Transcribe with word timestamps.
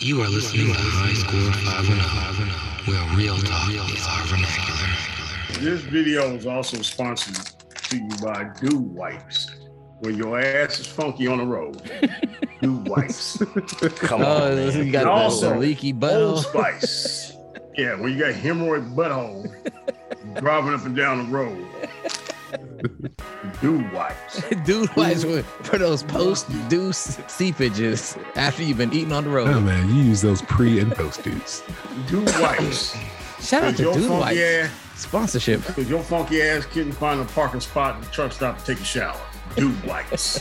You 0.00 0.22
are 0.22 0.28
listening 0.28 0.68
to 0.72 0.80
High 0.80 1.12
Score 1.12 1.52
510, 1.52 2.92
where 2.92 3.16
real 3.16 3.36
talk 3.38 3.68
is 3.70 4.06
our 4.06 4.22
vernacular. 4.26 4.88
This 5.60 5.82
video 5.82 6.34
is 6.34 6.46
also 6.46 6.80
sponsored 6.82 7.36
to 7.74 7.96
you 7.96 8.08
by 8.22 8.50
Dude 8.60 8.74
Wipes. 8.94 9.50
When 10.00 10.16
your 10.16 10.40
ass 10.40 10.80
is 10.80 10.86
funky 10.86 11.26
on 11.26 11.38
the 11.38 11.44
road, 11.44 11.82
Dude 12.62 12.88
Wipes. 12.88 13.36
Come 13.98 14.22
Oh, 14.22 14.44
on, 14.50 14.56
this- 14.56 14.74
man. 14.74 14.86
you 14.86 14.92
got 14.92 15.00
And 15.02 15.08
the, 15.08 15.12
also, 15.12 15.50
the 15.52 15.58
leaky 15.58 15.92
Old 15.92 16.00
butthole. 16.00 16.38
Spice. 16.48 17.32
Yeah, 17.76 18.00
when 18.00 18.12
you 18.12 18.18
got 18.18 18.32
hemorrhoid 18.34 18.94
butthole 18.94 20.40
driving 20.40 20.72
up 20.74 20.84
and 20.86 20.96
down 20.96 21.30
the 21.30 21.36
road. 21.38 21.66
Dude 23.60 23.92
Wipes. 23.92 24.42
Dude 24.64 24.94
wipes 24.96 25.22
for, 25.24 25.42
for 25.42 25.76
those 25.78 26.02
post 26.02 26.48
due 26.68 26.90
seepages 26.92 28.16
after 28.36 28.62
you've 28.62 28.78
been 28.78 28.92
eating 28.92 29.12
on 29.12 29.24
the 29.24 29.30
road. 29.30 29.48
Oh 29.48 29.52
road. 29.54 29.64
man, 29.64 29.88
you 29.94 30.02
use 30.02 30.22
those 30.22 30.40
pre 30.42 30.78
and 30.80 30.92
post 30.92 31.22
dudes. 31.22 31.62
Dude 32.08 32.24
Wipes. 32.40 32.96
Shout 33.40 33.64
out 33.64 33.76
to 33.76 33.82
your 33.82 33.94
Dude 33.94 34.10
Wipes 34.10 34.38
ass, 34.40 34.70
sponsorship. 34.96 35.62
cause 35.64 35.88
your 35.88 36.02
funky 36.02 36.42
ass 36.42 36.64
couldn't 36.66 36.92
find 36.92 37.20
a 37.20 37.24
parking 37.26 37.60
spot 37.60 37.96
at 37.96 38.02
the 38.02 38.10
truck 38.10 38.32
stop 38.32 38.58
to 38.58 38.64
take 38.64 38.80
a 38.80 38.84
shower. 38.84 39.20
Dude 39.56 39.82
Wipes. 39.86 40.40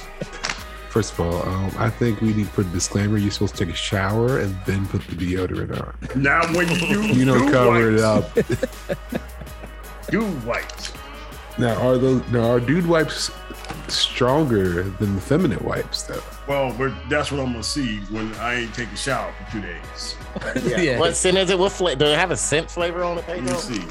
First 0.89 1.13
of 1.13 1.19
all, 1.19 1.43
um, 1.47 1.71
I 1.77 1.89
think 1.89 2.19
we 2.21 2.33
need 2.33 2.45
to 2.47 2.51
put 2.53 2.65
a 2.65 2.69
disclaimer. 2.69 3.17
You're 3.17 3.29
supposed 3.31 3.55
to 3.57 3.65
take 3.65 3.73
a 3.73 3.77
shower 3.77 4.39
and 4.39 4.57
then 4.65 4.87
put 4.87 5.01
the 5.07 5.15
deodorant 5.15 5.79
on. 5.79 6.21
Now 6.21 6.41
when 6.55 6.67
you 6.69 6.75
use 7.03 7.17
You 7.17 7.25
don't 7.25 7.45
Dew 7.45 7.51
cover 7.51 7.91
it 7.91 7.99
up. 7.99 8.33
dude 10.09 10.45
Wipes. 10.45 10.93
Now, 11.59 11.75
are 11.75 11.97
those 11.97 12.27
now 12.31 12.49
are 12.51 12.59
dude 12.59 12.85
wipes 12.87 13.31
stronger 13.89 14.83
than 14.83 15.15
the 15.15 15.21
feminine 15.21 15.63
wipes 15.63 16.03
though? 16.03 16.21
Well, 16.47 16.73
we're, 16.79 16.93
that's 17.09 17.31
what 17.31 17.39
I'm 17.41 17.51
gonna 17.51 17.63
see 17.63 17.97
when 18.11 18.33
I 18.35 18.55
ain't 18.61 18.73
take 18.73 18.91
a 18.91 18.95
shower 18.97 19.31
for 19.45 19.51
two 19.51 19.61
days. 19.61 20.15
Yeah. 20.63 20.79
Yeah. 20.81 20.99
What 20.99 21.15
scent 21.15 21.37
is 21.37 21.49
it? 21.49 21.57
What 21.59 21.71
flavor? 21.71 21.99
Do 21.99 22.05
it 22.05 22.17
have 22.17 22.31
a 22.31 22.37
scent 22.37 22.69
flavor 22.71 23.03
on 23.03 23.17
it, 23.17 23.27
Let 23.27 23.41
me 23.41 23.47
Pedro? 23.47 23.59
see. 23.59 23.83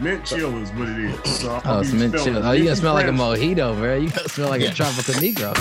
Mint 0.00 0.24
chill 0.24 0.56
is 0.58 0.70
what 0.72 0.88
it 0.88 0.98
is. 0.98 1.40
So 1.40 1.60
Oh, 1.64 1.80
be 1.80 1.86
some 1.86 1.98
mint 1.98 2.14
chill. 2.14 2.36
Oh, 2.38 2.52
you 2.52 2.64
gotta 2.64 2.64
Minty 2.64 2.74
smell 2.76 2.94
like 2.94 3.06
a 3.06 3.10
mojito, 3.10 3.76
bro. 3.76 3.96
You 3.96 4.08
gotta 4.10 4.28
smell 4.28 4.48
like 4.48 4.62
Yeah. 4.62 4.70
a 4.70 4.74
tropical 4.74 5.14
negro. 5.14 5.52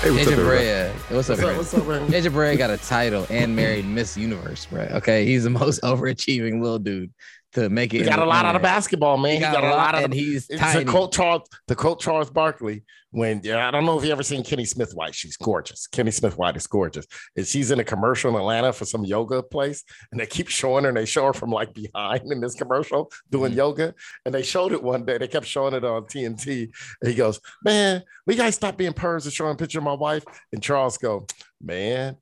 Hey, 0.00 0.10
what's 0.12 0.28
up, 0.28 0.34
Brea. 0.36 0.88
What's 1.14 1.28
up, 1.28 1.36
What's 1.36 1.42
up? 1.42 1.56
What's 1.58 1.74
up, 1.74 1.86
man? 1.86 2.08
Ninja 2.08 2.32
Brea 2.32 2.56
got 2.56 2.70
a 2.70 2.78
title 2.78 3.26
and 3.28 3.54
married 3.54 3.84
Miss 3.84 4.16
Universe, 4.16 4.64
bro. 4.64 4.84
Okay, 4.92 5.26
he's 5.26 5.44
the 5.44 5.50
most 5.50 5.82
overachieving 5.82 6.62
little 6.62 6.78
dude 6.78 7.12
to 7.52 7.68
make 7.68 7.94
it. 7.94 7.98
He 7.98 8.04
got 8.04 8.18
a 8.18 8.24
lot 8.24 8.44
out 8.44 8.56
of 8.56 8.62
basketball, 8.62 9.16
man. 9.16 9.34
He 9.34 9.40
got, 9.40 9.62
a 9.62 9.70
lot, 9.70 9.94
of 9.94 10.04
and 10.04 10.14
he's 10.14 10.48
It's 10.48 10.60
tiny. 10.60 10.82
a 10.82 10.84
quote 10.84 11.12
Charles, 11.12 11.48
the 11.66 11.74
quote 11.74 12.00
Charles 12.00 12.30
Barkley 12.30 12.84
when 13.12 13.40
yeah, 13.42 13.66
I 13.66 13.70
don't 13.70 13.84
know 13.84 13.98
if 13.98 14.04
you 14.04 14.12
ever 14.12 14.22
seen 14.22 14.44
Kenny 14.44 14.64
Smith 14.64 14.92
White. 14.94 15.14
She's 15.14 15.36
gorgeous. 15.36 15.86
Kenny 15.88 16.10
Smith 16.10 16.38
White 16.38 16.56
is 16.56 16.66
gorgeous. 16.66 17.06
And 17.36 17.46
she's 17.46 17.70
in 17.70 17.80
a 17.80 17.84
commercial 17.84 18.30
in 18.30 18.36
Atlanta 18.36 18.72
for 18.72 18.84
some 18.84 19.04
yoga 19.04 19.42
place, 19.42 19.82
and 20.12 20.20
they 20.20 20.26
keep 20.26 20.48
showing 20.48 20.84
her, 20.84 20.88
and 20.88 20.96
they 20.96 21.06
show 21.06 21.26
her 21.26 21.32
from 21.32 21.50
like 21.50 21.74
behind 21.74 22.30
in 22.30 22.40
this 22.40 22.54
commercial 22.54 23.10
doing 23.30 23.50
mm-hmm. 23.50 23.58
yoga. 23.58 23.94
And 24.24 24.34
they 24.34 24.42
showed 24.42 24.72
it 24.72 24.82
one 24.82 25.04
day. 25.04 25.18
They 25.18 25.28
kept 25.28 25.46
showing 25.46 25.74
it 25.74 25.84
on 25.84 26.04
TNT. 26.04 26.70
And 27.02 27.10
he 27.10 27.16
goes, 27.16 27.40
"Man, 27.64 28.02
we 28.26 28.36
gotta 28.36 28.52
stop 28.52 28.76
being 28.76 28.92
pervs 28.92 29.24
and 29.24 29.32
showing 29.32 29.54
a 29.54 29.56
picture 29.56 29.78
of 29.78 29.84
my 29.84 29.94
wife." 29.94 30.24
And 30.52 30.62
Charles 30.62 30.98
go, 30.98 31.26
"Man." 31.60 32.16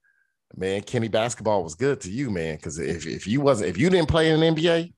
Man, 0.56 0.80
Kenny 0.82 1.08
basketball 1.08 1.62
was 1.62 1.74
good 1.74 2.00
to 2.00 2.10
you, 2.10 2.30
man. 2.30 2.56
Because 2.56 2.78
if, 2.78 3.06
if 3.06 3.26
you 3.26 3.40
wasn't, 3.40 3.70
if 3.70 3.78
you 3.78 3.90
didn't 3.90 4.08
play 4.08 4.30
in 4.30 4.40
the 4.40 4.46
NBA, 4.46 4.92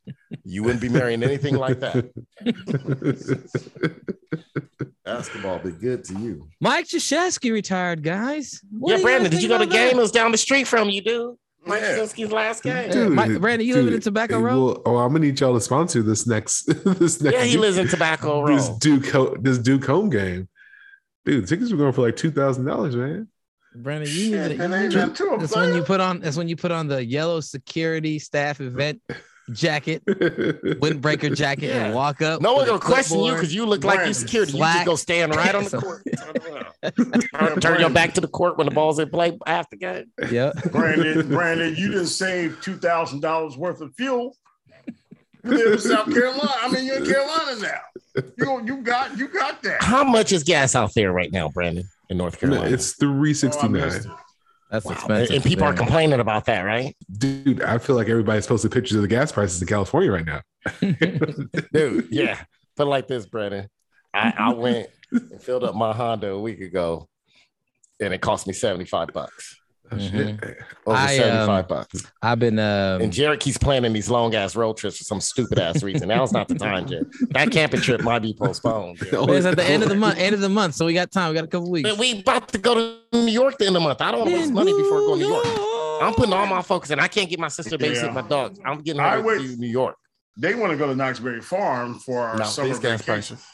you 0.45 0.63
wouldn't 0.63 0.81
be 0.81 0.89
marrying 0.89 1.23
anything 1.23 1.57
like 1.57 1.81
that. 1.81 2.11
Basketball 5.05 5.59
be 5.59 5.73
good 5.73 6.05
to 6.05 6.19
you. 6.19 6.49
Mike 6.61 6.87
Krzyzewski 6.87 7.53
retired, 7.53 8.03
guys. 8.03 8.61
What 8.71 8.97
yeah, 8.97 9.03
Brandon, 9.03 9.25
guys 9.25 9.33
did 9.33 9.43
you 9.43 9.49
go 9.49 9.59
to 9.59 9.65
about 9.65 9.75
game? 9.75 9.99
It 9.99 10.01
was 10.01 10.13
down 10.13 10.31
the 10.31 10.39
street 10.39 10.69
from 10.69 10.89
you, 10.89 11.03
dude. 11.03 11.37
Mike 11.67 11.83
Yeah. 11.83 12.27
Last 12.27 12.63
game. 12.63 12.91
Dude, 12.91 13.13
Mike- 13.13 13.41
Brandon, 13.41 13.67
you 13.67 13.75
living 13.75 13.95
in 13.95 14.01
Tobacco 14.01 14.39
hey, 14.39 14.45
Road? 14.45 14.65
well, 14.65 14.83
oh, 14.87 14.97
I'm 14.99 15.13
gonna 15.13 15.27
need 15.27 15.41
y'all 15.41 15.55
to 15.55 15.61
sponsor 15.61 16.03
this 16.03 16.27
next 16.27 16.65
this 16.99 17.21
next 17.21 17.37
Yeah, 17.37 17.45
he 17.45 17.53
Duke- 17.53 17.61
lives 17.61 17.77
in 17.77 17.89
Tobacco 17.89 18.47
this 18.47 18.69
Duke 18.79 19.43
this 19.43 19.59
Duke 19.59 19.85
home 19.85 20.11
game. 20.11 20.49
Dude, 21.25 21.47
tickets 21.47 21.71
were 21.71 21.77
going 21.77 21.93
for 21.93 22.03
like 22.03 22.17
two 22.17 22.31
thousand 22.31 22.65
dollars, 22.65 22.97
man. 22.97 23.29
Brandon, 23.75 24.09
you 24.11 24.25
need 24.25 24.31
to. 24.31 24.55
you 24.57 24.63
ain't 24.75 24.93
to- 24.93 24.99
nothing 24.99 25.15
to 25.15 25.33
'em, 25.35 25.41
That's 25.41 25.55
when 25.57 25.75
you 25.75 25.83
put 25.83 26.01
on. 26.01 26.21
That's 26.21 26.37
when 26.37 26.49
you 26.49 26.57
put 26.57 26.71
on 26.73 26.89
the 26.89 27.05
yellow 27.05 27.41
security 27.41 28.19
staff 28.19 28.61
event 28.61 29.01
jacket, 29.53 30.05
windbreaker 30.07 31.35
jacket, 31.37 31.69
Yeah. 31.69 31.87
and 31.87 31.95
walk 31.95 32.21
up. 32.23 32.41
No 32.43 32.55
one's 32.55 32.69
gonna 32.69 32.81
question 32.81 33.21
you 33.21 33.33
because 33.33 33.55
you 33.55 33.67
look 33.67 33.83
like 33.85 33.95
you 33.95 33.99
Brandon, 33.99 34.15
security. 34.15 34.53
You 34.53 34.59
just 34.59 34.73
slack. 34.75 34.87
go 34.87 34.97
stand 34.97 35.35
right 35.35 35.55
on 35.55 35.65
the 35.65 35.79
court. 35.79 36.03
Turn, 37.39 37.61
turn 37.61 37.81
your 37.81 37.91
back 37.91 38.15
to 38.15 38.21
the 38.21 38.29
court 38.29 38.57
when 38.59 38.67
the 38.67 38.71
ball's 38.75 38.99
in 38.99 39.11
play 39.11 39.37
after 39.47 39.77
game. 39.77 40.07
Yeah. 40.31 40.53
Brandon, 40.73 41.29
Brandon, 41.29 41.75
you 41.77 41.89
didn't 41.89 42.07
save 42.07 42.59
two 42.63 42.77
thousand 42.77 43.21
dollars 43.21 43.57
worth 43.57 43.81
of 43.81 43.95
fuel. 43.97 44.37
You 45.45 45.51
live 45.53 45.73
in 45.75 45.79
South 45.79 46.13
Carolina. 46.13 46.51
I 46.61 46.71
mean, 46.71 46.85
you're 46.87 46.97
in 46.99 47.05
Carolina 47.07 47.61
now. 47.63 48.23
You 48.39 48.63
you 48.67 48.77
got 48.83 49.17
you 49.19 49.29
got 49.29 49.63
that. 49.63 49.83
How 49.83 50.05
much 50.05 50.33
is 50.33 50.43
gas 50.45 50.75
out 50.75 50.93
there 50.95 51.13
right 51.13 51.33
now, 51.33 51.49
Brandon, 51.49 51.89
in 52.11 52.19
North 52.19 52.39
Carolina? 52.39 52.71
it's 52.71 52.93
three 52.97 53.31
Oh, 53.31 53.33
sixty 53.33 53.63
I 53.65 53.69
missed 53.69 54.05
nine. 54.07 54.15
it. 54.15 54.19
That's 54.71 54.85
Wow. 54.85 54.93
expensive. 54.93 55.35
And 55.37 55.45
people 55.45 55.65
are 55.65 55.73
complaining 55.75 56.21
about 56.21 56.45
that, 56.45 56.63
right? 56.63 56.95
Dude, 57.11 57.63
I 57.63 57.79
feel 57.79 57.97
like 57.97 58.09
everybody's 58.09 58.47
posting 58.47 58.71
pictures 58.71 58.97
of 58.97 59.03
the 59.03 59.09
gas 59.09 59.33
prices 59.33 59.61
in 59.61 59.67
California 59.67 60.13
right 60.13 60.25
now. 60.25 60.43
Dude, 61.73 62.09
yeah. 62.11 62.39
Put 62.77 62.87
it 62.87 62.91
like 62.91 63.09
this, 63.09 63.27
Brandon. 63.27 63.69
I, 64.15 64.33
I 64.39 64.53
went 64.53 64.89
and 65.11 65.43
filled 65.43 65.65
up 65.65 65.75
my 65.75 65.93
Honda 65.93 66.31
a 66.31 66.39
week 66.41 66.61
ago, 66.61 67.09
and 68.01 68.15
it 68.15 68.21
cost 68.21 68.47
me 68.47 68.53
75 68.53 69.09
bucks. 69.13 69.60
Shit. 69.99 70.39
Over 70.87 70.97
I, 70.97 71.17
75 71.17 71.49
um, 71.49 71.67
bucks. 71.69 72.05
I've 72.23 72.39
been. 72.39 72.59
Um, 72.59 73.01
And 73.03 73.13
Jared 73.13 73.41
keeps 73.41 73.59
planning 73.59 73.93
these 73.93 74.09
long 74.09 74.35
ass 74.35 74.55
road 74.55 74.77
trips 74.77 74.99
for 74.99 75.05
some 75.05 75.21
stupid 75.21 75.59
ass 75.59 75.83
reason. 75.83 76.09
Now's 76.09 76.33
not 76.33 76.49
the 76.49 76.55
time, 76.55 76.87
Jared. 76.87 77.09
That 77.31 77.51
camping 77.51 77.81
trip 77.81 78.03
might 78.03 78.21
be 78.21 78.33
postponed. 78.33 78.99
Jared. 78.99 79.31
It's 79.31 79.47
at 79.47 79.57
the 79.57 79.65
end 79.65 79.83
of 79.83 79.89
the 79.89 79.95
month. 79.97 80.19
End 80.19 80.35
of 80.35 80.41
the 80.41 80.49
month, 80.49 80.75
so 80.75 80.87
we 80.87 80.95
got 80.95 81.11
time. 81.11 81.31
We 81.31 81.35
got 81.35 81.45
a 81.45 81.49
couple 81.49 81.71
weeks. 81.71 81.89
But 81.89 81.99
we 81.99 82.21
about 82.21 82.49
to 82.49 82.59
go 82.59 82.75
to 82.75 82.99
New 83.19 83.33
York 83.33 83.59
the 83.59 83.67
end 83.67 83.77
of 83.77 83.83
the 83.83 83.89
month. 83.89 84.01
I 84.01 84.11
don't 84.13 84.21
want 84.21 84.31
to 84.33 84.37
waste 84.37 84.53
money 84.53 84.73
before 84.73 85.01
going 85.01 85.21
to 85.21 85.27
New 85.27 85.33
York. 85.33 85.47
I'm 86.03 86.15
putting 86.15 86.33
all 86.33 86.47
my 86.47 86.63
focus, 86.63 86.91
and 86.91 87.01
I 87.01 87.09
can't 87.09 87.29
get 87.29 87.39
my 87.39 87.49
sister 87.49 87.77
to 87.77 87.85
babysit 87.85 88.05
Yeah. 88.05 88.13
my 88.13 88.23
dogs. 88.23 88.59
I'm 88.65 88.81
getting 88.83 89.01
I 89.01 89.17
her 89.17 89.23
would- 89.23 89.39
to 89.41 89.57
New 89.57 89.67
York. 89.69 89.97
They 90.39 90.55
want 90.55 90.71
to 90.71 90.77
go 90.79 90.87
to 90.87 90.95
Knott's 90.95 91.19
Berry 91.21 91.43
Farm 91.43 91.99
for 91.99 92.21
our 92.21 92.39
No, 92.39 92.45
summer 92.45 92.73
vacation. 92.75 93.05
prices. 93.05 93.45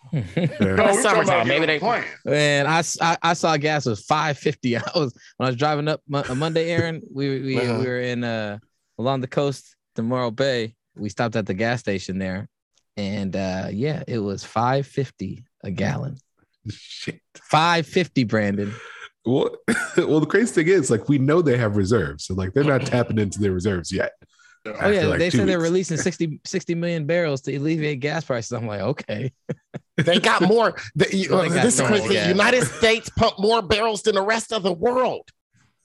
No, 0.12 0.22
Yeah. 0.36 0.56
we're 0.60 1.02
Summertime, 1.02 1.22
about 1.28 1.46
maybe 1.46 1.66
they- 1.66 1.78
on 1.80 1.98
a 1.98 2.02
plane. 2.24 2.34
And 2.34 2.68
I 2.68 3.32
saw 3.34 3.56
gas 3.56 3.84
was 3.86 4.04
five 4.04 4.38
fifty. 4.38 4.76
I 4.78 4.82
was 4.94 5.14
when 5.36 5.46
I 5.46 5.50
was 5.50 5.56
driving 5.56 5.88
up 5.88 6.00
Mo- 6.08 6.24
a 6.28 6.34
Monday, 6.34 6.70
Aaron. 6.70 7.02
We 7.12 7.40
we, 7.40 7.60
Uh-huh. 7.60 7.78
we 7.80 7.86
were 7.86 8.00
in 8.00 8.24
uh 8.24 8.58
along 8.98 9.20
the 9.20 9.26
coast, 9.28 9.76
to 9.96 10.02
Morro 10.02 10.30
Bay. 10.30 10.74
We 10.96 11.08
stopped 11.08 11.36
at 11.36 11.46
the 11.46 11.54
gas 11.54 11.80
station 11.80 12.18
there, 12.18 12.48
and 12.96 13.34
uh 13.36 13.68
yeah, 13.70 14.02
it 14.08 14.18
was 14.18 14.44
five 14.44 14.86
fifty 14.86 15.44
a 15.62 15.70
gallon. 15.70 16.16
Shit. 16.70 17.20
Five 17.36 17.86
fifty, 17.86 18.24
Brandon. 18.24 18.72
Well, 19.26 19.50
well, 19.98 20.20
the 20.20 20.26
crazy 20.26 20.52
thing 20.54 20.68
is, 20.68 20.90
like, 20.90 21.08
we 21.08 21.18
know 21.18 21.42
they 21.42 21.58
have 21.58 21.76
reserves, 21.76 22.24
so 22.24 22.34
like 22.34 22.54
they're 22.54 22.64
not 22.64 22.86
tapping 22.86 23.18
into 23.18 23.40
their 23.40 23.52
reserves 23.52 23.92
yet. 23.92 24.12
Oh 24.76 24.78
After, 24.78 24.92
yeah, 24.92 25.06
like, 25.06 25.18
they 25.18 25.30
two 25.30 25.38
said 25.38 25.48
they're 25.48 25.58
releasing 25.60 25.96
60, 25.96 26.40
60 26.44 26.74
million 26.74 27.06
barrels 27.06 27.40
to 27.42 27.54
alleviate 27.56 28.00
gas 28.00 28.24
prices. 28.24 28.52
I'm 28.52 28.66
like, 28.66 28.80
okay. 28.80 29.32
They 29.96 30.18
got 30.20 30.42
more. 30.48 30.76
The, 30.94 31.14
you- 31.16 31.30
Well, 31.30 31.42
they 31.42 31.48
got 31.48 31.54
this 31.64 31.74
is 31.74 31.76
so 31.76 31.86
crazy. 31.86 32.04
much 32.08 32.12
The. 32.16 32.28
United 32.28 32.64
States 32.64 33.08
pump 33.10 33.38
more 33.38 33.62
barrels 33.62 34.02
than 34.02 34.14
the 34.14 34.22
rest 34.22 34.52
of 34.52 34.62
the 34.62 34.72
world 34.72 35.28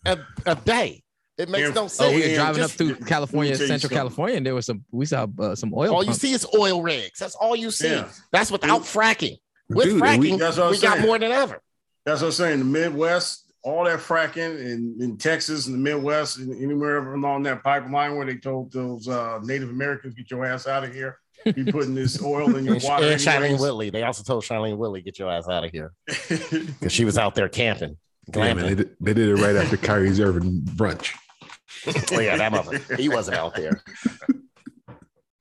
a, 0.06 0.18
a 0.46 0.56
day. 0.56 1.02
It 1.38 1.50
makes 1.50 1.68
Yeah. 1.70 1.74
no 1.74 1.88
Oh, 2.00 2.12
we 2.14 2.22
were 2.30 2.36
driving 2.36 2.62
just- 2.62 2.74
up 2.74 2.78
through 2.78 2.96
California, 3.06 3.56
Central 3.56 3.80
something. 3.80 3.98
California, 3.98 4.36
and 4.38 4.46
there 4.46 4.54
was 4.54 4.68
some. 4.68 4.86
We 4.92 5.06
saw 5.08 5.26
uh, 5.40 5.56
some 5.56 5.74
oil. 5.74 5.94
all 5.96 6.04
you 6.04 6.14
see 6.14 6.32
is 6.32 6.46
oil 6.56 6.84
rigs. 6.84 7.18
That's 7.20 7.34
all 7.36 7.56
you 7.56 7.72
see. 7.72 7.90
Yeah. 7.90 8.08
That's 8.32 8.52
without 8.52 8.82
fracking. 8.82 9.38
With 9.70 9.86
Dude, 9.86 10.04
and 10.04 10.20
we- 10.22 10.32
fracking, 10.32 10.40
That's 10.40 10.58
what 10.58 10.72
we 10.72 10.80
got 10.80 11.00
more 11.00 11.18
than 11.18 11.32
ever. 11.32 11.60
That's 12.06 12.22
what 12.22 12.28
I'm 12.28 12.34
saying. 12.34 12.60
The 12.60 12.66
Midwest, 12.66 13.52
all 13.64 13.86
that 13.86 14.00
fracking 14.00 14.60
in, 14.60 14.98
in 15.00 15.18
Texas 15.18 15.68
and 15.68 15.76
the 15.76 15.80
Midwest, 15.80 16.38
and 16.38 16.54
anywhere 16.62 17.14
along 17.14 17.44
that 17.44 17.64
pipeline 17.64 18.16
where 18.16 18.26
they 18.26 18.36
told 18.36 18.72
those 18.72 19.08
uh, 19.08 19.40
Native 19.44 19.70
Americans, 19.70 20.14
get 20.16 20.30
your 20.30 20.46
ass 20.46 20.68
out 20.68 20.84
of 20.84 20.94
here. 20.94 21.20
Be 21.46 21.66
putting 21.72 21.96
this 21.96 22.22
oil 22.22 22.56
in 22.56 22.66
your 22.66 22.78
water. 22.80 23.06
and 23.08 23.22
Shailene 23.22 23.36
anyways." 23.44 23.62
Woodley. 23.62 23.90
They 23.90 24.04
also 24.04 24.24
told 24.24 24.44
Shailene 24.44 24.78
Woodley, 24.78 25.02
get 25.02 25.18
your 25.18 25.32
ass 25.32 25.48
out 25.48 25.64
of 25.64 25.72
here. 25.72 25.94
Because 26.30 26.92
she 26.92 27.06
was 27.06 27.18
out 27.18 27.36
there 27.36 27.50
camping. 27.50 27.98
Yeah, 28.34 28.54
man, 28.54 28.58
they, 28.58 28.64
Glamping. 28.64 28.78
did, 28.78 28.96
they 29.00 29.14
did 29.14 29.30
it 29.30 29.36
right 29.42 29.56
after 29.56 29.78
Kyrie's 29.78 30.20
Irving 30.20 30.62
brunch. 30.62 31.12
oh, 32.14 32.20
yeah, 32.20 32.38
that 32.38 32.52
mother. 32.52 32.80
He 32.98 33.10
wasn't 33.10 33.38
out 33.38 33.56
there. 33.56 33.82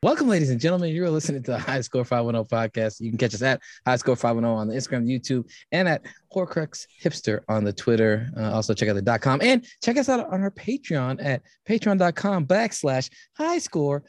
Welcome, 0.04 0.26
ladies 0.26 0.50
and 0.50 0.60
gentlemen. 0.60 0.92
You're 0.92 1.08
listening 1.10 1.44
to 1.44 1.52
the 1.52 1.58
High 1.60 1.80
Score 1.80 2.04
510 2.04 2.58
podcast. 2.58 3.00
You 3.00 3.08
can 3.10 3.18
catch 3.18 3.34
us 3.34 3.42
at 3.42 3.60
High 3.86 3.94
Score 3.94 4.16
510 4.16 4.50
on 4.50 4.66
the 4.66 4.74
Instagram, 4.74 5.06
YouTube, 5.06 5.48
and 5.70 5.88
at 5.88 6.02
Horcrux 6.34 6.88
Hipster 7.00 7.42
on 7.46 7.62
the 7.62 7.72
Twitter. 7.72 8.28
Uh, 8.36 8.50
also, 8.50 8.74
check 8.74 8.88
out 8.88 8.94
the 8.94 9.02
dot 9.02 9.20
.com 9.20 9.40
and 9.40 9.64
check 9.80 9.96
us 9.96 10.08
out 10.08 10.28
on 10.28 10.42
our 10.42 10.50
Patreon 10.50 11.24
at 11.24 11.42
patreon.com 11.68 12.46
backslash 12.46 13.10
High 13.36 13.58
Score 13.58 14.02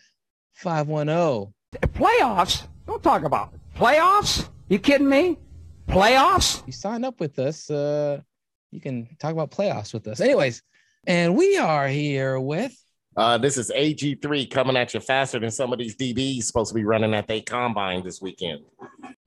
510. 0.53 1.53
Playoffs? 1.89 2.67
Don't 2.87 3.03
talk 3.03 3.23
about 3.23 3.53
it. 3.53 3.59
Playoffs? 3.77 4.49
You 4.69 4.79
kidding 4.79 5.07
me? 5.07 5.37
Playoffs? 5.87 6.65
You 6.65 6.73
sign 6.73 7.03
up 7.03 7.19
with 7.19 7.37
us, 7.37 7.69
uh, 7.69 8.19
you 8.71 8.81
can 8.81 9.15
talk 9.19 9.31
about 9.31 9.51
playoffs 9.51 9.93
with 9.93 10.07
us. 10.07 10.21
Anyways, 10.21 10.63
and 11.05 11.35
we 11.35 11.57
are 11.57 11.87
here 11.87 12.39
with 12.39 12.82
Uh, 13.15 13.37
this 13.37 13.57
is 13.57 13.71
AG3 13.75 14.49
coming 14.49 14.75
at 14.75 14.93
you 14.93 14.99
faster 14.99 15.39
than 15.39 15.51
some 15.51 15.71
of 15.71 15.77
these 15.79 15.95
DBs 15.95 16.43
supposed 16.43 16.69
to 16.69 16.75
be 16.75 16.83
running 16.83 17.13
at 17.13 17.27
they 17.27 17.41
combine 17.41 18.03
this 18.03 18.21
weekend. 18.21 18.61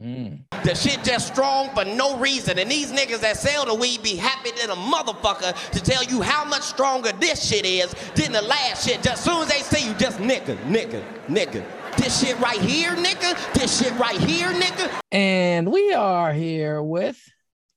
mm, 0.02 0.40
The 0.64 0.74
shit 0.74 1.04
just 1.04 1.28
strong 1.28 1.70
for 1.74 1.84
no 1.84 2.18
reason. 2.18 2.58
And 2.58 2.68
these 2.70 2.90
niggas 2.90 3.20
that 3.20 3.36
sell 3.36 3.64
the 3.64 3.74
weed 3.74 4.02
be 4.02 4.16
happy 4.16 4.50
than 4.60 4.70
a 4.70 4.74
motherfucker 4.74 5.70
to 5.70 5.80
tell 5.80 6.02
you 6.02 6.20
how 6.20 6.44
much 6.44 6.62
stronger 6.62 7.12
this 7.12 7.46
shit 7.48 7.64
is 7.64 7.94
than 8.16 8.32
the 8.32 8.42
last 8.42 8.88
shit. 8.88 9.02
Just 9.02 9.18
as 9.18 9.24
soon 9.24 9.42
as 9.42 9.48
they 9.48 9.60
see 9.60 9.86
you, 9.88 9.94
just 9.94 10.18
nigga, 10.18 10.56
nigga, 10.64 11.04
nigga. 11.28 11.64
This 11.96 12.20
shit 12.20 12.38
right 12.40 12.60
here, 12.60 12.90
nigga. 12.96 13.54
This 13.54 13.80
shit 13.80 13.96
right 13.98 14.20
here, 14.20 14.48
nigga. 14.48 14.90
and 15.12 15.70
we 15.70 15.92
are 15.94 16.32
here 16.32 16.82
with 16.82 17.22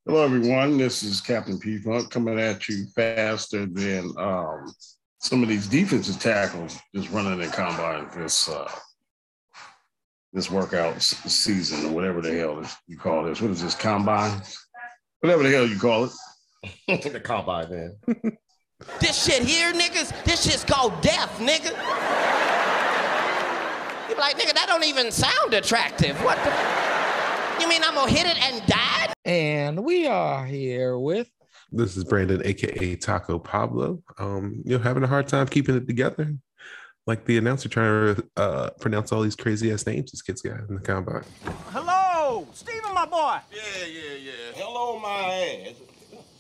Hello, 0.07 0.23
everyone. 0.25 0.77
This 0.77 1.03
is 1.03 1.21
Captain 1.21 1.59
P 1.59 1.77
Funk 1.77 2.09
coming 2.09 2.39
at 2.39 2.67
you 2.67 2.87
faster 2.95 3.67
than 3.67 4.11
um, 4.17 4.73
some 5.19 5.43
of 5.43 5.49
these 5.49 5.67
defensive 5.67 6.19
tackles 6.19 6.79
just 6.95 7.09
running 7.11 7.41
in 7.41 7.49
combine 7.51 8.07
this 8.15 8.49
uh, 8.49 8.69
this 10.33 10.49
workout 10.49 11.01
season 11.01 11.89
or 11.89 11.93
whatever 11.93 12.21
the 12.21 12.37
hell 12.37 12.55
this, 12.55 12.75
you 12.87 12.97
call 12.97 13.23
this. 13.23 13.41
What 13.41 13.51
is 13.51 13.61
this 13.61 13.75
combine? 13.75 14.41
Whatever 15.21 15.43
the 15.43 15.49
hell 15.49 15.67
you 15.67 15.79
call 15.79 16.05
it. 16.05 16.11
the 17.13 17.19
combine, 17.19 17.69
man. 17.69 18.37
This 19.01 19.25
shit 19.25 19.43
here, 19.43 19.73
niggas. 19.73 20.23
This 20.23 20.45
shit's 20.45 20.63
called 20.63 21.01
death, 21.01 21.37
nigga. 21.39 21.71
You 24.07 24.15
be 24.15 24.21
like, 24.21 24.37
nigga, 24.37 24.53
that 24.53 24.67
don't 24.67 24.85
even 24.85 25.11
sound 25.11 25.53
attractive. 25.53 26.15
What 26.23 26.37
the? 26.45 27.61
You 27.61 27.67
mean 27.67 27.83
I'm 27.83 27.93
gonna 27.93 28.09
hit 28.09 28.25
it 28.25 28.41
and 28.41 28.65
die? 28.67 29.13
and 29.25 29.83
we 29.83 30.07
are 30.07 30.45
here 30.45 30.97
with 30.97 31.29
This 31.71 31.97
is 31.97 32.03
Brandon, 32.03 32.41
aka 32.43 32.95
Taco 32.95 33.37
Pablo. 33.39 34.01
Um, 34.17 34.61
you 34.65 34.77
know, 34.77 34.83
having 34.83 35.03
a 35.03 35.07
hard 35.07 35.27
time 35.27 35.47
keeping 35.47 35.75
it 35.75 35.87
together. 35.87 36.33
Like 37.05 37.25
the 37.25 37.37
announcer 37.37 37.69
trying 37.69 38.15
to 38.15 38.23
uh, 38.37 38.69
pronounce 38.79 39.11
all 39.11 39.21
these 39.21 39.35
crazy 39.35 39.71
ass 39.71 39.85
names 39.85 40.11
these 40.11 40.21
kids 40.21 40.41
got 40.41 40.59
in 40.67 40.75
the 40.75 40.81
combine. 40.81 41.23
Hello, 41.69 42.47
Steven, 42.53 42.93
my 42.93 43.05
boy. 43.05 43.37
Yeah, 43.51 43.85
yeah, 43.85 44.15
yeah. 44.21 44.31
Hello, 44.55 44.99
my 44.99 45.67
ass. 45.67 45.75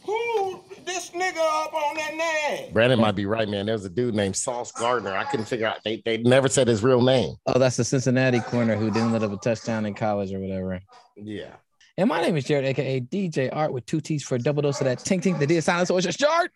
Who 0.05 0.63
this 0.85 1.11
nigga 1.11 1.37
up 1.37 1.73
on 1.73 1.95
that 1.95 2.15
name? 2.15 2.73
Brandon 2.73 2.99
might 2.99 3.15
be 3.15 3.25
right, 3.25 3.47
man. 3.47 3.67
There's 3.67 3.85
a 3.85 3.89
dude 3.89 4.15
named 4.15 4.35
Sauce 4.35 4.71
Gardner. 4.71 5.15
I 5.15 5.23
couldn't 5.25 5.45
figure 5.45 5.67
out. 5.67 5.77
They, 5.83 6.01
they 6.05 6.17
never 6.17 6.47
said 6.47 6.67
his 6.67 6.83
real 6.83 7.01
name. 7.01 7.35
oh, 7.45 7.59
that's 7.59 7.77
the 7.77 7.83
Cincinnati 7.83 8.39
corner 8.39 8.75
who 8.75 8.89
didn't 8.91 9.11
let 9.11 9.21
up 9.23 9.31
a 9.31 9.37
touchdown 9.37 9.85
in 9.85 9.93
college 9.93 10.33
or 10.33 10.39
whatever. 10.39 10.81
Yeah. 11.15 11.55
And 11.99 12.07
my 12.07 12.21
name 12.21 12.37
is 12.37 12.45
Jared, 12.45 12.63
aka 12.63 13.01
DJ 13.01 13.49
Art, 13.51 13.73
with 13.73 13.85
two 13.85 13.99
T's 13.99 14.23
for 14.23 14.35
a 14.35 14.39
double 14.39 14.61
dose 14.61 14.79
of 14.79 14.85
that 14.85 14.99
tink 14.99 15.21
tink 15.21 15.37
that 15.39 15.51
is 15.51 15.65
silence. 15.65 15.89
So 15.89 15.97
it's 15.97 16.05
just 16.05 16.17
Jared. 16.17 16.49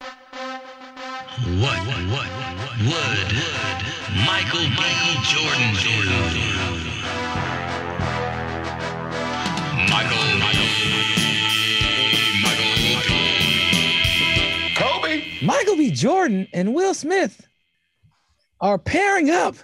What, 0.00 1.78
what, 1.86 2.02
what, 2.10 2.26
would 2.82 3.30
Michael 4.26 4.66
B. 4.74 4.82
Jordan 5.22 5.70
do? 5.78 5.94
Michael, 9.88 10.18
Michael, 10.40 10.66
Michael 12.42 12.74
Kobe. 14.74 15.22
Michael 15.42 15.76
B. 15.76 15.92
Jordan 15.92 16.48
and 16.52 16.74
Will 16.74 16.92
Smith 16.92 17.46
are 18.60 18.78
pairing 18.78 19.30
up 19.30 19.54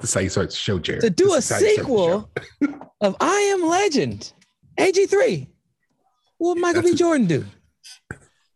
This 0.00 0.10
is 0.10 0.14
how 0.14 0.20
you 0.20 0.28
start 0.28 0.50
the 0.50 0.54
show, 0.54 0.78
Jared. 0.78 1.00
to 1.00 1.10
do 1.10 1.32
a 1.32 1.36
This 1.38 1.50
is 1.50 1.56
how 1.56 1.58
you 1.58 1.72
start 1.72 2.30
the 2.60 2.66
sequel 2.68 2.80
of 3.00 3.16
I 3.18 3.40
Am 3.58 3.68
Legend. 3.68 4.32
AG3. 4.78 5.48
What 6.38 6.54
would 6.54 6.62
Michael 6.62 6.82
B. 6.82 6.94
Jordan 6.94 7.26
do? 7.26 7.44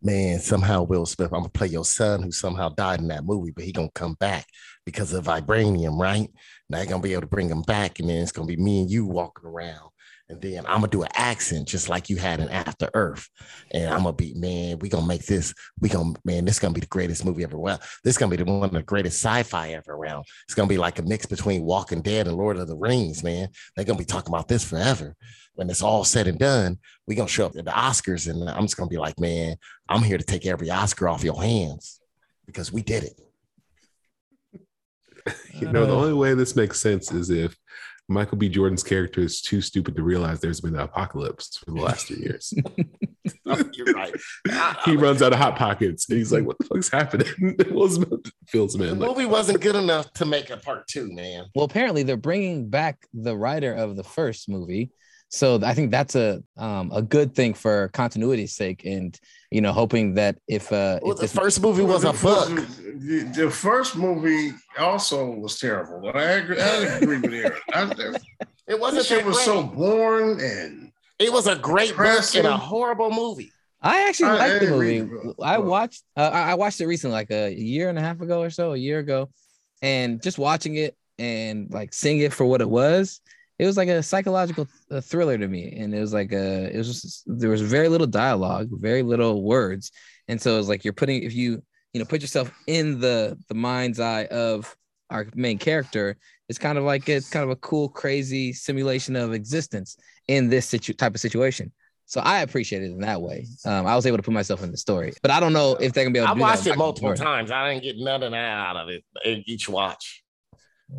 Man, 0.00 0.40
somehow 0.40 0.82
Will 0.82 1.06
Smith, 1.06 1.32
I'm 1.32 1.40
gonna 1.40 1.48
play 1.48 1.68
your 1.68 1.84
son 1.84 2.22
who 2.22 2.32
somehow 2.32 2.68
died 2.70 3.00
in 3.00 3.08
that 3.08 3.24
movie, 3.24 3.52
but 3.52 3.64
he 3.64 3.72
gonna 3.72 3.90
come 3.94 4.14
back 4.14 4.46
because 4.84 5.12
of 5.12 5.26
vibranium, 5.26 5.98
right? 5.98 6.28
Now 6.68 6.78
you're 6.78 6.86
gonna 6.86 7.02
be 7.02 7.12
able 7.12 7.22
to 7.22 7.28
bring 7.28 7.48
him 7.48 7.62
back, 7.62 8.00
and 8.00 8.08
then 8.08 8.20
it's 8.20 8.32
gonna 8.32 8.46
be 8.46 8.56
me 8.56 8.82
and 8.82 8.90
you 8.90 9.06
walking 9.06 9.46
around. 9.48 9.91
And 10.28 10.40
then 10.40 10.64
I'm 10.66 10.76
gonna 10.76 10.88
do 10.88 11.02
an 11.02 11.10
accent 11.14 11.68
just 11.68 11.88
like 11.88 12.08
you 12.08 12.16
had 12.16 12.40
in 12.40 12.48
After 12.48 12.88
Earth. 12.94 13.28
And 13.72 13.88
I'm 13.92 14.04
gonna 14.04 14.14
be, 14.14 14.32
man, 14.34 14.78
we 14.78 14.88
gonna 14.88 15.06
make 15.06 15.26
this, 15.26 15.52
we 15.80 15.88
gonna, 15.88 16.14
man, 16.24 16.44
this 16.44 16.58
gonna 16.58 16.72
be 16.72 16.80
the 16.80 16.86
greatest 16.86 17.24
movie 17.24 17.44
ever. 17.44 17.58
Well, 17.58 17.80
this 18.02 18.16
gonna 18.16 18.30
be 18.34 18.42
the 18.42 18.50
one 18.50 18.64
of 18.64 18.72
the 18.72 18.82
greatest 18.82 19.22
sci-fi 19.22 19.72
ever 19.72 19.92
around. 19.92 20.24
It's 20.44 20.54
gonna 20.54 20.68
be 20.68 20.78
like 20.78 20.98
a 20.98 21.02
mix 21.02 21.26
between 21.26 21.64
Walking 21.64 22.00
Dead 22.00 22.26
and 22.28 22.36
Lord 22.36 22.56
of 22.56 22.68
the 22.68 22.76
Rings, 22.76 23.22
man. 23.22 23.48
They're 23.76 23.84
gonna 23.84 23.98
be 23.98 24.04
talking 24.04 24.32
about 24.32 24.48
this 24.48 24.64
forever. 24.64 25.14
When 25.54 25.68
it's 25.68 25.82
all 25.82 26.04
said 26.04 26.26
and 26.28 26.38
done, 26.38 26.78
we 27.06 27.14
gonna 27.14 27.28
show 27.28 27.44
up 27.46 27.56
at 27.56 27.66
the 27.66 27.70
Oscars, 27.70 28.30
and 28.30 28.48
I'm 28.48 28.62
just 28.62 28.78
gonna 28.78 28.88
be 28.88 28.96
like, 28.98 29.20
man, 29.20 29.56
I'm 29.88 30.02
here 30.02 30.16
to 30.16 30.24
take 30.24 30.46
every 30.46 30.70
Oscar 30.70 31.08
off 31.10 31.22
your 31.24 31.42
hands 31.42 32.00
because 32.46 32.72
we 32.72 32.82
did 32.82 33.04
it. 33.04 33.20
You 35.54 35.70
know, 35.70 35.86
the 35.86 35.92
Uh, 35.92 35.96
only 35.96 36.14
way 36.14 36.34
this 36.34 36.56
makes 36.56 36.80
sense 36.80 37.12
is 37.12 37.30
if 37.30 37.54
Michael 38.12 38.38
B. 38.38 38.48
Jordan's 38.48 38.82
character 38.82 39.20
is 39.20 39.40
too 39.40 39.60
stupid 39.60 39.96
to 39.96 40.02
realize 40.02 40.40
there's 40.40 40.60
been 40.60 40.74
an 40.74 40.80
apocalypse 40.80 41.56
for 41.56 41.70
the 41.70 41.80
last 41.80 42.08
two 42.08 42.16
years. 42.16 42.52
You're 43.72 43.92
right. 43.94 44.14
he 44.84 44.96
runs 44.96 45.22
out 45.22 45.32
of 45.32 45.38
hot 45.38 45.56
pockets 45.56 46.08
and 46.08 46.18
he's 46.18 46.32
like, 46.32 46.44
"What 46.44 46.58
the 46.58 46.64
fuck's 46.64 46.90
happening?" 46.90 47.56
Will 47.70 47.88
Smith 47.88 48.30
feels 48.46 48.74
The 48.74 48.80
man 48.80 48.98
like, 48.98 49.08
movie 49.08 49.26
wasn't 49.26 49.60
good 49.60 49.76
enough 49.76 50.12
to 50.14 50.24
make 50.24 50.50
a 50.50 50.56
part 50.56 50.86
two, 50.88 51.12
man. 51.12 51.46
Well, 51.54 51.64
apparently 51.64 52.02
they're 52.02 52.16
bringing 52.16 52.68
back 52.68 53.06
the 53.12 53.36
writer 53.36 53.72
of 53.72 53.96
the 53.96 54.04
first 54.04 54.48
movie. 54.48 54.90
So 55.28 55.60
I 55.62 55.74
think 55.74 55.90
that's 55.90 56.14
a 56.14 56.42
um, 56.56 56.92
a 56.92 57.02
good 57.02 57.34
thing 57.34 57.54
for 57.54 57.88
continuity's 57.88 58.54
sake, 58.54 58.84
and 58.84 59.18
you 59.52 59.60
know, 59.60 59.72
hoping 59.72 60.14
that 60.14 60.38
if 60.48 60.72
uh, 60.72 60.98
Well, 61.02 61.12
if 61.12 61.18
the 61.20 61.28
first 61.28 61.60
movie 61.60 61.82
was 61.82 62.04
a 62.04 62.12
The- 62.12 62.18
book. 62.22 62.48
The, 63.02 63.24
the 63.34 63.50
first 63.50 63.96
movie 63.96 64.52
also 64.78 65.28
was 65.30 65.58
terrible. 65.58 66.10
I 66.14 66.22
agree, 66.22 66.60
I 66.60 66.76
agree 66.98 67.18
with 67.18 67.32
Eric. 67.34 67.60
I, 67.74 67.82
It 68.68 68.78
wasn't 68.78 69.10
It 69.10 69.24
was 69.26 69.36
great. 69.36 69.44
so 69.44 69.62
boring 69.64 70.40
and 70.40 70.92
It 71.18 71.32
was 71.32 71.46
a 71.48 71.56
great 71.56 71.88
book 71.90 71.96
Depressing. 72.06 72.44
and 72.44 72.48
a 72.54 72.56
horrible 72.56 73.10
movie. 73.10 73.50
I 73.80 74.06
actually 74.08 74.30
I- 74.30 74.34
I 74.46 74.48
like 74.52 74.60
the 74.60 74.70
movie. 74.70 75.00
the 75.00 75.34
I 75.42 75.58
watched 75.58 76.02
uh, 76.16 76.30
I 76.32 76.52
I 76.52 76.54
watched 76.54 76.80
it 76.80 76.86
recently, 76.86 77.14
like 77.14 77.30
a 77.32 77.50
year 77.52 77.88
and 77.88 77.98
a 77.98 78.02
half 78.02 78.20
ago 78.20 78.40
or 78.40 78.50
so, 78.50 78.72
a 78.72 78.76
year 78.76 79.00
ago, 79.00 79.28
and 79.82 80.22
just 80.22 80.38
watching 80.38 80.76
it 80.76 80.96
and 81.18 81.68
like 81.72 81.92
seeing 81.92 82.20
it 82.20 82.32
for 82.32 82.44
what 82.46 82.60
it 82.60 82.70
was, 82.70 83.20
it 83.62 83.66
was 83.66 83.76
like 83.76 83.88
a 83.88 84.02
psychological 84.02 84.66
uh, 84.90 85.00
thriller 85.00 85.38
to 85.38 85.46
me, 85.46 85.76
and 85.78 85.94
it 85.94 86.00
was 86.00 86.12
like 86.12 86.32
a 86.32 86.68
it 86.74 86.76
was 86.76 86.88
just 86.88 87.22
there 87.26 87.48
was 87.48 87.62
very 87.62 87.88
little 87.88 88.08
dialogue, 88.08 88.68
very 88.72 89.04
little 89.04 89.44
words, 89.44 89.92
and 90.26 90.42
so 90.42 90.54
it 90.54 90.56
was 90.56 90.68
like 90.68 90.84
you're 90.84 90.92
putting 90.92 91.22
if 91.22 91.32
you 91.32 91.62
you 91.92 92.00
know 92.00 92.04
put 92.04 92.22
yourself 92.22 92.50
in 92.66 92.98
the 92.98 93.38
the 93.46 93.54
mind's 93.54 94.00
eye 94.00 94.24
of 94.24 94.76
our 95.10 95.28
main 95.36 95.58
character, 95.58 96.16
it's 96.48 96.58
kind 96.58 96.76
of 96.76 96.82
like 96.82 97.08
it's 97.08 97.30
kind 97.30 97.44
of 97.44 97.50
a 97.50 97.56
cool, 97.56 97.88
crazy 97.88 98.52
simulation 98.52 99.14
of 99.14 99.32
existence 99.32 99.96
in 100.26 100.48
this 100.48 100.66
situ- 100.66 100.94
type 100.94 101.14
of 101.14 101.20
situation. 101.20 101.70
So 102.06 102.20
I 102.20 102.40
appreciate 102.40 102.82
it 102.82 102.86
in 102.86 102.98
that 103.02 103.22
way. 103.22 103.46
Um, 103.64 103.86
I 103.86 103.94
was 103.94 104.06
able 104.06 104.16
to 104.16 104.24
put 104.24 104.34
myself 104.34 104.64
in 104.64 104.72
the 104.72 104.76
story, 104.76 105.12
but 105.22 105.30
I 105.30 105.38
don't 105.38 105.52
know 105.52 105.76
if 105.76 105.92
they're 105.92 106.02
gonna 106.02 106.12
be 106.12 106.18
able 106.18 106.26
to 106.26 106.30
I 106.32 106.34
do 106.34 106.40
that 106.40 106.46
I 106.46 106.50
watched 106.50 106.66
it 106.66 106.76
multiple 106.76 107.14
times. 107.14 107.52
I 107.52 107.70
didn't 107.70 107.84
get 107.84 107.96
nothing 107.96 108.34
out 108.34 108.76
of 108.76 108.88
it 108.88 109.04
in 109.24 109.44
each 109.46 109.68
watch. 109.68 110.21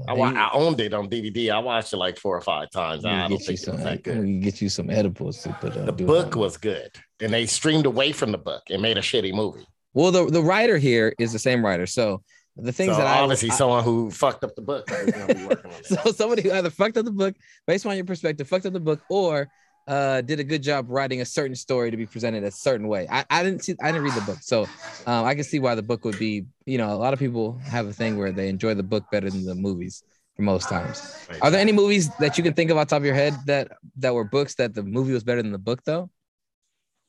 I, 0.08 0.14
wa- 0.14 0.34
I 0.36 0.50
owned 0.54 0.80
it 0.80 0.94
on 0.94 1.10
DVD. 1.10 1.52
I 1.52 1.60
watched 1.60 1.94
it 1.94 1.98
like 1.98 2.18
four 2.18 2.36
or 2.36 2.42
five 2.42 2.70
times. 2.72 3.06
I 3.06 3.28
don't 3.28 3.38
think 3.38 3.60
it 3.60 3.64
some. 3.64 3.76
was 3.76 3.84
that 3.84 3.92
We 3.98 4.02
good. 4.04 4.16
can 4.16 4.40
get 4.40 4.62
you 4.62 4.70
some 4.70 4.90
edibles 4.90 5.42
to 5.44 5.50
put. 5.62 5.76
Uh, 5.78 5.86
The 5.86 5.92
do 5.92 6.04
it 6.04 6.08
book 6.08 6.36
was 6.36 6.58
good, 6.58 6.92
and 7.22 7.32
they 7.34 7.46
streamed 7.46 7.86
away 7.86 8.12
from 8.12 8.32
the 8.32 8.38
book 8.38 8.64
and 8.70 8.82
made 8.82 8.98
a 8.98 9.02
shitty 9.02 9.34
movie. 9.34 9.66
well. 9.94 10.12
The 10.12 10.26
the 10.26 10.42
writer 10.42 10.78
here 10.78 11.14
is 11.20 11.32
the 11.34 11.40
same 11.40 11.64
writer. 11.64 11.86
So 11.86 12.22
the 12.58 12.72
things 12.72 12.92
so 12.94 12.98
that 12.98 13.08
I 13.08 13.20
obviously 13.22 13.50
someone 13.50 13.84
who 13.84 14.12
fucked 14.12 14.44
up 14.44 14.56
the 14.56 14.62
book 14.62 14.90
is 14.92 15.12
gonna 15.12 15.34
be 15.34 15.46
working 15.46 15.72
on 15.72 15.78
it. 15.80 15.86
so 15.86 16.12
somebody 16.12 16.44
who 16.44 16.52
either 16.52 16.70
fucked 16.70 16.98
up 16.98 17.06
the 17.06 17.12
book 17.12 17.36
based 17.66 17.86
on 17.86 17.96
your 17.96 18.06
perspective, 18.06 18.48
fucked 18.48 18.66
up 18.66 18.74
the 18.74 18.80
book, 18.80 19.02
or 19.10 19.48
uh, 19.88 20.22
did 20.22 20.40
a 20.40 20.44
good 20.44 20.64
job 20.64 20.86
writing 20.90 21.22
a 21.22 21.26
certain 21.26 21.56
story 21.56 21.92
to 21.92 21.98
be 21.98 22.06
presented 22.06 22.44
a 22.44 22.52
certain 22.52 22.88
way. 22.88 23.08
I, 23.10 23.26
I 23.30 23.44
didn't 23.44 23.64
see, 23.64 23.76
I 23.82 23.92
didn't 23.92 24.04
read 24.04 24.14
the 24.14 24.22
book, 24.22 24.40
so 24.42 24.64
um, 25.06 25.26
I 25.26 25.36
can 25.36 25.44
see 25.44 25.60
why 25.60 25.76
the 25.76 25.84
book 25.84 26.06
would 26.06 26.20
be. 26.20 26.46
You 26.66 26.78
know, 26.78 26.94
a 26.94 26.96
lot 26.96 27.14
of 27.14 27.20
people 27.20 27.60
have 27.66 27.88
a 27.88 27.94
thing 27.94 28.18
where 28.18 28.32
they 28.32 28.50
enjoy 28.50 28.74
the 28.74 28.84
book 28.84 29.04
better 29.12 29.30
than 29.30 29.46
the 29.46 29.56
movies 29.56 30.04
for 30.36 30.44
most 30.44 30.70
times. 30.70 31.28
Are 31.42 31.52
there 31.52 31.60
any 31.60 31.72
movies 31.72 32.10
that 32.20 32.38
you 32.38 32.44
can 32.44 32.54
think 32.54 32.72
of 32.72 32.78
on 32.78 32.88
top 32.88 32.98
of 32.98 33.06
your 33.06 33.16
head 33.16 33.36
that 33.46 33.72
that 33.98 34.14
were 34.14 34.24
books 34.24 34.56
that 34.56 34.74
the 34.74 34.84
movie 34.84 35.14
was 35.14 35.24
better 35.24 35.42
than 35.42 35.52
the 35.52 35.58
book 35.58 35.82
though? 35.84 36.10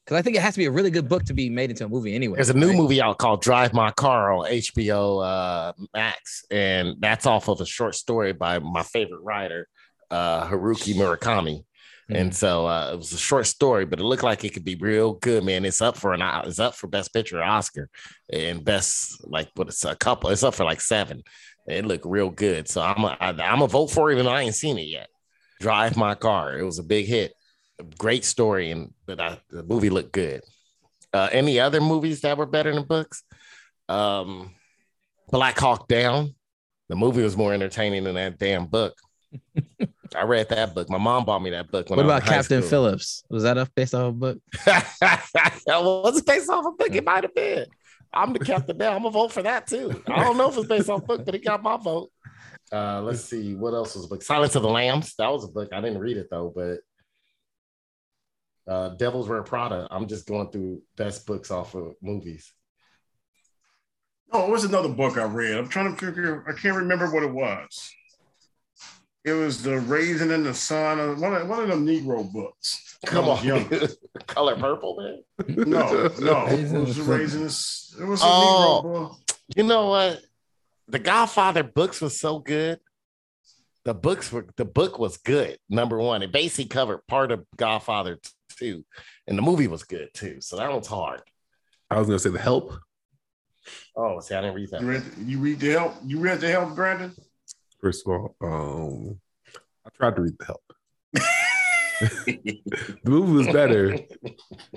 because 0.04 0.18
I 0.18 0.22
think 0.22 0.36
it 0.36 0.42
has 0.42 0.54
to 0.54 0.58
be 0.58 0.66
a 0.66 0.70
really 0.70 0.90
good 0.90 1.08
book 1.08 1.24
to 1.24 1.34
be 1.34 1.48
made 1.48 1.70
into 1.70 1.86
a 1.86 1.88
movie 1.88 2.14
anyway. 2.14 2.36
There's 2.36 2.50
a 2.50 2.54
new 2.54 2.68
right? 2.68 2.76
movie 2.76 3.00
out 3.00 3.18
called 3.18 3.40
Drive 3.40 3.72
My 3.72 3.90
Car 3.90 4.32
on 4.32 4.46
HBO 4.46 5.24
uh, 5.24 5.72
Max, 5.94 6.44
and 6.50 6.96
that's 7.00 7.26
off 7.26 7.48
of 7.48 7.60
a 7.60 7.66
short 7.66 7.94
story 7.94 8.32
by 8.32 8.58
my 8.58 8.82
favorite 8.82 9.22
writer, 9.22 9.66
uh, 10.10 10.46
Haruki 10.46 10.94
Murakami. 10.94 11.64
And 12.10 12.34
so 12.34 12.66
uh, 12.66 12.90
it 12.92 12.96
was 12.96 13.12
a 13.12 13.18
short 13.18 13.46
story, 13.46 13.86
but 13.86 13.98
it 13.98 14.04
looked 14.04 14.22
like 14.22 14.44
it 14.44 14.52
could 14.52 14.64
be 14.64 14.74
real 14.74 15.14
good, 15.14 15.42
man. 15.42 15.64
It's 15.64 15.80
up 15.80 15.96
for 15.96 16.12
an 16.12 16.20
it's 16.44 16.58
up 16.58 16.74
for 16.74 16.86
best 16.86 17.14
picture 17.14 17.42
Oscar 17.42 17.88
and 18.30 18.64
best 18.64 19.26
like 19.26 19.48
what 19.54 19.68
it's 19.68 19.84
a 19.84 19.96
couple. 19.96 20.30
It's 20.30 20.42
up 20.42 20.54
for 20.54 20.64
like 20.64 20.80
seven. 20.80 21.22
It 21.66 21.86
looked 21.86 22.04
real 22.04 22.28
good, 22.28 22.68
so 22.68 22.82
I'm 22.82 23.04
a, 23.04 23.16
I, 23.18 23.30
I'm 23.30 23.62
a 23.62 23.66
vote 23.66 23.90
for 23.90 24.10
it, 24.10 24.14
even 24.14 24.26
though 24.26 24.32
I 24.32 24.42
ain't 24.42 24.54
seen 24.54 24.76
it 24.76 24.88
yet. 24.88 25.08
Drive 25.60 25.96
My 25.96 26.14
Car. 26.14 26.58
It 26.58 26.64
was 26.64 26.78
a 26.78 26.82
big 26.82 27.06
hit, 27.06 27.32
a 27.80 27.84
great 27.84 28.24
story, 28.24 28.70
and 28.70 28.92
but 29.06 29.18
I, 29.18 29.38
the 29.50 29.62
movie 29.62 29.88
looked 29.88 30.12
good. 30.12 30.42
Uh, 31.14 31.28
any 31.32 31.58
other 31.60 31.80
movies 31.80 32.20
that 32.20 32.36
were 32.36 32.44
better 32.44 32.74
than 32.74 32.84
books? 32.84 33.22
Um, 33.88 34.50
Black 35.30 35.58
Hawk 35.58 35.88
Down. 35.88 36.34
The 36.90 36.96
movie 36.96 37.22
was 37.22 37.36
more 37.36 37.54
entertaining 37.54 38.04
than 38.04 38.16
that 38.16 38.38
damn 38.38 38.66
book. 38.66 38.94
I 40.16 40.22
read 40.22 40.48
that 40.50 40.74
book. 40.74 40.88
My 40.88 40.98
mom 40.98 41.24
bought 41.24 41.42
me 41.42 41.50
that 41.50 41.70
book. 41.70 41.90
When 41.90 41.96
What 41.96 42.06
I 42.06 42.18
about 42.18 42.22
in 42.22 42.28
Captain 42.28 42.62
school. 42.62 42.70
Phillips? 42.70 43.24
Was 43.30 43.42
that 43.42 43.58
a 43.58 43.68
based 43.74 43.94
off 43.94 44.10
a 44.10 44.12
book? 44.12 44.38
well, 45.66 46.02
was 46.02 46.18
it 46.18 46.26
based 46.26 46.48
off 46.48 46.66
a 46.66 46.70
book? 46.70 46.94
It 46.94 47.04
might 47.04 47.24
have 47.24 47.34
been. 47.34 47.66
I'm 48.12 48.32
the 48.32 48.38
captain 48.38 48.76
now. 48.76 48.92
I'm 48.92 49.02
gonna 49.02 49.10
vote 49.10 49.32
for 49.32 49.42
that 49.42 49.66
too. 49.66 50.02
I 50.06 50.22
don't 50.22 50.36
know 50.36 50.48
if 50.48 50.56
it's 50.56 50.68
based 50.68 50.88
off 50.88 51.02
a 51.02 51.06
book, 51.06 51.24
but 51.24 51.34
it 51.34 51.44
got 51.44 51.62
my 51.62 51.76
vote. 51.76 52.10
Uh, 52.72 53.02
let's 53.02 53.24
see 53.24 53.54
what 53.54 53.74
else 53.74 53.94
was 53.94 54.04
a 54.04 54.08
book. 54.08 54.22
Silence 54.22 54.54
of 54.54 54.62
the 54.62 54.68
Lambs. 54.68 55.14
That 55.16 55.32
was 55.32 55.44
a 55.44 55.48
book. 55.48 55.70
I 55.72 55.80
didn't 55.80 55.98
read 55.98 56.16
it 56.16 56.28
though, 56.30 56.52
but 56.54 56.78
uh, 58.72 58.90
Devil's 58.90 59.28
Wear 59.28 59.42
Prada. 59.42 59.88
I'm 59.90 60.06
just 60.06 60.26
going 60.26 60.50
through 60.50 60.82
best 60.96 61.26
books 61.26 61.50
off 61.50 61.74
of 61.74 61.94
movies. 62.00 62.52
Oh, 64.32 64.46
it 64.46 64.50
was 64.50 64.64
another 64.64 64.88
book 64.88 65.18
I 65.18 65.24
read. 65.24 65.56
I'm 65.56 65.68
trying 65.68 65.94
to 65.94 66.06
figure. 66.06 66.44
I 66.48 66.52
can't 66.58 66.76
remember 66.76 67.10
what 67.12 67.22
it 67.22 67.32
was. 67.32 67.92
It 69.24 69.32
was 69.32 69.62
the 69.62 69.78
Raisin 69.78 70.30
in 70.30 70.44
the 70.44 70.52
Sun. 70.54 71.18
One 71.20 71.34
of, 71.34 71.48
one 71.48 71.62
of 71.62 71.68
them 71.68 71.86
Negro 71.86 72.30
books. 72.30 72.98
Come 73.06 73.26
When 73.26 73.30
I 73.30 73.32
was 73.34 73.40
on, 73.40 73.46
younger. 73.46 73.88
color 74.26 74.56
purple, 74.56 74.96
man. 74.98 75.66
No, 75.68 76.10
no. 76.20 76.46
It 76.48 76.70
was 76.72 76.96
the 76.96 77.02
in. 77.02 77.08
Raisins. 77.08 77.96
It 77.98 78.04
was 78.04 78.20
a 78.20 78.24
Oh. 78.26 78.82
Negro 78.84 78.92
book. 78.92 79.18
You 79.56 79.62
know 79.62 79.88
what? 79.88 80.20
The 80.88 80.98
Godfather 80.98 81.62
books 81.62 82.00
was 82.02 82.20
so 82.20 82.38
good. 82.38 82.78
The 83.84 83.94
books 83.94 84.30
were 84.32 84.46
the 84.56 84.64
book 84.64 84.98
was 84.98 85.16
good. 85.18 85.58
Number 85.68 85.98
one, 85.98 86.22
it 86.22 86.32
basically 86.32 86.66
covered 86.66 87.06
part 87.06 87.30
of 87.32 87.44
Godfather 87.56 88.18
two, 88.58 88.84
and 89.26 89.36
the 89.36 89.42
movie 89.42 89.68
was 89.68 89.84
good 89.84 90.08
too. 90.14 90.40
So 90.40 90.56
that 90.56 90.72
was 90.72 90.86
hard. 90.86 91.20
I 91.90 91.98
was 91.98 92.06
gonna 92.06 92.18
say 92.18 92.30
the 92.30 92.38
help. 92.38 92.72
Oh, 93.96 94.20
see, 94.20 94.34
I 94.34 94.40
didn't 94.40 94.56
read 94.56 94.70
that. 94.70 94.80
You 94.80 94.86
read, 94.88 95.02
you 95.26 95.38
read 95.38 95.60
the 95.60 95.70
help. 95.72 95.94
You 96.04 96.18
read 96.18 96.40
the 96.40 96.48
help, 96.50 96.74
Brandon. 96.74 97.12
First 97.84 98.06
of 98.06 98.12
all, 98.12 98.36
um, 98.40 99.20
I 99.84 99.90
tried 99.94 100.16
to 100.16 100.22
read 100.22 100.38
the 100.38 100.44
help. 100.46 100.62
the 102.24 102.98
movie 103.04 103.32
was 103.32 103.46
better. 103.48 103.92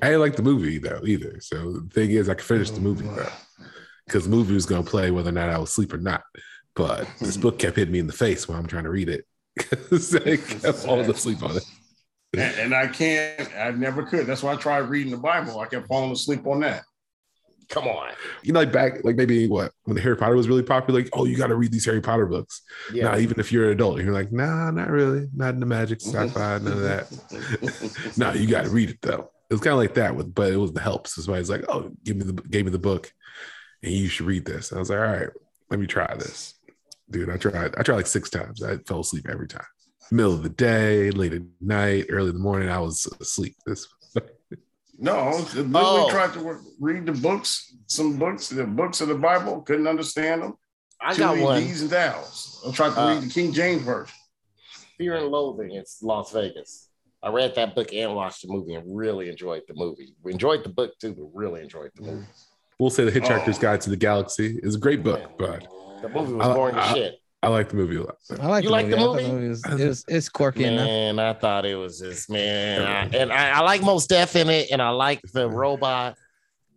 I 0.01 0.07
didn't 0.07 0.19
like 0.19 0.35
the 0.35 0.43
movie 0.43 0.77
though 0.77 0.99
either. 1.05 1.39
So 1.39 1.71
the 1.71 1.89
thing 1.89 2.11
is, 2.11 2.27
I 2.27 2.33
could 2.33 2.43
finish 2.43 2.69
the 2.69 2.81
movie 2.81 3.07
bro. 3.07 3.25
because 4.05 4.25
the 4.25 4.29
movie 4.29 4.55
was 4.55 4.65
gonna 4.65 4.83
play 4.83 5.09
whether 5.11 5.29
or 5.29 5.31
not 5.31 5.47
I 5.47 5.57
was 5.57 5.69
asleep 5.69 5.93
or 5.93 5.99
not. 5.99 6.21
But 6.75 7.07
this 7.21 7.37
book 7.37 7.59
kept 7.59 7.77
hitting 7.77 7.93
me 7.93 7.99
in 7.99 8.07
the 8.07 8.13
face 8.13 8.45
while 8.45 8.59
I'm 8.59 8.67
trying 8.67 8.83
to 8.83 8.89
read 8.89 9.07
it. 9.07 9.23
I 9.57 10.35
kept 10.35 10.79
falling 10.79 11.09
asleep 11.09 11.41
on 11.43 11.55
it. 11.55 11.63
and, 12.33 12.59
and 12.59 12.75
I 12.75 12.87
can't. 12.87 13.55
I 13.55 13.71
never 13.71 14.03
could. 14.03 14.27
That's 14.27 14.43
why 14.43 14.51
I 14.51 14.57
tried 14.57 14.89
reading 14.89 15.13
the 15.13 15.17
Bible. 15.17 15.61
I 15.61 15.67
kept 15.67 15.87
falling 15.87 16.11
asleep 16.11 16.45
on 16.45 16.59
that. 16.59 16.83
Come 17.69 17.87
on. 17.87 18.13
You 18.43 18.53
know, 18.53 18.59
like 18.59 18.71
back, 18.71 19.03
like 19.03 19.17
maybe 19.17 19.47
what 19.47 19.73
when 19.83 19.97
Harry 19.97 20.15
Potter 20.15 20.35
was 20.35 20.47
really 20.47 20.63
popular, 20.63 21.01
like, 21.01 21.09
oh, 21.13 21.25
you 21.25 21.35
got 21.35 21.47
to 21.47 21.55
read 21.55 21.71
these 21.71 21.85
Harry 21.85 22.01
Potter 22.01 22.25
books. 22.25 22.61
Yeah. 22.93 23.05
Now, 23.05 23.17
even 23.17 23.39
if 23.39 23.51
you're 23.51 23.65
an 23.65 23.71
adult, 23.71 24.01
you're 24.01 24.13
like, 24.13 24.31
nah, 24.31 24.71
not 24.71 24.89
really, 24.89 25.27
not 25.33 25.53
in 25.53 25.59
the 25.59 25.65
magic, 25.65 26.01
sci-fi, 26.01 26.59
none 26.59 26.67
of 26.67 26.81
that. 26.81 28.13
no, 28.17 28.31
you 28.31 28.47
got 28.47 28.65
to 28.65 28.69
read 28.69 28.89
it 28.89 29.01
though. 29.01 29.31
It 29.49 29.53
was 29.53 29.61
kind 29.61 29.73
of 29.73 29.79
like 29.79 29.95
that 29.95 30.15
with, 30.15 30.33
but 30.33 30.51
it 30.51 30.57
was 30.57 30.73
the 30.73 30.81
helps. 30.81 31.15
That's 31.15 31.27
why 31.27 31.37
it's 31.37 31.49
like, 31.49 31.65
oh, 31.69 31.91
give 32.03 32.17
me 32.17 32.23
the 32.23 32.33
gave 32.33 32.65
me 32.65 32.71
the 32.71 32.79
book, 32.79 33.11
and 33.83 33.93
you 33.93 34.07
should 34.07 34.25
read 34.25 34.45
this. 34.45 34.71
I 34.71 34.79
was 34.79 34.89
like, 34.89 34.99
all 34.99 35.05
right, 35.05 35.29
let 35.69 35.79
me 35.79 35.87
try 35.87 36.13
this, 36.15 36.55
dude. 37.09 37.29
I 37.29 37.37
tried. 37.37 37.75
I 37.77 37.83
tried 37.83 37.95
like 37.95 38.07
six 38.07 38.29
times. 38.29 38.63
I 38.63 38.77
fell 38.77 39.01
asleep 39.01 39.27
every 39.29 39.47
time. 39.47 39.65
Middle 40.09 40.33
of 40.33 40.43
the 40.43 40.49
day, 40.49 41.11
late 41.11 41.33
at 41.33 41.41
night, 41.59 42.05
early 42.09 42.29
in 42.29 42.35
the 42.35 42.41
morning, 42.41 42.69
I 42.69 42.79
was 42.79 43.05
asleep. 43.19 43.55
This 43.65 43.87
No, 44.99 45.13
I 45.13 45.29
was- 45.35 45.55
literally 45.55 45.73
Oh. 45.75 46.09
tried 46.09 46.33
to 46.33 46.39
work- 46.41 46.61
read 46.79 47.05
the 47.05 47.11
books, 47.11 47.73
some 47.87 48.17
books, 48.17 48.49
the 48.49 48.65
books 48.65 48.99
of 49.01 49.07
the 49.09 49.15
Bible. 49.15 49.61
Couldn't 49.61 49.87
understand 49.87 50.41
them. 50.43 50.57
I 50.99 51.13
Too 51.13 51.19
got 51.19 51.33
many 51.35 51.43
one. 51.45 51.61
D's 51.61 51.81
and 51.83 51.91
thous. 51.91 52.63
I 52.67 52.71
tried 52.71 52.93
to 52.95 53.01
Uh, 53.01 53.07
read 53.13 53.23
the 53.23 53.29
King 53.33 53.53
James 53.53 53.83
version. 53.83 54.15
Fear 54.97 55.15
and 55.17 55.27
Loathing. 55.27 55.71
in 55.71 55.83
Las 56.01 56.31
Vegas. 56.31 56.89
I 57.21 57.29
read 57.29 57.53
that 57.55 57.75
book 57.75 57.93
and 57.93 58.15
watched 58.15 58.41
the 58.41 58.47
movie 58.47 58.73
and 58.73 58.95
really 58.97 59.29
enjoyed 59.29 59.63
the 59.67 59.73
movie. 59.75 60.15
We 60.23 60.31
enjoyed 60.33 60.63
the 60.63 60.69
book 60.69 60.97
too, 60.99 61.13
but 61.13 61.25
really 61.33 61.61
enjoyed 61.61 61.91
the 61.95 62.01
movie. 62.03 62.25
we'll 62.79 62.89
say 62.91 63.03
the 63.05 63.11
Hitchhiker's 63.11 63.57
Oh. 63.57 63.61
Guide 63.61 63.81
to 63.81 63.89
the 63.89 63.95
Galaxy 63.97 64.59
is 64.61 64.75
a 64.75 64.79
great 64.79 65.03
book, 65.03 65.31
but 65.37 65.67
The 66.01 66.09
movie 66.09 66.33
was 66.33 66.47
I- 66.47 66.53
boring 66.53 66.75
as 66.75 66.91
I- 66.91 66.93
shit. 66.93 67.19
I 67.43 67.49
like 67.49 67.69
the 67.69 67.75
movie 67.75 67.97
a 67.97 68.01
lot. 68.03 68.15
I 68.39 68.47
like 68.47 68.63
You 68.63 68.69
the 68.69 68.73
like 68.73 68.85
movie. 68.87 68.95
the 68.95 69.01
I 69.01 69.05
thought 69.05 69.15
movie? 69.21 69.31
movie 69.31 69.47
was, 69.49 69.65
it 69.65 69.87
was 69.87 70.05
it's 70.07 70.29
quirky 70.29 70.63
enough. 70.65 70.85
Man, 70.87 71.19
I 71.19 71.33
thought 71.33 71.65
it 71.65 71.75
was 71.75 71.99
just 71.99 72.29
man, 72.29 72.81
I, 72.81 73.17
and 73.17 73.31
I, 73.31 73.49
I 73.51 73.59
like 73.61 73.81
Mos 73.83 74.07
Def 74.07 74.35
in 74.35 74.49
it, 74.49 74.69
and 74.71 74.81
I 74.81 74.89
like 74.89 75.21
the 75.33 75.47
robot. 75.49 76.15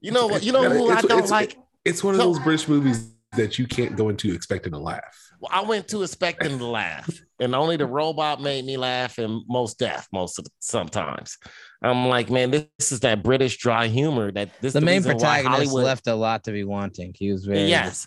You 0.01 0.11
know 0.13 0.27
what? 0.27 0.43
You 0.43 0.53
know 0.53 0.69
who 0.69 0.91
I 0.91 1.01
don't 1.01 1.11
it's- 1.13 1.31
like. 1.31 1.57
It's 1.85 2.05
one 2.05 2.13
of 2.15 2.19
those 2.19 2.39
British 2.41 2.69
movies 2.69 3.15
that 3.37 3.59
you 3.59 3.67
can't 3.67 3.97
go 3.97 4.11
into 4.11 4.35
expecting 4.35 4.73
to 4.73 4.79
laugh. 4.79 5.01
Well, 5.41 5.51
I 5.51 5.63
went 5.63 5.89
to 5.89 6.03
expecting 6.03 6.59
to 6.59 6.67
laugh, 6.67 7.09
and 7.41 7.55
only 7.55 7.79
the 7.79 7.87
robot 7.87 8.43
made 8.43 8.67
me 8.67 8.77
laugh, 8.77 9.17
and 9.17 9.41
Mos 9.49 9.75
Def 9.75 10.07
most 10.13 10.39
of 10.39 10.45
the, 10.45 10.51
sometimes. 10.59 11.39
I'm 11.83 12.07
like, 12.09 12.29
man, 12.29 12.51
this, 12.51 12.67
this 12.79 12.93
is 12.93 13.01
that 13.01 13.23
British 13.23 13.57
dry 13.57 13.87
humor 13.87 14.31
that 14.33 14.51
this 14.61 14.75
The 14.75 14.83
main 14.83 15.03
protagonist 15.03 15.49
Hollywood- 15.49 15.85
left 15.85 16.07
a 16.07 16.15
lot 16.15 16.45
to 16.45 16.53
be 16.53 16.65
wanting. 16.65 17.15
He 17.17 17.33
was 17.33 17.47
very 17.47 17.65
Yes, 17.65 18.07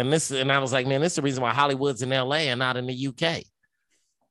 and 0.00 0.12
this, 0.12 0.30
and 0.30 0.50
I 0.50 0.58
was 0.58 0.72
like, 0.72 0.86
man, 0.86 1.00
this 1.00 1.12
is 1.12 1.16
the 1.16 1.22
reason 1.22 1.42
why 1.42 1.52
Hollywood's 1.52 2.02
in 2.02 2.12
L.A. 2.12 2.48
and 2.48 2.58
not 2.58 2.76
in 2.76 2.86
the 2.86 3.06
UK. 3.08 3.42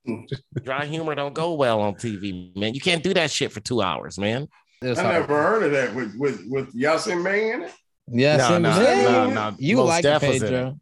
dry 0.63 0.85
humor 0.85 1.15
don't 1.15 1.33
go 1.33 1.53
well 1.53 1.81
on 1.81 1.95
TV, 1.95 2.55
man. 2.55 2.73
You 2.73 2.81
can't 2.81 3.03
do 3.03 3.13
that 3.13 3.31
shit 3.31 3.51
for 3.51 3.59
two 3.59 3.81
hours, 3.81 4.17
man. 4.17 4.47
It 4.81 4.97
I 4.97 5.01
hard. 5.03 5.15
never 5.21 5.41
heard 5.43 5.63
of 5.63 5.71
that 5.71 5.93
with 5.93 6.15
with 6.17 6.41
with 6.47 6.73
Yasiin 6.73 7.23
Bey 7.23 7.51
in 7.51 7.63
it. 7.63 7.73
Yeah, 8.11 8.38
No, 8.38 8.57
no, 8.57 8.71
Sim- 8.73 9.03
no, 9.03 9.29
no. 9.29 9.55
You 9.59 9.77
Most 9.77 9.88
like 9.88 9.99
it, 9.99 10.07
Def 10.07 10.21
was 10.23 10.35
in 10.38 10.41
Pedro. 10.41 10.79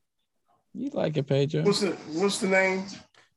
You 0.74 0.89
like 0.94 1.17
it, 1.17 1.24
Pedro. 1.24 1.63
What's 1.63 1.82
the 1.82 1.91
what's 2.13 2.38
the 2.39 2.48
name? 2.48 2.86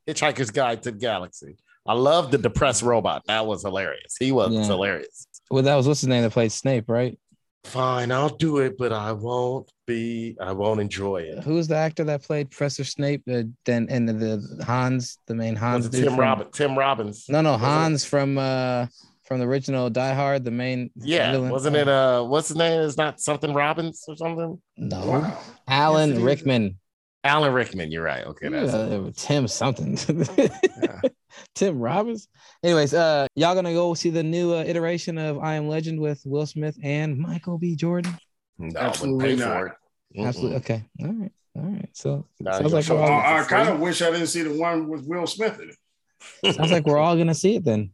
Hitchhiker's 0.07 0.51
Guide 0.51 0.83
to 0.83 0.91
the 0.91 0.97
Galaxy. 0.97 1.57
I 1.85 1.93
love 1.93 2.29
the 2.31 2.37
depressed 2.37 2.83
robot. 2.83 3.23
That 3.25 3.45
was 3.47 3.63
hilarious. 3.63 4.15
He 4.19 4.31
was 4.31 4.53
Yeah. 4.53 4.63
hilarious. 4.63 5.27
Well, 5.49 5.63
that 5.63 5.75
was 5.75 5.87
what's 5.87 6.01
his 6.01 6.07
name 6.07 6.21
that 6.21 6.31
played 6.31 6.51
Snape, 6.51 6.87
right? 6.87 7.17
Fine, 7.63 8.11
I'll 8.11 8.29
do 8.35 8.57
it, 8.57 8.77
but 8.77 8.91
I 8.91 9.11
won't 9.11 9.71
be. 9.85 10.35
I 10.41 10.51
won't 10.51 10.81
enjoy 10.81 11.17
it. 11.17 11.43
Who's 11.43 11.67
the 11.67 11.75
actor 11.75 12.03
that 12.05 12.23
played 12.23 12.49
Professor 12.49 12.83
Snape? 12.83 13.21
Uh, 13.31 13.43
then 13.65 13.87
and 13.89 14.09
the, 14.09 14.13
the 14.57 14.63
Hans, 14.65 15.19
the 15.27 15.35
main 15.35 15.55
Hans. 15.55 15.87
Dude 15.87 16.03
Tim 16.03 16.11
from- 16.13 16.19
Robbins? 16.19 16.49
Tim 16.57 16.77
Robbins. 16.77 17.25
No, 17.29 17.41
no, 17.41 17.57
Hans 17.57 18.03
from 18.03 18.37
uh 18.39 18.87
from 19.25 19.39
the 19.39 19.45
original 19.45 19.89
Die 19.89 20.13
Hard, 20.13 20.43
the 20.43 20.51
main. 20.51 20.89
Yeah, 20.95 21.31
villain. 21.33 21.51
wasn't 21.51 21.75
it? 21.77 21.87
Uh, 21.87 22.23
what's 22.23 22.47
his 22.49 22.57
name? 22.57 22.81
Is 22.81 22.97
not 22.97 23.21
something 23.21 23.53
Robbins 23.53 24.03
or 24.07 24.17
something? 24.17 24.59
No, 24.77 25.05
Wow. 25.07 25.37
Alan 25.67 26.09
Yes, 26.09 26.17
it 26.17 26.19
is. 26.19 26.25
Rickman. 26.25 26.79
Alan 27.23 27.53
Rickman. 27.53 27.91
You're 27.91 28.03
right. 28.03 28.25
Okay, 28.25 28.49
that's 28.49 28.73
Uh, 28.73 29.11
Tim 29.15 29.47
something. 29.47 29.95
Tim 31.55 31.79
Robbins. 31.79 32.27
Anyways, 32.63 32.93
uh, 32.93 33.27
y'all 33.35 33.55
gonna 33.55 33.73
go 33.73 33.93
see 33.93 34.09
the 34.09 34.23
new 34.23 34.53
uh, 34.53 34.63
iteration 34.63 35.17
of 35.17 35.39
I 35.39 35.55
Am 35.55 35.67
Legend 35.67 35.99
with 35.99 36.21
Will 36.25 36.45
Smith 36.45 36.77
and 36.83 37.17
Michael 37.17 37.57
B. 37.57 37.75
Jordan? 37.75 38.17
no, 38.57 38.79
Absolutely 38.79 39.35
not. 39.35 39.47
for 39.59 39.67
it. 39.67 39.73
Absolutely. 40.17 40.57
Okay. 40.57 40.83
All 41.01 41.07
right. 41.13 41.31
All 41.55 41.63
right. 41.63 41.89
So 41.93 42.25
Nah, 42.39 42.53
sounds 42.59 42.73
like 42.73 42.87
gonna 42.87 42.99
we're 43.01 43.05
all. 43.11 43.19
I, 43.21 43.39
I 43.39 43.43
kind 43.43 43.69
of 43.69 43.79
wish 43.79 44.01
I 44.01 44.11
didn't 44.11 44.27
see 44.27 44.41
the 44.41 44.57
one 44.59 44.87
with 44.87 45.05
Will 45.05 45.27
Smith 45.27 45.59
in 45.59 45.69
it. 45.69 46.55
sounds 46.55 46.71
like 46.71 46.85
we're 46.85 46.97
all 46.99 47.15
gonna 47.17 47.35
see 47.35 47.55
it 47.55 47.63
then. 47.63 47.91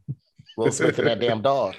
Will 0.56 0.72
Smith 0.72 0.98
and 0.98 1.06
that 1.08 1.20
damn 1.20 1.42
dog. 1.42 1.74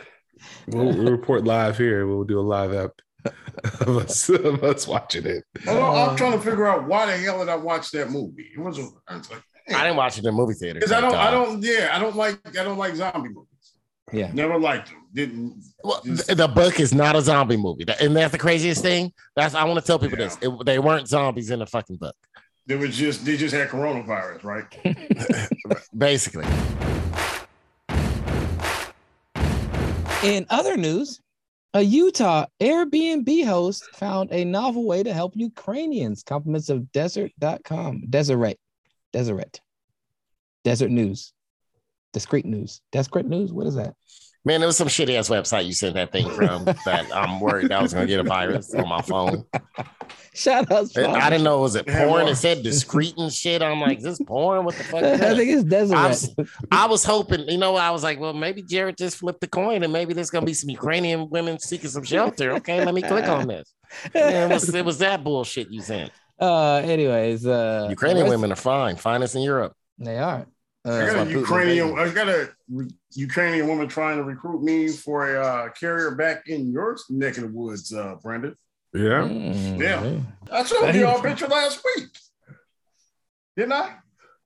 We'll, 0.67 0.85
we'll 0.85 1.11
report 1.11 1.43
live 1.43 1.77
here. 1.77 2.07
We'll 2.07 2.23
do 2.23 2.39
a 2.39 2.41
live 2.41 2.73
app 2.73 2.91
of 3.81 3.97
us, 3.97 4.29
of 4.29 4.63
us 4.63 4.87
watching 4.87 5.25
it. 5.25 5.43
Although 5.67 5.83
Uh, 5.85 6.07
I'm 6.11 6.15
trying 6.15 6.31
to 6.33 6.39
figure 6.39 6.65
out 6.67 6.87
why 6.87 7.05
the 7.05 7.17
hell 7.17 7.39
did 7.39 7.49
I 7.49 7.55
watch 7.55 7.91
that 7.91 8.09
movie? 8.11 8.47
It 8.55 8.59
was, 8.59 8.77
a, 8.79 8.87
I 9.07 9.17
was 9.17 9.29
like, 9.29 9.43
I 9.75 9.83
didn't 9.83 9.97
watch 9.97 10.13
it 10.17 10.19
in 10.19 10.23
the 10.25 10.31
movie 10.31 10.53
theater. 10.53 10.79
because 10.79 10.91
I 10.91 11.01
don't, 11.01 11.11
thank 11.11 11.23
I 11.23 11.31
don't, 11.31 11.61
yeah, 11.63 11.89
I 11.91 11.99
don't 11.99 12.15
like, 12.15 12.39
I 12.57 12.63
don't 12.63 12.77
like 12.77 12.95
zombie 12.95 13.29
movies. 13.29 13.45
Yeah. 14.11 14.31
Never 14.33 14.57
liked 14.59 14.87
them. 14.89 14.95
Didn't. 15.13 15.63
Well, 15.83 16.01
th- 16.01 16.25
the 16.25 16.47
book 16.47 16.79
is 16.79 16.93
not 16.93 17.15
a 17.15 17.21
zombie 17.21 17.57
movie, 17.57 17.83
That- 17.83 18.01
and 18.01 18.15
that's 18.15 18.31
the 18.31 18.37
craziest 18.39 18.81
thing. 18.81 19.11
That's 19.35 19.53
I 19.53 19.63
want 19.65 19.79
to 19.79 19.85
tell 19.85 19.99
people 19.99 20.17
Yeah. 20.17 20.25
this: 20.25 20.37
It- 20.41 20.65
they 20.65 20.79
weren't 20.79 21.07
zombies 21.07 21.51
in 21.51 21.59
the 21.59 21.65
fucking 21.67 21.97
book. 21.97 22.15
They 22.65 22.75
was 22.75 22.95
just, 22.95 23.25
they 23.25 23.35
just 23.37 23.53
had 23.53 23.67
coronavirus, 23.69 24.43
right? 24.43 24.65
Basically, 25.97 26.45
In 30.23 30.45
other 30.49 30.75
news, 30.77 31.19
A 31.75 31.81
Utah 31.83 32.47
Airbnb 32.59 33.45
host 33.45 33.83
found 33.93 34.31
a 34.31 34.43
novel 34.43 34.85
way 34.85 35.03
to 35.03 35.13
help 35.13 35.33
Ukrainians. 35.35 36.23
Compliments 36.23 36.69
of 36.69 36.91
desert.com. 36.91 38.05
Deseret. 38.09 38.57
Deseret. 39.13 39.61
Desert 40.63 40.89
News. 40.89 41.31
Discreet 42.11 42.45
News. 42.45 42.81
Desperate 42.91 43.27
News. 43.27 43.53
What 43.53 43.67
is 43.67 43.75
that? 43.75 43.93
Man, 44.45 44.63
it 44.63 44.65
was 44.65 44.77
some 44.77 44.87
shitty 44.87 45.15
ass 45.15 45.29
website 45.29 45.65
you 45.65 45.73
sent 45.73 45.95
that 45.95 46.11
thing 46.11 46.29
from 46.29 46.65
that 46.85 47.05
I'm 47.13 47.39
worried 47.39 47.71
I 47.71 47.81
was 47.81 47.93
gonna 47.93 48.07
get 48.07 48.19
a 48.19 48.23
virus 48.23 48.73
on 48.73 48.87
my 48.87 49.01
phone. 49.01 49.43
Shout 50.33 50.71
out. 50.71 50.97
I 50.97 51.29
didn't 51.29 51.43
know 51.43 51.59
was 51.59 51.75
it 51.75 51.85
porn. 51.85 52.27
It 52.27 52.35
said 52.35 52.63
discreet 52.63 53.15
and 53.17 53.31
shit. 53.31 53.61
I'm 53.61 53.81
like, 53.81 53.97
is 53.97 54.03
this 54.05 54.21
porn? 54.25 54.63
What 54.63 54.75
the 54.75 54.83
fuck? 54.85 55.03
I 55.03 55.07
Is 55.11 55.19
that? 55.19 55.35
think 55.37 55.71
it's 55.73 55.91
I 55.91 56.07
was, 56.07 56.35
I 56.71 56.87
was 56.87 57.03
hoping, 57.03 57.49
you 57.49 57.57
know, 57.57 57.75
I 57.75 57.89
was 57.91 58.03
like, 58.03 58.19
well, 58.19 58.33
maybe 58.33 58.61
Jared 58.61 58.95
just 58.97 59.17
flipped 59.17 59.41
the 59.41 59.47
coin 59.47 59.83
and 59.83 59.91
maybe 59.91 60.13
there's 60.13 60.29
gonna 60.29 60.45
be 60.45 60.53
some 60.53 60.69
Ukrainian 60.69 61.29
women 61.29 61.59
seeking 61.59 61.89
some 61.89 62.03
shelter. 62.03 62.53
Okay, 62.53 62.83
let 62.85 62.93
me 62.93 63.01
click 63.01 63.27
on 63.27 63.47
this. 63.47 63.73
Man, 64.13 64.51
it, 64.51 64.53
was, 64.53 64.73
it 64.73 64.85
was 64.85 64.99
that 64.99 65.23
bullshit 65.23 65.69
you 65.69 65.81
sent. 65.81 66.11
Uh, 66.39 66.81
anyways, 66.85 67.45
uh, 67.45 67.87
Ukrainian 67.89 68.29
women 68.29 68.49
are 68.49 68.55
fine, 68.55 68.95
finest 68.95 69.35
in 69.35 69.41
Europe. 69.41 69.73
They 69.97 70.17
are. 70.17 70.47
I 70.85 70.89
Uh, 70.89 71.13
got 71.13 71.27
a 71.27 71.31
Ukrainian. 71.31 71.99
I 71.99 72.09
got 72.09 72.29
a 72.29 72.49
re- 72.69 72.89
Ukrainian 73.13 73.67
woman 73.67 73.87
trying 73.87 74.17
to 74.17 74.23
recruit 74.23 74.61
me 74.63 74.87
for 74.87 75.35
a 75.35 75.45
uh, 75.45 75.69
carrier 75.69 76.11
back 76.15 76.47
in 76.47 76.71
your 76.71 76.97
neck 77.09 77.37
of 77.37 77.43
the 77.43 77.49
woods, 77.49 77.93
uh, 77.93 78.15
Brandon. 78.23 78.55
Yeah. 78.93 79.23
mm, 79.27 79.79
Yeah. 79.79 80.21
I 80.51 80.63
showed 80.63 80.95
you 80.95 81.05
all 81.05 81.21
picture 81.21 81.47
last 81.47 81.81
week, 81.95 82.07
didn't 83.57 83.73
I? 83.73 83.95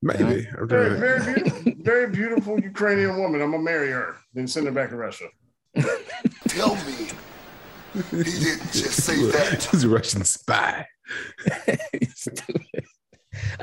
Maybe. 0.02 0.48
I'm 0.58 0.68
Very, 0.68 1.00
very 1.00 1.20
beautiful, 1.34 1.72
very 1.92 2.08
beautiful 2.10 2.60
Ukrainian 2.60 3.18
woman. 3.18 3.42
I'm 3.42 3.52
gonna 3.52 3.64
marry 3.64 3.92
her, 3.92 4.18
then 4.34 4.48
send 4.48 4.66
her 4.66 4.74
back 4.74 4.90
to 4.90 4.98
Russia. 4.98 5.28
Tell 6.48 6.76
me 6.88 7.10
he 7.94 8.24
didn't 8.24 8.72
just 8.74 9.04
say 9.04 9.16
that. 9.32 9.64
He's 9.72 9.84
a 9.84 9.90
Russian 9.90 10.24
spy. 10.26 10.88
Stupid. 12.16 12.86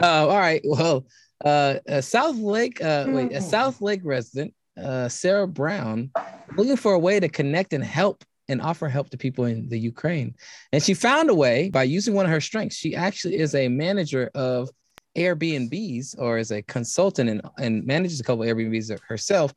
Uh, 0.00 0.28
all 0.28 0.38
right. 0.38 0.62
Well, 0.64 1.06
uh, 1.44 1.74
a 1.86 2.02
South 2.02 2.36
Lake, 2.36 2.82
uh, 2.82 3.06
wait, 3.08 3.32
a 3.32 3.40
South 3.40 3.80
Lake 3.80 4.00
resident, 4.04 4.54
uh, 4.82 5.08
Sarah 5.08 5.48
Brown, 5.48 6.10
looking 6.56 6.76
for 6.76 6.92
a 6.92 6.98
way 6.98 7.20
to 7.20 7.28
connect 7.28 7.72
and 7.72 7.84
help 7.84 8.24
and 8.48 8.60
offer 8.60 8.88
help 8.88 9.10
to 9.10 9.16
people 9.16 9.44
in 9.44 9.68
the 9.68 9.78
Ukraine. 9.78 10.34
And 10.72 10.82
she 10.82 10.94
found 10.94 11.30
a 11.30 11.34
way 11.34 11.70
by 11.70 11.84
using 11.84 12.14
one 12.14 12.26
of 12.26 12.32
her 12.32 12.40
strengths. 12.40 12.76
She 12.76 12.96
actually 12.96 13.38
is 13.38 13.54
a 13.54 13.68
manager 13.68 14.30
of 14.34 14.70
Airbnbs 15.16 16.16
or 16.18 16.38
is 16.38 16.50
a 16.50 16.62
consultant 16.62 17.30
and, 17.30 17.42
and 17.58 17.86
manages 17.86 18.20
a 18.20 18.24
couple 18.24 18.44
Airbnbs 18.44 18.98
herself. 19.06 19.54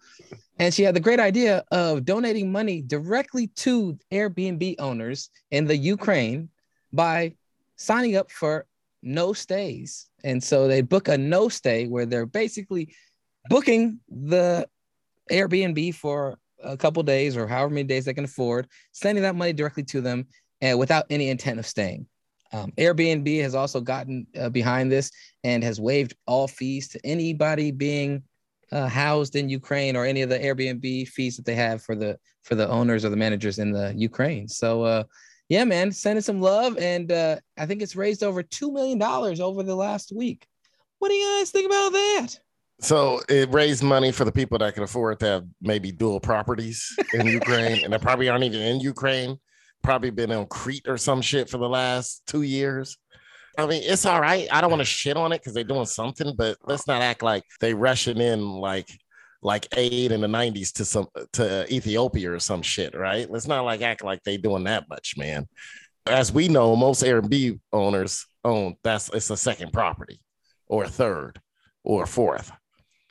And 0.59 0.73
she 0.73 0.83
had 0.83 0.95
the 0.95 0.99
great 0.99 1.19
idea 1.19 1.63
of 1.71 2.05
donating 2.05 2.51
money 2.51 2.81
directly 2.81 3.47
to 3.47 3.97
Airbnb 4.11 4.75
owners 4.79 5.29
in 5.51 5.65
the 5.65 5.77
Ukraine 5.77 6.49
by 6.91 7.35
signing 7.75 8.15
up 8.15 8.31
for 8.31 8.65
no 9.01 9.33
stays. 9.33 10.09
And 10.23 10.43
so 10.43 10.67
they 10.67 10.81
book 10.81 11.07
a 11.07 11.17
no 11.17 11.49
stay 11.49 11.87
where 11.87 12.05
they're 12.05 12.25
basically 12.25 12.93
booking 13.49 13.99
the 14.09 14.67
Airbnb 15.31 15.95
for 15.95 16.37
a 16.63 16.77
couple 16.77 17.03
days 17.03 17.35
or 17.35 17.47
however 17.47 17.73
many 17.73 17.87
days 17.87 18.05
they 18.05 18.13
can 18.13 18.23
afford, 18.23 18.67
sending 18.91 19.23
that 19.23 19.35
money 19.35 19.53
directly 19.53 19.83
to 19.83 20.01
them 20.01 20.27
and 20.61 20.79
without 20.79 21.05
any 21.09 21.29
intent 21.29 21.59
of 21.59 21.67
staying. 21.67 22.07
Um, 22.53 22.71
Airbnb 22.77 23.41
has 23.41 23.55
also 23.55 23.81
gotten 23.81 24.27
uh, 24.39 24.49
behind 24.49 24.91
this 24.91 25.11
and 25.43 25.63
has 25.63 25.81
waived 25.81 26.15
all 26.27 26.47
fees 26.47 26.87
to 26.89 26.99
anybody 27.03 27.71
being 27.71 28.23
uh, 28.71 28.87
housed 28.87 29.35
in 29.35 29.49
Ukraine 29.49 29.95
or 29.95 30.05
any 30.05 30.21
of 30.21 30.29
the 30.29 30.39
Airbnb 30.39 31.07
fees 31.09 31.35
that 31.35 31.45
they 31.45 31.55
have 31.55 31.81
for 31.81 31.95
the 31.95 32.17
for 32.43 32.55
the 32.55 32.67
owners 32.67 33.05
or 33.05 33.09
the 33.09 33.15
managers 33.15 33.59
in 33.59 33.71
the 33.71 33.93
Ukraine. 33.95 34.47
So 34.47 34.83
uh, 34.83 35.03
yeah, 35.49 35.65
man, 35.65 35.91
sending 35.91 36.21
some 36.21 36.41
love, 36.41 36.77
and 36.77 37.11
uh, 37.11 37.37
I 37.57 37.65
think 37.65 37.81
it's 37.81 37.95
raised 37.95 38.23
over 38.23 38.43
two 38.43 38.71
million 38.71 38.97
dollars 38.97 39.39
over 39.39 39.63
the 39.63 39.75
last 39.75 40.11
week. 40.11 40.47
What 40.99 41.09
do 41.09 41.15
you 41.15 41.39
guys 41.39 41.51
think 41.51 41.65
about 41.65 41.91
that? 41.91 42.27
So 42.79 43.21
it 43.29 43.51
raised 43.51 43.83
money 43.83 44.11
for 44.11 44.25
the 44.25 44.31
people 44.31 44.57
that 44.57 44.73
can 44.73 44.83
afford 44.83 45.19
to 45.19 45.25
have 45.25 45.45
maybe 45.61 45.91
dual 45.91 46.19
properties 46.19 46.95
in 47.13 47.27
Ukraine, 47.27 47.83
and 47.83 47.93
they 47.93 47.97
probably 47.97 48.29
aren't 48.29 48.43
even 48.43 48.61
in 48.61 48.79
Ukraine. 48.79 49.37
Probably 49.83 50.11
been 50.11 50.31
on 50.31 50.47
Crete 50.47 50.87
or 50.87 50.97
some 50.97 51.21
shit 51.21 51.49
for 51.49 51.57
the 51.57 51.67
last 51.69 52.23
two 52.25 52.41
years. 52.41 52.97
I 53.57 53.67
mean, 53.67 53.83
it's 53.85 54.05
all 54.05 54.19
right. 54.19 54.47
I 54.51 54.61
don't 54.61 54.71
want 54.71 54.79
to 54.79 54.85
shit 54.85 55.17
on 55.17 55.31
it 55.31 55.39
because 55.39 55.53
they're 55.53 55.63
doing 55.63 55.85
something, 55.85 56.35
but 56.35 56.57
let's 56.65 56.87
not 56.87 57.01
act 57.01 57.21
like 57.21 57.43
they 57.59 57.73
rushing 57.73 58.17
in 58.17 58.41
like 58.41 58.89
like 59.43 59.67
aid 59.77 60.11
in 60.11 60.21
the 60.21 60.27
90s 60.27 60.71
to 60.73 60.85
some 60.85 61.07
to 61.33 61.71
Ethiopia 61.73 62.31
or 62.31 62.39
some 62.39 62.61
shit, 62.61 62.95
right? 62.95 63.29
Let's 63.29 63.47
not 63.47 63.65
like 63.65 63.81
act 63.81 64.03
like 64.03 64.23
they 64.23 64.37
doing 64.37 64.63
that 64.63 64.87
much, 64.89 65.15
man. 65.17 65.47
As 66.05 66.31
we 66.31 66.47
know, 66.47 66.75
most 66.75 67.03
Airbnb 67.03 67.59
owners 67.71 68.25
own 68.45 68.75
that's 68.83 69.09
it's 69.09 69.29
a 69.29 69.37
second 69.37 69.71
property 69.71 70.19
or 70.67 70.85
a 70.85 70.89
third 70.89 71.39
or 71.83 72.03
a 72.03 72.07
fourth. 72.07 72.51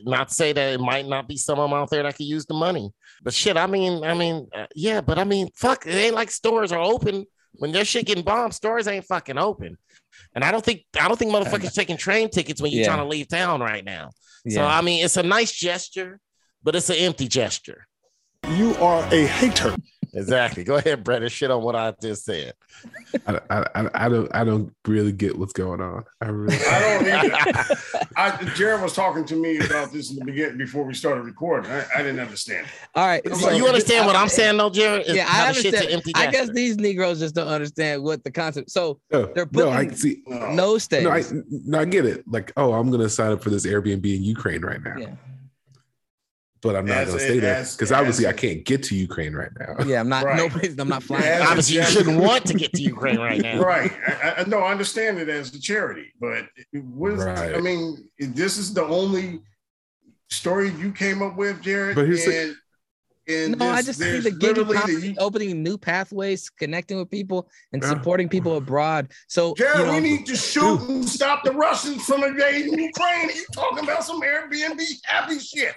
Not 0.00 0.28
to 0.28 0.34
say 0.34 0.52
that 0.52 0.72
it 0.74 0.80
might 0.80 1.06
not 1.06 1.28
be 1.28 1.36
some 1.36 1.58
of 1.60 1.70
them 1.70 1.78
out 1.78 1.90
there 1.90 2.02
that 2.02 2.16
could 2.16 2.26
use 2.26 2.44
the 2.46 2.54
money, 2.54 2.90
but 3.22 3.32
shit, 3.32 3.56
I 3.56 3.66
mean, 3.66 4.02
I 4.02 4.14
mean, 4.14 4.48
uh, 4.54 4.66
yeah, 4.74 5.00
but 5.00 5.18
I 5.18 5.24
mean, 5.24 5.48
fuck, 5.54 5.86
it 5.86 5.94
ain't 5.94 6.14
like 6.14 6.30
stores 6.30 6.72
are 6.72 6.80
open 6.80 7.24
when 7.54 7.70
their 7.72 7.84
shit 7.84 8.06
getting 8.06 8.24
bombed. 8.24 8.52
Stores 8.54 8.88
ain't 8.88 9.04
fucking 9.04 9.38
open, 9.38 9.76
and 10.34 10.42
I 10.44 10.50
don't 10.50 10.64
think 10.64 10.84
I 10.98 11.06
don't 11.08 11.16
think 11.18 11.32
motherfuckers 11.32 11.72
taking 11.74 11.96
train 11.98 12.30
tickets 12.30 12.60
when 12.60 12.72
you're 12.72 12.80
Yeah. 12.82 12.88
trying 12.88 12.98
to 12.98 13.08
leave 13.08 13.28
town 13.28 13.60
right 13.60 13.84
now. 13.84 14.10
So 14.48 14.64
I 14.64 14.80
mean, 14.80 15.04
it's 15.04 15.16
a 15.16 15.22
nice 15.22 15.52
gesture, 15.52 16.18
but 16.62 16.74
it's 16.76 16.90
an 16.90 16.96
empty 16.96 17.28
gesture. 17.28 17.86
You 18.50 18.74
are 18.76 19.02
a 19.12 19.26
hater. 19.26 19.74
Exactly. 20.14 20.62
Go 20.62 20.74
ahead, 20.74 21.04
Brett, 21.04 21.22
and 21.22 21.32
shit 21.32 21.50
on 21.50 21.62
what 21.62 21.74
I 21.74 21.94
just 22.02 22.26
said. 22.26 22.52
I, 23.26 23.40
I, 23.48 23.64
I- 23.74 23.90
I 23.94 24.08
don't 24.10 24.36
I 24.36 24.44
don't 24.44 24.70
really 24.86 25.10
get 25.10 25.38
what's 25.38 25.54
going 25.54 25.80
on. 25.80 26.04
I 26.20 26.26
really 26.26 26.54
I 26.66 26.80
don't 26.80 27.06
either. 27.08 27.76
I, 28.18 28.44
Jared 28.54 28.82
was 28.82 28.92
talking 28.92 29.24
to 29.24 29.34
me 29.36 29.56
about 29.60 29.90
this 29.90 30.10
in 30.10 30.16
the 30.16 30.24
beginning 30.26 30.58
before 30.58 30.84
we 30.84 30.92
started 30.92 31.22
recording. 31.22 31.70
I, 31.70 31.86
I 31.96 32.02
didn't 32.02 32.20
understand. 32.20 32.66
All 32.94 33.06
right, 33.06 33.26
So 33.36 33.52
you 33.52 33.66
understand 33.66 34.04
what 34.06 34.14
I'm 34.14 34.28
saying, 34.28 34.58
though, 34.58 34.68
Jared? 34.68 35.06
It's 35.06 35.14
Yeah, 35.14 35.26
I 35.30 35.48
the 35.50 35.54
shit's 35.62 35.80
an 35.80 35.86
understand. 35.86 36.16
I 36.16 36.30
guess 36.30 36.50
these 36.50 36.76
Negroes 36.76 37.18
just 37.18 37.34
don't 37.34 37.48
understand 37.48 38.02
what 38.02 38.22
the 38.22 38.30
concept. 38.30 38.70
So 38.70 39.00
no, 39.10 39.32
They're 39.34 39.48
no, 39.52 39.70
I 39.70 39.88
see. 39.88 40.22
No. 40.26 40.52
no 40.52 40.76
stays. 40.76 41.04
No, 41.04 41.10
I 41.10 41.22
no, 41.48 41.80
I 41.80 41.84
get 41.86 42.04
it. 42.04 42.22
Like, 42.28 42.52
oh, 42.58 42.74
I'm 42.74 42.90
gonna 42.90 43.08
sign 43.08 43.32
up 43.32 43.42
for 43.42 43.48
this 43.48 43.64
Airbnb 43.64 44.04
in 44.14 44.22
Ukraine 44.22 44.60
right 44.60 44.82
now, 44.82 44.96
yeah, 44.98 45.14
but 46.62 46.76
I'm 46.76 46.86
not 46.86 46.98
As- 46.98 47.08
gonna 47.08 47.20
stay 47.20 47.38
there 47.40 47.62
because 47.72 47.92
obviously 47.92 48.24
as- 48.26 48.32
I 48.32 48.36
can't 48.36 48.64
get 48.64 48.82
to 48.84 48.94
Ukraine 48.94 49.34
right 49.34 49.50
now. 49.58 49.84
yeah. 49.84 50.00
I'm 50.00 50.08
not. 50.08 50.24
Right. 50.24 50.36
Nobody's. 50.36 50.78
I'm 50.78 50.88
not 50.88 51.02
flying. 51.02 51.24
Yeah, 51.24 51.46
Obviously, 51.48 51.76
you 51.76 51.82
shouldn't 51.84 52.18
want 52.20 52.46
to 52.46 52.54
get 52.54 52.72
to 52.72 52.82
Ukraine 52.82 53.18
right 53.18 53.40
now. 53.40 53.60
Right. 53.60 53.92
I, 54.06 54.34
I, 54.38 54.44
no, 54.46 54.58
I 54.60 54.70
understand 54.70 55.18
it 55.18 55.28
as 55.28 55.52
a 55.54 55.60
charity, 55.60 56.12
but 56.20 56.46
what 56.72 57.12
is, 57.14 57.24
I 57.26 57.60
mean, 57.60 58.08
this 58.18 58.56
is 58.58 58.72
the 58.72 58.84
only 58.84 59.40
story 60.30 60.70
you 60.78 60.92
came 60.92 61.20
up 61.22 61.36
with, 61.36 61.60
Jared. 61.60 61.96
But 61.96 62.06
here's 62.06 62.24
the- 62.24 62.42
and, 62.42 62.56
and 63.28 63.58
No, 63.58 63.68
I 63.68 63.82
just 63.82 63.98
see 64.00 64.18
the 64.18 64.30
gig 64.30 64.58
economy 64.58 65.12
the- 65.12 65.16
opening 65.18 65.62
new 65.62 65.76
pathways, 65.78 66.48
connecting 66.50 66.98
with 66.98 67.10
people, 67.10 67.48
and 67.72 67.82
Yeah. 67.82 67.88
supporting 67.90 68.28
people 68.28 68.56
abroad. 68.56 69.12
So 69.28 69.54
Jared, 69.54 69.78
you 69.80 69.86
know, 69.86 69.92
we 69.92 70.00
need 70.00 70.26
to 70.26 70.36
shoot 70.36 70.80
and 70.88 71.08
stop 71.08 71.44
the 71.44 71.52
Russians 71.52 72.04
from 72.04 72.24
invading 72.24 72.78
Ukraine. 72.78 73.28
You 73.34 73.44
talking 73.52 73.84
about 73.84 74.04
some 74.04 74.20
Airbnb 74.22 74.80
happy 75.04 75.38
shit? 75.38 75.74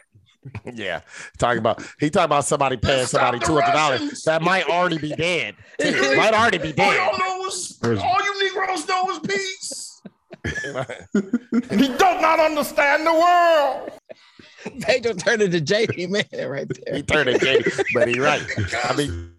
Yeah, 0.73 1.01
talking 1.37 1.59
about 1.59 1.83
he 1.99 2.09
talking 2.09 2.25
about 2.25 2.45
somebody 2.45 2.77
paying 2.77 3.05
somebody 3.07 3.39
two 3.39 3.59
hundred 3.59 3.73
dollars 3.73 4.23
that 4.23 4.41
might 4.41 4.67
already 4.67 4.97
be 4.97 5.09
dead. 5.15 5.55
too. 5.79 6.15
might 6.15 6.33
already 6.33 6.57
be 6.57 6.71
dead. 6.71 6.95
y'all 6.95 7.17
know 7.17 7.45
is 7.47 7.79
all 7.83 8.17
you 8.23 8.43
Negroes 8.43 8.87
know 8.87 9.09
is 9.09 9.19
peace. 9.19 10.01
He 11.71 11.87
does 11.87 12.21
not 12.21 12.39
understand 12.39 13.05
the 13.07 13.13
world. 13.13 13.91
Pedro 14.81 15.13
turned 15.13 15.41
into 15.41 15.59
JP 15.59 16.09
man 16.09 16.49
right 16.49 16.67
there. 16.67 16.95
he 16.95 17.03
turned 17.03 17.29
it 17.29 17.41
gay, 17.41 17.63
but 17.93 18.07
he 18.07 18.19
right. 18.19 18.41
I 18.83 18.95
mean, 18.95 19.34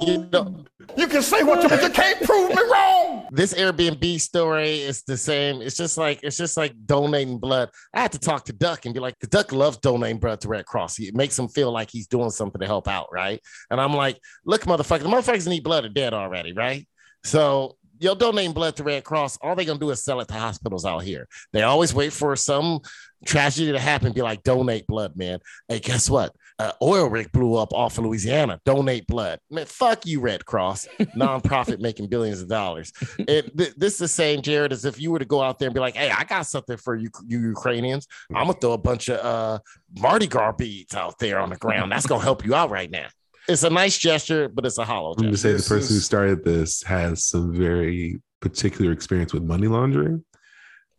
You 0.00 0.28
know, 0.32 0.64
You 0.96 1.06
can 1.06 1.22
say 1.22 1.42
what 1.42 1.62
you, 1.62 1.68
but 1.68 1.82
you 1.82 1.90
can't 1.90 2.20
prove 2.22 2.50
me 2.50 2.62
wrong. 2.72 3.28
this 3.30 3.54
Airbnb 3.54 4.20
story 4.20 4.80
is 4.80 5.02
the 5.02 5.16
same. 5.16 5.62
It's 5.62 5.76
just 5.76 5.96
like 5.98 6.20
it's 6.22 6.36
just 6.36 6.56
like 6.56 6.74
donating 6.86 7.38
blood. 7.38 7.70
I 7.94 8.00
had 8.00 8.12
to 8.12 8.18
talk 8.18 8.44
to 8.46 8.52
Duck 8.52 8.84
and 8.84 8.94
be 8.94 9.00
like, 9.00 9.18
the 9.20 9.26
Duck 9.26 9.52
loves 9.52 9.76
donating 9.78 10.18
blood 10.18 10.40
to 10.40 10.48
Red 10.48 10.66
Cross. 10.66 10.98
It 10.98 11.14
makes 11.14 11.38
him 11.38 11.48
feel 11.48 11.70
like 11.70 11.90
he's 11.90 12.06
doing 12.06 12.30
something 12.30 12.60
to 12.60 12.66
help 12.66 12.88
out, 12.88 13.08
right? 13.12 13.40
And 13.70 13.80
I'm 13.80 13.94
like, 13.94 14.18
look, 14.44 14.62
motherfucker, 14.62 15.00
the 15.02 15.08
motherfuckers 15.08 15.48
need 15.48 15.62
blood 15.64 15.84
are 15.84 15.88
dead 15.90 16.14
already, 16.14 16.52
right? 16.52 16.86
So 17.24 17.76
you're 18.00 18.14
donating 18.16 18.52
blood 18.52 18.76
to 18.76 18.84
Red 18.84 19.04
Cross. 19.04 19.38
All 19.42 19.54
they're 19.56 19.64
gonna 19.64 19.78
do 19.78 19.90
is 19.90 20.04
sell 20.04 20.20
it 20.20 20.28
to 20.28 20.34
hospitals 20.34 20.84
out 20.84 21.02
here. 21.02 21.26
They 21.52 21.62
always 21.62 21.92
wait 21.92 22.12
for 22.12 22.36
some 22.36 22.80
tragedy 23.26 23.72
to 23.72 23.78
happen. 23.78 24.12
Be 24.12 24.22
like, 24.22 24.42
donate 24.42 24.86
blood, 24.86 25.16
man. 25.16 25.40
Hey, 25.68 25.80
guess 25.80 26.08
what? 26.08 26.34
Uh, 26.58 26.72
oil 26.82 27.08
rig 27.08 27.30
blew 27.30 27.54
up 27.54 27.72
off 27.72 27.98
of 27.98 28.04
Louisiana. 28.04 28.60
Donate 28.64 29.06
blood, 29.06 29.38
man. 29.50 29.66
Fuck 29.66 30.06
you, 30.06 30.20
Red 30.20 30.44
Cross, 30.44 30.88
nonprofit 31.16 31.80
making 31.80 32.08
billions 32.08 32.42
of 32.42 32.48
dollars. 32.48 32.92
It, 33.18 33.56
th- 33.56 33.74
this 33.76 33.94
is 33.94 33.98
the 33.98 34.08
same, 34.08 34.42
Jared, 34.42 34.72
as 34.72 34.84
if 34.84 35.00
you 35.00 35.12
were 35.12 35.20
to 35.20 35.24
go 35.24 35.40
out 35.40 35.58
there 35.58 35.68
and 35.68 35.74
be 35.74 35.80
like, 35.80 35.94
"Hey, 35.94 36.10
I 36.10 36.24
got 36.24 36.46
something 36.46 36.76
for 36.76 36.96
you, 36.96 37.10
you 37.26 37.40
Ukrainians. 37.40 38.06
I'm 38.34 38.46
gonna 38.46 38.54
throw 38.54 38.72
a 38.72 38.78
bunch 38.78 39.08
of 39.08 39.24
uh, 39.24 39.60
Mardi 40.00 40.26
Gras 40.26 40.52
beads 40.52 40.94
out 40.94 41.18
there 41.18 41.38
on 41.38 41.50
the 41.50 41.56
ground. 41.56 41.92
That's 41.92 42.06
gonna 42.06 42.24
help 42.24 42.44
you 42.44 42.54
out 42.54 42.70
right 42.70 42.90
now." 42.90 43.06
it's 43.48 43.62
a 43.62 43.70
nice 43.70 43.98
gesture, 43.98 44.48
but 44.48 44.66
it's 44.66 44.78
a 44.78 44.84
hollow 44.84 45.12
I'm 45.12 45.22
going 45.22 45.32
to 45.32 45.38
say 45.38 45.52
the 45.52 45.62
person 45.62 45.96
who 45.96 46.00
started 46.00 46.44
this 46.44 46.82
has 46.82 47.24
some 47.24 47.54
very 47.54 48.20
particular 48.40 48.92
experience 48.92 49.32
with 49.32 49.42
money 49.42 49.66
laundering. 49.66 50.24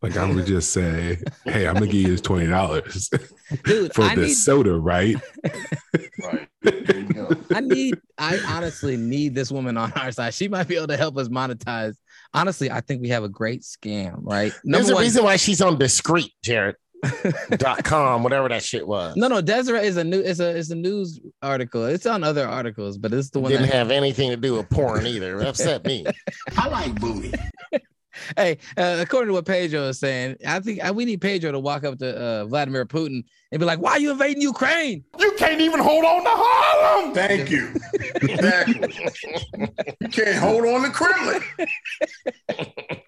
Like 0.02 0.16
I'm 0.16 0.30
gonna 0.30 0.46
just 0.46 0.72
say, 0.72 1.18
hey, 1.46 1.68
I'm 1.68 1.74
gonna 1.74 1.88
give 1.88 1.96
you 2.02 2.08
this 2.08 2.22
twenty 2.22 2.48
dollars 2.48 3.10
Dude, 3.66 3.94
for 3.94 4.04
I 4.04 4.16
the 4.16 4.22
need 4.28 4.34
soda, 4.34 4.78
right? 4.78 5.16
Right. 6.24 6.48
There 6.62 7.00
you 7.00 7.14
go. 7.14 7.30
I 7.54 7.60
need 7.60 8.00
I 8.18 8.40
honestly 8.48 8.96
need 8.96 9.36
this 9.36 9.52
woman 9.52 9.78
on 9.78 9.92
our 9.94 10.12
side. 10.12 10.34
She 10.34 10.48
might 10.48 10.68
be 10.68 10.76
able 10.78 10.88
to 10.88 10.98
help 10.98 11.18
us 11.18 11.28
monetize. 11.28 11.96
Honestly, 12.34 12.72
I 12.72 12.80
think 12.82 13.02
we 13.02 13.10
have 13.10 13.24
a 13.24 13.30
great 13.30 13.62
scam, 13.62 14.20
right? 14.22 14.54
There's 14.64 14.88
Number 14.88 14.92
a 14.92 14.96
one, 14.96 15.04
reason 15.04 15.24
why 15.24 15.36
she's 15.36 15.62
on 15.62 15.78
discreet, 15.78 16.32
Jared. 16.44 16.76
dot 17.52 17.82
com, 17.86 18.24
whatever 18.24 18.50
that 18.50 18.62
shit 18.62 18.86
was. 18.86 19.16
no, 19.16 19.30
no, 19.30 19.40
Desiree 19.40 19.86
is 19.88 19.96
a 19.96 20.04
new 20.04 20.20
it's 20.20 20.42
a 20.42 20.58
it's 20.58 20.70
a 20.70 20.76
news 20.76 21.20
article. 21.42 21.86
It's 21.86 22.06
on 22.06 22.26
other 22.26 22.46
articles, 22.46 22.98
but 22.98 23.14
it's 23.14 23.30
the 23.30 23.40
one 23.40 23.52
Didn't 23.52 23.68
that 23.68 23.74
have 23.76 23.90
anything 23.92 24.32
to 24.32 24.36
do 24.38 24.56
with 24.58 24.70
porn 24.70 25.08
either. 25.08 25.40
It 25.40 25.48
upset 25.48 25.86
me. 25.86 26.06
I 26.58 26.68
like 26.68 27.00
booty. 27.00 27.34
Hey, 28.36 28.58
uh, 28.78 28.98
according 29.00 29.28
to 29.28 29.34
what 29.34 29.46
Pedro 29.46 29.84
is 29.84 30.00
saying, 30.00 30.38
I 30.46 30.60
think 30.60 30.84
uh, 30.84 30.94
we 30.94 31.06
need 31.06 31.22
Pedro 31.22 31.52
to 31.52 31.60
walk 31.60 31.84
up 31.84 32.00
to 32.00 32.18
uh, 32.18 32.46
Vladimir 32.46 32.86
Putin 32.86 33.24
and 33.52 33.60
be 33.60 33.66
like, 33.66 33.80
"Why 33.80 33.92
are 33.92 34.00
you 34.00 34.12
invading 34.12 34.42
Ukraine?" 34.42 35.04
You 35.20 35.32
can't 35.38 35.62
even 35.62 35.80
hold 35.80 36.06
on 36.06 36.24
to 36.24 36.30
Harlem. 36.32 37.14
Thank 37.14 37.50
you. 37.50 37.74
Exactly. 38.22 38.94
you 40.00 40.08
can't 40.10 40.38
hold 40.38 40.66
on 40.66 40.84
to 40.84 40.90
Kremlin. 40.90 41.42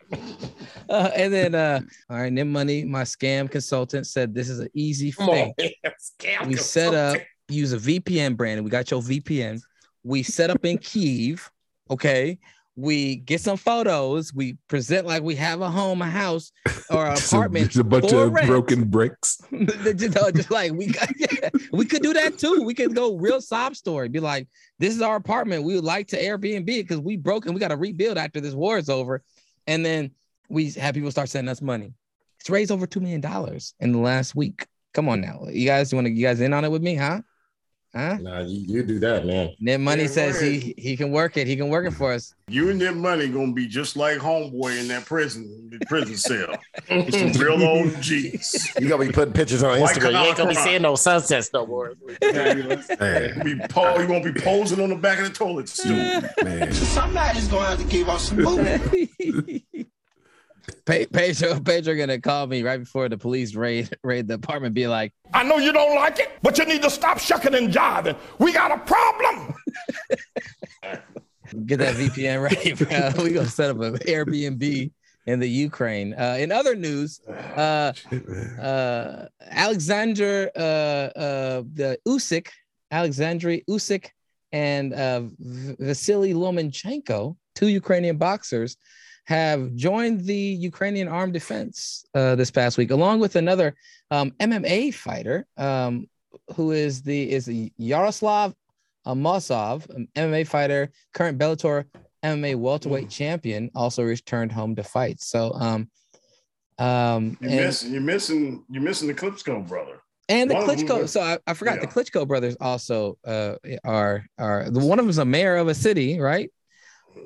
Uh, 0.91 1.09
and 1.15 1.33
then, 1.33 1.55
uh, 1.55 1.79
all 2.09 2.17
right, 2.17 2.33
Nim 2.33 2.51
Money, 2.51 2.83
my 2.83 3.03
scam 3.03 3.49
consultant 3.49 4.05
said 4.05 4.35
this 4.35 4.49
is 4.49 4.59
an 4.59 4.67
easy 4.73 5.13
Come 5.13 5.29
on, 5.29 5.53
thing. 5.53 5.71
man. 5.83 5.93
Scam 6.01 6.47
We 6.47 6.55
set 6.57 6.93
up, 6.93 7.17
use 7.47 7.71
a 7.71 7.77
VPN, 7.77 8.35
Brandon. 8.35 8.65
We 8.65 8.69
got 8.69 8.91
your 8.91 9.01
VPN. 9.01 9.61
We 10.03 10.21
set 10.21 10.49
up 10.49 10.65
in 10.65 10.77
Kiev. 10.77 11.49
Okay. 11.89 12.39
We 12.77 13.17
get 13.17 13.41
some 13.41 13.57
photos. 13.57 14.33
We 14.33 14.57
present 14.69 15.05
like 15.05 15.23
we 15.23 15.35
have 15.35 15.61
a 15.61 15.69
home, 15.69 16.01
a 16.01 16.05
house, 16.07 16.51
or 16.89 17.05
an 17.05 17.17
apartment. 17.25 17.65
just 17.67 17.77
a 17.77 17.83
bunch 17.83 18.11
of 18.13 18.31
rent. 18.31 18.47
broken 18.47 18.85
bricks. 18.85 19.41
just, 19.97 20.13
just 20.13 20.51
like 20.51 20.71
we 20.71 20.87
got, 20.87 21.09
we 21.73 21.85
could 21.85 22.01
do 22.01 22.13
that 22.13 22.37
too. 22.37 22.63
We 22.63 22.73
could 22.73 22.95
go 22.95 23.17
real 23.17 23.41
sob 23.41 23.75
story. 23.75 24.07
Be 24.07 24.19
like, 24.21 24.47
this 24.79 24.95
is 24.95 25.01
our 25.01 25.17
apartment. 25.17 25.63
We 25.63 25.75
would 25.75 25.83
like 25.83 26.07
to 26.07 26.21
Airbnb 26.21 26.69
it 26.69 26.87
because 26.87 26.99
we 26.99 27.17
broke 27.17 27.45
and 27.45 27.53
we 27.53 27.59
got 27.59 27.69
to 27.69 27.77
rebuild 27.77 28.17
after 28.17 28.39
this 28.39 28.53
war 28.53 28.77
is 28.77 28.89
over. 28.89 29.21
And 29.67 29.85
then 29.85 30.11
we 30.49 30.71
have 30.71 30.95
people 30.95 31.11
start 31.11 31.29
sending 31.29 31.51
us 31.51 31.61
money. 31.61 31.93
It's 32.39 32.49
raised 32.49 32.71
over 32.71 32.87
two 32.87 33.01
million 33.01 33.21
dollars 33.21 33.75
in 33.79 33.91
the 33.91 33.99
last 33.99 34.33
week. 34.33 34.65
Come 34.93 35.07
on 35.07 35.21
now, 35.21 35.45
you 35.49 35.65
guys. 35.67 35.91
You 35.91 35.97
want 35.97 36.07
to? 36.07 36.11
You 36.11 36.25
guys 36.25 36.41
in 36.41 36.53
on 36.53 36.65
it 36.65 36.71
with 36.71 36.81
me, 36.81 36.95
huh? 36.95 37.21
Huh? 37.93 38.17
Nah, 38.21 38.39
you, 38.39 38.59
you 38.77 38.83
do 38.83 38.99
that, 38.99 39.25
man. 39.25 39.49
Ned 39.59 39.81
Money 39.81 40.03
Yeah, 40.03 40.07
says 40.09 40.39
go 40.39 40.45
he 40.49 40.73
he 40.77 40.95
can 40.95 41.11
work 41.11 41.35
it. 41.35 41.45
He 41.45 41.57
can 41.57 41.67
work 41.67 41.85
it 41.85 41.91
for 41.91 42.13
us. 42.13 42.33
You 42.51 42.69
and 42.69 42.81
that 42.81 42.97
money 42.97 43.29
gonna 43.29 43.53
be 43.53 43.65
just 43.65 43.95
like 43.95 44.17
homeboy 44.17 44.77
in 44.77 44.89
that 44.89 45.05
prison, 45.05 45.69
the 45.71 45.79
prison 45.85 46.17
cell. 46.17 46.59
It's 46.89 47.17
some 47.17 47.31
real 47.41 47.63
old 47.63 48.01
G's. 48.01 48.73
You 48.77 48.89
gonna 48.89 49.05
be 49.05 49.11
putting 49.11 49.33
pictures 49.33 49.63
on 49.63 49.79
White 49.79 49.95
Instagram. 49.95 50.11
You 50.11 50.17
ain't 50.27 50.37
gonna 50.37 50.49
be 50.49 50.55
Canal 50.55 50.67
seeing 50.67 50.81
no 50.81 50.95
sunsets 50.95 51.49
no 51.53 51.65
more. 51.65 51.93
Hey, 52.21 53.31
You, 53.37 53.43
be 53.43 53.55
po- 53.69 53.97
you 54.01 54.07
won't 54.09 54.25
be 54.25 54.33
posing 54.33 54.81
on 54.81 54.89
the 54.89 54.95
back 54.97 55.19
of 55.19 55.29
the 55.29 55.33
toilet 55.33 55.69
stool. 55.69 55.95
man. 56.43 56.73
Somebody's 56.73 57.47
gonna 57.47 57.67
have 57.67 57.79
to 57.79 57.85
give 57.85 58.09
us 58.09 58.27
some 58.27 58.37
booty. 58.43 59.65
Pe- 60.91 61.05
Pedro, 61.05 61.59
Pedro 61.65 61.95
gonna 61.95 62.19
call 62.19 62.47
me 62.47 62.63
right 62.63 62.79
before 62.79 63.07
the 63.07 63.17
police 63.17 63.55
raid 63.55 63.89
raid 64.03 64.27
the 64.27 64.33
apartment. 64.33 64.73
Be 64.75 64.87
like, 64.87 65.13
I 65.33 65.43
know 65.43 65.57
you 65.57 65.71
don't 65.71 65.95
like 65.95 66.19
it, 66.19 66.31
but 66.41 66.57
you 66.57 66.65
need 66.65 66.81
to 66.81 66.89
stop 66.89 67.17
shucking 67.17 67.55
and 67.55 67.71
jiving. 67.71 68.17
We 68.39 68.51
got 68.51 68.71
a 68.71 68.77
problem. 68.77 69.53
get 71.65 71.79
that 71.79 71.95
VPN 71.95 72.43
ready, 72.43 72.73
bro. 72.73 73.23
We 73.23 73.31
gonna 73.31 73.47
set 73.47 73.69
up 73.69 73.79
an 73.79 73.97
Airbnb 73.99 74.91
in 75.27 75.39
the 75.39 75.47
Ukraine. 75.47 76.13
Uh, 76.13 76.35
in 76.39 76.51
other 76.51 76.75
news, 76.75 77.21
uh, 77.29 77.93
uh, 78.59 79.25
Alexander 79.49 80.51
uh, 80.57 80.59
uh, 80.59 81.63
the 81.73 81.97
Usyk, 82.05 82.49
Alexandry 82.91 83.63
Usyk, 83.69 84.07
and 84.51 84.93
uh, 84.93 85.21
Vasily 85.39 86.33
Lomachenko, 86.33 87.37
two 87.55 87.67
Ukrainian 87.67 88.17
boxers, 88.17 88.75
have 89.25 89.73
joined 89.75 90.25
the 90.25 90.35
Ukrainian 90.35 91.07
armed 91.07 91.33
defense 91.33 92.05
uh, 92.15 92.35
this 92.35 92.51
past 92.51 92.77
week, 92.77 92.91
along 92.91 93.19
with 93.19 93.35
another 93.35 93.75
um, 94.09 94.31
MMA 94.39 94.93
fighter 94.93 95.45
um, 95.57 96.07
who 96.55 96.71
is 96.71 97.01
the 97.01 97.31
is 97.31 97.49
Yaroslav 97.77 98.53
Amosov, 99.05 99.89
an 99.89 100.07
MMA 100.15 100.47
fighter, 100.47 100.91
current 101.13 101.37
Bellator 101.37 101.85
MMA 102.23 102.55
welterweight 102.55 103.09
champion, 103.09 103.71
also 103.73 104.03
returned 104.03 104.51
home 104.51 104.75
to 104.75 104.83
fight. 104.83 105.19
So, 105.21 105.53
um, 105.53 105.89
um, 106.77 107.37
You're 107.41 107.51
and- 107.51 107.59
missing, 107.65 107.91
you're 107.93 108.01
missing, 108.01 108.63
you're 108.69 108.83
missing 108.83 109.07
the 109.07 109.13
Klitschko 109.13 109.67
brother. 109.67 110.01
and 110.29 110.49
the 110.49 110.55
One 110.55 110.67
Klitschko. 110.67 111.07
So 111.09 111.21
I, 111.21 111.37
I 111.47 111.53
forgot 111.53 111.81
the. 111.81 111.87
Klitschko 111.87 112.27
brothers 112.27 112.55
also 112.61 113.17
uh, 113.25 113.55
are 113.83 114.25
are 114.37 114.69
the 114.69 114.79
one 114.79 114.99
of 114.99 115.05
them 115.05 115.09
is 115.09 115.17
a 115.17 115.25
mayor 115.25 115.55
of 115.57 115.67
a 115.67 115.73
city, 115.75 116.19
right? 116.19 116.51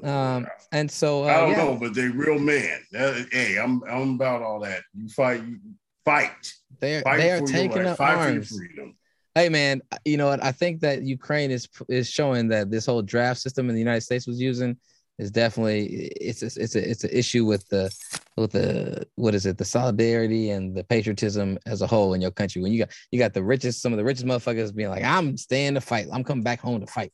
Um, 0.04 0.48
and 0.72 0.90
so 0.90 1.24
uh, 1.24 1.28
I 1.28 1.40
don't 1.42 1.52
yeah, 1.52 1.58
know, 1.58 1.78
but 1.80 1.94
they 1.94 2.08
real. 2.08 2.40
That- 2.40 3.28
hey, 3.32 3.58
I'm 3.58 3.84
I'm 3.90 4.16
about 4.16 4.42
all 4.42 4.60
that. 4.62 4.82
You 4.94 5.10
fight, 5.10 5.44
you 5.44 5.60
fight, 6.04 6.54
they 6.80 6.98
are 6.98 7.02
fight 7.02 7.18
they 7.18 7.32
are 7.32 7.42
taking 7.42 7.86
up 7.86 7.98
fight 7.98 8.18
arms. 8.18 8.50
for 8.50 8.56
your 8.56 8.68
freedom. 8.68 8.96
Hey 9.34 9.50
man, 9.50 9.82
you 10.06 10.18
know 10.18 10.28
what? 10.28 10.44
I 10.44 10.52
think 10.52 10.82
that 10.82 11.04
Ukraine 11.04 11.52
is 11.52 11.68
is 11.90 12.10
showing 12.10 12.48
that 12.50 12.72
this 12.72 12.86
whole 12.86 13.02
draft 13.02 13.42
system 13.42 13.70
in 13.70 13.76
the 13.76 13.82
United 13.82 14.02
States 14.02 14.28
was 14.28 14.40
using 14.40 14.78
is 15.18 15.32
definitely 15.32 15.86
it's 16.20 16.42
a, 16.42 16.62
it's 16.62 16.76
a 16.76 16.90
it's 16.90 17.04
an 17.04 17.10
issue 17.12 17.46
with 17.46 17.68
the 17.70 17.94
with 18.38 18.52
the 18.52 19.06
what 19.16 19.34
is 19.34 19.46
it 19.46 19.58
the 19.58 19.66
solidarity 19.66 20.50
and 20.50 20.76
the 20.76 20.84
patriotism 20.84 21.58
as 21.66 21.82
a 21.82 21.88
whole 21.88 22.14
in 22.14 22.22
your 22.22 22.32
country 22.32 22.62
when 22.62 22.72
you 22.72 22.80
got 22.80 22.90
you 23.12 23.20
got 23.20 23.34
the 23.34 23.44
richest 23.44 23.82
some 23.82 23.94
of 23.94 23.98
the 23.98 24.04
richest 24.04 24.26
motherfuckers 24.26 24.76
being 24.76 24.90
like 24.90 25.04
I'm 25.04 25.38
staying 25.38 25.76
to 25.76 25.82
fight 25.82 26.08
I'm 26.12 26.24
coming 26.24 26.44
back 26.44 26.60
home 26.60 26.82
to 26.82 26.88
fight 26.88 27.14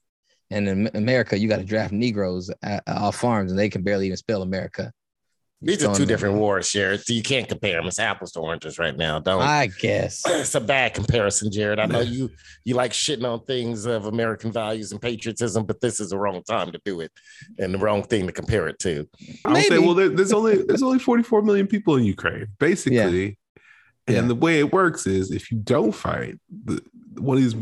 and 0.52 0.68
in 0.68 0.90
America 0.96 1.38
you 1.38 1.48
got 1.48 1.58
to 1.58 1.66
draft 1.66 1.92
Negroes 1.92 2.52
at, 2.62 2.84
off 2.88 3.16
farms 3.16 3.52
and 3.52 3.60
they 3.60 3.70
can 3.70 3.82
barely 3.84 4.06
even 4.08 4.18
spell 4.18 4.42
America. 4.42 4.92
These 5.64 5.78
are 5.78 5.80
Throwing 5.82 5.96
two 5.96 6.00
them- 6.06 6.08
different 6.08 6.36
wars, 6.38 6.72
Jared. 6.72 7.06
So 7.06 7.14
you 7.14 7.22
can't 7.22 7.48
compare 7.48 7.78
them. 7.78 7.86
It's 7.86 8.00
apples 8.00 8.32
to 8.32 8.40
oranges 8.40 8.80
right 8.80 8.98
now. 8.98 9.20
Don't. 9.20 9.44
I 9.44 9.68
guess. 9.68 10.24
it's 10.28 10.56
a 10.56 10.60
bad 10.60 10.96
comparison, 10.96 11.52
Jared. 11.52 11.80
I 11.80 11.86
know 11.86 12.00
you 12.00 12.32
you 12.66 12.74
like 12.74 12.92
shitting 12.94 13.32
on 13.32 13.46
things 13.46 13.86
of 13.86 14.08
American 14.08 14.52
values 14.52 14.92
and 14.92 15.00
patriotism, 15.00 15.66
but 15.66 15.80
this 15.80 16.00
is 16.00 16.10
the 16.10 16.18
wrong 16.18 16.42
time 16.50 16.72
to 16.72 16.82
do 16.84 17.02
it 17.02 17.12
and 17.60 17.74
the 17.74 17.78
wrong 17.78 18.02
thing 18.02 18.26
to 18.26 18.34
compare 18.34 18.68
it 18.68 18.80
to. 18.80 19.08
I'll 19.46 19.56
say, 19.58 19.78
well, 19.78 19.94
there, 19.94 20.10
there's 20.10 20.34
only 20.34 20.64
there's 20.64 20.82
only 20.82 20.98
44 20.98 21.44
million 21.44 21.68
people 21.68 21.96
in 21.96 22.06
Ukraine, 22.06 22.48
basically. 22.60 23.38
And 24.08 24.16
Yeah. 24.16 24.22
the 24.24 24.36
way 24.36 24.60
it 24.60 24.74
works 24.74 25.06
is 25.08 25.32
if 25.32 25.52
you 25.52 25.58
don't 25.60 25.92
fight, 25.94 26.40
the, 26.66 26.82
one 27.18 27.38
of 27.38 27.44
these 27.44 27.54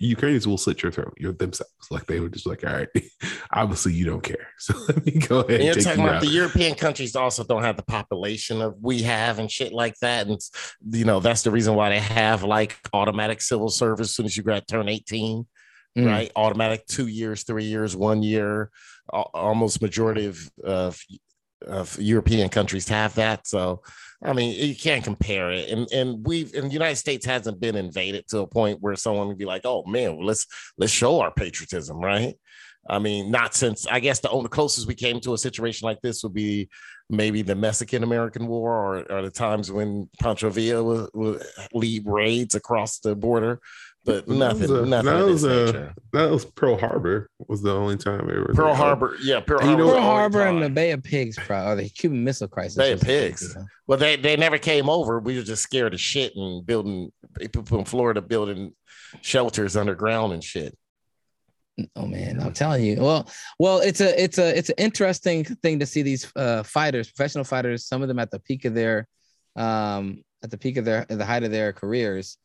Ukrainians 0.00 0.46
will 0.46 0.58
slit 0.58 0.82
your 0.82 0.92
throat 0.92 1.14
your, 1.16 1.32
themselves. 1.32 1.72
Like 1.90 2.06
they 2.06 2.20
were 2.20 2.28
just 2.28 2.46
like, 2.46 2.64
all 2.64 2.72
right, 2.74 2.88
obviously 3.52 3.92
you 3.94 4.04
don't 4.04 4.22
care. 4.22 4.48
So 4.58 4.74
let 4.88 5.06
me 5.06 5.12
go 5.12 5.40
ahead 5.40 5.60
And 5.60 5.64
you're 5.64 5.74
talking 5.76 6.00
you 6.00 6.04
about 6.06 6.16
out. 6.16 6.22
the 6.22 6.28
European 6.28 6.74
countries 6.74 7.14
also 7.16 7.44
don't 7.44 7.62
have 7.62 7.76
the 7.76 7.82
population 7.84 8.60
of 8.60 8.74
we 8.80 9.02
have 9.02 9.38
and 9.38 9.50
shit 9.50 9.72
like 9.72 9.94
that. 10.02 10.26
And 10.26 10.38
you 10.90 11.04
know, 11.04 11.20
that's 11.20 11.42
the 11.42 11.50
reason 11.50 11.74
why 11.76 11.88
they 11.90 12.00
have 12.00 12.42
like 12.42 12.76
automatic 12.92 13.40
civil 13.40 13.68
service 13.70 14.08
as 14.08 14.14
soon 14.16 14.26
as 14.26 14.36
you 14.36 14.42
grad 14.42 14.66
turn 14.68 14.88
18, 14.88 15.46
Mm. 15.96 16.04
right? 16.06 16.30
Automatic 16.36 16.86
two 16.86 17.06
years, 17.06 17.42
three 17.44 17.64
years, 17.64 17.96
one 17.96 18.22
year. 18.22 18.70
Almost 19.10 19.80
majority 19.80 20.26
of, 20.26 20.38
of 20.62 21.00
of 21.66 21.98
European 21.98 22.50
countries 22.50 22.86
have 22.88 23.14
that. 23.14 23.46
So 23.46 23.82
I 24.22 24.32
mean, 24.32 24.54
you 24.54 24.74
can't 24.74 25.04
compare 25.04 25.50
it. 25.50 25.68
And 25.68 25.86
and 25.92 26.26
we've 26.26 26.54
and 26.54 26.68
the 26.68 26.72
United 26.72 26.96
States 26.96 27.26
hasn't 27.26 27.60
been 27.60 27.76
invaded 27.76 28.26
to 28.28 28.40
a 28.40 28.46
point 28.46 28.80
where 28.80 28.96
someone 28.96 29.28
would 29.28 29.38
be 29.38 29.44
like, 29.44 29.62
oh 29.64 29.84
man, 29.86 30.16
well, 30.16 30.26
let's 30.26 30.46
let's 30.78 30.92
show 30.92 31.20
our 31.20 31.30
patriotism, 31.30 31.98
right? 31.98 32.34
I 32.88 32.98
mean, 32.98 33.30
not 33.30 33.54
since 33.54 33.86
I 33.86 34.00
guess 34.00 34.20
the 34.20 34.30
only 34.30 34.48
closest 34.48 34.86
we 34.86 34.94
came 34.94 35.20
to 35.20 35.34
a 35.34 35.38
situation 35.38 35.86
like 35.86 36.00
this 36.02 36.22
would 36.22 36.34
be 36.34 36.68
maybe 37.10 37.42
the 37.42 37.54
Mexican 37.54 38.02
American 38.02 38.46
War 38.46 38.72
or, 38.72 39.12
or 39.12 39.22
the 39.22 39.30
times 39.30 39.70
when 39.70 40.08
Pancho 40.20 40.50
Villa 40.50 40.82
would, 40.82 41.10
would 41.14 41.42
lead 41.72 42.04
raids 42.06 42.54
across 42.54 42.98
the 42.98 43.14
border, 43.14 43.60
but 44.06 44.26
That 44.26 44.28
was 44.28 44.38
nothing, 44.38 44.70
a- 44.70 44.86
nothing 44.86 45.04
that 45.06 45.24
was 45.26 45.42
this 45.42 45.70
a- 45.72 45.94
That 46.12 46.30
was 46.30 46.44
Pearl 46.44 46.78
Harbor 46.78 47.28
was 47.48 47.60
the 47.60 47.72
only 47.74 47.96
time 47.96 48.30
it 48.30 48.46
was 48.48 48.56
Pearl 48.56 48.68
like, 48.68 48.76
Harbor, 48.76 49.16
yeah, 49.22 49.40
Pearl 49.40 49.60
And 49.60 49.70
you 49.70 49.76
Harbor. 49.76 49.84
know 49.84 49.92
Pearl 49.92 50.02
Harbor 50.02 50.42
and 50.46 50.62
the. 50.62 50.70
Bay 50.70 50.92
of 50.92 51.02
Pigs, 51.02 51.36
probably, 51.36 51.72
or 51.72 51.76
the 51.76 51.88
Cuban 51.90 52.24
Missile 52.24 52.48
Crisis. 52.48 52.76
Bay 52.76 52.92
of 52.92 53.00
was 53.00 53.00
the- 53.00 53.06
Pigs. 53.06 53.56
Well, 53.86 53.98
they 53.98 54.16
they 54.16 54.36
never 54.36 54.56
came 54.58 54.88
over. 54.88 55.20
We 55.20 55.36
were 55.36 55.42
just 55.42 55.62
scared 55.62 55.92
of 55.92 56.00
shit 56.00 56.34
and 56.36 56.64
building 56.64 57.12
people 57.38 57.78
in 57.78 57.84
Florida 57.84 58.22
building 58.22 58.72
shelters 59.20 59.76
underground 59.76 60.32
and 60.32 60.42
shit. 60.42 60.76
Oh 61.94 62.06
man, 62.06 62.40
I'm 62.40 62.52
telling 62.54 62.84
you. 62.84 62.96
Well, 63.00 63.28
well, 63.58 63.78
it's 63.80 64.00
a 64.00 64.22
it's 64.22 64.38
a 64.38 64.56
it's 64.56 64.70
an 64.70 64.76
interesting 64.78 65.44
thing 65.44 65.78
to 65.80 65.86
see 65.86 66.00
these 66.02 66.32
uh, 66.34 66.62
fighters, 66.62 67.10
professional 67.10 67.44
fighters, 67.44 67.86
some 67.86 68.00
of 68.02 68.08
them 68.08 68.18
at 68.18 68.30
the 68.30 68.38
peak 68.40 68.64
of 68.64 68.72
their 68.74 69.06
um 69.56 70.22
at 70.42 70.50
the 70.50 70.58
peak 70.58 70.76
of 70.78 70.84
their 70.84 71.00
at 71.10 71.18
the 71.18 71.24
height 71.24 71.42
of 71.44 71.50
their 71.50 71.72
careers, 71.74 72.38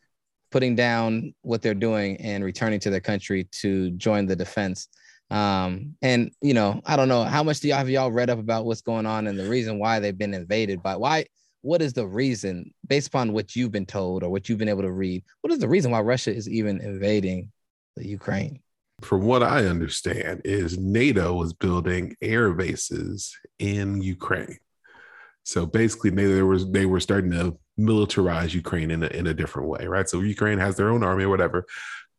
putting 0.52 0.76
down 0.76 1.34
what 1.42 1.62
they're 1.62 1.74
doing 1.74 2.18
and 2.18 2.44
returning 2.44 2.80
to 2.82 2.90
their 2.90 3.00
country 3.00 3.46
to 3.52 3.92
join 3.92 4.26
the 4.26 4.36
defense. 4.36 4.88
Um, 5.30 5.96
and 6.02 6.32
you 6.42 6.54
know, 6.54 6.82
I 6.86 6.96
don't 6.96 7.08
know 7.08 7.24
how 7.24 7.42
much 7.42 7.62
do 7.62 7.70
y'all 7.70 7.78
have 7.78 7.90
y'all 7.90 8.12
read 8.12 8.30
up 8.30 8.40
about 8.40 8.66
what's 8.66 8.82
going 8.82 9.06
on 9.06 9.28
and 9.28 9.40
the 9.40 9.48
reason 9.48 9.80
why 9.80 10.00
they've 10.00 10.18
been 10.18 10.34
invaded 10.34 10.84
by 10.84 10.96
why 10.98 11.26
what 11.64 11.82
is 11.82 11.94
the 11.94 12.08
reason 12.08 12.74
based 12.88 13.08
upon 13.08 13.34
what 13.34 13.56
you've 13.56 13.72
been 13.72 13.86
told 13.86 14.24
or 14.24 14.30
what 14.30 14.50
you've 14.50 14.58
been 14.58 14.68
able 14.68 14.82
to 14.82 14.92
read 14.92 15.24
what 15.42 15.54
is 15.54 15.60
the 15.60 15.68
reason 15.68 15.92
why 15.92 16.02
russia 16.02 16.34
is 16.34 16.50
even 16.50 16.82
invading 16.82 17.52
the 17.96 18.08
ukraine 18.08 18.60
From 19.02 19.24
what 19.24 19.42
I 19.42 19.66
understand, 19.66 20.42
is 20.46 20.78
NATO 20.78 21.42
is 21.42 21.54
building 21.54 22.16
air 22.22 22.54
bases 22.54 23.36
in 23.58 24.02
Ukraine. 24.02 24.60
So 25.44 25.66
basically, 25.66 26.12
they, 26.12 26.26
they 26.26 26.42
was 26.44 26.70
they 26.72 26.86
were 26.86 27.00
starting 27.00 27.32
to 27.32 27.58
militarize 27.80 28.54
Ukraine 28.54 28.92
in 28.92 29.04
a, 29.04 29.08
in 29.08 29.28
a 29.28 29.34
different 29.34 29.70
way, 29.70 29.88
right? 29.88 30.08
So 30.08 30.22
Ukraine 30.22 30.60
has 30.60 30.76
their 30.76 30.90
own 30.90 31.04
army 31.04 31.24
or 31.24 31.30
whatever, 31.30 31.66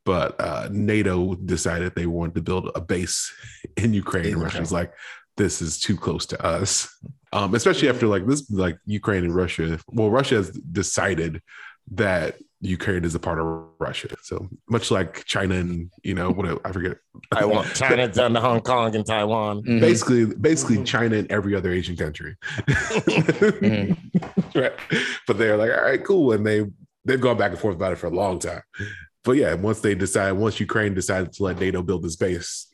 but 0.04 0.40
uh, 0.40 0.68
NATO 0.70 1.34
decided 1.34 1.94
they 1.94 2.06
wanted 2.06 2.34
to 2.36 2.42
build 2.42 2.70
a 2.74 2.80
base 2.80 3.32
in 3.76 3.94
Ukraine. 3.94 4.26
In 4.26 4.32
And 4.34 4.42
Russia's 4.42 4.72
like, 4.72 4.92
this 5.36 5.62
is 5.62 5.78
too 5.78 5.96
close 5.96 6.26
to 6.26 6.44
us, 6.44 6.94
um, 7.32 7.54
especially 7.54 7.88
after 7.88 8.06
like 8.06 8.26
this, 8.26 8.50
like 8.50 8.76
Ukraine 8.84 9.24
and 9.24 9.34
Russia. 9.34 9.78
Well, 9.88 10.10
Russia 10.10 10.36
has 10.36 10.50
decided 10.50 11.40
that 11.92 12.36
Ukraine 12.64 13.04
is 13.04 13.14
a 13.14 13.18
part 13.18 13.40
of 13.40 13.44
Russia. 13.80 14.08
So 14.22 14.48
much 14.70 14.90
like 14.92 15.24
China 15.24 15.56
and 15.56 15.90
you 16.04 16.14
know 16.14 16.30
what 16.30 16.60
I 16.64 16.70
forget. 16.72 16.96
Taiwan, 17.34 17.66
China 17.74 18.06
done 18.20 18.34
to 18.34 18.40
Hong 18.40 18.60
Kong 18.60 18.94
and 18.94 19.04
Taiwan. 19.04 19.62
Mhm. 19.64 19.80
Basically, 19.80 20.24
basically 20.26 20.82
China 20.84 21.16
and 21.16 21.30
every 21.30 21.54
other 21.56 21.72
Asian 21.72 21.96
country. 21.96 22.36
Mhm. 23.06 23.96
right. 24.54 24.72
But 25.26 25.38
they're 25.38 25.56
like, 25.56 25.70
all 25.72 25.82
right, 25.82 26.02
cool. 26.04 26.32
And 26.32 26.46
they 26.46 26.64
they've 27.04 27.20
gone 27.20 27.36
back 27.36 27.50
and 27.50 27.60
forth 27.60 27.74
about 27.76 27.92
it 27.92 27.96
for 27.98 28.06
a 28.06 28.10
long 28.10 28.38
time. 28.38 28.62
But 29.24 29.32
yeah, 29.32 29.54
once 29.54 29.80
they 29.80 29.94
decide, 29.94 30.32
once 30.32 30.60
Ukraine 30.60 30.94
decided 30.94 31.32
to 31.34 31.42
let 31.44 31.58
NATO 31.58 31.82
build 31.82 32.02
this 32.02 32.16
base, 32.16 32.68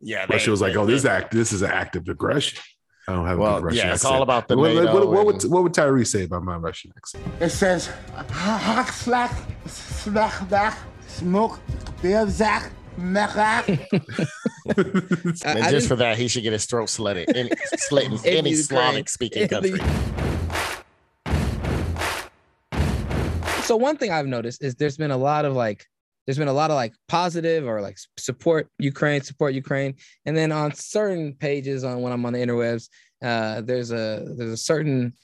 Yeah, 0.00 0.26
Russia 0.30 0.50
was 0.50 0.60
like, 0.60 0.76
"Oh, 0.76 0.86
this 0.86 1.04
act, 1.04 1.32
this 1.32 1.52
is 1.52 1.62
an 1.62 1.70
act 1.70 1.96
of 1.96 2.08
aggression." 2.08 2.60
I 3.08 3.12
don't 3.12 3.26
have 3.26 3.38
a 3.38 3.40
Well, 3.40 3.54
good 3.60 3.64
Russian 3.66 3.86
yeah, 3.86 3.92
it's 3.94 4.02
accent. 4.04 4.14
all 4.16 4.22
about 4.22 4.48
the 4.48 4.56
what, 4.56 4.74
what- 4.74 4.82
NATO 4.84 4.94
what- 4.94 5.08
what 5.10 5.26
would 5.26 5.42
and- 5.44 5.52
what 5.52 5.62
would 5.62 5.74
Tyree 5.74 6.04
say 6.04 6.24
about 6.24 6.42
my 6.42 6.56
Russian 6.56 6.92
accent? 6.96 7.24
It 7.40 7.50
says, 7.50 7.88
hak 8.30 8.90
slag, 8.92 9.30
slag 9.66 10.48
dag, 10.48 10.74
smoke, 11.06 11.60
beer 12.02 12.28
zak, 12.28 12.72
mega. 12.96 13.38
I- 13.38 13.62
And 13.68 13.86
just 14.74 15.44
didn't- 15.44 15.82
for 15.86 15.96
that, 15.96 16.18
he 16.18 16.26
should 16.26 16.42
get 16.42 16.52
his 16.52 16.66
throat 16.66 16.88
slit 16.88 17.16
in 17.28 17.36
any, 17.36 17.50
slit 17.76 18.04
in 18.06 18.12
In 18.24 18.38
any 18.38 18.54
Slavic 18.54 19.08
speaking 19.08 19.46
country. 19.46 19.78
so 23.62 23.76
one 23.76 23.96
thing 23.96 24.10
I've 24.10 24.26
noticed 24.26 24.62
is 24.64 24.74
there's 24.76 24.96
been 24.96 25.10
a 25.12 25.16
lot 25.16 25.44
of 25.44 25.54
like 25.54 25.86
there's 26.26 26.38
been 26.38 26.48
a 26.48 26.52
lot 26.52 26.70
of 26.70 26.74
like 26.76 26.94
positive 27.08 27.66
or 27.66 27.80
like 27.80 27.96
support 28.18 28.68
Ukraine, 28.78 29.22
support 29.22 29.54
Ukraine, 29.54 29.94
and 30.24 30.36
then 30.36 30.52
on 30.52 30.74
certain 30.74 31.34
pages 31.34 31.84
on 31.84 32.00
when 32.02 32.12
I'm 32.12 32.26
on 32.26 32.32
the 32.32 32.40
interwebs, 32.40 32.88
uh, 33.22 33.60
there's 33.62 33.92
a 33.92 34.24
there's 34.36 34.52
a 34.52 34.56
certain 34.56 35.14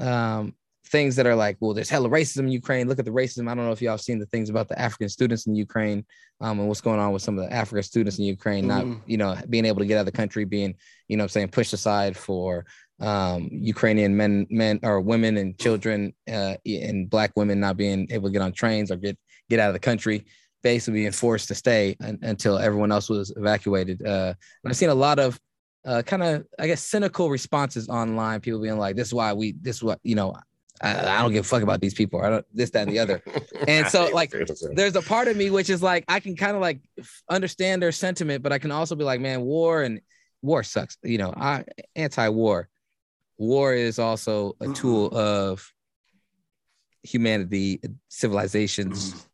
um, 0.00 0.54
things 0.88 1.16
that 1.16 1.26
are 1.26 1.34
like, 1.34 1.56
well, 1.60 1.74
there's 1.74 1.90
hella 1.90 2.08
racism 2.08 2.40
in 2.40 2.48
Ukraine. 2.48 2.88
Look 2.88 2.98
at 2.98 3.04
the 3.04 3.10
racism. 3.10 3.50
I 3.50 3.54
don't 3.54 3.64
know 3.66 3.72
if 3.72 3.82
y'all 3.82 3.92
have 3.92 4.00
seen 4.00 4.18
the 4.18 4.26
things 4.26 4.50
about 4.50 4.68
the 4.68 4.78
African 4.80 5.08
students 5.08 5.46
in 5.46 5.54
Ukraine 5.54 6.04
um, 6.40 6.58
and 6.60 6.68
what's 6.68 6.80
going 6.80 7.00
on 7.00 7.12
with 7.12 7.22
some 7.22 7.38
of 7.38 7.44
the 7.44 7.52
African 7.52 7.82
students 7.82 8.18
in 8.18 8.24
Ukraine, 8.24 8.66
not 8.66 8.84
Mhm. 8.84 9.00
you 9.06 9.16
know 9.16 9.36
being 9.50 9.64
able 9.66 9.80
to 9.80 9.86
get 9.86 9.96
out 9.96 10.00
of 10.00 10.06
the 10.06 10.12
country, 10.12 10.44
being 10.44 10.74
you 11.08 11.16
know 11.16 11.22
what 11.22 11.26
I'm 11.26 11.30
saying 11.30 11.48
pushed 11.48 11.72
aside 11.72 12.16
for 12.16 12.64
um, 12.98 13.48
Ukrainian 13.52 14.16
men, 14.16 14.46
men 14.48 14.80
or 14.82 15.02
women 15.02 15.36
and 15.36 15.58
children 15.58 16.14
uh, 16.32 16.54
and 16.64 17.10
black 17.10 17.32
women 17.36 17.60
not 17.60 17.76
being 17.76 18.06
able 18.10 18.28
to 18.28 18.32
get 18.32 18.40
on 18.40 18.52
trains 18.52 18.90
or 18.90 18.96
get 18.96 19.18
get 19.50 19.60
out 19.60 19.68
of 19.68 19.74
the 19.74 19.80
country, 19.90 20.24
basically 20.62 21.00
being 21.00 21.12
forced 21.12 21.48
to 21.48 21.54
stay 21.54 21.96
un- 22.00 22.18
until 22.22 22.58
everyone 22.58 22.92
else 22.92 23.08
was 23.08 23.32
evacuated. 23.36 24.04
Uh, 24.04 24.34
and 24.62 24.70
I've 24.70 24.76
seen 24.76 24.90
a 24.90 24.94
lot 24.94 25.18
of 25.18 25.38
uh, 25.84 26.02
kind 26.02 26.22
of 26.22 26.44
I 26.58 26.66
guess 26.66 26.82
cynical 26.82 27.30
responses 27.30 27.88
online. 27.88 28.40
People 28.40 28.60
being 28.60 28.78
like, 28.78 28.96
"This 28.96 29.08
is 29.08 29.14
why 29.14 29.32
we. 29.32 29.52
This 29.60 29.76
is 29.76 29.82
what 29.82 30.00
you 30.02 30.14
know." 30.14 30.34
I, 30.82 30.90
I 30.90 31.22
don't 31.22 31.32
give 31.32 31.46
a 31.46 31.48
fuck 31.48 31.62
about 31.62 31.80
these 31.80 31.94
people. 31.94 32.20
I 32.20 32.28
don't 32.28 32.46
this, 32.52 32.68
that, 32.70 32.82
and 32.82 32.92
the 32.92 32.98
other. 32.98 33.22
And 33.66 33.86
so, 33.86 34.10
like, 34.12 34.30
there's 34.74 34.94
a 34.94 35.00
part 35.00 35.26
of 35.28 35.36
me 35.36 35.48
which 35.48 35.70
is 35.70 35.82
like 35.82 36.04
I 36.08 36.20
can 36.20 36.36
kind 36.36 36.54
of 36.54 36.60
like 36.60 36.80
understand 37.30 37.82
their 37.82 37.92
sentiment, 37.92 38.42
but 38.42 38.52
I 38.52 38.58
can 38.58 38.70
also 38.70 38.94
be 38.94 39.04
like, 39.04 39.20
man, 39.20 39.40
war 39.40 39.82
and 39.82 40.00
war 40.42 40.62
sucks. 40.62 40.98
You 41.02 41.18
know, 41.18 41.32
I 41.34 41.64
anti-war. 41.94 42.68
War 43.38 43.74
is 43.74 43.98
also 43.98 44.56
a 44.60 44.68
tool 44.68 45.16
of 45.16 45.72
humanity, 47.02 47.80
civilizations. 48.08 49.25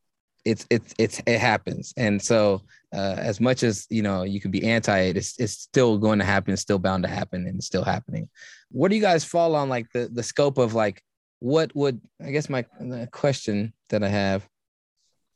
It's 0.45 0.67
it's 0.71 0.95
it's 0.99 1.23
it 1.27 1.39
happens, 1.39 1.95
and 1.97 2.21
so 2.21 2.63
uh, 2.93 3.17
as 3.19 3.41
much 3.41 3.63
as 3.63 3.87
you 3.91 4.03
know 4.03 4.25
you 4.25 4.41
can 4.41 4.51
be 4.51 4.65
anti 4.65 4.99
it, 4.99 5.17
it's 5.17 5.39
it's 5.39 5.53
still 5.53 5.99
going 5.99 6.19
to 6.19 6.25
happen, 6.25 6.53
it's 6.53 6.63
still 6.63 6.79
bound 6.79 7.05
to 7.05 7.09
happen, 7.09 7.47
and 7.47 7.57
it's 7.57 7.67
still 7.67 7.85
happening. 7.85 8.29
Where 8.71 8.89
do 8.89 8.97
you 8.97 9.03
guys 9.03 9.25
fall 9.25 9.55
on 9.55 9.69
like 9.69 9.87
the 9.93 10.09
the 10.13 10.23
scope 10.23 10.59
of 10.59 10.75
like 10.75 11.03
what 11.39 11.75
would 11.77 12.01
I 12.25 12.31
guess 12.31 12.49
my 12.49 12.65
question 13.13 13.73
that 13.91 14.03
I 14.03 14.09
have 14.09 14.49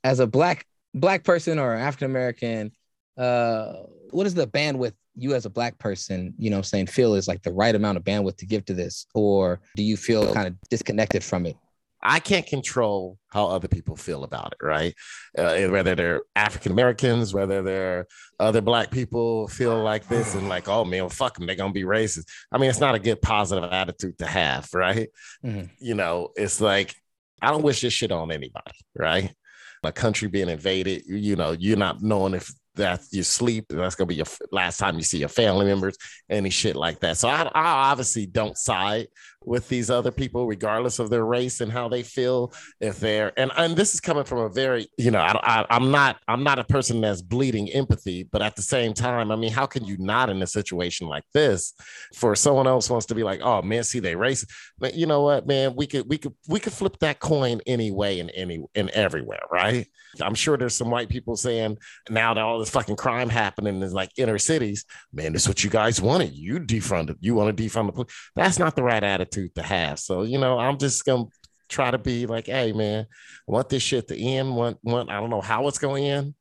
as 0.02 0.20
a 0.20 0.26
black 0.26 0.66
black 0.94 1.24
person 1.24 1.58
or 1.58 1.74
African 1.74 2.10
American, 2.10 2.72
uh, 3.16 3.74
what 4.10 4.26
is 4.26 4.34
the 4.34 4.46
bandwidth 4.46 4.94
you 5.16 5.34
as 5.34 5.46
a 5.46 5.50
black 5.50 5.78
person, 5.78 6.34
you 6.38 6.50
know, 6.50 6.62
saying 6.62 6.86
feel 6.86 7.14
is 7.14 7.26
like 7.26 7.42
the 7.42 7.52
right 7.52 7.74
amount 7.74 7.96
of 7.96 8.04
bandwidth 8.04 8.36
to 8.36 8.46
give 8.46 8.64
to 8.66 8.74
this, 8.74 9.06
or 9.14 9.60
do 9.74 9.82
you 9.82 9.96
feel 9.96 10.32
kind 10.32 10.46
of 10.46 10.54
disconnected 10.68 11.24
from 11.24 11.46
it? 11.46 11.56
I 12.02 12.20
can't 12.20 12.46
control 12.46 13.18
how 13.30 13.46
other 13.48 13.68
people 13.68 13.96
feel 13.96 14.22
about 14.24 14.52
it, 14.52 14.64
right? 14.64 14.94
Uh, 15.36 15.66
whether 15.68 15.94
they're 15.94 16.22
African 16.34 16.72
Americans, 16.72 17.34
whether 17.34 17.62
they're 17.62 18.06
other 18.38 18.60
black 18.60 18.90
people 18.90 19.48
feel 19.48 19.82
like 19.82 20.06
this 20.08 20.34
and 20.34 20.48
like, 20.48 20.68
oh 20.68 20.84
man, 20.84 21.02
well, 21.02 21.08
fuck 21.08 21.36
them, 21.36 21.46
they're 21.46 21.56
gonna 21.56 21.72
be 21.72 21.82
racist. 21.84 22.26
I 22.52 22.58
mean, 22.58 22.70
it's 22.70 22.80
not 22.80 22.94
a 22.94 22.98
good 23.00 23.20
positive 23.22 23.64
attitude 23.72 24.18
to 24.18 24.26
have, 24.26 24.68
right? 24.74 25.08
Mhm. 25.44 25.70
You 25.78 25.94
know, 25.94 26.30
it's 26.36 26.60
like 26.60 26.94
I 27.42 27.50
don't 27.50 27.62
wish 27.64 27.80
this 27.80 27.92
shit 27.92 28.12
on 28.12 28.30
anybody, 28.32 28.72
right? 28.94 29.34
A 29.82 29.92
country 29.92 30.26
being 30.28 30.48
invaded, 30.48 31.02
you- 31.06 31.16
you 31.16 31.36
know, 31.36 31.52
you're 31.52 31.76
not 31.76 32.02
knowing 32.02 32.34
if 32.34 32.50
that 32.76 33.00
you 33.10 33.22
sleep, 33.22 33.64
that's 33.68 33.94
gonna 33.94 34.06
be 34.06 34.14
your 34.16 34.26
last 34.52 34.76
time 34.78 34.96
you 34.96 35.02
see 35.02 35.18
your 35.18 35.28
family 35.30 35.64
members, 35.64 35.96
any 36.28 36.50
shit 36.50 36.76
like 36.76 37.00
that. 37.00 37.16
So 37.16 37.28
I, 37.28 37.42
I 37.54 37.90
obviously 37.90 38.26
don't 38.26 38.56
side 38.56 39.08
with 39.46 39.68
these 39.68 39.88
other 39.90 40.10
people, 40.10 40.46
regardless 40.46 40.98
of 40.98 41.08
their 41.08 41.24
race 41.24 41.60
and 41.60 41.72
how 41.72 41.88
they 41.88 42.02
feel. 42.02 42.52
If 42.80 42.98
they're 42.98 43.32
and 43.38 43.50
and 43.56 43.76
this 43.76 43.94
is 43.94 44.00
coming 44.00 44.24
from 44.24 44.40
a 44.40 44.48
very, 44.48 44.88
you 44.98 45.10
know, 45.10 45.20
I, 45.20 45.60
I 45.60 45.66
I'm 45.70 45.90
not 45.90 46.18
I'm 46.28 46.42
not 46.42 46.58
a 46.58 46.64
person 46.64 47.00
that's 47.00 47.22
bleeding 47.22 47.70
empathy, 47.70 48.24
but 48.24 48.42
at 48.42 48.56
the 48.56 48.62
same 48.62 48.92
time, 48.92 49.30
I 49.30 49.36
mean, 49.36 49.52
how 49.52 49.66
can 49.66 49.84
you 49.84 49.96
not 49.98 50.28
in 50.28 50.42
a 50.42 50.46
situation 50.46 51.08
like 51.08 51.24
this 51.32 51.72
for 52.14 52.34
someone 52.34 52.66
else 52.66 52.90
wants 52.90 53.06
to 53.06 53.14
be 53.14 53.22
like, 53.22 53.40
oh 53.42 53.62
man, 53.62 53.84
see 53.84 54.00
they 54.00 54.16
race, 54.16 54.44
but 54.78 54.94
you 54.94 55.06
know 55.06 55.22
what, 55.22 55.46
man, 55.46 55.74
we 55.76 55.86
could 55.86 56.08
we 56.08 56.18
could 56.18 56.34
we 56.48 56.60
could 56.60 56.72
flip 56.72 56.98
that 56.98 57.20
coin 57.20 57.60
anyway 57.66 58.18
and 58.18 58.30
any 58.34 58.64
and 58.74 58.90
everywhere, 58.90 59.42
right? 59.50 59.86
I'm 60.20 60.34
sure 60.34 60.56
there's 60.56 60.76
some 60.76 60.90
white 60.90 61.10
people 61.10 61.36
saying 61.36 61.76
now 62.08 62.34
that 62.34 62.40
all 62.40 62.58
this 62.58 62.70
fucking 62.70 62.96
crime 62.96 63.28
happening 63.28 63.82
in 63.82 63.90
like 63.90 64.10
inner 64.16 64.38
cities, 64.38 64.84
man, 65.12 65.32
this 65.32 65.42
is 65.42 65.48
what 65.48 65.62
you 65.62 65.68
guys 65.68 66.00
wanted. 66.00 66.34
You 66.34 66.58
defunded. 66.58 67.16
You 67.20 67.34
want 67.34 67.54
to 67.54 67.62
defund 67.62 67.86
the 67.86 67.92
police. 67.92 68.12
That's 68.34 68.58
not 68.58 68.76
the 68.76 68.82
right 68.82 69.04
attitude 69.04 69.35
to 69.54 69.62
have. 69.62 69.98
So, 69.98 70.22
you 70.22 70.38
know, 70.38 70.58
I'm 70.58 70.78
just 70.78 71.04
gonna 71.04 71.24
try 71.68 71.90
to 71.90 71.98
be 71.98 72.26
like, 72.26 72.46
hey 72.46 72.72
man, 72.72 73.06
want 73.46 73.68
this 73.68 73.82
shit 73.82 74.08
to 74.08 74.18
end. 74.18 74.54
Want, 74.54 74.78
want 74.82 75.10
I 75.10 75.20
don't 75.20 75.30
know 75.30 75.40
how 75.40 75.68
it's 75.68 75.78
gonna 75.78 76.00
end. 76.00 76.34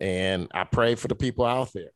And 0.00 0.48
I 0.52 0.64
pray 0.64 0.94
for 0.94 1.08
the 1.08 1.14
people 1.14 1.44
out 1.44 1.72
there. 1.72 1.90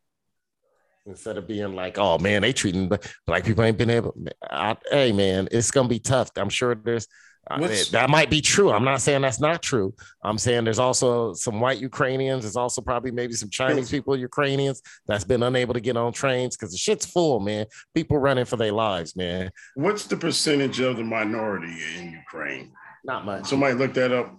Instead 1.06 1.38
of 1.38 1.48
being 1.48 1.74
like, 1.74 1.98
oh 1.98 2.18
man, 2.18 2.42
they 2.42 2.52
treating 2.52 2.88
bla- 2.88 2.98
black 3.26 3.44
people 3.44 3.64
ain't 3.64 3.78
been 3.78 3.90
able. 3.90 4.14
I, 4.42 4.76
hey 4.90 5.12
man, 5.12 5.48
it's 5.50 5.70
gonna 5.70 5.88
be 5.88 6.00
tough. 6.00 6.30
I'm 6.36 6.50
sure 6.50 6.74
there's 6.74 7.08
What's- 7.56 7.90
that 7.90 8.10
might 8.10 8.28
be 8.30 8.40
true. 8.40 8.70
I'm 8.70 8.84
not 8.84 9.00
saying 9.00 9.22
that's 9.22 9.40
not 9.40 9.62
true. 9.62 9.94
I'm 10.22 10.36
saying 10.38 10.64
there's 10.64 10.78
also 10.78 11.32
some 11.34 11.60
white 11.60 11.78
Ukrainians. 11.78 12.42
There's 12.44 12.56
also 12.56 12.82
probably 12.82 13.10
maybe 13.10 13.32
some 13.32 13.48
Chinese 13.50 13.90
people, 13.90 14.16
Ukrainians, 14.16 14.82
that's 15.06 15.24
been 15.24 15.42
unable 15.42 15.74
to 15.74 15.80
get 15.80 15.96
on 15.96 16.12
trains 16.12 16.56
because 16.56 16.72
the 16.72 16.78
shit's 16.78 17.06
full, 17.06 17.40
man. 17.40 17.66
People 17.94 18.18
running 18.18 18.44
for 18.44 18.56
their 18.56 18.72
lives, 18.72 19.16
man. 19.16 19.50
What's 19.74 20.04
the 20.06 20.16
percentage 20.16 20.80
of 20.80 20.96
the 20.98 21.04
minority 21.04 21.74
in 21.96 22.12
Ukraine? 22.12 22.72
Not 23.04 23.24
much. 23.24 23.46
Somebody 23.46 23.74
look 23.74 23.94
that 23.94 24.12
up. 24.12 24.34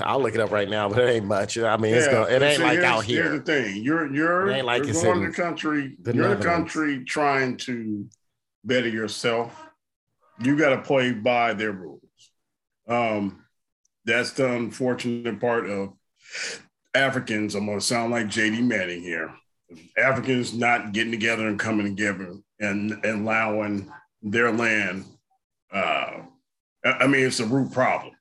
I'll 0.00 0.22
look 0.22 0.34
it 0.34 0.40
up 0.40 0.50
right 0.50 0.70
now, 0.70 0.88
but 0.88 1.00
it 1.00 1.10
ain't 1.10 1.26
much. 1.26 1.58
I 1.58 1.76
mean, 1.76 1.94
it's 1.94 2.06
Yeah, 2.06 2.12
gonna, 2.12 2.30
it 2.30 2.42
ain't 2.42 2.56
see, 2.56 2.62
like 2.62 2.72
here's- 2.78 2.84
out 2.88 3.04
Here's 3.04 3.28
here. 3.28 3.38
the 3.38 3.44
thing: 3.44 3.82
you're 3.82 4.14
you're, 4.14 4.48
It 4.48 4.54
ain't 4.56 4.66
like 4.66 4.84
you're 4.84 4.94
going 4.94 5.22
in 5.24 5.30
the 5.30 5.34
country. 5.36 5.96
the 6.00 6.14
you're 6.14 6.32
in 6.32 6.38
the 6.38 6.44
country 6.44 7.04
trying 7.04 7.56
to 7.58 8.06
better 8.64 8.88
yourself. 8.88 9.66
You 10.40 10.56
got 10.56 10.70
to 10.70 10.80
play 10.80 11.12
by 11.12 11.52
their 11.52 11.72
rules. 11.72 12.01
Um, 12.88 13.44
that's 14.04 14.32
the 14.32 14.52
unfortunate 14.52 15.40
part 15.40 15.68
of 15.68 15.92
Africans. 16.94 17.54
I'm 17.54 17.66
going 17.66 17.78
to 17.78 17.84
sound 17.84 18.12
like 18.12 18.26
JD 18.26 18.62
Manning 18.64 19.02
here. 19.02 19.34
Africans 19.96 20.52
not 20.52 20.92
getting 20.92 21.12
together 21.12 21.46
and 21.48 21.58
coming 21.58 21.86
together 21.86 22.34
and, 22.60 22.92
and 23.04 23.22
allowing 23.22 23.90
their 24.22 24.52
land. 24.52 25.04
Uh, 25.72 26.22
I 26.84 27.06
mean, 27.06 27.26
it's 27.26 27.40
a 27.40 27.46
root 27.46 27.72
problem. 27.72 28.14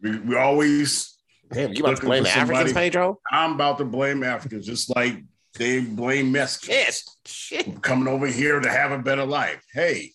We, 0.00 0.18
we 0.18 0.36
always 0.36 1.16
Damn, 1.52 1.72
you 1.72 1.84
about 1.84 1.96
to 1.98 2.06
blame 2.06 2.26
Africans, 2.26 2.72
Pedro? 2.72 3.20
I'm 3.30 3.52
about 3.52 3.78
to 3.78 3.84
blame 3.84 4.22
Africans, 4.24 4.66
just 4.66 4.94
like 4.94 5.22
they 5.54 5.80
blame 5.80 6.32
Mexicans 6.32 7.04
Shit. 7.24 7.82
coming 7.82 8.08
over 8.08 8.26
here 8.26 8.60
to 8.60 8.70
have 8.70 8.92
a 8.92 8.98
better 8.98 9.24
life. 9.24 9.62
Hey, 9.72 10.10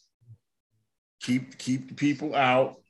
keep 1.21 1.57
keep 1.57 1.87
the 1.89 1.95
people 1.95 2.35
out. 2.35 2.80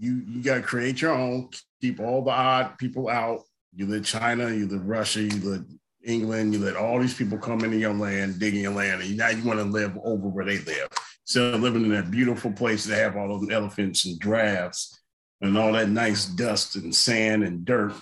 You 0.00 0.22
you 0.26 0.42
got 0.42 0.54
to 0.56 0.62
create 0.62 1.02
your 1.02 1.12
own. 1.12 1.50
Keep 1.82 2.00
all 2.00 2.24
the 2.24 2.30
odd 2.30 2.78
people 2.78 3.10
out. 3.10 3.42
You 3.74 3.86
let 3.86 4.04
China, 4.04 4.50
you 4.50 4.66
let 4.66 4.84
Russia, 4.84 5.20
you 5.20 5.50
let 5.50 5.60
England, 6.02 6.54
you 6.54 6.60
let 6.60 6.74
all 6.74 6.98
these 6.98 7.12
people 7.12 7.36
come 7.36 7.62
into 7.64 7.76
your 7.76 7.92
land, 7.92 8.38
digging 8.38 8.62
your 8.62 8.72
land, 8.72 9.02
and 9.02 9.16
now 9.16 9.28
you 9.28 9.44
want 9.44 9.58
to 9.58 9.64
live 9.64 9.96
over 10.02 10.26
where 10.26 10.46
they 10.46 10.58
live. 10.60 10.88
Instead 11.26 11.54
of 11.54 11.60
living 11.60 11.84
in 11.84 11.90
that 11.90 12.10
beautiful 12.10 12.50
place 12.50 12.86
that 12.86 12.96
have 12.96 13.16
all 13.16 13.28
those 13.28 13.50
elephants 13.50 14.06
and 14.06 14.20
giraffes 14.20 14.98
and 15.42 15.56
all 15.56 15.72
that 15.72 15.90
nice 15.90 16.24
dust 16.24 16.76
and 16.76 16.94
sand 16.94 17.44
and 17.44 17.66
dirt. 17.66 17.92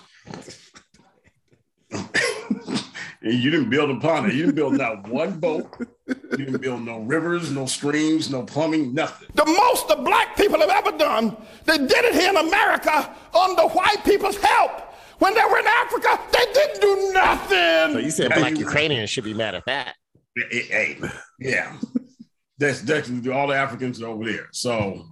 and 1.91 2.03
you 3.21 3.51
didn't 3.51 3.69
build 3.69 3.89
upon 3.89 4.25
it. 4.25 4.33
You 4.33 4.45
didn't 4.45 4.55
build 4.55 4.77
not 4.77 5.07
one 5.09 5.37
boat. 5.37 5.69
You 6.31 6.45
didn't 6.45 6.61
build 6.61 6.81
no 6.83 6.99
rivers, 6.99 7.51
no 7.51 7.65
streams, 7.65 8.29
no 8.29 8.43
plumbing, 8.43 8.93
nothing. 8.93 9.27
The 9.35 9.45
most 9.45 9.87
the 9.87 9.95
black 9.97 10.35
people 10.35 10.59
have 10.59 10.69
ever 10.69 10.97
done, 10.97 11.37
they 11.65 11.77
did 11.77 11.91
it 12.05 12.15
here 12.15 12.29
in 12.29 12.37
America 12.37 13.15
under 13.33 13.63
white 13.63 14.03
people's 14.03 14.37
help. 14.37 14.71
When 15.19 15.33
they 15.33 15.41
were 15.49 15.59
in 15.59 15.67
Africa, 15.67 16.19
they 16.31 16.45
didn't 16.53 16.81
do 16.81 17.11
nothing. 17.13 17.93
So 17.93 17.99
you 17.99 18.11
said 18.11 18.33
black 18.33 18.51
you- 18.51 18.59
Ukrainians 18.59 19.09
should 19.09 19.25
be 19.25 19.33
mad 19.33 19.53
at 19.55 19.65
that. 19.65 19.95
Hey, 20.51 20.61
hey, 20.63 20.97
yeah, 21.39 21.75
that's 22.57 22.81
definitely 22.81 23.31
all 23.31 23.47
the 23.47 23.55
Africans 23.55 24.01
are 24.01 24.07
over 24.07 24.23
there. 24.25 24.47
So 24.51 25.05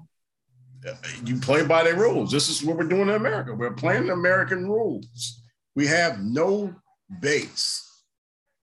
uh, 0.87 0.93
you 1.25 1.39
play 1.39 1.65
by 1.65 1.83
their 1.83 1.95
rules. 1.95 2.31
This 2.31 2.47
is 2.49 2.63
what 2.63 2.77
we're 2.77 2.83
doing 2.87 3.09
in 3.09 3.15
America. 3.15 3.53
We're 3.53 3.73
playing 3.73 4.07
the 4.07 4.13
American 4.13 4.69
rules. 4.69 5.41
We 5.75 5.87
have 5.87 6.19
no 6.21 6.73
base. 7.19 7.83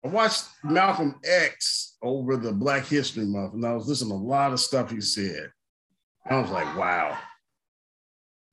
I 0.03 0.07
watched 0.07 0.45
Malcolm 0.63 1.19
X 1.23 1.97
over 2.01 2.35
the 2.35 2.51
Black 2.51 2.85
History 2.85 3.25
Month, 3.25 3.53
and 3.53 3.65
I 3.65 3.73
was 3.73 3.87
listening 3.87 4.11
to 4.11 4.15
a 4.15 4.27
lot 4.27 4.51
of 4.51 4.59
stuff 4.59 4.89
he 4.89 4.99
said. 4.99 5.51
I 6.29 6.39
was 6.39 6.49
like, 6.49 6.75
wow. 6.75 7.17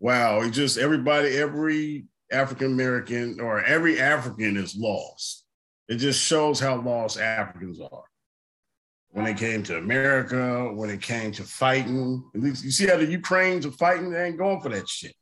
Wow. 0.01 0.43
He 0.43 0.51
just 0.51 0.79
everybody, 0.79 1.37
every 1.37 2.07
African 2.31 2.73
American 2.73 3.41
or 3.41 3.63
every 3.63 4.01
African 4.01 4.57
is 4.57 4.77
lost. 4.77 5.45
It 5.89 5.97
just 5.97 6.23
shows 6.23 6.61
how 6.61 6.81
lost 6.81 7.19
Africans 7.19 7.81
are. 7.81 8.05
When 9.11 9.27
it 9.27 9.39
came 9.39 9.63
to 9.65 9.79
America, 9.79 10.71
when 10.75 10.91
it 10.91 11.01
came 11.01 11.33
to 11.33 11.43
fighting, 11.43 12.23
at 12.35 12.43
least 12.43 12.63
you 12.63 12.71
see 12.71 12.87
how 12.87 12.99
the 12.99 13.07
Ukrainians 13.07 13.65
are 13.65 13.73
fighting, 13.73 14.11
they 14.11 14.27
ain't 14.27 14.37
going 14.37 14.61
for 14.61 14.69
that 14.69 14.87
shit. 14.87 15.15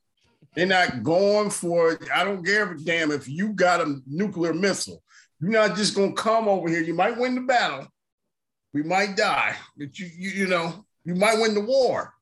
They're 0.57 0.67
not 0.67 1.05
going 1.05 1.51
for 1.51 1.93
it. 1.93 2.03
I 2.13 2.25
don't 2.25 2.43
give 2.43 2.71
a 2.71 2.75
damn 2.79 3.13
if 3.13 3.29
you 3.29 3.53
got 3.53 3.81
a 3.81 4.01
nuclear 4.07 4.53
missile. 4.53 5.03
You're 5.41 5.51
not 5.51 5.77
just 5.77 5.95
gonna 5.95 6.13
come 6.13 6.49
over 6.49 6.69
here. 6.69 6.83
You 6.83 6.95
might 6.95 7.19
win 7.19 7.35
the 7.35 7.43
battle. 7.43 7.87
We 8.73 8.83
might 8.83 9.17
die, 9.17 9.57
but 9.77 9.99
you, 9.99 10.07
you, 10.17 10.31
you 10.31 10.47
know, 10.47 10.85
you 11.05 11.15
might 11.15 11.39
win 11.41 11.55
the 11.55 11.61
war, 11.61 12.13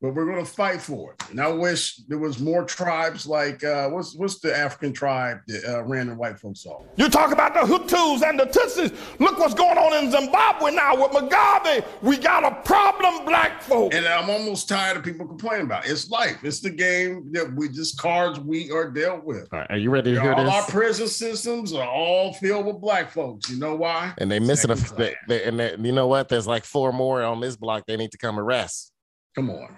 but 0.00 0.14
we're 0.14 0.26
gonna 0.26 0.44
fight 0.44 0.80
for 0.80 1.12
it. 1.12 1.30
And 1.30 1.40
I 1.40 1.48
wish 1.48 1.96
there 2.08 2.18
was 2.18 2.38
more 2.38 2.64
tribes 2.64 3.26
like 3.26 3.64
uh, 3.64 3.88
what's 3.88 4.14
what's 4.14 4.38
the 4.38 4.56
African 4.56 4.92
tribe 4.92 5.38
that 5.48 5.64
uh, 5.64 5.82
ran 5.82 6.08
the 6.08 6.14
white 6.14 6.38
folks 6.38 6.64
off? 6.66 6.82
You 6.96 7.08
talk 7.08 7.32
about 7.32 7.54
the 7.54 7.60
Hutus 7.60 8.22
and 8.22 8.38
the 8.38 8.44
Tutsis. 8.44 8.96
Look 9.18 9.38
what's 9.38 9.54
going 9.54 9.76
on 9.76 10.04
in 10.04 10.10
Zimbabwe 10.10 10.72
now 10.72 10.94
with 10.94 11.10
Mugabe. 11.12 11.84
We 12.02 12.16
got 12.16 12.44
a 12.44 12.54
problem, 12.62 13.24
black 13.24 13.60
folk. 13.62 13.92
And 13.92 14.06
I'm 14.06 14.30
almost 14.30 14.68
tired 14.68 14.96
of 14.96 15.02
people 15.02 15.26
complaining 15.26 15.66
about 15.66 15.86
it. 15.86 15.90
It's 15.90 16.08
life. 16.10 16.44
It's 16.44 16.60
the 16.60 16.70
game 16.70 17.32
that 17.32 17.52
we 17.54 17.68
just 17.68 17.98
cards 17.98 18.38
we 18.38 18.70
are 18.70 18.90
dealt 18.90 19.24
with. 19.24 19.48
All 19.52 19.58
right, 19.58 19.70
are 19.70 19.78
you 19.78 19.90
ready 19.90 20.14
to 20.14 20.20
hear 20.20 20.32
all 20.32 20.44
this? 20.44 20.54
our 20.54 20.62
prison 20.66 21.08
systems 21.08 21.72
are 21.72 21.88
all 21.88 22.32
filled 22.34 22.66
with 22.66 22.80
black 22.80 23.10
folks. 23.10 23.50
You 23.50 23.58
know 23.58 23.74
why? 23.74 24.14
and 24.18 24.30
they 24.30 24.38
missing 24.38 24.70
a 24.70 24.74
they, 24.74 25.14
they, 25.26 25.44
and 25.44 25.58
they, 25.58 25.76
you 25.78 25.92
know 25.92 26.06
what? 26.06 26.28
There's 26.28 26.46
like 26.46 26.64
four 26.64 26.92
more 26.92 27.22
on 27.22 27.40
this 27.40 27.56
block. 27.56 27.84
They 27.86 27.96
need 27.96 28.12
to 28.12 28.18
come 28.18 28.38
arrest. 28.38 28.92
Come 29.34 29.50
on. 29.50 29.76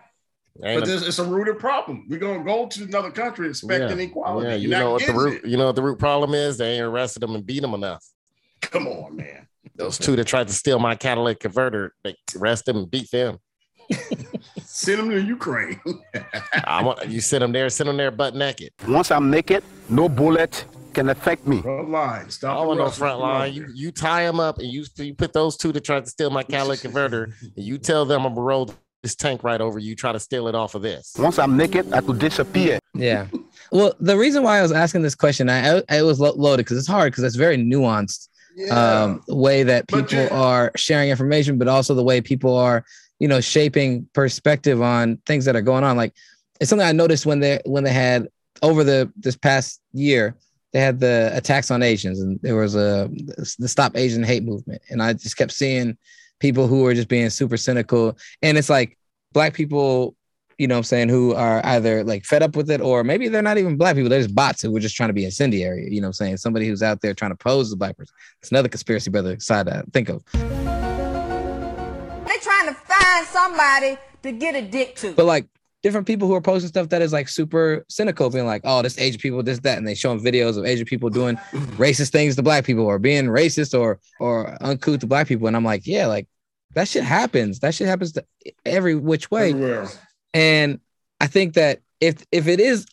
Ain't 0.65 0.81
But 0.81 0.89
a- 0.89 0.91
this, 0.93 1.07
it's 1.07 1.19
a 1.19 1.25
rooted 1.25 1.59
problem. 1.59 2.07
We're 2.09 2.19
gonna 2.19 2.45
go 2.45 2.67
to 2.67 2.83
another 2.85 3.11
country 3.11 3.49
expecting 3.49 3.99
yeah, 3.99 4.05
equality. 4.05 4.49
yeah, 4.49 4.55
you 4.57 4.69
You're 4.71 4.79
know 4.79 4.93
what 4.93 5.07
the 5.07 5.13
root 5.13 5.45
it. 5.45 5.49
you 5.49 5.57
know 5.57 5.67
what 5.67 5.77
the 5.77 5.83
root 5.83 5.99
problem 5.99 6.35
is? 6.35 6.59
They 6.59 6.75
ain't 6.75 6.85
arrested 6.85 7.21
them 7.23 7.35
and 7.35 7.45
beat 7.47 7.61
them 7.61 7.75
enough. 7.75 8.05
Come 8.61 8.87
on, 8.89 9.17
man. 9.17 9.47
Those 9.77 9.97
two 9.97 10.17
that 10.17 10.27
tried 10.27 10.49
to 10.49 10.53
steal 10.53 10.79
my 10.79 10.95
catalytic 10.95 11.41
converter, 11.41 11.95
they 12.05 12.15
arrest 12.37 12.67
them 12.67 12.77
and 12.79 12.91
beat 12.91 13.11
them. 13.11 13.39
Send 14.63 14.99
them 15.01 15.11
to 15.11 15.21
Ukraine. 15.21 15.81
I 16.65 16.83
want 16.85 17.09
you 17.09 17.21
send 17.21 17.43
them 17.43 17.53
there, 17.53 17.69
send 17.71 17.89
them 17.89 17.97
there 17.97 18.11
butt 18.11 18.35
naked. 18.35 18.71
Once 18.87 19.11
I'm 19.11 19.31
naked, 19.31 19.65
no 19.89 20.09
bullet 20.09 20.65
can 20.95 21.09
affect 21.09 21.47
me. 21.47 21.61
Front 21.63 21.91
line. 21.91 22.31
Stop. 22.31 22.57
I 22.57 22.61
the 22.63 22.67
want 22.69 22.79
no 22.81 22.91
front 22.91 23.21
line. 23.21 23.53
You 23.53 23.67
you 23.75 23.91
tie 23.93 24.25
them 24.25 24.39
up 24.41 24.59
and 24.59 24.69
you 24.69 24.85
you 24.97 25.15
put 25.15 25.33
those 25.33 25.57
two 25.57 25.73
that 25.73 25.85
tried 25.85 26.05
to 26.05 26.11
steal 26.11 26.31
my 26.31 26.43
catalytic 26.43 26.83
converter, 26.83 27.25
and 27.57 27.65
you 27.65 27.79
tell 27.79 28.05
them 28.05 28.25
I'm 28.27 28.35
gonna 28.35 28.43
roll 28.47 28.73
this 29.03 29.15
tank 29.15 29.43
right 29.43 29.61
over 29.61 29.79
you. 29.79 29.95
Try 29.97 30.13
to 30.13 30.21
steal 30.21 30.49
it 30.49 30.55
off 30.55 30.75
of 30.75 30.83
this. 30.83 31.15
Once 31.19 31.39
I'm 31.39 31.57
naked, 31.57 31.93
I 31.93 32.01
could 32.01 32.19
disappear. 32.19 32.79
Yeah. 32.95 33.27
Well, 33.73 33.95
the 34.01 34.17
reason 34.17 34.43
why 34.43 34.59
I 34.59 34.63
was 34.63 34.73
asking 34.73 35.03
this 35.03 35.15
question, 35.15 35.49
I, 35.49 35.79
I 35.89 35.99
it 35.99 36.03
was 36.03 36.21
lo- 36.21 36.35
loaded 36.37 36.65
because 36.65 36.77
it's 36.79 36.87
hard 36.89 37.13
because 37.13 37.25
it's 37.25 37.37
very 37.37 37.57
nuanced 37.57 38.29
Yeah. 38.57 39.03
um, 39.05 39.23
way 39.29 39.63
that 39.63 39.87
But 39.89 40.09
people 40.09 40.25
you- 40.25 40.31
are 40.31 40.73
sharing 40.77 41.09
information, 41.11 41.57
but 41.59 41.69
also 41.69 41.95
the 41.95 42.03
way 42.03 42.21
people 42.21 42.57
are, 42.57 42.85
you 43.19 43.29
know, 43.29 43.41
shaping 43.41 44.07
perspective 44.13 44.83
on 44.83 45.19
things 45.27 45.45
that 45.47 45.57
are 45.57 45.63
going 45.63 45.85
on. 45.85 45.97
Like 45.97 46.13
it's 46.61 46.69
something 46.69 46.87
I 46.87 46.93
noticed 46.93 47.27
when 47.27 47.41
they 47.41 47.61
when 47.65 47.85
they 47.85 47.93
had 47.93 48.29
over 48.63 48.85
the 48.85 49.11
this 49.17 49.37
past 49.37 49.81
year, 49.93 50.35
they 50.73 50.81
had 50.81 51.01
the 51.01 51.31
attacks 51.35 51.71
on 51.71 51.83
Asians, 51.83 52.21
and 52.21 52.39
there 52.43 52.57
was 52.57 52.75
a 52.75 53.09
the 53.59 53.69
Stop 53.69 53.97
Asian 53.97 54.23
Hate 54.23 54.43
movement, 54.43 54.83
and 54.91 55.03
I 55.03 55.15
just 55.15 55.37
kept 55.37 55.53
seeing 55.53 55.97
people 56.41 56.67
who 56.67 56.85
are 56.87 56.95
just 56.95 57.09
being 57.09 57.31
super 57.31 57.57
cynical, 57.57 58.19
and 58.43 58.59
it's 58.59 58.69
like 58.69 58.99
black 59.33 59.55
people. 59.55 60.17
You 60.59 60.67
know 60.69 60.75
what 60.75 60.81
I'm 60.81 60.85
saying, 60.85 61.09
who 61.09 61.33
are 61.33 61.65
either 61.65 62.05
like 62.05 62.27
fed 62.27 62.43
up 62.43 62.55
with 62.55 62.71
it 62.71 62.83
or 62.83 63.03
maybe 63.03 63.29
they're 63.29 63.41
not 63.41 63.57
even 63.57 63.79
black 63.79 63.97
people. 63.97 64.11
They're 64.11 64.21
just 64.21 64.35
bots 64.35 64.61
who 64.61 64.71
were 64.71 64.81
just 64.81 64.95
trying 64.95 65.09
to 65.09 65.15
be 65.15 65.25
incendiary. 65.25 65.89
You 65.91 66.03
know 66.03 66.09
what 66.09 66.21
I'm 66.21 66.27
saying? 66.27 66.37
Somebody 66.37 66.69
who's 66.69 66.83
out 66.83 67.01
there 67.01 67.15
trying 67.15 67.31
to 67.31 67.37
pose 67.37 67.69
as 67.69 67.73
a 67.73 67.77
black 67.79 67.97
person. 67.97 68.15
It's 68.43 68.51
another 68.51 68.69
conspiracy 68.69 69.11
brother 69.11 69.41
side 69.41 69.71
I 69.71 69.85
think 69.95 70.11
of. 70.11 70.23
They're 70.33 70.45
trying 72.43 72.69
to 72.69 72.75
find 72.75 73.27
somebody 73.27 73.97
to 74.23 74.33
get 74.33 74.55
a 74.55 74.61
dick 74.61 74.97
to. 74.97 75.15
But 75.15 75.25
like 75.25 75.47
different 75.83 76.07
people 76.07 76.29
who 76.29 76.35
are 76.35 76.41
posting 76.41 76.69
stuff 76.69 76.89
that 76.91 77.03
is 77.03 77.13
like 77.13 77.29
super 77.29 77.85
cynical, 77.89 78.31
being 78.31 78.47
like, 78.47 78.63
oh, 78.65 78.83
this 78.83 78.99
Asian 78.99 79.21
people, 79.21 79.43
this, 79.43 79.61
that, 79.61 79.79
and 79.79 79.87
they 79.87 79.95
showing 79.95 80.21
videos 80.21 80.59
of 80.59 80.67
Asian 80.67 80.87
people 80.87 81.09
doing 81.11 81.37
racist 81.77 82.11
things 82.11 82.37
to 82.37 82.43
black 82.43 82.65
people 82.65 82.85
or 82.85 82.99
being 82.99 83.27
racist 83.27 83.79
or 83.79 83.99
or 84.19 84.57
uncouth 84.61 85.01
to 85.01 85.07
black 85.07 85.27
people. 85.27 85.47
And 85.47 85.57
I'm 85.57 85.65
like, 85.65 85.87
yeah, 85.87 86.07
like 86.07 86.29
that 86.75 86.89
shit 86.89 87.05
happens. 87.05 87.61
That 87.61 87.75
shit 87.75 87.89
happens 87.89 88.13
to 88.13 88.25
every 88.65 88.95
which 88.95 89.31
way. 89.31 89.51
Everywhere. 89.51 89.89
And 90.35 90.81
I 91.21 91.27
think 91.27 91.55
that 91.55 91.81
if 92.01 92.25
if 92.31 92.47
it 92.47 92.61
is, 92.61 92.87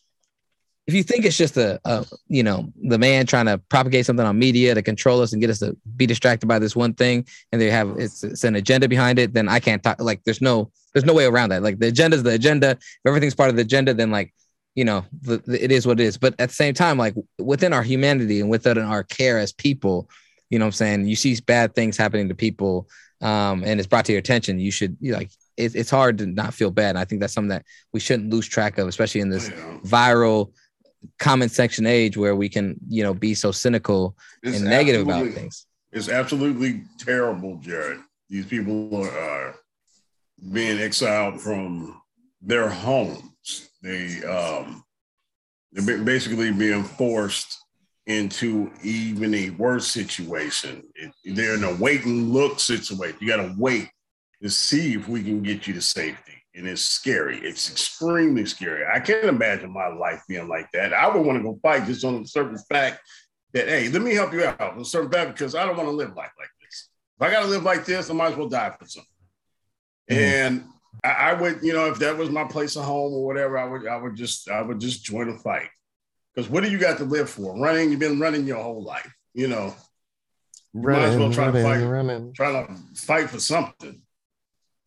if 0.87 0.93
you 0.93 1.03
think 1.03 1.25
it's 1.25 1.37
just 1.37 1.57
a, 1.57 1.79
a 1.83 2.05
you 2.29 2.41
know 2.41 2.71
the 2.81 2.97
man 2.97 3.25
trying 3.25 3.45
to 3.45 3.57
propagate 3.69 4.05
something 4.05 4.25
on 4.25 4.39
media 4.39 4.73
to 4.73 4.81
control 4.81 5.21
us 5.21 5.33
and 5.33 5.41
get 5.41 5.49
us 5.49 5.59
to 5.59 5.75
be 5.97 6.05
distracted 6.05 6.47
by 6.47 6.59
this 6.59 6.75
one 6.75 6.93
thing, 6.93 7.27
and 7.51 7.61
they 7.61 7.69
have 7.69 7.89
it's, 7.99 8.23
it's 8.23 8.45
an 8.45 8.55
agenda 8.55 8.87
behind 8.87 9.19
it, 9.19 9.33
then 9.33 9.49
I 9.49 9.59
can't 9.59 9.83
talk. 9.83 10.01
Like 10.01 10.23
there's 10.23 10.41
no 10.41 10.71
there's 10.93 11.05
no 11.05 11.13
way 11.13 11.25
around 11.25 11.49
that. 11.49 11.61
Like 11.61 11.79
the 11.79 11.87
agenda 11.87 12.15
is 12.15 12.23
the 12.23 12.31
agenda. 12.31 12.71
If 12.71 12.81
everything's 13.05 13.35
part 13.35 13.49
of 13.49 13.57
the 13.57 13.63
agenda, 13.63 13.93
then 13.93 14.11
like 14.11 14.33
you 14.75 14.85
know 14.85 15.05
the, 15.21 15.37
the, 15.45 15.61
it 15.61 15.71
is 15.71 15.85
what 15.85 15.99
it 15.99 16.05
is. 16.05 16.17
But 16.17 16.35
at 16.39 16.49
the 16.49 16.55
same 16.55 16.73
time, 16.73 16.97
like 16.97 17.15
within 17.37 17.73
our 17.73 17.83
humanity 17.83 18.39
and 18.39 18.49
within 18.49 18.77
our 18.77 19.03
care 19.03 19.39
as 19.39 19.51
people, 19.51 20.09
you 20.49 20.57
know 20.57 20.65
what 20.65 20.69
I'm 20.69 20.73
saying. 20.73 21.07
You 21.07 21.17
see 21.17 21.37
bad 21.45 21.75
things 21.75 21.97
happening 21.97 22.29
to 22.29 22.35
people, 22.35 22.87
um, 23.19 23.61
and 23.65 23.77
it's 23.77 23.87
brought 23.87 24.05
to 24.05 24.13
your 24.13 24.19
attention. 24.19 24.57
You 24.57 24.71
should 24.71 24.95
you 25.01 25.15
like 25.15 25.31
it, 25.57 25.75
it's 25.75 25.89
hard 25.89 26.19
to 26.19 26.27
not 26.27 26.53
feel 26.53 26.71
bad. 26.71 26.91
And 26.91 26.99
I 26.99 27.03
think 27.03 27.19
that's 27.19 27.33
something 27.33 27.49
that 27.49 27.65
we 27.91 27.99
shouldn't 27.99 28.29
lose 28.29 28.47
track 28.47 28.77
of, 28.77 28.87
especially 28.87 29.19
in 29.19 29.29
this 29.29 29.49
viral 29.83 30.53
comment 31.19 31.51
section 31.51 31.85
age 31.85 32.17
where 32.17 32.35
we 32.35 32.49
can, 32.49 32.77
you 32.87 33.03
know, 33.03 33.13
be 33.13 33.33
so 33.33 33.51
cynical 33.51 34.15
It's 34.43 34.57
and 34.57 34.65
negative 34.65 35.03
about 35.03 35.31
things. 35.31 35.65
It's 35.91 36.09
absolutely 36.09 36.83
terrible, 36.99 37.57
Jared. 37.57 37.99
These 38.29 38.45
people 38.45 39.05
are, 39.05 39.55
being 40.53 40.77
exiled 40.77 41.41
from 41.41 41.99
their 42.41 42.69
homes. 42.69 43.69
They 43.81 44.23
um, 44.23 44.83
they're 45.71 46.03
basically 46.03 46.51
being 46.51 46.83
forced 46.83 47.57
into 48.05 48.71
even 48.83 49.33
a 49.33 49.49
worse 49.51 49.87
situation. 49.87 50.83
It, 50.95 51.11
they're 51.35 51.55
in 51.55 51.63
a 51.63 51.75
wait 51.75 52.05
and 52.05 52.31
look 52.31 52.59
situation. 52.59 53.17
You 53.19 53.27
got 53.27 53.37
to 53.37 53.55
wait 53.57 53.89
to 54.41 54.49
see 54.49 54.93
if 54.93 55.07
we 55.09 55.23
can 55.23 55.41
get 55.43 55.67
you 55.67 55.73
to 55.73 55.81
safety. 55.81 56.36
And 56.57 56.67
it's 56.67 56.81
scary. 56.81 57.37
It's 57.37 57.69
extremely 57.69 58.45
scary. 58.45 58.83
I 58.91 58.99
can't 58.99 59.25
imagine 59.25 59.71
my 59.71 59.87
life 59.89 60.23
being 60.27 60.47
like 60.49 60.71
that. 60.73 60.91
I 60.91 61.07
would 61.07 61.23
want 61.23 61.37
to 61.37 61.43
go 61.43 61.59
fight 61.61 61.85
just 61.85 62.03
on 62.03 62.21
the 62.23 62.27
certain 62.27 62.57
fact 62.57 62.99
that, 63.53 63.67
hey, 63.67 63.89
let 63.89 64.01
me 64.01 64.15
help 64.15 64.33
you 64.33 64.43
out 64.43 64.59
on 64.59 64.79
a 64.79 64.85
certain 64.85 65.11
fact 65.11 65.33
because 65.33 65.53
I 65.53 65.65
don't 65.65 65.77
want 65.77 65.87
to 65.87 65.95
live 65.95 66.15
life 66.15 66.31
like 66.39 66.49
this. 66.61 66.89
If 67.19 67.27
I 67.27 67.31
got 67.31 67.41
to 67.41 67.47
live 67.47 67.63
like 67.63 67.85
this, 67.85 68.09
I 68.09 68.13
might 68.13 68.31
as 68.31 68.37
well 68.37 68.49
die 68.49 68.75
for 68.79 68.87
something. 68.87 69.09
Hmm. 70.09 70.15
And 70.15 70.63
I, 71.03 71.09
I 71.09 71.33
would, 71.33 71.59
you 71.61 71.73
know, 71.73 71.85
if 71.91 71.99
that 71.99 72.17
was 72.17 72.31
my 72.31 72.45
place 72.45 72.75
of 72.75 72.85
home 72.85 73.13
or 73.13 73.25
whatever, 73.25 73.57
I 73.59 73.65
would, 73.65 73.87
I 73.87 73.97
would 73.97 74.15
just, 74.15 74.49
I 74.49 74.61
would 74.63 74.79
just 74.79 75.03
join 75.03 75.29
a 75.29 75.37
fight 75.37 75.69
Because 76.33 76.49
what 76.49 76.63
do 76.63 76.71
you 76.71 76.79
got 76.79 76.97
to 76.97 77.05
live 77.05 77.29
for? 77.29 77.55
Running, 77.59 77.91
you've 77.91 77.99
been 77.99 78.19
running 78.19 78.47
your 78.47 78.63
whole 78.63 78.83
life. 78.83 79.13
You 79.35 79.47
know, 79.47 79.75
you 80.73 80.81
might 80.81 81.03
as 81.03 81.15
well 81.17 81.29
Running, 81.29 81.31
to 81.33 81.41
running, 81.41 81.63
fight, 81.63 81.83
running. 81.85 82.33
try 82.33 82.51
to 82.65 82.75
fight 82.95 83.29
for 83.29 83.39
something. 83.39 84.01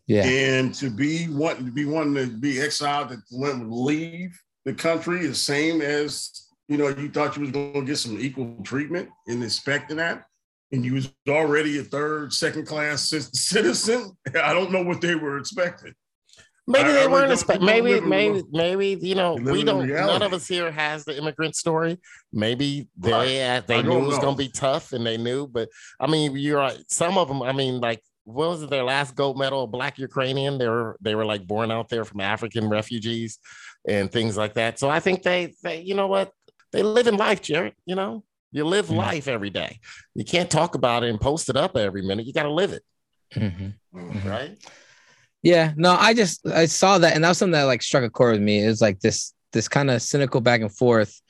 Yeah. 0.07 0.25
And 0.25 0.75
to 0.77 0.91
be 0.91 1.29
wanting 1.29 1.67
to 1.67 1.73
be 1.73 1.85
wanting 1.85 2.15
to 2.15 2.27
be 2.37 2.61
exiled 2.61 3.11
to 3.11 3.17
to 3.17 3.65
leave 3.69 4.39
the 4.65 4.75
country 4.75 5.21
is 5.21 5.41
same 5.41 5.81
as 5.81 6.47
you 6.69 6.77
know, 6.77 6.89
you 6.89 7.09
thought 7.11 7.37
you 7.37 7.43
was 7.43 7.51
gonna 7.51 7.83
get 7.85 7.97
some 7.99 8.21
equal 8.21 8.57
treatment 8.63 9.09
in 9.27 9.43
expecting 9.43 9.97
that. 9.97 10.25
And 10.73 10.85
you 10.85 10.95
was 10.95 11.11
already 11.29 11.79
a 11.81 11.83
third, 11.83 12.33
second 12.33 12.67
class 12.67 13.09
citizen. 13.33 14.17
I 14.41 14.53
don't 14.53 14.71
know 14.71 14.83
what 14.85 15.01
they 15.01 15.17
were 15.17 15.37
expecting. 15.39 15.95
Maybe 16.69 16.91
I- 16.91 16.93
I 16.93 16.95
they 17.01 17.07
weren't. 17.09 17.23
don't- 17.25 17.33
Expect, 17.33 17.61
we 17.61 17.67
don't 17.67 17.83
maybe, 17.85 18.01
maybe, 18.07 18.39
the- 18.43 18.47
maybe 18.53 18.99
you 19.09 19.17
know, 19.17 19.35
We 19.35 19.41
live 19.43 19.53
we 19.55 19.61
in 19.61 19.67
don't. 19.67 19.89
None 19.89 20.23
of 20.23 20.33
us 20.33 20.47
here 20.47 20.71
has 20.71 21.05
the 21.05 21.19
immigrant 21.19 21.57
story. 21.57 21.99
Maybe 22.33 22.89
they 22.97 23.11
Right. 23.13 23.67
they 23.67 23.79
I 23.79 23.83
knew 23.83 23.99
it 23.99 24.07
was 24.07 24.17
know. 24.19 24.23
gonna 24.23 24.37
be 24.37 24.49
tough, 24.51 24.93
and 24.93 25.05
they 25.05 25.17
knew. 25.17 25.49
But 25.49 25.69
I 25.99 26.07
mean, 26.07 26.37
you're 26.37 26.59
right. 26.59 26.79
Some 26.89 27.19
of 27.19 27.27
them. 27.27 27.43
I 27.43 27.51
mean, 27.53 27.81
like 27.81 28.01
what 28.25 28.49
was 28.51 28.62
it? 28.62 28.71
Their 28.71 28.85
last 28.85 29.14
gold 29.14 29.39
medal, 29.39 29.66
black 29.66 29.99
Ukrainian. 29.99 30.59
They 30.59 30.68
were 30.68 30.97
they 31.01 31.14
were 31.14 31.25
like 31.25 31.47
born 31.47 31.71
out 31.71 31.89
there 31.89 32.05
from 32.05 32.21
African 32.21 32.68
refugees 32.68 33.39
and 33.89 34.11
things 34.12 34.37
like 34.37 34.55
that. 34.55 34.79
So 34.79 34.89
I 34.91 35.01
think 35.01 35.23
they 35.23 35.55
they 35.62 35.81
you 35.81 35.95
know 35.95 36.07
what 36.07 36.33
they 36.73 36.83
live 36.83 37.07
in 37.07 37.16
life, 37.16 37.41
Jared. 37.43 37.75
You 37.87 37.95
know, 37.97 38.25
you 38.53 38.64
live 38.64 38.87
Mm-hmm. 38.87 38.97
life 38.97 39.27
every 39.29 39.51
day. 39.51 39.81
You 40.14 40.25
can't 40.25 40.51
talk 40.51 40.75
about 40.75 41.03
it 41.05 41.11
and 41.11 41.21
post 41.21 41.49
it 41.49 41.57
up 41.57 41.77
every 41.77 42.03
minute. 42.03 42.27
You 42.27 42.33
got 42.33 42.45
to 42.45 42.53
live 42.53 42.73
it, 42.73 42.83
Mhm. 43.35 43.75
right? 44.25 44.57
Yeah, 45.43 45.73
no, 45.77 45.93
I 45.99 46.12
just 46.12 46.47
I 46.47 46.66
saw 46.66 46.99
that, 46.99 47.14
and 47.14 47.25
that 47.25 47.29
was 47.31 47.39
something 47.39 47.53
that 47.53 47.64
like 47.64 47.83
struck 47.83 48.05
a 48.05 48.11
chord 48.11 48.33
with 48.35 48.43
me. 48.43 48.62
It 48.62 48.68
was 48.68 48.83
like 48.83 49.01
this 49.01 49.33
this 49.53 49.68
kind 49.68 49.91
of 49.91 50.03
cynical 50.03 50.41
back 50.41 50.61
and 50.61 50.75
forth. 50.75 51.21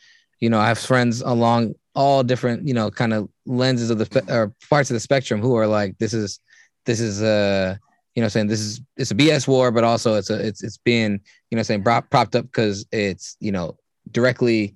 You 0.40 0.50
know, 0.50 0.58
I 0.58 0.66
have 0.68 0.78
friends 0.78 1.20
along 1.20 1.74
all 1.94 2.22
different 2.22 2.66
you 2.66 2.74
know 2.74 2.90
kind 2.90 3.12
of 3.12 3.28
lenses 3.46 3.90
of 3.90 3.98
the 3.98 4.06
spe- 4.06 4.28
or 4.28 4.52
parts 4.68 4.90
of 4.90 4.94
the 4.94 5.00
spectrum 5.00 5.40
who 5.40 5.54
are 5.56 5.66
like, 5.66 5.96
this 5.98 6.12
is 6.12 6.40
this 6.86 7.00
is 7.00 7.22
a 7.22 7.78
you 8.14 8.22
know 8.22 8.28
saying 8.28 8.48
this 8.48 8.60
is 8.60 8.80
it's 8.96 9.10
a 9.10 9.14
BS 9.14 9.46
war, 9.46 9.70
but 9.70 9.84
also 9.84 10.14
it's 10.14 10.30
a 10.30 10.46
it's 10.46 10.62
it's 10.62 10.78
being 10.78 11.20
you 11.50 11.56
know 11.56 11.62
saying 11.62 11.82
prop, 11.82 12.10
propped 12.10 12.36
up 12.36 12.46
because 12.46 12.86
it's 12.92 13.36
you 13.40 13.52
know 13.52 13.76
directly 14.10 14.74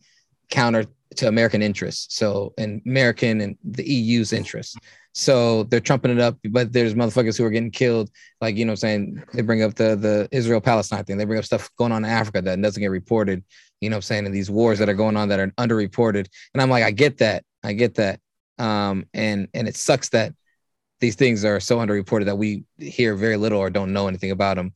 counter 0.50 0.84
to 1.16 1.28
American 1.28 1.62
interests. 1.62 2.16
So 2.16 2.54
and 2.58 2.82
American 2.86 3.40
and 3.40 3.56
the 3.64 3.84
EU's 3.84 4.32
interests. 4.32 4.76
So 5.12 5.62
they're 5.64 5.78
trumping 5.78 6.10
it 6.10 6.18
up, 6.18 6.36
but 6.50 6.72
there's 6.72 6.94
motherfuckers 6.94 7.38
who 7.38 7.44
are 7.44 7.50
getting 7.50 7.70
killed. 7.70 8.10
Like, 8.40 8.56
you 8.56 8.64
know 8.64 8.72
I'm 8.72 8.76
saying? 8.76 9.22
They 9.32 9.42
bring 9.42 9.62
up 9.62 9.74
the 9.74 9.94
the 9.94 10.28
Israel 10.32 10.60
Palestine 10.60 11.04
thing. 11.04 11.18
They 11.18 11.24
bring 11.24 11.38
up 11.38 11.44
stuff 11.44 11.70
going 11.76 11.92
on 11.92 12.04
in 12.04 12.10
Africa 12.10 12.42
that 12.42 12.60
doesn't 12.60 12.80
get 12.80 12.88
reported, 12.88 13.44
you 13.80 13.90
know 13.90 13.96
I'm 13.96 14.02
saying? 14.02 14.26
And 14.26 14.34
these 14.34 14.50
wars 14.50 14.78
that 14.78 14.88
are 14.88 14.94
going 14.94 15.16
on 15.16 15.28
that 15.28 15.38
are 15.38 15.48
underreported. 15.58 16.26
And 16.52 16.62
I'm 16.62 16.70
like, 16.70 16.84
I 16.84 16.90
get 16.90 17.18
that. 17.18 17.44
I 17.62 17.74
get 17.74 17.94
that. 17.94 18.20
Um, 18.58 19.06
and 19.14 19.48
and 19.54 19.68
it 19.68 19.76
sucks 19.76 20.08
that 20.10 20.34
these 21.04 21.14
things 21.16 21.44
are 21.44 21.60
so 21.60 21.76
underreported 21.78 22.24
that 22.24 22.38
we 22.38 22.64
hear 22.78 23.14
very 23.14 23.36
little 23.36 23.58
or 23.58 23.68
don't 23.68 23.92
know 23.92 24.08
anything 24.08 24.30
about 24.30 24.56
them. 24.56 24.72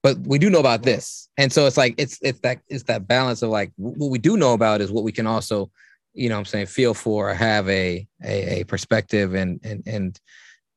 But 0.00 0.16
we 0.18 0.38
do 0.38 0.48
know 0.48 0.60
about 0.60 0.84
this. 0.84 1.28
And 1.36 1.52
so 1.52 1.66
it's 1.66 1.76
like 1.76 1.94
it's 1.98 2.18
it's 2.22 2.38
that 2.40 2.60
it's 2.68 2.84
that 2.84 3.08
balance 3.08 3.42
of 3.42 3.50
like 3.50 3.72
what 3.76 4.10
we 4.10 4.18
do 4.18 4.36
know 4.36 4.52
about 4.52 4.80
is 4.80 4.92
what 4.92 5.02
we 5.02 5.10
can 5.10 5.26
also 5.26 5.70
you 6.14 6.28
know 6.28 6.36
what 6.36 6.40
I'm 6.40 6.44
saying 6.44 6.66
feel 6.66 6.94
for 6.94 7.30
or 7.30 7.34
have 7.34 7.68
a 7.68 8.06
a, 8.22 8.60
a 8.60 8.64
perspective 8.64 9.34
and 9.34 9.60
and 9.64 9.82
and 9.86 10.20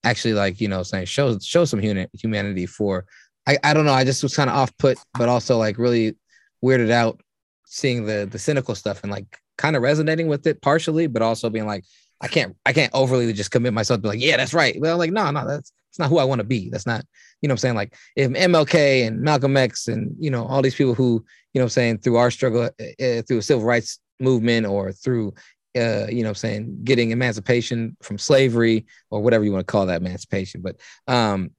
actually 0.04 0.34
like 0.34 0.60
you 0.60 0.68
know 0.68 0.82
saying 0.82 1.06
show 1.06 1.38
show 1.40 1.66
some 1.66 1.82
huni- 1.82 2.10
humanity 2.14 2.66
for 2.66 3.06
I, 3.48 3.58
I 3.64 3.74
don't 3.74 3.86
know 3.86 3.94
I 3.94 4.06
just 4.06 4.24
was 4.24 4.36
kind 4.36 4.50
of 4.50 4.56
off 4.56 4.76
put 4.78 4.98
but 5.14 5.30
also 5.30 5.58
like 5.58 5.78
really 5.78 6.16
weirded 6.64 6.90
out 6.90 7.22
seeing 7.66 8.06
the 8.06 8.28
the 8.32 8.40
cynical 8.40 8.76
stuff 8.76 9.04
and 9.04 9.12
like 9.12 9.40
kind 9.58 9.76
of 9.76 9.82
resonating 9.82 10.28
with 10.28 10.48
it 10.48 10.62
partially 10.62 11.08
but 11.08 11.22
also 11.22 11.50
being 11.50 11.68
like 11.68 11.84
I 12.22 12.28
can't 12.28 12.56
I 12.66 12.74
can't 12.74 12.94
overly 12.94 13.32
just 13.34 13.52
commit 13.52 13.74
myself 13.74 14.00
to 14.00 14.02
be 14.02 14.08
like 14.10 14.22
yeah 14.22 14.38
that's 14.38 14.54
right. 14.54 14.80
Well 14.80 14.94
I'm 14.94 15.00
like 15.00 15.12
no 15.12 15.30
no 15.32 15.48
that's 15.48 15.72
it's 15.90 16.00
not 16.00 16.10
who 16.10 16.18
I 16.18 16.26
want 16.26 16.40
to 16.40 16.46
be. 16.46 16.70
That's 16.70 16.86
not 16.86 17.06
you 17.42 17.48
know 17.48 17.54
I'm 17.54 17.58
saying? 17.58 17.76
Like 17.76 17.96
if 18.16 18.30
MLK 18.30 19.08
and 19.08 19.22
Malcolm 19.22 19.56
X 19.56 19.88
and 19.88 20.16
you 20.20 20.30
know 20.30 20.46
all 20.46 20.62
these 20.62 20.76
people 20.76 20.94
who 20.94 21.24
you 21.54 21.60
know 21.60 21.64
I'm 21.64 21.70
saying 21.70 22.00
through 22.00 22.18
our 22.18 22.32
struggle 22.32 22.64
uh, 22.64 23.22
through 23.22 23.42
civil 23.42 23.64
rights 23.64 24.00
movement 24.20 24.66
or 24.66 24.92
through 24.92 25.34
uh, 25.78 26.08
you 26.08 26.24
know 26.24 26.30
I'm 26.30 26.36
saying 26.36 26.80
getting 26.84 27.12
emancipation 27.12 27.96
from 28.02 28.18
slavery 28.18 28.86
or 29.10 29.22
whatever 29.22 29.44
you 29.44 29.52
want 29.52 29.66
to 29.66 29.72
call 29.72 29.86
that 29.86 30.02
emancipation. 30.02 30.62
But 30.62 30.78
um 31.08 31.52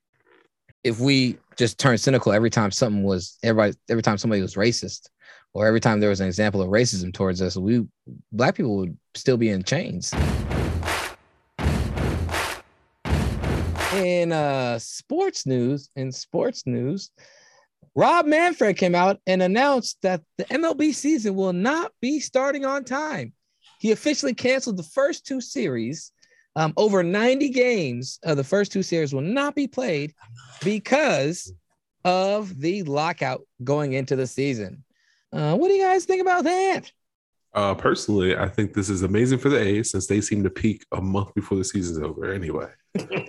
if 0.84 1.00
we 1.00 1.36
just 1.56 1.78
turn 1.78 1.98
cynical 1.98 2.32
every 2.32 2.50
time 2.50 2.70
something 2.70 3.02
was 3.02 3.38
everybody 3.42 3.74
every 3.88 4.02
time 4.02 4.18
somebody 4.18 4.42
was 4.42 4.54
racist 4.54 5.08
or 5.54 5.66
every 5.66 5.80
time 5.80 5.98
there 5.98 6.10
was 6.10 6.20
an 6.20 6.26
example 6.26 6.62
of 6.62 6.68
racism 6.68 7.12
towards 7.12 7.42
us 7.42 7.56
we 7.56 7.84
black 8.32 8.54
people 8.54 8.76
would 8.76 8.96
still 9.14 9.36
be 9.36 9.48
in 9.48 9.62
chains 9.62 10.14
in 13.96 14.32
uh 14.32 14.78
sports 14.78 15.46
news 15.46 15.90
in 15.96 16.12
sports 16.12 16.64
news 16.66 17.10
rob 17.94 18.26
manfred 18.26 18.76
came 18.76 18.94
out 18.94 19.18
and 19.26 19.42
announced 19.42 19.98
that 20.02 20.22
the 20.38 20.44
mlb 20.44 20.94
season 20.94 21.34
will 21.34 21.52
not 21.52 21.92
be 22.00 22.20
starting 22.20 22.64
on 22.64 22.84
time. 22.84 23.32
He 23.78 23.92
officially 23.92 24.34
canceled 24.34 24.76
the 24.76 24.82
first 24.82 25.26
two 25.26 25.40
series. 25.40 26.12
Um, 26.54 26.72
over 26.78 27.02
90 27.02 27.50
games 27.50 28.18
of 28.24 28.38
the 28.38 28.44
first 28.44 28.72
two 28.72 28.82
series 28.82 29.12
will 29.12 29.20
not 29.20 29.54
be 29.54 29.68
played 29.68 30.14
because 30.64 31.52
of 32.04 32.58
the 32.58 32.82
lockout 32.84 33.42
going 33.62 33.92
into 33.92 34.16
the 34.16 34.26
season. 34.26 34.82
Uh, 35.32 35.54
what 35.56 35.68
do 35.68 35.74
you 35.74 35.84
guys 35.84 36.06
think 36.06 36.22
about 36.22 36.44
that 36.44 36.90
Uh, 37.56 37.74
personally, 37.74 38.36
I 38.36 38.48
think 38.48 38.74
this 38.74 38.90
is 38.90 39.02
amazing 39.02 39.38
for 39.38 39.48
the 39.48 39.58
A's 39.58 39.90
since 39.90 40.06
they 40.06 40.20
seem 40.20 40.42
to 40.44 40.50
peak 40.50 40.84
a 40.92 41.00
month 41.00 41.34
before 41.34 41.56
the 41.56 41.64
season's 41.64 41.98
over. 41.98 42.30
Anyway, 42.30 42.68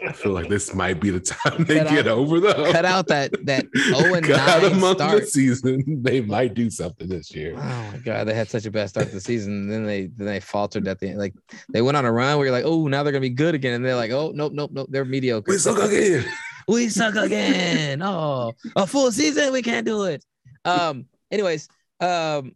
I 0.05 0.11
feel 0.11 0.33
like 0.33 0.49
this 0.49 0.73
might 0.75 0.99
be 0.99 1.11
the 1.11 1.19
time 1.21 1.63
they 1.63 1.77
Cut 1.77 1.87
get 1.89 1.99
out- 2.07 2.17
over 2.17 2.41
though. 2.41 2.69
cut 2.73 2.83
out 2.83 3.07
that 3.07 3.31
that 3.45 3.65
0 3.77 4.13
and 4.15 4.25
Cut 4.25 4.37
out 4.39 4.63
a 4.65 4.69
9 4.71 4.79
month 4.81 4.99
of 4.99 5.07
start 5.07 5.21
the 5.21 5.27
season. 5.27 5.83
They 6.03 6.19
might 6.19 6.55
do 6.55 6.69
something 6.69 7.07
this 7.07 7.33
year. 7.33 7.53
Oh 7.55 7.89
my 7.93 7.99
god, 8.03 8.25
they 8.27 8.33
had 8.33 8.49
such 8.49 8.65
a 8.65 8.71
bad 8.71 8.89
start 8.89 9.07
to 9.07 9.13
the 9.13 9.21
season. 9.21 9.53
And 9.53 9.71
then 9.71 9.85
they 9.85 10.07
then 10.07 10.27
they 10.27 10.41
faltered 10.41 10.89
at 10.89 10.99
the 10.99 11.07
end. 11.07 11.19
Like 11.19 11.33
they 11.71 11.81
went 11.81 11.95
on 11.95 12.03
a 12.03 12.11
run 12.11 12.35
where 12.37 12.47
you're 12.47 12.53
like, 12.55 12.65
oh, 12.65 12.87
now 12.89 13.03
they're 13.03 13.13
gonna 13.13 13.21
be 13.21 13.29
good 13.29 13.55
again. 13.55 13.75
And 13.75 13.85
they're 13.85 13.95
like, 13.95 14.11
oh, 14.11 14.31
nope, 14.35 14.51
nope, 14.51 14.71
nope, 14.73 14.87
they're 14.91 15.05
mediocre. 15.05 15.49
We 15.53 15.57
suck 15.57 15.79
again. 15.79 16.25
we 16.67 16.89
suck 16.89 17.15
again. 17.15 18.01
Oh, 18.03 18.51
a 18.75 18.85
full 18.85 19.09
season, 19.13 19.53
we 19.53 19.61
can't 19.61 19.85
do 19.85 20.03
it. 20.03 20.25
Um, 20.65 21.05
anyways, 21.31 21.69
um, 22.01 22.55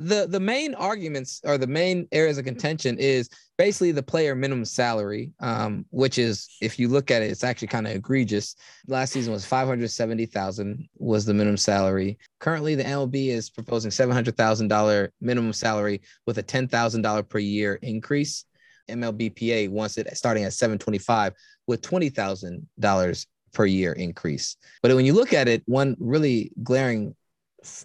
the 0.00 0.26
the 0.26 0.40
main 0.40 0.74
arguments 0.74 1.42
or 1.44 1.58
the 1.58 1.66
main 1.66 2.08
areas 2.10 2.38
of 2.38 2.46
contention 2.46 2.96
is 2.98 3.28
basically 3.58 3.92
the 3.92 4.02
player 4.02 4.34
minimum 4.34 4.64
salary, 4.64 5.30
um, 5.40 5.84
which 5.90 6.16
is 6.16 6.48
if 6.62 6.78
you 6.78 6.88
look 6.88 7.10
at 7.10 7.20
it, 7.20 7.30
it's 7.30 7.44
actually 7.44 7.68
kind 7.68 7.86
of 7.86 7.94
egregious. 7.94 8.56
Last 8.86 9.12
season 9.12 9.30
was 9.30 9.44
five 9.44 9.68
hundred 9.68 9.90
seventy 9.90 10.24
thousand 10.24 10.88
was 10.96 11.26
the 11.26 11.34
minimum 11.34 11.58
salary. 11.58 12.18
Currently, 12.38 12.74
the 12.76 12.84
MLB 12.84 13.28
is 13.28 13.50
proposing 13.50 13.90
seven 13.90 14.14
hundred 14.14 14.38
thousand 14.38 14.68
dollar 14.68 15.12
minimum 15.20 15.52
salary 15.52 16.00
with 16.26 16.38
a 16.38 16.42
ten 16.42 16.66
thousand 16.66 17.02
dollar 17.02 17.22
per 17.22 17.38
year 17.38 17.74
increase. 17.82 18.46
MLBPA 18.88 19.68
wants 19.68 19.98
it 19.98 20.16
starting 20.16 20.44
at 20.44 20.54
seven 20.54 20.78
twenty 20.78 20.98
five 20.98 21.34
with 21.66 21.82
twenty 21.82 22.08
thousand 22.08 22.66
dollars 22.78 23.26
per 23.52 23.66
year 23.66 23.92
increase. 23.92 24.56
But 24.80 24.94
when 24.94 25.04
you 25.04 25.12
look 25.12 25.34
at 25.34 25.46
it, 25.46 25.62
one 25.66 25.94
really 26.00 26.52
glaring 26.62 27.14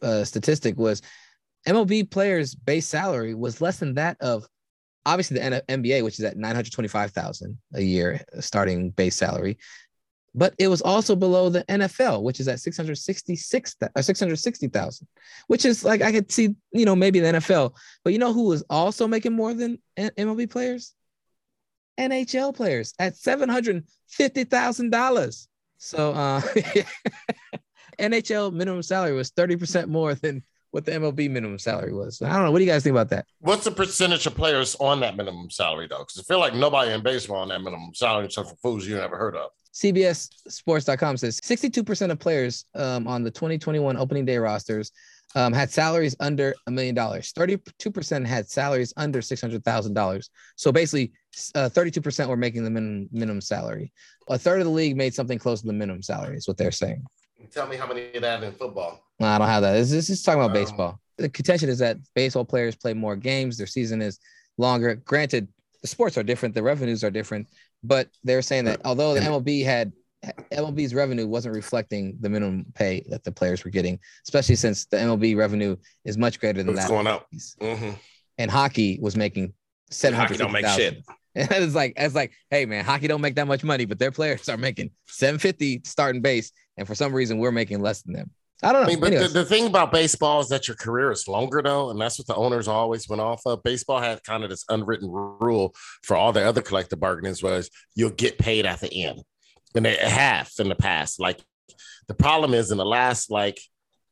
uh, 0.01 0.23
statistic 0.23 0.77
was 0.77 1.01
MLB 1.65 2.09
players' 2.09 2.55
base 2.55 2.85
salary 2.85 3.33
was 3.33 3.59
less 3.61 3.79
than 3.79 3.95
that 3.95 4.17
of 4.21 4.47
obviously 5.05 5.39
the 5.39 5.63
NBA, 5.69 6.03
which 6.03 6.19
is 6.19 6.25
at 6.25 6.37
925,000 6.37 7.57
a 7.73 7.81
year 7.81 8.21
starting 8.39 8.91
base 8.91 9.15
salary. 9.15 9.57
But 10.37 10.53
it 10.59 10.67
was 10.67 10.81
also 10.81 11.15
below 11.15 11.47
the 11.49 11.63
NFL, 11.63 12.21
which 12.21 12.41
is 12.41 12.49
at 12.49 12.59
666 12.59 13.75
or 13.95 14.01
660,000, 14.01 15.07
which 15.47 15.63
is 15.63 15.85
like 15.85 16.01
I 16.01 16.11
could 16.11 16.29
see, 16.31 16.55
you 16.73 16.85
know, 16.85 16.95
maybe 16.95 17.21
the 17.21 17.31
NFL. 17.33 17.73
But 18.03 18.13
you 18.13 18.19
know 18.19 18.33
who 18.33 18.47
was 18.47 18.63
also 18.69 19.07
making 19.07 19.33
more 19.33 19.53
than 19.53 19.79
MLB 19.97 20.49
players? 20.49 20.93
NHL 21.97 22.53
players 22.53 22.93
at 22.99 23.13
$750,000. 23.13 25.47
So 25.77 26.11
uh 26.11 26.41
NHL 27.99 28.53
minimum 28.53 28.83
salary 28.83 29.13
was 29.13 29.31
30% 29.31 29.87
more 29.87 30.15
than 30.15 30.43
what 30.75 30.83
the 30.83 30.91
MLB 30.91 31.31
minimum 31.31 31.57
salary 31.57 31.93
was. 31.93 32.21
I 32.21 32.33
don't 32.33 32.43
know. 32.43 32.51
What 32.51 32.59
do 32.59 32.65
you 32.65 32.69
guys 32.69 32.83
think 32.83 32.91
about 32.93 33.07
that? 33.11 33.25
What's 33.39 33.63
the 33.63 33.71
percentage 33.71 34.25
of 34.25 34.35
players 34.35 34.75
on 34.81 34.99
that 34.99 35.15
minimum 35.15 35.49
salary 35.49 35.87
though? 35.89 35.99
Because 35.99 36.19
I 36.19 36.23
feel 36.23 36.37
like 36.37 36.53
nobody 36.53 36.91
in 36.91 37.01
baseball 37.01 37.37
on 37.37 37.47
that 37.47 37.61
minimum 37.61 37.93
salary 37.93 38.25
except 38.25 38.49
for 38.49 38.55
fools 38.57 38.85
you 38.85 38.97
never 38.97 39.15
heard 39.15 39.37
of. 39.37 39.51
CBS 39.73 40.27
Sports.com 40.49 41.15
says 41.15 41.39
62% 41.39 42.11
of 42.11 42.19
players 42.19 42.65
um, 42.75 43.07
on 43.07 43.23
the 43.23 43.31
2021 43.31 43.95
opening 43.95 44.25
day 44.25 44.37
rosters 44.37 44.91
um, 45.35 45.53
had 45.53 45.71
salaries 45.71 46.13
under 46.19 46.53
a 46.67 46.71
million 46.71 46.93
dollars. 46.93 47.31
32% 47.31 48.25
had 48.25 48.49
salaries 48.49 48.93
under 48.97 49.21
$600,000. 49.21 50.29
So 50.57 50.73
basically, 50.73 51.13
uh, 51.55 51.69
32% 51.69 52.27
were 52.27 52.35
making 52.35 52.65
the 52.65 52.69
minimum, 52.69 53.07
minimum 53.13 53.39
salary. 53.39 53.93
A 54.27 54.37
third 54.37 54.59
of 54.59 54.65
the 54.65 54.71
league 54.71 54.97
made 54.97 55.13
something 55.13 55.39
close 55.39 55.61
to 55.61 55.67
the 55.67 55.73
minimum 55.73 56.01
salary, 56.01 56.35
is 56.35 56.49
what 56.49 56.57
they're 56.57 56.71
saying. 56.71 57.05
Tell 57.51 57.67
me 57.67 57.75
how 57.77 57.87
many 57.87 58.13
of 58.13 58.21
that 58.21 58.43
in 58.43 58.51
football. 58.53 59.03
No, 59.19 59.27
I 59.27 59.37
don't 59.37 59.47
have 59.47 59.61
that. 59.63 59.73
This, 59.73 59.91
this 59.91 60.09
is 60.09 60.21
talking 60.23 60.39
about 60.41 60.55
Um, 60.55 60.63
baseball. 60.63 60.99
the 61.17 61.29
contention 61.29 61.69
is 61.69 61.79
that 61.79 61.97
baseball 62.15 62.45
players 62.45 62.75
play 62.75 62.93
more 62.93 63.15
games, 63.15 63.57
their 63.57 63.67
season 63.67 64.01
is 64.01 64.19
longer. 64.57 64.95
Granted, 64.95 65.47
the 65.81 65.87
sports 65.87 66.17
are 66.17 66.23
different, 66.23 66.55
the 66.55 66.63
revenues 66.63 67.03
are 67.03 67.11
different, 67.11 67.47
but 67.83 68.09
they're 68.23 68.41
saying 68.41 68.65
that 68.65 68.81
although 68.85 69.13
the 69.13 69.19
MLB 69.21 69.63
had 69.63 69.91
MLB's 70.51 70.95
revenue 70.95 71.27
wasn't 71.27 71.53
reflecting 71.53 72.17
the 72.19 72.29
minimum 72.29 72.65
pay 72.73 73.03
that 73.09 73.23
the 73.23 73.31
players 73.31 73.63
were 73.63 73.69
getting, 73.69 73.99
especially 74.23 74.55
since 74.55 74.85
the 74.87 74.97
MLB 74.97 75.37
revenue 75.37 75.75
is 76.03 76.17
much 76.17 76.39
greater 76.39 76.63
than 76.63 76.73
It's 76.73 76.81
that. 76.81 76.89
going 76.89 77.05
up. 77.07 77.27
Mhm. 77.61 77.95
And 78.39 78.49
hockey 78.51 78.97
was 79.01 79.15
making 79.15 79.53
seven 79.91 80.19
Hockey 80.19 80.37
don't 80.37 80.51
make 80.51 80.65
shit. 80.67 81.03
And 81.51 81.51
it's 81.51 81.75
like 81.75 81.93
it's 81.97 82.15
like, 82.15 82.31
hey 82.49 82.65
man, 82.65 82.85
hockey 82.85 83.07
don't 83.07 83.19
make 83.19 83.35
that 83.35 83.47
much 83.47 83.63
money, 83.63 83.83
but 83.83 83.99
their 83.99 84.11
players 84.11 84.47
are 84.47 84.55
making 84.57 84.91
750 85.07 85.81
starting 85.83 86.21
base, 86.21 86.51
and 86.77 86.87
for 86.87 86.95
some 86.95 87.13
reason 87.13 87.39
we're 87.39 87.51
making 87.51 87.81
less 87.81 88.03
than 88.03 88.13
them. 88.13 88.31
I 88.63 88.71
don't 88.71 88.83
know. 88.83 88.87
I 88.87 88.91
mean, 88.91 88.99
but 89.01 89.11
the, 89.11 89.27
the 89.27 89.45
thing 89.45 89.67
about 89.67 89.91
baseball 89.91 90.39
is 90.39 90.47
that 90.47 90.69
your 90.69 90.77
career 90.77 91.11
is 91.11 91.27
longer, 91.27 91.61
though, 91.61 91.89
and 91.89 91.99
that's 91.99 92.17
what 92.17 92.27
the 92.27 92.35
owners 92.35 92.69
always 92.69 93.09
went 93.09 93.21
off 93.21 93.41
of. 93.45 93.61
Baseball 93.63 93.99
had 93.99 94.23
kind 94.23 94.45
of 94.45 94.49
this 94.49 94.63
unwritten 94.69 95.09
rule 95.11 95.75
for 96.03 96.15
all 96.15 96.31
the 96.31 96.45
other 96.45 96.61
collective 96.61 96.99
bargainings 96.99 97.43
was 97.43 97.69
you'll 97.95 98.11
get 98.11 98.39
paid 98.39 98.65
at 98.65 98.79
the 98.79 99.03
end, 99.03 99.21
and 99.75 99.85
they 99.85 99.97
have 99.97 100.49
in 100.57 100.69
the 100.69 100.75
past. 100.75 101.19
Like 101.19 101.41
the 102.07 102.13
problem 102.13 102.53
is 102.53 102.71
in 102.71 102.77
the 102.77 102.85
last 102.85 103.29
like 103.29 103.59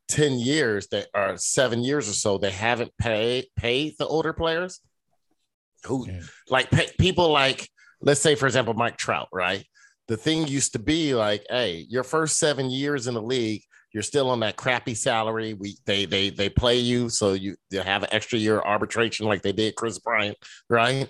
ten 0.10 0.34
years, 0.34 0.88
that 0.88 1.08
are 1.14 1.38
seven 1.38 1.82
years 1.82 2.10
or 2.10 2.14
so, 2.14 2.38
they 2.38 2.52
haven't 2.52 2.92
paid 2.98 3.46
paid 3.56 3.96
the 3.98 4.08
older 4.08 4.34
players 4.34 4.82
who 5.86 6.08
like 6.50 6.70
pay, 6.70 6.90
people 7.00 7.30
like 7.30 7.70
let's 8.02 8.22
say 8.22 8.36
for 8.36 8.46
example 8.46 8.74
Mike 8.74 8.98
Trout, 8.98 9.30
right? 9.32 9.66
The 10.08 10.18
thing 10.18 10.48
used 10.48 10.74
to 10.74 10.80
be 10.80 11.16
like, 11.16 11.46
hey, 11.50 11.86
your 11.90 12.04
first 12.04 12.38
seven 12.38 12.70
years 12.70 13.08
in 13.08 13.14
the 13.14 13.22
league, 13.22 13.62
you're 13.94 14.04
still 14.04 14.30
on 14.30 14.40
that 14.42 14.56
crappy 14.56 14.96
salary. 14.96 15.54
We 15.54 15.78
they 15.86 16.06
they 16.06 16.30
they 16.30 16.50
play 16.50 16.80
you, 16.80 17.10
so 17.10 17.34
you 17.34 17.56
they 17.70 17.78
have 17.78 18.04
an 18.04 18.10
extra 18.12 18.40
year 18.40 18.60
arbitration 18.60 19.28
like 19.28 19.44
they 19.44 19.52
did 19.52 19.76
Kris 19.76 20.00
Bryant, 20.00 20.38
right? 20.70 21.08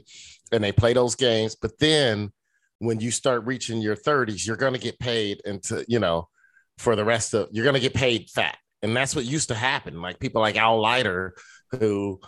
And 0.52 0.64
they 0.64 0.72
play 0.72 0.94
those 0.94 1.16
games, 1.16 1.56
but 1.56 1.80
then 1.80 2.32
when 2.80 3.00
you 3.00 3.12
start 3.12 3.46
reaching 3.46 3.82
your 3.82 3.96
30s, 3.96 4.46
you're 4.46 4.58
gonna 4.58 4.78
get 4.78 5.00
paid 5.00 5.42
into 5.46 5.86
you 5.88 6.00
know 6.00 6.28
for 6.78 6.96
the 6.96 7.06
rest 7.06 7.34
of 7.34 7.48
you're 7.52 7.66
gonna 7.66 7.80
get 7.80 7.94
paid 7.94 8.30
fat, 8.30 8.58
and 8.82 8.96
that's 8.96 9.16
what 9.16 9.26
used 9.26 9.48
to 9.48 9.56
happen. 9.56 10.02
Like 10.02 10.20
people 10.20 10.42
like 10.42 10.58
Al 10.58 10.82
Leiter, 10.82 11.36
who 11.72 12.20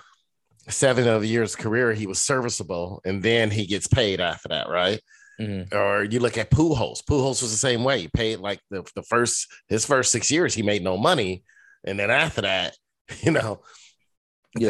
seven 0.69 1.07
of 1.07 1.21
the 1.21 1.27
years 1.27 1.55
career 1.55 1.93
he 1.93 2.07
was 2.07 2.19
serviceable, 2.19 3.01
and 3.05 3.21
then 3.21 3.51
he 3.51 3.65
gets 3.65 3.87
paid 3.87 4.19
after 4.19 4.49
that, 4.49 4.69
right? 4.69 4.99
Mm-hmm. 5.39 5.75
Or 5.77 6.03
you 6.03 6.19
look 6.19 6.37
at 6.37 6.49
Pujols. 6.49 7.03
Pujols 7.03 7.41
was 7.41 7.51
the 7.51 7.57
same 7.57 7.83
way. 7.83 7.99
He 8.01 8.07
paid 8.07 8.39
like 8.39 8.59
the, 8.71 8.83
the 8.95 9.03
first 9.03 9.47
his 9.67 9.85
first 9.85 10.11
six 10.11 10.31
years, 10.31 10.53
he 10.53 10.61
made 10.63 10.83
no 10.83 10.97
money, 10.97 11.43
and 11.83 11.99
then 11.99 12.09
after 12.09 12.41
that, 12.41 12.75
you 13.21 13.31
know, 13.31 13.61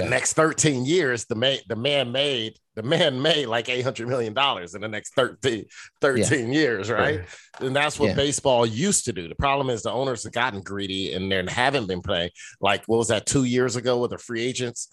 the 0.04 0.10
next 0.10 0.34
13 0.34 0.86
years, 0.86 1.26
the 1.26 1.36
man 1.36 1.60
the 1.68 1.76
man 1.76 2.12
made 2.12 2.56
the 2.76 2.82
man 2.84 3.22
made 3.22 3.46
like 3.46 3.70
800 3.70 4.08
million 4.08 4.34
dollars 4.34 4.74
in 4.76 4.82
the 4.82 4.88
next 4.88 5.14
13, 5.14 5.66
13 6.02 6.52
years, 6.52 6.90
right? 6.90 7.22
And 7.62 7.74
that's 7.76 7.98
what 8.00 8.10
Yeah. 8.10 8.16
baseball 8.16 8.66
used 8.66 9.06
to 9.06 9.14
do. 9.14 9.30
The 9.30 9.36
problem 9.36 9.70
is 9.70 9.84
the 9.84 9.92
owners 9.92 10.24
have 10.24 10.34
gotten 10.34 10.62
greedy 10.62 11.14
and 11.14 11.32
they 11.32 11.42
haven't 11.48 11.88
been 11.88 12.02
playing. 12.02 12.32
Like 12.60 12.84
what 12.88 12.98
was 12.98 13.08
that 13.10 13.26
two 13.28 13.46
years 13.46 13.76
ago 13.78 14.00
with 14.00 14.12
the 14.12 14.18
free 14.18 14.42
agents? 14.44 14.90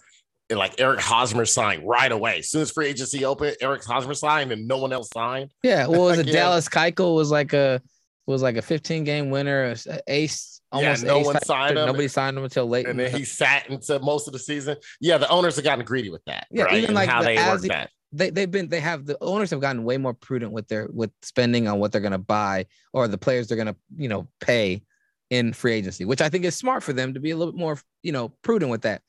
Like 0.57 0.79
Eric 0.79 0.99
Hosmer 1.01 1.45
signed 1.45 1.87
right 1.87 2.11
away. 2.11 2.39
As 2.39 2.49
soon 2.49 2.61
as 2.61 2.71
free 2.71 2.87
agency 2.87 3.25
opened, 3.25 3.57
Eric 3.61 3.83
Hosmer 3.83 4.13
signed 4.13 4.51
and 4.51 4.67
no 4.67 4.77
one 4.77 4.93
else 4.93 5.09
signed. 5.13 5.51
Yeah, 5.63 5.87
what 5.87 5.99
was 5.99 6.17
it? 6.19 6.21
Again. 6.23 6.33
Dallas 6.35 6.69
Keuchel 6.69 7.15
was 7.15 7.31
like 7.31 7.53
a 7.53 7.81
was 8.25 8.41
like 8.41 8.55
a 8.57 8.61
15 8.61 9.03
game 9.03 9.29
winner, 9.29 9.75
a- 9.87 9.91
a 9.93 9.99
ace. 10.07 10.61
Almost 10.71 11.03
no 11.03 11.19
ace 11.19 11.25
one 11.25 11.33
type 11.35 11.45
signed 11.45 11.77
him. 11.77 11.85
Nobody 11.85 12.07
signed 12.07 12.35
him 12.37 12.43
until 12.43 12.65
late. 12.67 12.87
And 12.87 12.99
then 12.99 13.11
he 13.15 13.23
sat 13.25 13.69
into 13.69 13.99
most 13.99 14.25
of 14.27 14.33
the 14.33 14.39
season. 14.39 14.75
Yeah, 14.99 15.19
the 15.19 15.29
owners 15.29 15.55
have 15.57 15.63
gotten 15.65 15.85
greedy 15.85 16.09
with 16.09 16.23
that. 16.25 16.47
yeah, 16.49 16.63
right? 16.63 16.73
even 16.77 16.85
And 16.89 16.95
like 16.95 17.09
how 17.09 17.21
the- 17.21 17.27
they 17.27 17.35
work 17.35 17.61
the- 17.61 17.67
that. 17.67 17.89
They 18.15 18.29
they've 18.29 18.49
been 18.51 18.69
they 18.69 18.79
have 18.79 19.05
the 19.07 19.17
owners 19.21 19.49
have 19.49 19.59
gotten 19.59 19.83
way 19.83 19.97
more 19.97 20.13
prudent 20.13 20.51
with 20.51 20.67
their 20.67 20.87
with 20.91 21.09
spending 21.23 21.67
on 21.67 21.79
what 21.79 21.91
they're 21.91 21.99
gonna 22.01 22.19
buy 22.19 22.67
or 22.93 23.07
the 23.07 23.17
players 23.17 23.47
they're 23.47 23.57
gonna 23.57 23.75
you 23.97 24.07
know 24.07 24.27
pay 24.39 24.83
in 25.31 25.51
free 25.51 25.73
agency, 25.73 26.05
which 26.05 26.21
I 26.21 26.29
think 26.29 26.45
is 26.45 26.55
smart 26.55 26.83
for 26.83 26.93
them 26.93 27.15
to 27.15 27.19
be 27.19 27.31
a 27.31 27.35
little 27.35 27.51
bit 27.53 27.59
more 27.59 27.79
you 28.03 28.11
know 28.11 28.29
prudent 28.43 28.69
with 28.69 28.83
that. 28.83 29.01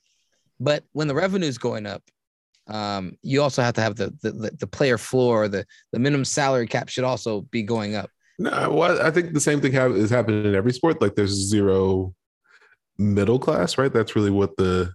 But 0.60 0.84
when 0.92 1.08
the 1.08 1.14
revenue 1.14 1.46
is 1.46 1.58
going 1.58 1.86
up, 1.86 2.02
um, 2.66 3.16
you 3.22 3.42
also 3.42 3.62
have 3.62 3.74
to 3.74 3.80
have 3.82 3.96
the 3.96 4.14
the, 4.22 4.30
the, 4.30 4.50
the 4.60 4.66
player 4.66 4.98
floor, 4.98 5.48
the 5.48 5.66
the 5.92 5.98
minimum 5.98 6.24
salary 6.24 6.66
cap 6.66 6.88
should 6.88 7.04
also 7.04 7.42
be 7.50 7.62
going 7.62 7.94
up. 7.94 8.10
No, 8.38 8.72
well, 8.72 9.00
I 9.00 9.10
think 9.10 9.32
the 9.34 9.40
same 9.40 9.60
thing 9.60 9.72
hap- 9.72 9.92
is 9.92 10.10
happening 10.10 10.44
in 10.44 10.54
every 10.54 10.72
sport. 10.72 11.00
Like 11.00 11.14
there's 11.14 11.30
zero 11.30 12.14
middle 12.98 13.38
class, 13.38 13.76
right? 13.78 13.92
That's 13.92 14.16
really 14.16 14.30
what 14.30 14.56
the 14.56 14.92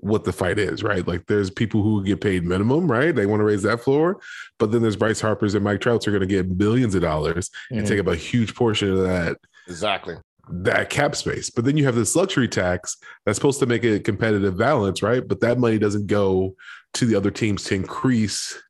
what 0.00 0.22
the 0.24 0.32
fight 0.32 0.58
is, 0.60 0.84
right? 0.84 1.06
Like 1.08 1.26
there's 1.26 1.50
people 1.50 1.82
who 1.82 2.04
get 2.04 2.20
paid 2.20 2.44
minimum, 2.44 2.90
right? 2.90 3.12
They 3.14 3.26
want 3.26 3.40
to 3.40 3.44
raise 3.44 3.62
that 3.64 3.80
floor, 3.80 4.20
but 4.58 4.70
then 4.70 4.80
there's 4.80 4.94
Bryce 4.94 5.20
Harper's 5.20 5.54
and 5.56 5.64
Mike 5.64 5.80
Trouts 5.80 6.06
are 6.06 6.12
going 6.12 6.20
to 6.20 6.26
get 6.26 6.56
billions 6.56 6.94
of 6.94 7.02
dollars 7.02 7.50
and 7.70 7.82
Mhm. 7.84 7.88
take 7.88 7.98
up 8.00 8.06
a 8.06 8.14
huge 8.14 8.54
portion 8.54 8.92
of 8.92 8.98
that 8.98 9.38
Exactly. 9.66 10.14
That 10.50 10.90
cap 10.90 11.16
space. 11.16 11.50
But 11.50 11.64
then 11.64 11.76
you 11.76 11.84
have 11.84 11.94
this 11.94 12.16
luxury 12.16 12.48
tax 12.48 12.96
that's 13.24 13.36
supposed 13.36 13.60
to 13.60 13.66
make 13.66 13.84
a 13.84 14.00
competitive 14.00 14.56
balance, 14.56 15.02
right? 15.02 15.26
But 15.26 15.40
that 15.40 15.58
money 15.58 15.78
doesn't 15.78 16.06
go 16.06 16.54
to 16.94 17.06
the 17.06 17.14
other 17.14 17.30
teams 17.30 17.64
to 17.64 17.74
increase 17.74 18.60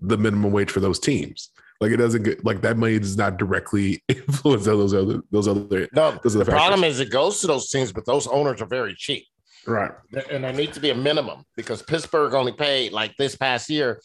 the 0.00 0.16
minimum 0.18 0.52
wage 0.52 0.70
for 0.70 0.80
those 0.80 0.98
teams. 0.98 1.50
Like 1.80 1.90
it 1.90 1.96
doesn't 1.98 2.22
get 2.22 2.44
like 2.44 2.62
that 2.62 2.76
money 2.76 2.98
does 2.98 3.16
not 3.16 3.36
directly 3.36 4.02
influence 4.08 4.64
those 4.64 4.94
other 4.94 5.20
those 5.30 5.46
other 5.46 5.88
No, 5.92 6.18
those 6.22 6.34
other 6.36 6.44
the 6.44 6.52
other 6.52 6.52
problem 6.52 6.84
is 6.84 7.00
it 7.00 7.10
goes 7.10 7.40
to 7.40 7.46
those 7.46 7.70
teams, 7.70 7.92
but 7.92 8.06
those 8.06 8.26
owners 8.26 8.62
are 8.62 8.66
very 8.66 8.94
cheap. 8.94 9.26
right. 9.66 9.90
And 10.30 10.44
there 10.44 10.52
needs 10.52 10.74
to 10.74 10.80
be 10.80 10.90
a 10.90 10.94
minimum 10.94 11.44
because 11.54 11.82
Pittsburgh 11.82 12.34
only 12.34 12.52
paid 12.52 12.92
like 12.92 13.14
this 13.18 13.36
past 13.36 13.68
year, 13.68 14.00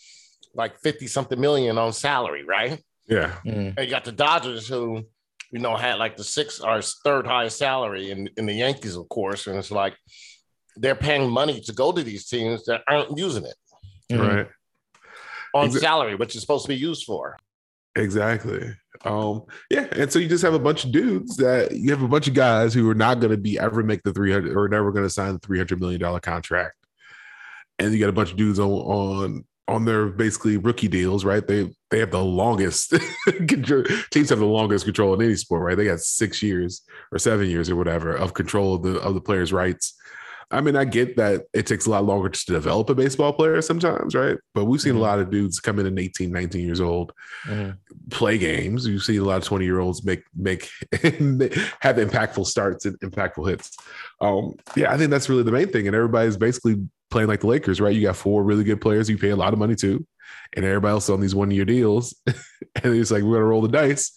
like 0.53 0.78
50 0.80 1.07
something 1.07 1.39
million 1.39 1.78
on 1.78 1.93
salary, 1.93 2.43
right? 2.43 2.82
Yeah. 3.07 3.36
Mm. 3.45 3.78
And 3.78 3.80
you 3.80 3.89
got 3.89 4.05
the 4.05 4.11
Dodgers 4.11 4.67
who, 4.67 5.03
you 5.52 5.60
know, 5.60 5.76
had 5.76 5.95
like 5.95 6.16
the 6.18 6.24
sixth 6.24 6.64
or 6.64 6.82
third 6.82 7.28
highest 7.28 7.58
salary 7.58 8.12
in, 8.12 8.30
in 8.38 8.45
the 8.45 8.54
Yankees, 8.54 8.95
of 8.95 9.08
course. 9.10 9.47
And 9.47 9.58
it's 9.58 9.72
like 9.72 9.95
they're 10.78 10.95
paying 10.95 11.30
money 11.30 11.60
to 11.62 11.74
go 11.74 11.91
to 11.91 12.02
these 12.04 12.28
teams 12.28 12.66
that 12.66 12.82
aren't 12.88 13.18
using 13.18 13.45
it 13.45 13.56
Right. 14.18 14.47
on 15.54 15.70
Exa- 15.70 15.80
salary, 15.80 16.16
which 16.16 16.36
is 16.36 16.41
supposed 16.41 16.64
to 16.66 16.70
be 16.70 16.76
used 16.78 17.06
for. 17.06 17.38
Exactly. 17.95 18.74
Um, 19.04 19.43
yeah, 19.70 19.88
and 19.91 20.12
so 20.12 20.20
you 20.20 20.28
just 20.30 20.43
have 20.43 20.54
a 20.54 20.60
bunch 20.60 20.86
of 20.86 20.91
dudes 20.91 21.36
that 21.38 21.72
you 21.72 21.91
have 21.91 22.04
a 22.04 22.08
bunch 22.08 22.28
of 22.28 22.34
guys 22.34 22.74
who 22.74 22.89
are 22.89 22.95
not 22.95 23.20
going 23.20 23.32
to 23.32 23.38
be 23.38 23.58
ever 23.60 23.84
make 23.84 24.04
the 24.04 24.14
300 24.14 24.56
or 24.56 24.68
never 24.70 24.91
going 24.91 25.06
to 25.06 25.10
sign 25.10 25.34
the 25.34 25.39
300 25.39 25.80
million 25.82 25.99
dollar 25.99 26.20
contract. 26.20 26.76
And 27.80 27.91
you 27.93 27.99
got 27.99 28.10
a 28.10 28.14
bunch 28.14 28.32
of 28.32 28.38
dudes 28.38 28.60
on 28.60 28.70
on 28.72 29.45
on 29.72 29.86
their 29.86 30.07
basically 30.07 30.57
rookie 30.57 30.88
deals, 30.88 31.26
right? 31.26 31.45
They 31.45 31.72
they 31.89 31.99
have 31.99 32.11
the 32.11 32.24
longest 32.24 32.93
control, 33.26 33.84
teams 34.11 34.30
have 34.30 34.39
the 34.39 34.45
longest 34.45 34.86
control 34.86 35.13
in 35.13 35.22
any 35.22 35.36
sport, 35.36 35.63
right? 35.63 35.78
They 35.78 35.86
got 35.86 35.99
6 35.99 36.43
years 36.43 36.82
or 37.11 37.19
7 37.19 37.47
years 37.47 37.69
or 37.69 37.76
whatever 37.76 38.15
of 38.15 38.34
control 38.34 38.76
of 38.76 38.84
the 38.84 38.99
of 38.99 39.13
the 39.13 39.22
players' 39.22 39.53
rights. 39.53 39.95
I 40.53 40.59
mean, 40.59 40.76
I 40.76 40.84
get 40.84 41.15
that 41.15 41.43
it 41.53 41.65
takes 41.65 41.86
a 41.86 41.89
lot 41.89 42.03
longer 42.03 42.28
just 42.28 42.47
to 42.47 42.53
develop 42.53 42.89
a 42.89 42.95
baseball 42.95 43.32
player 43.32 43.61
sometimes, 43.61 44.13
right? 44.13 44.38
But 44.53 44.65
we've 44.65 44.82
seen 44.82 44.95
a 44.95 44.99
lot 44.99 45.19
of 45.19 45.32
dudes 45.32 45.61
come 45.61 45.80
in 45.80 45.86
at 45.86 45.97
18, 45.97 46.30
19 46.30 46.65
years 46.65 46.82
old 46.82 47.13
play 48.09 48.38
games. 48.38 48.86
You 48.86 48.99
see 48.99 49.15
a 49.17 49.24
lot 49.24 49.38
of 49.38 49.45
20 49.45 49.63
year 49.63 49.80
olds 49.80 50.03
make 50.03 50.24
make 50.36 50.69
have 50.91 51.95
impactful 51.95 52.45
starts 52.45 52.86
and 52.86 52.99
impactful 52.99 53.49
hits. 53.49 53.78
Um, 54.19 54.55
yeah, 54.76 54.91
I 54.91 54.97
think 54.97 55.09
that's 55.09 55.30
really 55.30 55.43
the 55.43 55.53
main 55.53 55.69
thing. 55.69 55.88
And 55.88 55.95
everybody's 55.95 56.38
basically 56.38 56.84
playing 57.12 57.28
like 57.28 57.41
the 57.41 57.47
Lakers, 57.47 57.80
right? 57.80 57.95
You 57.95 58.01
got 58.01 58.16
four 58.16 58.43
really 58.43 58.64
good 58.64 58.82
players 58.82 59.09
you 59.09 59.18
pay 59.18 59.30
a 59.30 59.36
lot 59.36 59.53
of 59.53 59.59
money 59.59 59.76
to, 59.76 60.05
and 60.53 60.66
everybody 60.66 60.91
else 60.91 61.09
on 61.09 61.20
these 61.22 61.36
one 61.36 61.51
year 61.51 61.66
deals. 61.66 62.16
and 62.28 62.95
it's 62.95 63.12
like, 63.12 63.24
we're 63.24 63.36
gonna 63.36 63.45
roll 63.45 63.62
the 63.62 63.68
dice. 63.68 64.12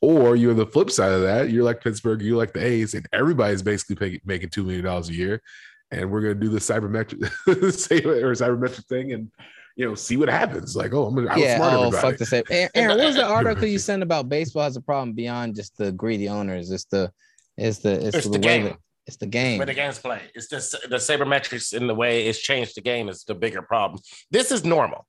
Or 0.00 0.36
you're 0.36 0.54
the 0.54 0.66
flip 0.66 0.90
side 0.92 1.10
of 1.10 1.22
that. 1.22 1.50
You're 1.50 1.64
like 1.64 1.82
Pittsburgh, 1.82 2.22
you're 2.22 2.36
like 2.36 2.52
the 2.52 2.64
A's, 2.64 2.94
and 2.94 3.06
everybody's 3.12 3.62
basically 3.62 3.96
pay, 3.96 4.20
making 4.24 4.50
$2 4.50 4.64
million 4.64 4.86
a 4.86 5.00
year. 5.06 5.42
And 5.90 6.10
we're 6.10 6.20
gonna 6.20 6.34
do 6.34 6.48
the 6.48 6.58
cybermetric 6.58 7.22
or 7.48 8.32
cybermetric 8.32 8.84
thing 8.86 9.12
and 9.12 9.30
you 9.78 9.86
know, 9.86 9.94
see 9.94 10.16
what 10.16 10.28
happens. 10.28 10.74
Like, 10.74 10.92
oh, 10.92 11.06
I'm 11.06 11.14
gonna 11.14 11.28
outsmart 11.30 11.38
yeah, 11.38 11.58
oh 11.62 11.86
everybody. 11.86 11.96
fuck 11.96 12.16
the 12.18 12.26
same. 12.26 12.42
Aaron, 12.50 12.70
Aaron, 12.74 12.98
what 12.98 13.06
was 13.06 13.14
the 13.16 13.24
article 13.24 13.66
you 13.66 13.78
sent 13.78 14.02
about 14.02 14.28
baseball 14.28 14.64
has 14.64 14.76
a 14.76 14.80
problem 14.80 15.12
beyond 15.12 15.54
just 15.54 15.76
the 15.78 15.92
greedy 15.92 16.28
owners? 16.28 16.72
It's 16.72 16.84
the 16.86 17.12
it's 17.56 17.78
the 17.78 17.92
it's, 18.06 18.16
It's 18.16 18.26
the, 18.26 18.32
the 18.32 18.38
way 18.38 18.58
game. 18.58 18.64
that- 18.64 18.78
it's 19.08 19.16
the 19.16 19.26
game. 19.26 19.56
where 19.58 19.66
the 19.66 19.74
game's 19.74 19.98
played. 19.98 20.30
It's 20.34 20.48
just 20.48 20.72
the 20.72 20.96
sabermetrics 20.96 21.72
in 21.72 21.86
the 21.86 21.94
way 21.94 22.26
it's 22.26 22.38
changed 22.38 22.76
the 22.76 22.82
game 22.82 23.08
is 23.08 23.24
the 23.24 23.34
bigger 23.34 23.62
problem. 23.62 24.00
This 24.30 24.52
is 24.52 24.64
normal. 24.64 25.06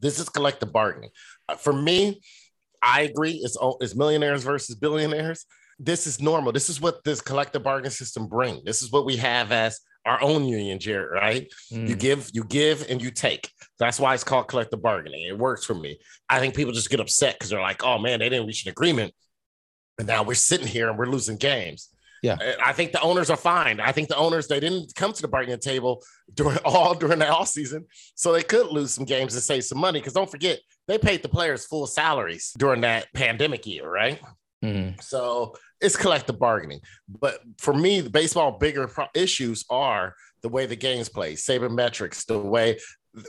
This 0.00 0.18
is 0.18 0.28
collective 0.28 0.72
bargaining. 0.72 1.10
Uh, 1.48 1.54
for 1.54 1.72
me, 1.72 2.20
I 2.82 3.02
agree. 3.02 3.40
It's 3.44 3.56
it's 3.80 3.94
millionaires 3.94 4.42
versus 4.42 4.74
billionaires. 4.74 5.46
This 5.78 6.08
is 6.08 6.20
normal. 6.20 6.50
This 6.50 6.68
is 6.68 6.80
what 6.80 7.04
this 7.04 7.20
collective 7.20 7.62
bargaining 7.62 7.92
system 7.92 8.26
brings. 8.26 8.64
This 8.64 8.82
is 8.82 8.90
what 8.90 9.06
we 9.06 9.16
have 9.18 9.52
as 9.52 9.78
our 10.04 10.20
own 10.20 10.44
union, 10.44 10.80
Jared. 10.80 11.12
Right? 11.12 11.46
You 11.70 11.94
give, 11.94 12.28
you 12.32 12.42
give, 12.42 12.84
and 12.90 13.00
you 13.00 13.12
take. 13.12 13.48
That's 13.78 14.00
why 14.00 14.14
it's 14.14 14.24
called 14.24 14.48
collective 14.48 14.82
bargaining. 14.82 15.28
It 15.28 15.38
works 15.38 15.64
for 15.64 15.74
me. 15.74 16.00
I 16.28 16.40
think 16.40 16.56
people 16.56 16.72
just 16.72 16.90
get 16.90 16.98
upset 16.98 17.36
because 17.36 17.50
they're 17.50 17.60
like, 17.60 17.84
"Oh 17.84 17.98
man, 17.98 18.18
they 18.18 18.28
didn't 18.28 18.48
reach 18.48 18.66
an 18.66 18.72
agreement, 18.72 19.14
and 19.98 20.08
now 20.08 20.24
we're 20.24 20.34
sitting 20.34 20.66
here 20.66 20.88
and 20.88 20.98
we're 20.98 21.06
losing 21.06 21.36
games." 21.36 21.91
Yeah. 22.22 22.36
I 22.64 22.72
think 22.72 22.92
the 22.92 23.00
owners 23.00 23.30
are 23.30 23.36
fine. 23.36 23.80
I 23.80 23.90
think 23.90 24.08
the 24.08 24.16
owners 24.16 24.46
they 24.46 24.60
didn't 24.60 24.94
come 24.94 25.12
to 25.12 25.22
the 25.22 25.28
bargaining 25.28 25.58
table 25.58 26.02
during 26.34 26.58
all 26.64 26.94
during 26.94 27.18
the 27.18 27.28
off 27.28 27.48
season, 27.48 27.86
so 28.14 28.32
they 28.32 28.42
could 28.44 28.68
lose 28.68 28.92
some 28.94 29.04
games 29.04 29.34
and 29.34 29.42
save 29.42 29.64
some 29.64 29.78
money. 29.78 29.98
Because 29.98 30.12
don't 30.12 30.30
forget, 30.30 30.60
they 30.86 30.98
paid 30.98 31.22
the 31.22 31.28
players 31.28 31.66
full 31.66 31.86
salaries 31.86 32.52
during 32.56 32.82
that 32.82 33.06
pandemic 33.12 33.66
year, 33.66 33.88
right? 33.90 34.20
Mhm. 34.64 35.02
So 35.02 35.56
it's 35.80 35.96
collective 35.96 36.38
bargaining. 36.38 36.80
But 37.08 37.40
for 37.58 37.74
me, 37.74 38.00
the 38.00 38.10
baseball 38.10 38.52
bigger 38.58 38.86
pro- 38.86 39.08
issues 39.14 39.64
are 39.68 40.14
the 40.42 40.48
way 40.48 40.66
the 40.66 40.76
game's 40.76 41.08
played, 41.08 41.38
sabermetrics, 41.38 42.24
the 42.26 42.38
way 42.38 42.78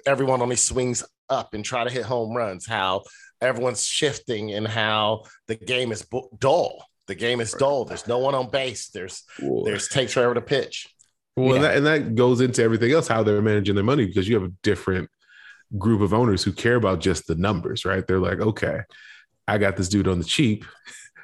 everyone 0.06 0.42
only 0.42 0.56
swings 0.56 1.04
up 1.30 1.56
and 1.56 1.66
try 1.66 1.84
to 1.84 1.90
hit 1.90 2.06
home 2.06 2.36
runs, 2.36 2.68
how 2.68 3.04
everyone's 3.42 3.84
shifting 3.84 4.54
and 4.54 4.68
how 4.68 5.24
the 5.48 5.56
game 5.56 5.92
is 5.92 6.06
dull. 6.40 6.86
The 7.08 7.16
game 7.16 7.42
is 7.42 7.52
dull. 7.54 7.86
There's 7.86 8.08
no 8.08 8.20
one 8.20 8.34
on 8.36 8.50
base. 8.50 8.90
There's 8.90 9.24
Well, 9.42 9.64
there's 9.64 9.88
takes 9.88 10.14
forever 10.14 10.34
to 10.34 10.42
pitch. 10.42 10.88
well, 11.36 11.56
Yeah. 11.56 11.62
that, 11.64 11.78
and 11.78 11.86
that 11.86 12.16
goes 12.16 12.40
into 12.42 12.64
everything 12.64 12.92
else, 12.92 13.08
how 13.08 13.24
they're 13.24 13.42
managing 13.42 13.76
their 13.76 13.84
money, 13.84 14.06
because 14.06 14.28
you 14.28 14.36
have 14.36 14.44
a 14.50 14.54
different 14.64 15.10
group 15.78 16.02
of 16.02 16.14
owners 16.14 16.44
who 16.44 16.52
care 16.54 16.76
about 16.76 17.02
just 17.02 17.28
the 17.28 17.36
numbers, 17.36 17.84
right? 17.86 18.06
They're 18.08 18.20
like, 18.20 18.40
okay, 18.40 18.82
I 19.48 19.58
got 19.58 19.76
this 19.76 19.90
dude 19.90 20.08
on 20.08 20.20
the 20.20 20.26
cheap. 20.26 20.64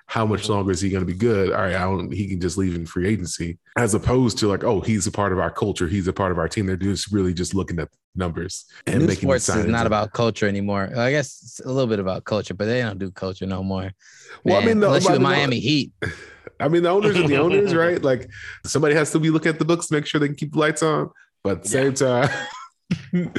How 0.10 0.26
much 0.26 0.50
longer 0.50 0.72
is 0.72 0.82
he 0.82 0.90
going 0.90 1.06
to 1.06 1.12
be 1.12 1.18
good? 1.18 1.52
All 1.52 1.62
right, 1.62 1.76
I 1.76 1.82
don't. 1.82 2.12
He 2.12 2.28
can 2.28 2.42
just 2.42 2.58
leave 2.58 2.76
in 2.76 2.88
free 2.88 3.08
agency, 3.08 3.60
as 3.78 3.94
opposed 3.94 4.40
to 4.40 4.48
like, 4.48 4.64
oh, 4.64 4.82
he's 4.82 5.06
a 5.06 5.12
part 5.12 5.32
of 5.32 5.38
our 5.38 5.52
culture. 5.52 5.88
He's 5.88 6.08
a 6.08 6.14
part 6.14 6.32
of 6.32 6.40
our 6.40 6.48
team. 6.48 6.66
They're 6.66 6.76
just 6.76 7.12
really 7.12 7.32
just 7.32 7.54
looking 7.54 7.78
at 7.78 7.90
numbers 8.16 8.66
and 8.88 9.02
New 9.02 9.08
making 9.08 9.30
sports 9.30 9.48
is 9.50 9.66
not 9.68 9.86
about 9.86 10.12
culture 10.14 10.48
anymore. 10.48 10.90
I 10.98 11.12
guess 11.12 11.42
it's 11.44 11.60
a 11.60 11.68
little 11.68 11.88
bit 11.88 12.00
about 12.00 12.24
culture, 12.24 12.56
but 12.56 12.66
they 12.66 12.82
don't 12.82 12.98
do 12.98 13.12
culture 13.12 13.46
no 13.46 13.62
more. 13.62 13.92
Well, 14.44 14.60
I 14.60 14.66
mean, 14.66 14.80
the- 14.80 14.88
unless 14.88 15.06
you're 15.06 15.14
the 15.14 15.20
Miami 15.20 15.60
Heat. 15.60 15.94
I 16.60 16.68
mean, 16.68 16.82
the 16.82 16.90
owners 16.90 17.16
are 17.16 17.28
the 17.28 17.38
owners, 17.38 17.76
right? 17.86 18.02
Like 18.02 18.30
somebody 18.66 18.96
has 18.96 19.12
to 19.12 19.20
be 19.20 19.30
looking 19.30 19.50
at 19.52 19.60
the 19.60 19.66
books 19.66 19.88
to 19.88 19.94
make 19.94 20.08
sure 20.08 20.20
they 20.20 20.28
can 20.28 20.36
keep 20.36 20.54
the 20.54 20.60
lights 20.60 20.82
on. 20.82 21.12
But 21.44 21.58
at 21.58 21.64
the 21.64 21.70
same 21.70 21.94
time, 21.94 22.30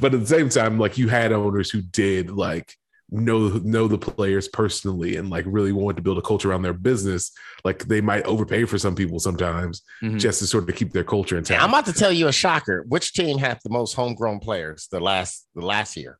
but 0.00 0.12
at 0.12 0.20
the 0.20 0.26
same 0.26 0.48
time, 0.48 0.78
like 0.78 0.98
you 0.98 1.08
had 1.08 1.32
owners 1.32 1.70
who 1.70 1.80
did 1.82 2.30
like 2.30 2.74
know 3.10 3.48
know 3.62 3.86
the 3.86 3.96
players 3.98 4.48
personally 4.48 5.16
and 5.16 5.30
like 5.30 5.44
really 5.46 5.70
want 5.72 5.96
to 5.96 6.02
build 6.02 6.18
a 6.18 6.22
culture 6.22 6.50
around 6.50 6.62
their 6.62 6.72
business. 6.72 7.30
Like 7.64 7.84
they 7.86 8.00
might 8.00 8.24
overpay 8.24 8.64
for 8.64 8.78
some 8.78 8.94
people 8.96 9.20
sometimes 9.20 9.82
Mhm. 10.02 10.18
just 10.18 10.40
to 10.40 10.46
sort 10.46 10.68
of 10.68 10.74
keep 10.74 10.92
their 10.92 11.04
culture 11.04 11.38
intact. 11.38 11.62
I'm 11.62 11.68
about 11.68 11.86
to 11.86 11.92
tell 11.92 12.10
you 12.12 12.26
a 12.28 12.32
shocker. 12.32 12.84
Which 12.88 13.12
team 13.12 13.38
had 13.38 13.58
the 13.62 13.70
most 13.70 13.94
homegrown 13.94 14.40
players 14.40 14.88
the 14.90 14.98
last 15.00 15.46
the 15.54 15.64
last 15.64 15.96
year? 15.96 16.18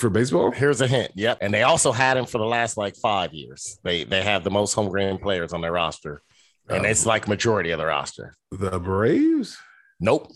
for 0.00 0.10
baseball. 0.10 0.50
Here's 0.50 0.80
a 0.80 0.88
hint. 0.88 1.12
Yep. 1.14 1.38
And 1.40 1.54
they 1.54 1.62
also 1.62 1.92
had 1.92 2.16
him 2.16 2.26
for 2.26 2.38
the 2.38 2.44
last 2.44 2.76
like 2.76 2.96
five 2.96 3.32
years. 3.32 3.78
They 3.84 4.02
they 4.02 4.22
have 4.22 4.42
the 4.42 4.50
most 4.50 4.74
homegrown 4.74 5.18
players 5.18 5.52
on 5.52 5.60
their 5.60 5.70
roster. 5.70 6.20
And 6.68 6.80
Um, 6.80 6.84
it's 6.86 7.06
like 7.06 7.28
majority 7.28 7.70
of 7.70 7.78
the 7.78 7.86
roster. 7.86 8.34
The 8.50 8.80
Braves. 8.80 9.56
Nope. 10.00 10.32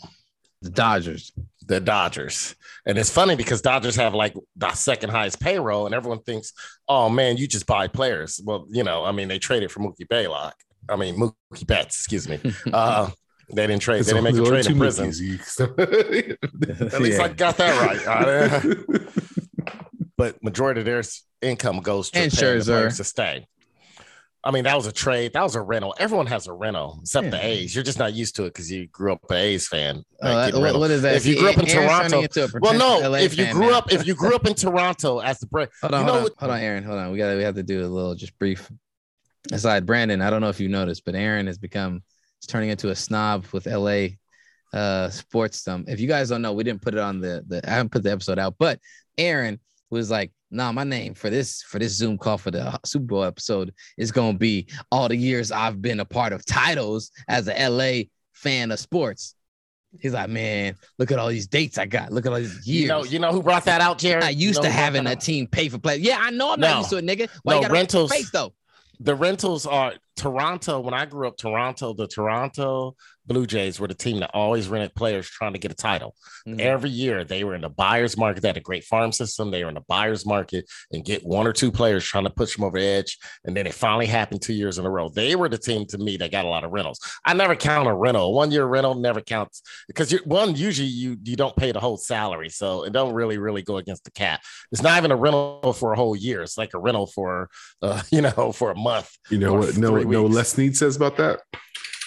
The 0.62 0.70
Dodgers. 0.70 1.32
The 1.66 1.80
Dodgers. 1.80 2.56
And 2.86 2.98
it's 2.98 3.10
funny 3.10 3.36
because 3.36 3.60
Dodgers 3.62 3.96
have 3.96 4.14
like 4.14 4.34
the 4.56 4.72
second 4.72 5.10
highest 5.10 5.38
payroll, 5.40 5.86
and 5.86 5.94
everyone 5.94 6.20
thinks, 6.22 6.52
oh 6.88 7.08
man, 7.08 7.36
you 7.36 7.46
just 7.46 7.66
buy 7.66 7.86
players. 7.88 8.40
Well, 8.44 8.66
you 8.70 8.82
know, 8.84 9.04
I 9.04 9.12
mean, 9.12 9.28
they 9.28 9.38
traded 9.38 9.70
for 9.70 9.80
Mookie 9.80 10.08
Blaylock. 10.08 10.54
I 10.88 10.96
mean, 10.96 11.16
Mookie 11.16 11.66
Betts, 11.66 11.96
excuse 11.96 12.28
me. 12.28 12.40
Uh, 12.72 13.10
they 13.50 13.66
didn't 13.66 13.80
trade. 13.80 14.04
They 14.04 14.12
didn't 14.12 14.24
make 14.24 14.34
a 14.36 14.44
trade 14.44 14.66
in 14.66 14.76
prison. 14.78 15.08
Mookies. 15.08 15.20
You- 15.20 16.86
At 16.92 17.00
least 17.00 17.18
I 17.20 17.28
got 17.28 17.56
that 17.56 17.80
right. 18.06 18.06
Uh, 18.06 18.98
but 20.18 20.42
majority 20.42 20.80
of 20.80 20.84
their 20.86 21.02
income 21.40 21.80
goes 21.80 22.10
to 22.10 22.18
And 22.18 22.32
paying 22.32 22.58
the 22.58 22.64
Scherzer. 22.64 22.66
players 22.66 22.96
to 22.98 23.04
stay. 23.04 23.46
I 24.48 24.50
mean, 24.50 24.64
that 24.64 24.74
was 24.76 24.86
a 24.86 24.92
trade. 24.92 25.34
That 25.34 25.42
was 25.42 25.56
a 25.56 25.60
rental. 25.60 25.94
Everyone 25.98 26.24
has 26.26 26.46
a 26.46 26.54
rental, 26.54 27.00
except 27.02 27.30
the 27.30 27.44
A's. 27.44 27.74
You're 27.74 27.84
just 27.84 27.98
not 27.98 28.14
used 28.14 28.34
to 28.36 28.44
it 28.44 28.54
because 28.54 28.72
you 28.72 28.86
grew 28.86 29.12
up 29.12 29.20
an 29.28 29.36
A's 29.36 29.68
fan. 29.68 30.02
Uh, 30.22 30.32
like, 30.34 30.46
getting 30.46 30.60
what- 30.62 30.78
what 30.80 30.90
is 30.90 31.02
that? 31.02 31.16
If 31.16 31.26
you 31.26 31.38
grew 31.38 31.50
up 31.50 31.58
in 31.58 31.68
Aaron's 31.68 32.10
Toronto, 32.10 32.58
well, 32.62 32.72
no. 32.72 33.06
LA 33.10 33.18
If 33.18 33.36
you 33.36 33.52
grew 33.52 33.68
now. 33.72 33.76
up, 33.78 33.92
if 33.92 34.06
you 34.06 34.14
grew 34.14 34.34
up 34.34 34.46
in 34.46 34.54
Toronto 34.54 35.18
as 35.18 35.38
the 35.38 35.46
break, 35.48 35.68
Hold 35.82 35.92
on, 35.92 36.00
you 36.00 36.06
know 36.06 36.12
hold, 36.20 36.24
on 36.30 36.36
hold 36.38 36.52
on, 36.52 36.60
Aaron. 36.60 36.82
Hold 36.82 36.98
on. 36.98 37.12
We 37.12 37.18
got 37.18 37.36
we 37.36 37.42
have 37.42 37.56
to 37.56 37.62
do 37.62 37.84
a 37.84 37.88
little 37.88 38.14
just 38.14 38.38
brief 38.38 38.72
aside. 39.52 39.84
Brandon, 39.84 40.22
I 40.22 40.30
don't 40.30 40.40
know 40.40 40.48
if 40.48 40.60
you 40.60 40.68
noticed, 40.70 41.04
but 41.04 41.14
Aaron 41.14 41.46
has 41.46 41.58
become 41.58 42.02
he's 42.40 42.46
turning 42.46 42.70
into 42.70 42.88
a 42.88 42.96
snob 42.96 43.44
with 43.52 43.66
LA 43.66 44.06
uh 44.72 45.10
sports. 45.10 45.68
Um, 45.68 45.84
if 45.88 46.00
you 46.00 46.08
guys 46.08 46.30
don't 46.30 46.40
know, 46.40 46.54
we 46.54 46.64
didn't 46.64 46.80
put 46.80 46.94
it 46.94 47.00
on 47.00 47.20
the 47.20 47.44
the 47.46 47.60
I 47.68 47.74
haven't 47.74 47.92
put 47.92 48.02
the 48.02 48.12
episode 48.12 48.38
out, 48.38 48.54
but 48.58 48.80
Aaron 49.18 49.60
was 49.90 50.10
like, 50.10 50.32
nah, 50.50 50.72
my 50.72 50.84
name 50.84 51.14
for 51.14 51.30
this 51.30 51.62
for 51.62 51.78
this 51.78 51.94
Zoom 51.96 52.18
call 52.18 52.38
for 52.38 52.50
the 52.50 52.62
uh, 52.66 52.76
Super 52.84 53.04
Bowl 53.06 53.24
episode 53.24 53.72
is 53.96 54.12
gonna 54.12 54.36
be 54.38 54.66
all 54.90 55.08
the 55.08 55.16
years 55.16 55.50
I've 55.52 55.80
been 55.82 56.00
a 56.00 56.04
part 56.04 56.32
of 56.32 56.44
titles 56.44 57.10
as 57.28 57.48
a 57.48 57.68
LA 57.68 58.04
fan 58.32 58.70
of 58.70 58.78
sports. 58.78 59.34
He's 60.00 60.12
like, 60.12 60.28
man, 60.28 60.74
look 60.98 61.10
at 61.10 61.18
all 61.18 61.28
these 61.28 61.46
dates 61.46 61.78
I 61.78 61.86
got. 61.86 62.12
Look 62.12 62.26
at 62.26 62.32
all 62.32 62.38
these 62.38 62.66
years. 62.66 62.82
you 62.82 62.88
know, 62.88 63.04
you 63.04 63.18
know 63.18 63.32
who 63.32 63.42
brought 63.42 63.64
that 63.64 63.80
out, 63.80 63.98
Jared? 63.98 64.22
I 64.22 64.30
You 64.30 64.48
used 64.48 64.62
know 64.62 64.68
to 64.68 64.70
having 64.74 65.06
a 65.06 65.16
team 65.16 65.46
pay 65.46 65.70
for 65.70 65.78
play. 65.78 65.96
Yeah, 65.96 66.18
I 66.20 66.30
know 66.30 66.52
I'm 66.52 66.60
No. 66.60 66.68
not 66.68 66.78
used 66.78 66.90
to 66.90 66.96
it, 66.98 67.06
nigga. 67.06 67.28
Why 67.42 67.54
No, 67.54 67.60
you 67.60 67.66
got 67.68 67.72
rentals- 67.72 68.10
rentals 68.10 68.12
face 68.12 68.30
though? 68.30 68.52
the 69.00 69.14
rentals 69.14 69.64
are 69.64 69.94
Toronto. 70.16 70.80
When 70.80 70.92
I 70.92 71.06
grew 71.06 71.26
up, 71.28 71.36
Toronto, 71.38 71.94
the 71.94 72.06
Toronto 72.06 72.96
Blue 73.28 73.46
Jays 73.46 73.78
were 73.78 73.86
the 73.86 73.94
team 73.94 74.20
that 74.20 74.30
always 74.34 74.68
rented 74.68 74.94
players 74.94 75.28
trying 75.28 75.52
to 75.52 75.58
get 75.58 75.70
a 75.70 75.74
title. 75.74 76.14
Mhm. 76.46 76.60
Every 76.60 76.90
year 76.90 77.24
they 77.24 77.44
were 77.44 77.54
in 77.54 77.60
the 77.60 77.68
buyer's 77.68 78.16
market. 78.16 78.40
They 78.40 78.48
had 78.48 78.56
a 78.56 78.60
great 78.60 78.84
farm 78.84 79.12
system. 79.12 79.50
They 79.50 79.62
were 79.62 79.68
in 79.68 79.74
the 79.74 79.84
buyer's 79.86 80.26
market 80.26 80.64
and 80.92 81.04
get 81.04 81.24
one 81.24 81.46
or 81.46 81.52
two 81.52 81.70
players 81.70 82.04
trying 82.04 82.24
to 82.24 82.30
push 82.30 82.56
them 82.56 82.64
over 82.64 82.78
the 82.78 82.86
edge. 82.86 83.18
And 83.44 83.56
then 83.56 83.66
it 83.66 83.74
finally 83.74 84.06
happened 84.06 84.42
two 84.42 84.54
years 84.54 84.78
in 84.78 84.86
a 84.86 84.90
row. 84.90 85.08
They 85.08 85.36
were 85.36 85.48
the 85.48 85.58
team 85.58 85.86
to 85.86 85.98
me 85.98 86.16
that 86.16 86.32
got 86.32 86.44
a 86.44 86.48
lot 86.48 86.64
of 86.64 86.72
rentals. 86.72 86.98
I 87.24 87.34
never 87.34 87.54
count 87.54 87.88
a 87.88 87.94
rental. 87.94 88.32
One 88.32 88.50
year 88.50 88.64
rental 88.64 88.94
never 88.94 89.20
counts 89.20 89.62
because 89.86 90.10
you 90.10 90.18
one 90.24 90.56
usually 90.56 90.88
you 90.88 91.16
you 91.22 91.36
don't 91.36 91.56
pay 91.56 91.72
the 91.72 91.80
whole 91.80 91.96
salary, 91.96 92.48
so 92.48 92.84
it 92.84 92.92
don't 92.92 93.12
really 93.14 93.38
really 93.38 93.62
go 93.62 93.76
against 93.76 94.04
the 94.04 94.10
cap. 94.10 94.40
It's 94.72 94.82
not 94.82 94.98
even 94.98 95.12
a 95.12 95.16
rental 95.16 95.72
for 95.72 95.92
a 95.92 95.96
whole 95.96 96.16
year. 96.16 96.42
It's 96.42 96.58
like 96.58 96.74
a 96.74 96.78
rental 96.78 97.06
for 97.06 97.50
uh, 97.82 98.02
you 98.10 98.22
know 98.22 98.52
for 98.52 98.70
a 98.70 98.74
month. 98.76 99.10
You 99.30 99.38
know 99.38 99.54
what? 99.54 99.76
No, 99.76 99.90
three 99.90 100.04
no. 100.04 100.22
weeks. 100.22 100.34
Les 100.34 100.58
Need 100.58 100.76
says 100.76 100.96
about 100.96 101.16
that. 101.18 101.40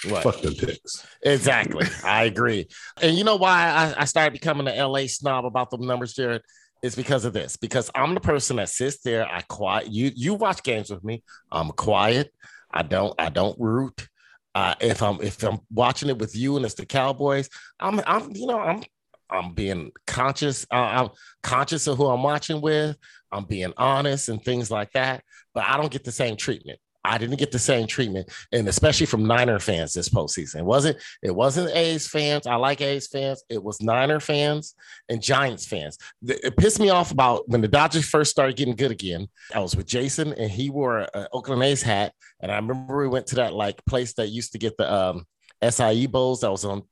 Fuck 0.01 0.41
them 0.41 0.55
picks. 0.55 1.05
Exactly. 1.21 1.85
I 2.03 2.23
agree. 2.23 2.67
And 3.01 3.15
you 3.15 3.23
know 3.23 3.35
why 3.35 3.67
I, 3.67 4.01
I 4.01 4.05
started 4.05 4.33
becoming 4.33 4.67
an 4.67 4.77
LA 4.77 5.07
snob 5.07 5.45
about 5.45 5.69
the 5.69 5.77
numbers, 5.77 6.13
Jared? 6.13 6.41
It's 6.81 6.95
because 6.95 7.25
of 7.25 7.33
this. 7.33 7.57
Because 7.57 7.91
I'm 7.93 8.15
the 8.15 8.19
person 8.19 8.55
that 8.55 8.69
sits 8.69 9.01
there. 9.03 9.27
I 9.27 9.41
quiet. 9.41 9.91
You 9.91 10.11
you 10.15 10.33
watch 10.33 10.63
games 10.63 10.89
with 10.89 11.03
me. 11.03 11.23
I'm 11.51 11.69
quiet. 11.69 12.33
I 12.71 12.81
don't 12.83 13.13
I 13.19 13.29
don't 13.29 13.59
root. 13.59 14.07
Uh, 14.55 14.75
if 14.81 15.01
I'm 15.03 15.21
if 15.21 15.43
I'm 15.43 15.59
watching 15.71 16.09
it 16.09 16.17
with 16.17 16.35
you 16.35 16.55
and 16.57 16.65
it's 16.65 16.73
the 16.73 16.85
Cowboys, 16.85 17.49
I'm 17.79 18.01
I'm 18.07 18.35
you 18.35 18.47
know 18.47 18.59
I'm 18.59 18.83
I'm 19.29 19.53
being 19.53 19.91
conscious. 20.07 20.65
Uh, 20.71 20.75
I'm 20.75 21.09
conscious 21.43 21.87
of 21.87 21.97
who 21.97 22.07
I'm 22.07 22.23
watching 22.23 22.61
with. 22.61 22.97
I'm 23.31 23.45
being 23.45 23.73
honest 23.77 24.29
and 24.29 24.43
things 24.43 24.69
like 24.71 24.91
that. 24.93 25.23
But 25.53 25.65
I 25.65 25.77
don't 25.77 25.91
get 25.91 26.03
the 26.03 26.11
same 26.11 26.35
treatment. 26.35 26.79
I 27.03 27.17
didn't 27.17 27.39
get 27.39 27.51
the 27.51 27.59
same 27.59 27.87
treatment, 27.87 28.29
and 28.51 28.67
especially 28.67 29.07
from 29.07 29.25
Niner 29.25 29.59
fans 29.59 29.93
this 29.93 30.09
postseason. 30.09 30.57
It 30.57 30.65
wasn't 30.65 30.97
it 31.23 31.35
wasn't 31.35 31.75
A's 31.75 32.07
fans. 32.07 32.45
I 32.45 32.55
like 32.55 32.81
A's 32.81 33.07
fans. 33.07 33.43
It 33.49 33.63
was 33.63 33.81
Niner 33.81 34.19
fans 34.19 34.75
and 35.09 35.21
Giants 35.21 35.65
fans. 35.65 35.97
It 36.27 36.55
pissed 36.57 36.79
me 36.79 36.89
off 36.89 37.11
about 37.11 37.49
when 37.49 37.61
the 37.61 37.67
Dodgers 37.67 38.07
first 38.07 38.31
started 38.31 38.55
getting 38.55 38.75
good 38.75 38.91
again. 38.91 39.27
I 39.53 39.59
was 39.59 39.75
with 39.75 39.87
Jason, 39.87 40.33
and 40.33 40.51
he 40.51 40.69
wore 40.69 41.07
an 41.13 41.27
Oakland 41.33 41.63
A's 41.63 41.81
hat, 41.81 42.13
and 42.39 42.51
I 42.51 42.55
remember 42.55 42.97
we 42.97 43.07
went 43.07 43.27
to 43.27 43.35
that 43.35 43.53
like 43.53 43.83
place 43.85 44.13
that 44.13 44.27
used 44.27 44.51
to 44.51 44.59
get 44.59 44.77
the 44.77 44.91
um, 44.91 45.25
SIE 45.67 46.05
bowls 46.07 46.41
that 46.41 46.51
was 46.51 46.65
on 46.65 46.83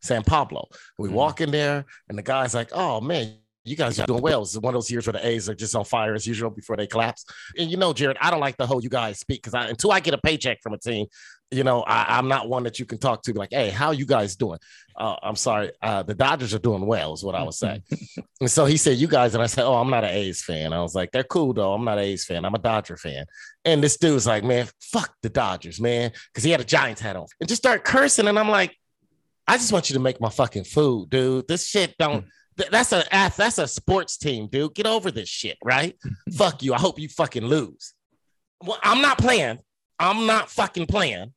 San 0.00 0.22
Pablo. 0.22 0.68
We 0.98 1.08
walk 1.08 1.40
in 1.40 1.50
there, 1.50 1.86
and 2.08 2.16
the 2.16 2.22
guy's 2.22 2.54
like, 2.54 2.70
"Oh 2.72 3.00
man." 3.00 3.38
You 3.66 3.74
guys 3.74 3.98
are 3.98 4.06
doing 4.06 4.22
well. 4.22 4.42
It's 4.42 4.56
one 4.56 4.74
of 4.74 4.78
those 4.78 4.90
years 4.90 5.06
where 5.08 5.12
the 5.12 5.26
A's 5.26 5.48
are 5.48 5.54
just 5.54 5.74
on 5.74 5.84
fire 5.84 6.14
as 6.14 6.24
usual 6.24 6.50
before 6.50 6.76
they 6.76 6.86
collapse. 6.86 7.24
And 7.58 7.68
you 7.68 7.76
know, 7.76 7.92
Jared, 7.92 8.16
I 8.20 8.30
don't 8.30 8.40
like 8.40 8.56
the 8.56 8.66
whole 8.66 8.80
you 8.80 8.88
guys 8.88 9.18
speak 9.18 9.42
because 9.42 9.54
I, 9.54 9.68
until 9.68 9.90
I 9.90 9.98
get 9.98 10.14
a 10.14 10.18
paycheck 10.18 10.62
from 10.62 10.72
a 10.72 10.78
team, 10.78 11.06
you 11.50 11.64
know, 11.64 11.82
I, 11.82 12.18
I'm 12.18 12.28
not 12.28 12.48
one 12.48 12.62
that 12.62 12.78
you 12.78 12.86
can 12.86 12.98
talk 12.98 13.22
to. 13.22 13.32
Like, 13.32 13.50
hey, 13.50 13.70
how 13.70 13.90
you 13.90 14.06
guys 14.06 14.36
doing? 14.36 14.60
Uh, 14.96 15.16
I'm 15.20 15.34
sorry, 15.34 15.72
uh, 15.82 16.04
the 16.04 16.14
Dodgers 16.14 16.54
are 16.54 16.60
doing 16.60 16.86
well, 16.86 17.12
is 17.12 17.24
what 17.24 17.34
I 17.34 17.42
would 17.42 17.54
say. 17.54 17.82
and 18.40 18.50
so 18.50 18.66
he 18.66 18.76
said, 18.76 18.98
"You 18.98 19.08
guys," 19.08 19.34
and 19.34 19.42
I 19.42 19.46
said, 19.46 19.64
"Oh, 19.64 19.74
I'm 19.74 19.90
not 19.90 20.04
an 20.04 20.10
A's 20.10 20.42
fan." 20.42 20.72
I 20.72 20.80
was 20.80 20.94
like, 20.94 21.10
"They're 21.10 21.24
cool 21.24 21.52
though. 21.52 21.72
I'm 21.72 21.84
not 21.84 21.98
an 21.98 22.04
A's 22.04 22.24
fan. 22.24 22.44
I'm 22.44 22.54
a 22.54 22.58
Dodger 22.58 22.96
fan." 22.96 23.26
And 23.64 23.82
this 23.82 23.96
dude 23.96 24.14
was 24.14 24.26
like, 24.26 24.44
"Man, 24.44 24.68
fuck 24.80 25.12
the 25.22 25.28
Dodgers, 25.28 25.80
man," 25.80 26.12
because 26.32 26.44
he 26.44 26.50
had 26.50 26.60
a 26.60 26.64
Giants 26.64 27.00
hat 27.00 27.16
on, 27.16 27.26
and 27.40 27.48
just 27.48 27.62
start 27.62 27.84
cursing. 27.84 28.28
And 28.28 28.38
I'm 28.38 28.48
like, 28.48 28.76
"I 29.46 29.56
just 29.56 29.72
want 29.72 29.90
you 29.90 29.94
to 29.94 30.00
make 30.00 30.20
my 30.20 30.30
fucking 30.30 30.64
food, 30.64 31.10
dude. 31.10 31.48
This 31.48 31.66
shit 31.66 31.96
don't." 31.98 32.26
Th- 32.58 32.70
That's 32.70 32.92
a 32.92 33.04
that's 33.10 33.58
a 33.58 33.66
sports 33.66 34.16
team, 34.16 34.48
dude. 34.48 34.74
Get 34.74 34.86
over 34.86 35.10
this 35.10 35.28
shit, 35.28 35.58
right? 35.64 35.96
Fuck 36.36 36.62
you. 36.62 36.74
I 36.74 36.78
hope 36.78 36.98
you 36.98 37.08
fucking 37.08 37.44
lose. 37.44 37.94
Well, 38.62 38.78
I'm 38.82 39.02
not 39.02 39.18
playing. 39.18 39.58
I'm 39.98 40.26
not 40.26 40.50
fucking 40.50 40.86
playing. 40.86 41.32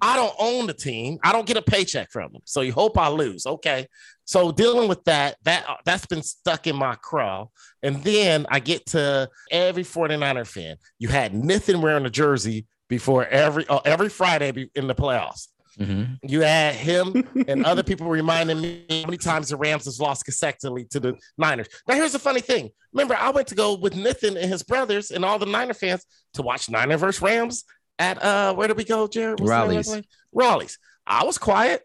I 0.00 0.16
don't 0.16 0.34
own 0.38 0.66
the 0.66 0.74
team. 0.74 1.18
I 1.22 1.32
don't 1.32 1.46
get 1.46 1.56
a 1.56 1.62
paycheck 1.62 2.10
from 2.10 2.32
them. 2.32 2.42
So 2.44 2.60
you 2.60 2.72
hope 2.72 2.98
I 2.98 3.08
lose. 3.08 3.46
Okay. 3.46 3.86
So 4.24 4.50
dealing 4.52 4.88
with 4.88 5.04
that, 5.04 5.36
that 5.44 5.64
uh, 5.68 5.76
that's 5.84 6.06
been 6.06 6.22
stuck 6.22 6.66
in 6.66 6.76
my 6.76 6.96
craw. 6.96 7.46
And 7.82 8.02
then 8.02 8.46
I 8.50 8.58
get 8.60 8.86
to 8.86 9.28
every 9.50 9.84
49er 9.84 10.46
fan. 10.46 10.76
You 10.98 11.08
had 11.08 11.34
Nathan 11.34 11.80
wearing 11.80 12.06
a 12.06 12.10
jersey 12.10 12.66
before 12.88 13.26
every 13.26 13.64
oh, 13.68 13.80
every 13.84 14.08
Friday 14.08 14.68
in 14.74 14.88
the 14.88 14.94
playoffs. 14.94 15.48
Mhm. 15.78 16.18
You 16.22 16.42
had 16.42 16.74
him 16.74 17.26
and 17.48 17.64
other 17.64 17.82
people 17.90 18.06
reminding 18.08 18.60
me 18.60 18.84
how 18.88 19.06
many 19.06 19.16
times 19.16 19.48
the 19.48 19.56
Rams 19.56 19.86
has 19.86 19.98
lost 20.00 20.24
consecutively 20.24 20.84
to 20.86 21.00
the 21.00 21.14
Niners. 21.36 21.68
Now, 21.88 21.94
here's 21.94 22.12
the 22.12 22.18
funny 22.18 22.40
thing. 22.40 22.70
Remember, 22.92 23.16
I 23.16 23.30
went 23.30 23.48
to 23.48 23.54
go 23.54 23.74
with 23.74 23.96
Nathan 23.96 24.36
and 24.36 24.50
his 24.50 24.62
brothers 24.62 25.10
and 25.10 25.24
all 25.24 25.38
the 25.38 25.46
Niner 25.46 25.74
fans 25.74 26.04
to 26.34 26.42
watch 26.42 26.68
Niner 26.70 26.96
versus 26.96 27.20
Rams 27.20 27.64
at 27.98 28.22
uh 28.22 28.54
where 28.54 28.68
did 28.68 28.76
we 28.76 28.84
go, 28.84 29.06
Jared? 29.06 29.40
What's 29.40 29.50
the 29.50 29.66
name 29.66 29.80
of 29.80 29.86
Raleigh's. 29.86 30.06
Raleigh's. 30.32 30.78
I 31.06 31.24
was 31.24 31.38
quiet. 31.38 31.82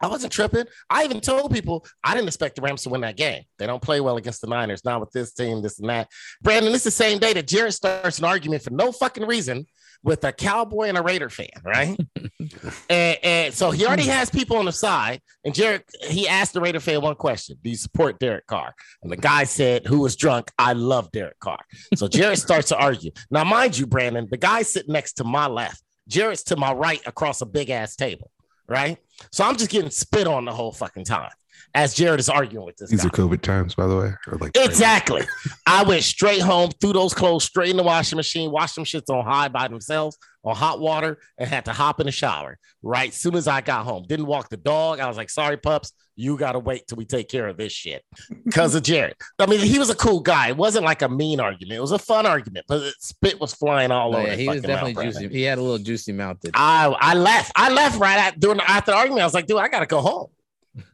I 0.00 0.08
wasn't 0.08 0.32
tripping. 0.32 0.64
I 0.90 1.04
even 1.04 1.20
told 1.20 1.52
people 1.52 1.86
I 2.02 2.14
didn't 2.14 2.26
expect 2.26 2.56
the 2.56 2.62
Rams 2.62 2.82
to 2.82 2.88
win 2.88 3.02
that 3.02 3.16
game. 3.16 3.44
They 3.58 3.66
don't 3.66 3.80
play 3.80 4.00
well 4.00 4.16
against 4.16 4.40
the 4.40 4.48
Niners, 4.48 4.84
not 4.84 4.98
with 4.98 5.12
this 5.12 5.32
team, 5.32 5.62
this 5.62 5.78
and 5.78 5.88
that. 5.90 6.08
Brandon, 6.42 6.72
this 6.72 6.80
is 6.80 6.96
the 6.96 7.04
same 7.04 7.20
day 7.20 7.32
that 7.34 7.46
Jared 7.46 7.72
starts 7.72 8.18
an 8.18 8.24
argument 8.24 8.62
for 8.64 8.70
no 8.70 8.90
fucking 8.90 9.24
reason 9.26 9.64
with 10.04 10.24
a 10.24 10.32
Cowboy 10.32 10.84
and 10.84 10.98
a 10.98 11.02
Raider 11.02 11.30
fan, 11.30 11.48
right? 11.64 11.96
and, 12.90 13.18
and 13.22 13.54
so 13.54 13.70
he 13.70 13.86
already 13.86 14.04
hmm. 14.04 14.10
has 14.10 14.30
people 14.30 14.56
on 14.56 14.64
the 14.64 14.72
side. 14.72 15.20
And 15.44 15.54
Jared, 15.54 15.84
he 16.08 16.26
asked 16.28 16.54
the 16.54 16.60
Raider 16.60 16.80
fan 16.80 17.00
one 17.00 17.14
question: 17.14 17.56
Do 17.62 17.70
you 17.70 17.76
support 17.76 18.18
Derek 18.18 18.46
Carr? 18.46 18.74
And 19.02 19.10
the 19.10 19.16
guy 19.16 19.44
said, 19.44 19.86
"Who 19.86 20.00
was 20.00 20.16
drunk? 20.16 20.50
I 20.58 20.72
love 20.72 21.10
Derek 21.12 21.38
Carr." 21.38 21.60
So 21.94 22.08
Jared 22.08 22.38
starts 22.40 22.68
to 22.68 22.76
argue. 22.76 23.12
Now, 23.30 23.44
mind 23.44 23.78
you, 23.78 23.86
Brandon, 23.86 24.28
the 24.30 24.36
guy 24.36 24.62
sitting 24.62 24.92
next 24.92 25.14
to 25.14 25.24
my 25.24 25.46
left, 25.46 25.82
Jared's 26.08 26.42
to 26.44 26.56
my 26.56 26.72
right 26.72 27.00
across 27.06 27.40
a 27.40 27.46
big 27.46 27.70
ass 27.70 27.96
table, 27.96 28.30
right? 28.68 28.98
So 29.30 29.44
I'm 29.44 29.56
just 29.56 29.70
getting 29.70 29.90
spit 29.90 30.26
on 30.26 30.44
the 30.44 30.52
whole 30.52 30.72
fucking 30.72 31.04
time 31.04 31.30
as 31.74 31.94
Jared 31.94 32.20
is 32.20 32.28
arguing 32.28 32.66
with 32.66 32.76
this 32.76 32.90
These 32.90 33.02
guy. 33.02 33.08
are 33.08 33.10
COVID 33.10 33.40
times, 33.40 33.74
by 33.74 33.86
the 33.86 33.96
way. 33.96 34.12
Or 34.26 34.36
like 34.38 34.56
Exactly. 34.56 35.22
I 35.66 35.82
went 35.84 36.02
straight 36.02 36.40
home, 36.42 36.70
threw 36.80 36.92
those 36.92 37.14
clothes 37.14 37.44
straight 37.44 37.70
in 37.70 37.76
the 37.76 37.82
washing 37.82 38.16
machine, 38.16 38.50
washed 38.50 38.74
them 38.74 38.84
shits 38.84 39.08
on 39.08 39.24
high 39.24 39.48
by 39.48 39.68
themselves 39.68 40.18
on 40.44 40.56
hot 40.56 40.80
water, 40.80 41.18
and 41.38 41.48
had 41.48 41.64
to 41.66 41.72
hop 41.72 42.00
in 42.00 42.06
the 42.06 42.12
shower 42.12 42.58
right 42.82 43.10
as 43.10 43.16
soon 43.16 43.36
as 43.36 43.46
I 43.48 43.60
got 43.60 43.84
home. 43.84 44.04
Didn't 44.08 44.26
walk 44.26 44.48
the 44.50 44.56
dog. 44.56 44.98
I 45.00 45.06
was 45.06 45.16
like, 45.16 45.30
sorry, 45.30 45.56
pups, 45.56 45.92
you 46.16 46.36
gotta 46.36 46.58
wait 46.58 46.86
till 46.88 46.96
we 46.96 47.04
take 47.04 47.28
care 47.28 47.46
of 47.46 47.56
this 47.56 47.72
shit. 47.72 48.02
Because 48.44 48.74
of 48.74 48.82
Jared. 48.82 49.14
I 49.38 49.46
mean, 49.46 49.60
he 49.60 49.78
was 49.78 49.88
a 49.88 49.94
cool 49.94 50.18
guy. 50.20 50.48
It 50.48 50.56
wasn't 50.56 50.84
like 50.84 51.00
a 51.02 51.08
mean 51.08 51.38
argument. 51.40 51.78
It 51.78 51.80
was 51.80 51.92
a 51.92 51.98
fun 51.98 52.26
argument, 52.26 52.66
but 52.68 52.78
the 52.80 52.92
spit 52.98 53.40
was 53.40 53.54
flying 53.54 53.90
all 53.92 54.14
Oh, 54.14 54.18
over. 54.18 54.26
yeah, 54.28 54.34
he 54.34 54.48
was 54.48 54.60
definitely 54.62 54.94
mouth, 54.94 55.04
juicy. 55.04 55.18
Brandon. 55.20 55.38
He 55.38 55.42
had 55.44 55.58
a 55.58 55.62
little 55.62 55.78
juicy 55.78 56.12
mouth. 56.12 56.38
That 56.42 56.50
I 56.54 56.94
I 57.00 57.14
left. 57.14 57.52
I 57.56 57.70
left 57.72 57.98
right 58.00 58.18
at, 58.18 58.40
during 58.40 58.60
after 58.60 58.90
the 58.90 58.96
argument. 58.96 59.22
I 59.22 59.26
was 59.26 59.34
like, 59.34 59.46
dude, 59.46 59.58
I 59.58 59.68
gotta 59.68 59.86
go 59.86 60.00
home. 60.00 60.26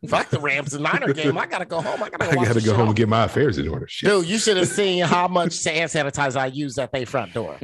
Fuck 0.09 0.31
the 0.31 0.41
Rams 0.41 0.75
and 0.75 0.83
Niner 0.83 1.13
game. 1.13 1.39
I 1.39 1.47
gotta 1.47 1.65
go 1.65 1.81
home. 1.81 2.03
I 2.03 2.09
gotta 2.11 2.31
I 2.31 2.35
got 2.35 2.47
to 2.49 2.55
go 2.55 2.61
shit 2.61 2.75
home 2.77 2.89
and 2.89 2.97
get 2.97 3.09
my 3.09 3.25
affairs 3.25 3.59
in 3.59 3.69
order. 3.69 3.87
Shit. 3.87 4.11
Dude, 4.11 4.27
you 4.27 4.39
should 4.39 4.57
have 4.57 4.67
seen 4.67 5.05
how 5.05 5.29
much 5.29 5.63
hand 5.65 5.89
sanitizer 5.91 6.37
I 6.37 6.47
used 6.47 6.79
at 6.81 6.91
their 6.91 7.07
front 7.07 7.33
door. 7.33 7.57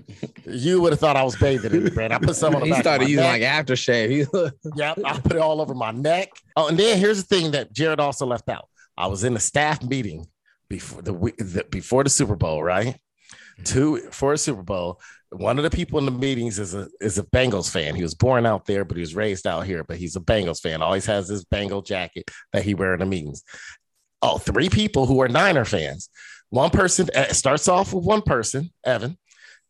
You 0.46 0.80
would 0.80 0.92
have 0.92 1.00
thought 1.00 1.16
I 1.16 1.24
was 1.24 1.34
bathing 1.36 1.72
in 1.74 1.86
it, 1.88 1.96
man. 1.96 2.12
I 2.12 2.18
put 2.18 2.36
some 2.36 2.54
on 2.54 2.60
the 2.60 2.66
he 2.66 2.70
back 2.72 2.78
of 2.78 2.84
started 2.84 3.04
my 3.04 3.08
using 3.08 3.24
neck. 3.24 3.40
like 3.42 3.66
aftershave. 3.66 4.08
He- 4.10 4.70
Yep, 4.76 4.98
I 5.04 5.18
put 5.18 5.32
it 5.32 5.38
all 5.38 5.60
over 5.60 5.74
my 5.74 5.90
neck. 5.90 6.30
Oh, 6.56 6.68
and 6.68 6.78
then 6.78 6.98
here's 6.98 7.24
the 7.24 7.34
thing 7.36 7.50
that 7.52 7.72
Jared 7.72 7.98
also 8.00 8.26
left 8.26 8.48
out. 8.48 8.68
I 8.96 9.08
was 9.08 9.24
in 9.24 9.34
a 9.34 9.40
staff 9.40 9.82
meeting 9.82 10.26
before 10.68 11.02
the, 11.02 11.12
week- 11.12 11.36
the 11.38 11.64
before 11.68 12.04
the 12.04 12.10
Super 12.10 12.36
Bowl, 12.36 12.62
right? 12.62 12.96
Two 13.64 13.98
for 14.10 14.32
a 14.32 14.38
Super 14.38 14.62
Bowl. 14.62 15.00
One 15.36 15.58
of 15.58 15.64
the 15.64 15.70
people 15.70 15.98
in 15.98 16.04
the 16.04 16.10
meetings 16.10 16.58
is 16.58 16.74
a 16.74 16.88
is 17.00 17.18
a 17.18 17.24
Bengals 17.24 17.70
fan. 17.70 17.94
He 17.94 18.02
was 18.02 18.14
born 18.14 18.46
out 18.46 18.66
there, 18.66 18.84
but 18.84 18.96
he 18.96 19.00
was 19.00 19.14
raised 19.14 19.46
out 19.46 19.66
here. 19.66 19.84
But 19.84 19.96
he's 19.96 20.16
a 20.16 20.20
Bengals 20.20 20.60
fan. 20.60 20.82
Always 20.82 21.06
has 21.06 21.28
this 21.28 21.44
Bengal 21.44 21.82
jacket 21.82 22.30
that 22.52 22.64
he 22.64 22.74
wear 22.74 22.94
in 22.94 23.00
the 23.00 23.06
meetings. 23.06 23.42
Oh, 24.22 24.38
three 24.38 24.68
people 24.68 25.06
who 25.06 25.20
are 25.20 25.28
Niner 25.28 25.64
fans. 25.64 26.08
One 26.50 26.70
person 26.70 27.08
uh, 27.14 27.32
starts 27.32 27.68
off 27.68 27.92
with 27.92 28.04
one 28.04 28.22
person, 28.22 28.70
Evan, 28.84 29.18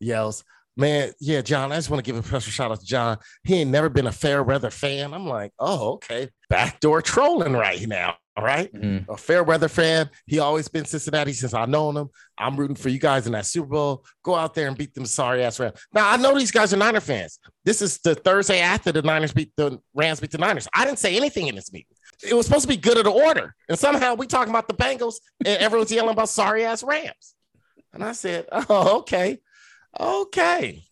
yells, 0.01 0.45
Man, 0.77 1.13
yeah, 1.21 1.41
John, 1.41 1.71
I 1.71 1.77
just 1.77 1.89
want 1.89 2.05
to 2.05 2.13
give 2.13 2.23
a 2.23 2.27
special 2.27 2.51
shout 2.51 2.73
out 2.73 2.81
to 2.81 2.87
John. 2.87 3.19
He 3.45 3.55
ain't 3.55 3.71
never 3.71 3.89
been 3.89 4.09
a 4.09 4.13
fair 4.13 4.43
weather 4.43 4.71
fan. 4.71 5.15
I'm 5.15 5.27
like, 5.27 5.53
oh, 5.59 5.95
okay. 5.95 6.31
Backdoor 6.51 7.03
trolling 7.03 7.53
right 7.53 7.87
now. 7.87 8.17
All 8.37 8.45
right. 8.45 8.73
Mhm. 8.75 9.09
A 9.09 9.17
fair 9.17 9.45
weather 9.45 9.69
fan. 9.69 10.11
He 10.27 10.41
always 10.41 10.67
been 10.67 10.85
Cincinnati 10.85 11.33
since 11.33 11.55
I've 11.55 11.69
known 11.69 11.97
him. 11.97 12.11
I'm 12.37 12.57
rooting 12.57 12.75
for 12.75 12.89
you 12.89 12.99
guys 12.99 13.27
in 13.27 13.33
that 13.33 13.47
Super 13.47 13.69
Bowl. 13.69 14.05
Go 14.25 14.35
out 14.35 14.55
there 14.55 14.67
and 14.67 14.77
beat 14.77 14.93
them 14.93 15.07
sorry 15.07 15.45
ass 15.45 15.61
Rams. 15.61 15.79
Now 15.93 16.11
I 16.11 16.17
know 16.17 16.37
these 16.37 16.51
guys 16.51 16.75
are 16.75 16.77
Niner 16.77 16.99
fans. 17.01 17.39
This 17.65 17.81
is 17.81 17.99
the 17.99 18.17
Thursday 18.17 18.59
after 18.59 18.91
the 18.91 19.03
Niners 19.03 19.33
beat 19.33 19.53
the 19.57 19.79
Rams 19.95 20.19
beat 20.19 20.33
the 20.33 20.39
Niners. 20.39 20.67
I 20.75 20.85
didn't 20.85 20.99
say 20.99 21.17
anything 21.17 21.47
in 21.47 21.55
this 21.55 21.73
meeting. 21.73 21.97
It 22.29 22.35
was 22.35 22.47
supposed 22.47 22.63
to 22.63 22.69
be 22.69 22.77
good 22.77 22.97
of 22.99 23.05
the 23.05 23.11
order. 23.13 23.55
And 23.69 23.79
somehow 23.79 24.15
we 24.15 24.27
talking 24.27 24.51
about 24.51 24.67
the 24.67 24.75
Bengals 24.75 25.17
and 25.45 25.59
everyone's 25.63 25.93
yelling 25.93 26.11
about 26.11 26.29
sorry 26.29 26.65
ass 26.65 26.83
Rams. 26.83 27.35
And 27.93 28.03
I 28.03 28.13
said, 28.13 28.47
Oh, 28.51 28.99
okay. 28.99 29.39
Okay. 30.01 30.83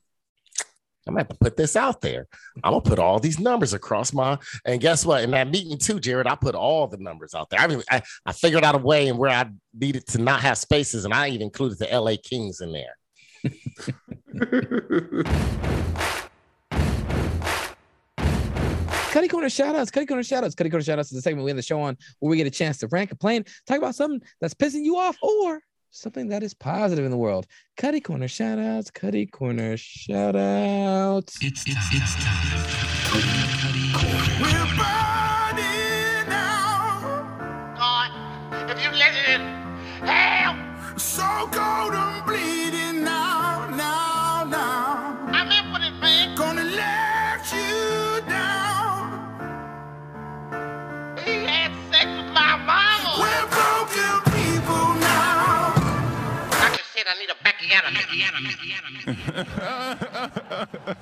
I'm 1.06 1.14
gonna 1.14 1.20
have 1.20 1.30
to 1.30 1.36
put 1.36 1.56
this 1.56 1.74
out 1.74 2.00
there. 2.00 2.28
I'm 2.62 2.72
gonna 2.72 2.82
put 2.82 2.98
all 2.98 3.18
these 3.18 3.40
numbers 3.40 3.72
across 3.72 4.12
my 4.12 4.38
and 4.64 4.80
guess 4.80 5.04
what? 5.04 5.24
In 5.24 5.32
that 5.32 5.50
meeting 5.50 5.78
too, 5.78 5.98
Jared, 5.98 6.26
I 6.26 6.36
put 6.36 6.54
all 6.54 6.86
the 6.86 6.98
numbers 6.98 7.34
out 7.34 7.50
there. 7.50 7.60
I 7.60 7.66
mean, 7.66 7.82
I, 7.90 8.02
I 8.24 8.32
figured 8.32 8.64
out 8.64 8.76
a 8.76 8.78
way 8.78 9.08
and 9.08 9.18
where 9.18 9.30
I 9.30 9.50
needed 9.74 10.06
to 10.08 10.18
not 10.18 10.42
have 10.42 10.58
spaces, 10.58 11.04
and 11.04 11.12
I 11.12 11.28
even 11.28 11.42
included 11.42 11.78
the 11.78 11.86
LA 11.86 12.14
Kings 12.22 12.60
in 12.60 12.72
there. 12.72 12.96
Cuddy 19.12 19.28
Corner 19.28 19.50
shout 19.50 19.74
outs, 19.74 19.90
Cuddy 19.90 20.06
Corner 20.06 20.22
shout 20.22 20.44
outs, 20.44 20.54
Cuddy 20.54 20.70
Corner 20.70 20.84
shout 20.84 20.98
outs 20.98 21.12
is 21.12 21.16
the 21.16 21.22
segment 21.22 21.44
we 21.44 21.50
end 21.50 21.58
the 21.58 21.62
show 21.62 21.82
on 21.82 21.98
where 22.20 22.30
we 22.30 22.36
get 22.36 22.46
a 22.46 22.50
chance 22.50 22.78
to 22.78 22.86
rant, 22.86 23.10
complain, 23.10 23.44
talk 23.66 23.76
about 23.76 23.94
something 23.94 24.22
that's 24.40 24.54
pissing 24.54 24.84
you 24.84 24.96
off 24.96 25.18
or 25.20 25.60
something 25.92 26.28
that 26.28 26.42
is 26.42 26.54
positive 26.54 27.04
in 27.04 27.10
the 27.10 27.16
world. 27.16 27.46
Cuddy 27.76 28.00
Corner 28.00 28.28
shout 28.28 28.58
outs, 28.58 28.90
Cuddy 28.90 29.26
Corner 29.26 29.76
shout 29.76 30.34
outs. 30.34 31.38
It's 31.40 31.64
time. 31.64 31.76
It's 31.92 32.14
time. 32.16 33.61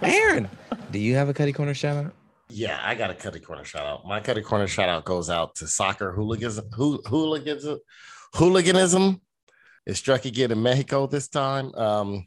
Aaron, 0.03 0.49
do 0.91 0.99
you 0.99 1.15
have 1.15 1.29
a 1.29 1.35
Cuddy 1.35 1.53
Corner 1.53 1.75
shout 1.75 2.05
out? 2.05 2.15
Yeah, 2.49 2.81
I 2.83 2.95
got 2.95 3.11
a 3.11 3.15
Cuddy 3.15 3.41
Corner 3.41 3.65
shout 3.65 3.87
out. 3.87 4.07
My 4.07 4.21
Cuddy 4.21 4.43
Corner 4.43 4.67
shout 4.67 4.89
out 4.89 5.05
goes 5.05 5.31
out 5.31 5.55
to 5.57 5.67
soccer 5.67 6.13
hooligans, 6.13 6.61
hoo- 6.75 7.03
hooliganism, 7.07 7.79
hooliganism. 8.35 9.21
It 9.87 9.95
struck 9.95 10.25
again 10.25 10.51
in 10.51 10.63
Mexico 10.63 11.07
this 11.07 11.29
time. 11.29 11.75
Um, 11.75 12.27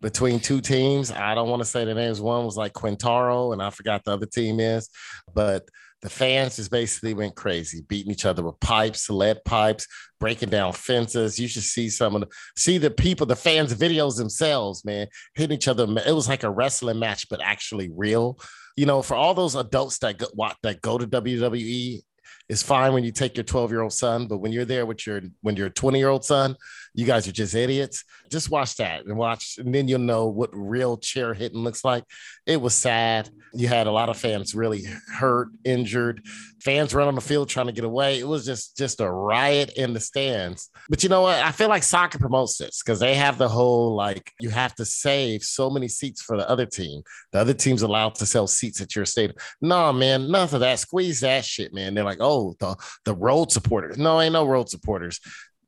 between 0.00 0.40
two 0.40 0.60
teams. 0.60 1.10
I 1.12 1.34
don't 1.34 1.48
want 1.48 1.60
to 1.60 1.68
say 1.68 1.84
the 1.84 1.94
names. 1.94 2.20
One 2.20 2.44
was 2.44 2.56
like 2.56 2.72
Quintaro, 2.72 3.52
and 3.52 3.62
I 3.62 3.70
forgot 3.70 4.04
the 4.04 4.12
other 4.12 4.26
team 4.26 4.60
is, 4.60 4.88
but 5.34 5.68
the 6.02 6.10
fans 6.10 6.56
just 6.56 6.70
basically 6.70 7.14
went 7.14 7.34
crazy, 7.34 7.82
beating 7.86 8.12
each 8.12 8.24
other 8.24 8.42
with 8.42 8.58
pipes, 8.60 9.10
lead 9.10 9.44
pipes, 9.44 9.86
breaking 10.18 10.48
down 10.48 10.72
fences. 10.72 11.38
You 11.38 11.46
should 11.46 11.62
see 11.62 11.90
some 11.90 12.14
of 12.14 12.22
the 12.22 12.28
see 12.56 12.78
the 12.78 12.90
people, 12.90 13.26
the 13.26 13.36
fans' 13.36 13.74
videos 13.74 14.16
themselves, 14.16 14.84
man, 14.84 15.08
hitting 15.34 15.56
each 15.56 15.68
other. 15.68 15.84
It 16.06 16.14
was 16.14 16.28
like 16.28 16.42
a 16.42 16.50
wrestling 16.50 16.98
match, 16.98 17.28
but 17.28 17.42
actually 17.42 17.90
real. 17.94 18.38
You 18.76 18.86
know, 18.86 19.02
for 19.02 19.14
all 19.14 19.34
those 19.34 19.56
adults 19.56 19.98
that 19.98 20.18
go, 20.18 20.28
that 20.62 20.80
go 20.80 20.96
to 20.96 21.06
WWE, 21.06 22.00
it's 22.48 22.62
fine 22.62 22.94
when 22.94 23.04
you 23.04 23.12
take 23.12 23.36
your 23.36 23.44
12 23.44 23.70
year 23.70 23.82
old 23.82 23.92
son, 23.92 24.26
but 24.26 24.38
when 24.38 24.52
you're 24.52 24.64
there 24.64 24.86
with 24.86 25.06
your 25.06 25.20
when 25.42 25.56
your 25.56 25.68
20 25.68 25.98
year 25.98 26.08
old 26.08 26.24
son, 26.24 26.56
you 26.94 27.06
guys 27.06 27.28
are 27.28 27.32
just 27.32 27.54
idiots. 27.54 28.04
Just 28.30 28.50
watch 28.50 28.76
that 28.76 29.04
and 29.06 29.16
watch, 29.16 29.58
and 29.58 29.74
then 29.74 29.88
you'll 29.88 30.00
know 30.00 30.26
what 30.26 30.50
real 30.52 30.96
chair 30.96 31.34
hitting 31.34 31.60
looks 31.60 31.84
like. 31.84 32.04
It 32.46 32.60
was 32.60 32.74
sad. 32.74 33.28
You 33.52 33.68
had 33.68 33.86
a 33.86 33.92
lot 33.92 34.08
of 34.08 34.16
fans 34.16 34.54
really 34.54 34.84
hurt, 35.14 35.48
injured. 35.64 36.22
Fans 36.60 36.94
run 36.94 37.08
on 37.08 37.14
the 37.14 37.20
field 37.20 37.48
trying 37.48 37.66
to 37.66 37.72
get 37.72 37.84
away. 37.84 38.18
It 38.18 38.28
was 38.28 38.44
just 38.44 38.76
just 38.76 39.00
a 39.00 39.10
riot 39.10 39.72
in 39.76 39.92
the 39.92 40.00
stands. 40.00 40.68
But 40.88 41.02
you 41.02 41.08
know 41.08 41.22
what? 41.22 41.38
I 41.38 41.52
feel 41.52 41.68
like 41.68 41.82
soccer 41.82 42.18
promotes 42.18 42.58
this 42.58 42.82
because 42.82 43.00
they 43.00 43.14
have 43.14 43.38
the 43.38 43.48
whole 43.48 43.94
like 43.94 44.32
you 44.40 44.50
have 44.50 44.74
to 44.76 44.84
save 44.84 45.42
so 45.42 45.70
many 45.70 45.88
seats 45.88 46.22
for 46.22 46.36
the 46.36 46.48
other 46.48 46.66
team. 46.66 47.02
The 47.32 47.40
other 47.40 47.54
team's 47.54 47.82
allowed 47.82 48.14
to 48.16 48.26
sell 48.26 48.46
seats 48.46 48.80
at 48.80 48.94
your 48.94 49.04
stadium. 49.04 49.36
No, 49.60 49.92
man, 49.92 50.30
none 50.30 50.48
of 50.52 50.60
that. 50.60 50.78
Squeeze 50.78 51.20
that 51.20 51.44
shit, 51.44 51.72
man. 51.72 51.94
They're 51.94 52.04
like, 52.04 52.20
oh, 52.20 52.54
the 52.58 52.76
the 53.04 53.14
road 53.14 53.50
supporters. 53.50 53.98
No, 53.98 54.20
ain't 54.20 54.32
no 54.32 54.46
road 54.46 54.68
supporters. 54.68 55.20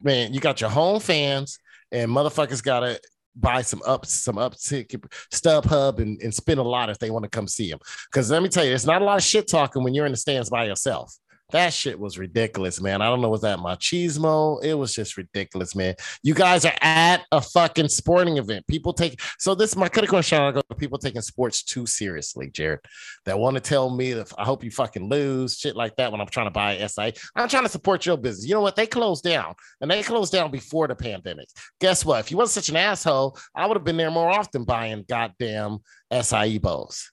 Man, 0.02 0.34
you 0.34 0.40
got 0.40 0.60
your 0.60 0.70
home 0.70 1.00
fans, 1.00 1.58
and 1.90 2.10
motherfuckers 2.10 2.62
gotta 2.62 3.00
buy 3.34 3.62
some 3.62 3.80
up 3.86 4.04
some 4.04 4.36
up 4.36 4.54
ticket 4.58 5.02
StubHub 5.32 5.98
and, 5.98 6.20
and 6.20 6.34
spend 6.34 6.60
a 6.60 6.62
lot 6.62 6.90
if 6.90 6.98
they 6.98 7.10
want 7.10 7.22
to 7.24 7.30
come 7.30 7.48
see 7.48 7.70
them. 7.70 7.78
Because 8.10 8.30
let 8.30 8.42
me 8.42 8.48
tell 8.48 8.64
you, 8.64 8.74
it's 8.74 8.84
not 8.84 9.02
a 9.02 9.04
lot 9.04 9.16
of 9.16 9.24
shit 9.24 9.48
talking 9.48 9.82
when 9.82 9.94
you're 9.94 10.06
in 10.06 10.12
the 10.12 10.18
stands 10.18 10.50
by 10.50 10.64
yourself. 10.64 11.16
That 11.52 11.74
shit 11.74 11.98
was 11.98 12.18
ridiculous, 12.18 12.80
man. 12.80 13.02
I 13.02 13.06
don't 13.06 13.20
know 13.20 13.28
what's 13.28 13.42
that 13.42 13.58
machismo. 13.58 14.62
It 14.64 14.74
was 14.74 14.94
just 14.94 15.18
ridiculous, 15.18 15.76
man. 15.76 15.94
You 16.22 16.32
guys 16.32 16.64
are 16.64 16.74
at 16.80 17.24
a 17.30 17.42
fucking 17.42 17.88
sporting 17.88 18.38
event. 18.38 18.66
People 18.66 18.94
take 18.94 19.20
so 19.38 19.54
this 19.54 19.70
is 19.70 19.76
my 19.76 19.88
critical 19.88 20.20
shout 20.22 20.56
out 20.56 20.64
to 20.68 20.74
people 20.74 20.98
taking 20.98 21.20
sports 21.20 21.62
too 21.62 21.84
seriously, 21.84 22.50
Jared. 22.50 22.80
That 23.26 23.38
want 23.38 23.56
to 23.56 23.60
tell 23.60 23.90
me 23.90 24.14
that 24.14 24.32
I 24.38 24.44
hope 24.44 24.64
you 24.64 24.70
fucking 24.70 25.08
lose, 25.08 25.58
shit 25.58 25.76
like 25.76 25.94
that 25.96 26.10
when 26.10 26.22
I'm 26.22 26.26
trying 26.26 26.46
to 26.46 26.50
buy 26.50 26.78
SI. 26.86 27.12
I'm 27.36 27.48
trying 27.48 27.64
to 27.64 27.68
support 27.68 28.06
your 28.06 28.16
business. 28.16 28.48
You 28.48 28.54
know 28.54 28.62
what? 28.62 28.74
They 28.74 28.86
closed 28.86 29.22
down 29.22 29.54
and 29.82 29.90
they 29.90 30.02
closed 30.02 30.32
down 30.32 30.50
before 30.50 30.88
the 30.88 30.96
pandemic. 30.96 31.48
Guess 31.80 32.04
what? 32.04 32.20
If 32.20 32.30
you 32.30 32.38
wasn't 32.38 32.64
such 32.64 32.70
an 32.70 32.76
asshole, 32.76 33.38
I 33.54 33.66
would 33.66 33.76
have 33.76 33.84
been 33.84 33.98
there 33.98 34.10
more 34.10 34.30
often 34.30 34.64
buying 34.64 35.04
goddamn 35.06 35.80
SIE 36.10 36.58
bowls. 36.58 37.11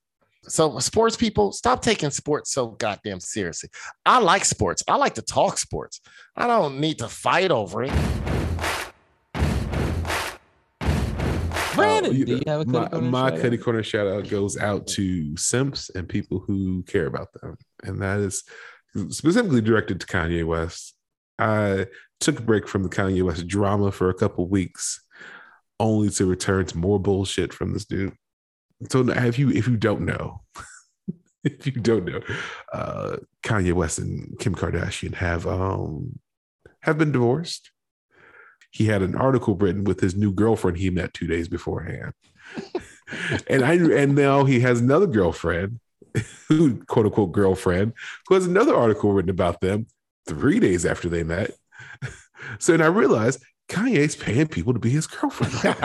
So 0.49 0.79
sports 0.79 1.15
people, 1.15 1.51
stop 1.51 1.81
taking 1.83 2.09
sports 2.09 2.51
so 2.51 2.69
goddamn 2.69 3.19
seriously. 3.19 3.69
I 4.05 4.19
like 4.19 4.45
sports. 4.45 4.83
I 4.87 4.95
like 4.95 5.13
to 5.15 5.21
talk 5.21 5.59
sports. 5.59 6.01
I 6.35 6.47
don't 6.47 6.79
need 6.79 6.99
to 6.99 7.07
fight 7.07 7.51
over 7.51 7.83
it. 7.83 7.93
Brandon, 11.75 12.11
Oh, 12.11 12.15
you 12.15 12.25
do 12.25 12.31
you 12.33 12.41
know, 12.45 12.57
have 12.57 12.61
a 12.61 12.65
my, 12.65 12.87
Cuddy 12.89 12.89
Corner 12.89 13.11
my 13.11 13.29
shout-out? 13.29 13.63
Corner 13.63 13.83
shout 13.83 14.07
out 14.07 14.27
goes 14.27 14.57
out 14.57 14.87
to 14.87 15.37
simps 15.37 15.91
and 15.91 16.09
people 16.09 16.39
who 16.39 16.83
care 16.83 17.05
about 17.05 17.31
them. 17.33 17.55
And 17.83 18.01
that 18.01 18.19
is 18.19 18.43
specifically 19.09 19.61
directed 19.61 20.01
to 20.01 20.07
Kanye 20.07 20.45
West. 20.45 20.95
I 21.37 21.85
took 22.19 22.39
a 22.39 22.43
break 22.43 22.67
from 22.67 22.83
the 22.83 22.89
Kanye 22.89 23.23
West 23.23 23.47
drama 23.47 23.91
for 23.91 24.09
a 24.09 24.15
couple 24.15 24.47
weeks, 24.47 25.01
only 25.79 26.09
to 26.09 26.25
return 26.25 26.65
to 26.65 26.77
more 26.77 26.99
bullshit 26.99 27.53
from 27.53 27.71
this 27.71 27.85
dude. 27.85 28.13
So 28.87 29.07
if 29.09 29.37
you 29.37 29.49
if 29.49 29.67
you 29.67 29.75
don't 29.77 30.01
know, 30.01 30.41
if 31.43 31.65
you 31.65 31.73
don't 31.73 32.05
know, 32.05 32.21
uh, 32.71 33.17
Kanye 33.43 33.73
West 33.73 33.99
and 33.99 34.37
Kim 34.39 34.55
Kardashian 34.55 35.15
have 35.15 35.45
um 35.45 36.19
have 36.81 36.97
been 36.97 37.11
divorced. 37.11 37.71
He 38.71 38.85
had 38.85 39.01
an 39.01 39.15
article 39.15 39.55
written 39.55 39.83
with 39.83 39.99
his 39.99 40.15
new 40.15 40.31
girlfriend 40.31 40.77
he 40.77 40.89
met 40.89 41.13
two 41.13 41.27
days 41.27 41.47
beforehand, 41.47 42.13
and 43.47 43.65
I 43.65 43.73
and 43.73 44.15
now 44.15 44.45
he 44.45 44.61
has 44.61 44.79
another 44.79 45.07
girlfriend, 45.07 45.79
who 46.47 46.83
quote 46.85 47.07
unquote 47.07 47.33
girlfriend, 47.33 47.93
who 48.27 48.35
has 48.35 48.45
another 48.45 48.75
article 48.75 49.11
written 49.11 49.31
about 49.31 49.59
them 49.59 49.87
three 50.27 50.59
days 50.59 50.85
after 50.85 51.09
they 51.09 51.23
met. 51.23 51.51
So 52.59 52.71
then 52.71 52.81
I 52.81 52.87
realized 52.87 53.43
Kanye's 53.69 54.15
paying 54.15 54.47
people 54.47 54.73
to 54.73 54.79
be 54.79 54.89
his 54.89 55.07
girlfriend. 55.07 55.75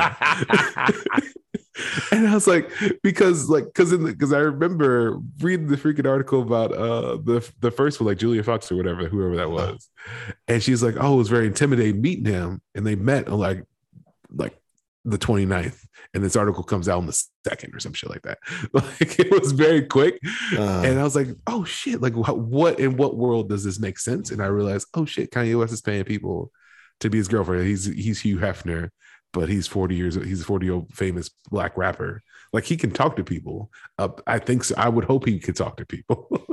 and 2.12 2.26
I 2.26 2.34
was 2.34 2.46
like, 2.46 2.70
because 3.02 3.48
like 3.48 3.64
because 3.66 3.92
in 3.92 4.04
because 4.04 4.32
I 4.32 4.38
remember 4.38 5.18
reading 5.40 5.66
the 5.66 5.76
freaking 5.76 6.08
article 6.08 6.42
about 6.42 6.72
uh 6.72 7.16
the 7.16 7.48
the 7.60 7.70
first 7.70 8.00
one, 8.00 8.08
like 8.08 8.18
Julia 8.18 8.42
Fox 8.42 8.70
or 8.70 8.76
whatever, 8.76 9.08
whoever 9.08 9.36
that 9.36 9.50
was. 9.50 9.88
And 10.48 10.62
she's 10.62 10.82
like, 10.82 10.96
Oh, 10.98 11.14
it 11.14 11.18
was 11.18 11.28
very 11.28 11.46
intimidating 11.46 12.00
meeting 12.00 12.26
him. 12.26 12.62
And 12.74 12.86
they 12.86 12.94
met 12.94 13.28
on 13.28 13.38
like 13.38 13.64
like 14.30 14.56
the 15.04 15.18
29th. 15.18 15.80
And 16.14 16.22
this 16.22 16.36
article 16.36 16.62
comes 16.62 16.88
out 16.88 16.98
on 16.98 17.06
the 17.06 17.24
second 17.46 17.74
or 17.74 17.80
some 17.80 17.92
shit 17.92 18.08
like 18.08 18.22
that. 18.22 18.38
Like 18.72 19.18
it 19.18 19.30
was 19.30 19.52
very 19.52 19.82
quick. 19.82 20.18
Uh. 20.56 20.82
and 20.82 20.98
I 20.98 21.02
was 21.02 21.16
like, 21.16 21.28
oh 21.46 21.64
shit, 21.64 22.00
like 22.00 22.14
what, 22.14 22.38
what 22.38 22.78
in 22.78 22.96
what 22.96 23.16
world 23.16 23.48
does 23.48 23.64
this 23.64 23.80
make 23.80 23.98
sense? 23.98 24.30
And 24.30 24.40
I 24.40 24.46
realized, 24.46 24.86
oh 24.94 25.04
shit, 25.04 25.32
Kanye 25.32 25.58
West 25.58 25.72
is 25.72 25.80
paying 25.80 26.04
people 26.04 26.52
to 27.00 27.10
be 27.10 27.18
his 27.18 27.28
girlfriend. 27.28 27.66
He's 27.66 27.84
he's 27.84 28.20
Hugh 28.20 28.38
Hefner, 28.38 28.90
but 29.34 29.50
he's 29.50 29.66
40 29.66 29.94
years 29.94 30.14
he's 30.14 30.40
a 30.40 30.44
40 30.44 30.64
year 30.64 30.74
old 30.76 30.94
famous 30.94 31.28
black 31.50 31.76
rapper. 31.76 32.22
Like 32.54 32.64
he 32.64 32.76
can 32.76 32.92
talk 32.92 33.16
to 33.16 33.24
people. 33.24 33.70
Uh, 33.98 34.08
i 34.26 34.38
think 34.38 34.64
so 34.64 34.74
i 34.78 34.88
would 34.88 35.04
hope 35.04 35.26
he 35.26 35.38
could 35.38 35.56
talk 35.56 35.76
to 35.76 35.84
people 35.84 36.28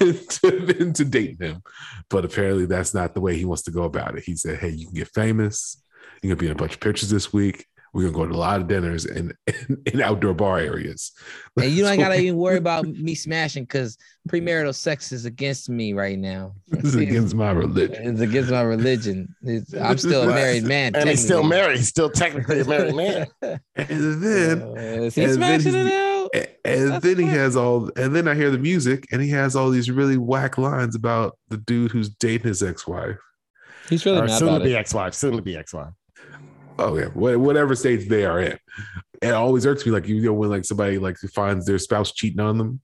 into, 0.00 0.76
into 0.80 1.04
dating 1.04 1.38
him 1.38 1.62
but 2.08 2.24
apparently 2.24 2.66
that's 2.66 2.94
not 2.94 3.14
the 3.14 3.20
way 3.20 3.36
he 3.36 3.44
wants 3.44 3.62
to 3.62 3.70
go 3.70 3.82
about 3.82 4.16
it. 4.16 4.24
He 4.24 4.36
said 4.36 4.58
hey 4.58 4.70
you 4.70 4.86
can 4.86 4.94
get 4.94 5.08
famous. 5.08 5.82
You're 6.22 6.30
gonna 6.30 6.40
be 6.40 6.46
in 6.46 6.52
a 6.52 6.54
bunch 6.56 6.74
of 6.74 6.80
pictures 6.80 7.10
this 7.10 7.32
week 7.32 7.66
we're 7.98 8.10
gonna 8.10 8.26
go 8.26 8.30
to 8.30 8.34
a 8.34 8.36
lot 8.38 8.60
of 8.60 8.68
dinners 8.68 9.04
and 9.06 9.34
in, 9.46 9.82
in 9.92 10.00
outdoor 10.00 10.34
bar 10.34 10.58
areas 10.58 11.12
And 11.60 11.70
you 11.70 11.82
don't 11.82 11.98
gotta 12.04 12.18
even 12.20 12.36
worry 12.36 12.56
about 12.58 12.86
me 12.86 13.14
smashing 13.14 13.64
because 13.64 13.96
premarital 14.28 14.74
sex 14.74 15.10
is 15.10 15.24
against 15.24 15.68
me 15.68 15.92
right 15.94 16.18
now. 16.18 16.54
this 16.68 16.84
is 16.84 16.94
against 16.96 17.34
my 17.34 17.50
religion 17.50 17.96
It's 18.06 18.20
against 18.20 18.50
my 18.50 18.62
religion. 18.62 19.34
It's- 19.44 19.74
I'm 19.74 19.98
still 19.98 20.22
a 20.30 20.34
married 20.34 20.64
man. 20.64 20.94
And 20.94 21.08
he's 21.08 21.24
still 21.24 21.42
married. 21.42 21.78
He's 21.78 21.88
still 21.88 22.10
technically 22.10 22.60
a 22.60 22.64
married 22.64 22.94
man. 22.94 23.26
and 23.74 24.22
then 24.22 24.62
Uh, 24.62 24.74
is 25.06 25.14
he 25.14 25.24
and 25.24 25.30
then 25.32 25.36
smashing 25.60 25.72
he's- 25.74 25.86
it 25.86 25.92
out? 25.92 26.30
A- 26.34 26.48
And 26.68 26.90
That's 26.92 27.04
then 27.04 27.18
he 27.18 27.24
has 27.24 27.56
all, 27.56 27.90
and 27.96 28.14
then 28.14 28.28
I 28.28 28.34
hear 28.34 28.50
the 28.50 28.58
music, 28.58 29.06
and 29.10 29.22
he 29.22 29.30
has 29.30 29.56
all 29.56 29.70
these 29.70 29.90
really 29.90 30.18
whack 30.18 30.58
lines 30.58 30.94
about 30.94 31.38
the 31.48 31.56
dude 31.56 31.90
who's 31.90 32.10
dating 32.10 32.46
his 32.48 32.62
ex-wife. 32.62 33.16
He's 33.88 34.04
really 34.04 34.18
Or 34.18 34.26
mad 34.26 34.38
soon 34.38 34.48
to 34.48 34.54
about 34.56 34.64
be 34.64 34.74
it. 34.74 34.76
ex-wife. 34.76 35.14
Soon 35.14 35.36
to 35.36 35.42
be 35.42 35.56
ex-wife. 35.56 35.94
Oh 36.78 36.96
yeah, 36.96 37.08
wha- 37.14 37.38
whatever 37.38 37.74
stage 37.74 38.08
they 38.08 38.24
are 38.24 38.40
in. 38.40 38.58
It 39.20 39.32
always 39.32 39.66
irks 39.66 39.84
me, 39.84 39.92
like 39.92 40.06
you 40.06 40.20
know, 40.22 40.32
when 40.32 40.50
like 40.50 40.64
somebody 40.64 40.98
like 40.98 41.16
finds 41.18 41.66
their 41.66 41.78
spouse 41.78 42.12
cheating 42.12 42.40
on 42.40 42.56
them, 42.56 42.80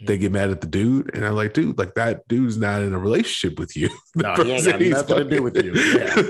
they 0.00 0.14
mm-hmm. 0.14 0.20
get 0.22 0.32
mad 0.32 0.50
at 0.50 0.60
the 0.60 0.66
dude, 0.66 1.14
and 1.14 1.24
I'm 1.24 1.34
like, 1.34 1.54
dude, 1.54 1.78
like 1.78 1.94
that 1.94 2.26
dude's 2.28 2.56
not 2.58 2.82
in 2.82 2.92
a 2.92 2.98
relationship 2.98 3.58
with 3.58 3.76
you. 3.76 3.88
No, 4.14 4.34
he 4.34 4.52
ain't 4.52 4.64
got 4.64 4.80
nothing 4.80 5.16
to 5.16 5.24
do 5.24 5.42
with 5.42 5.56
you. 5.62 5.72
Yeah. 5.74 6.22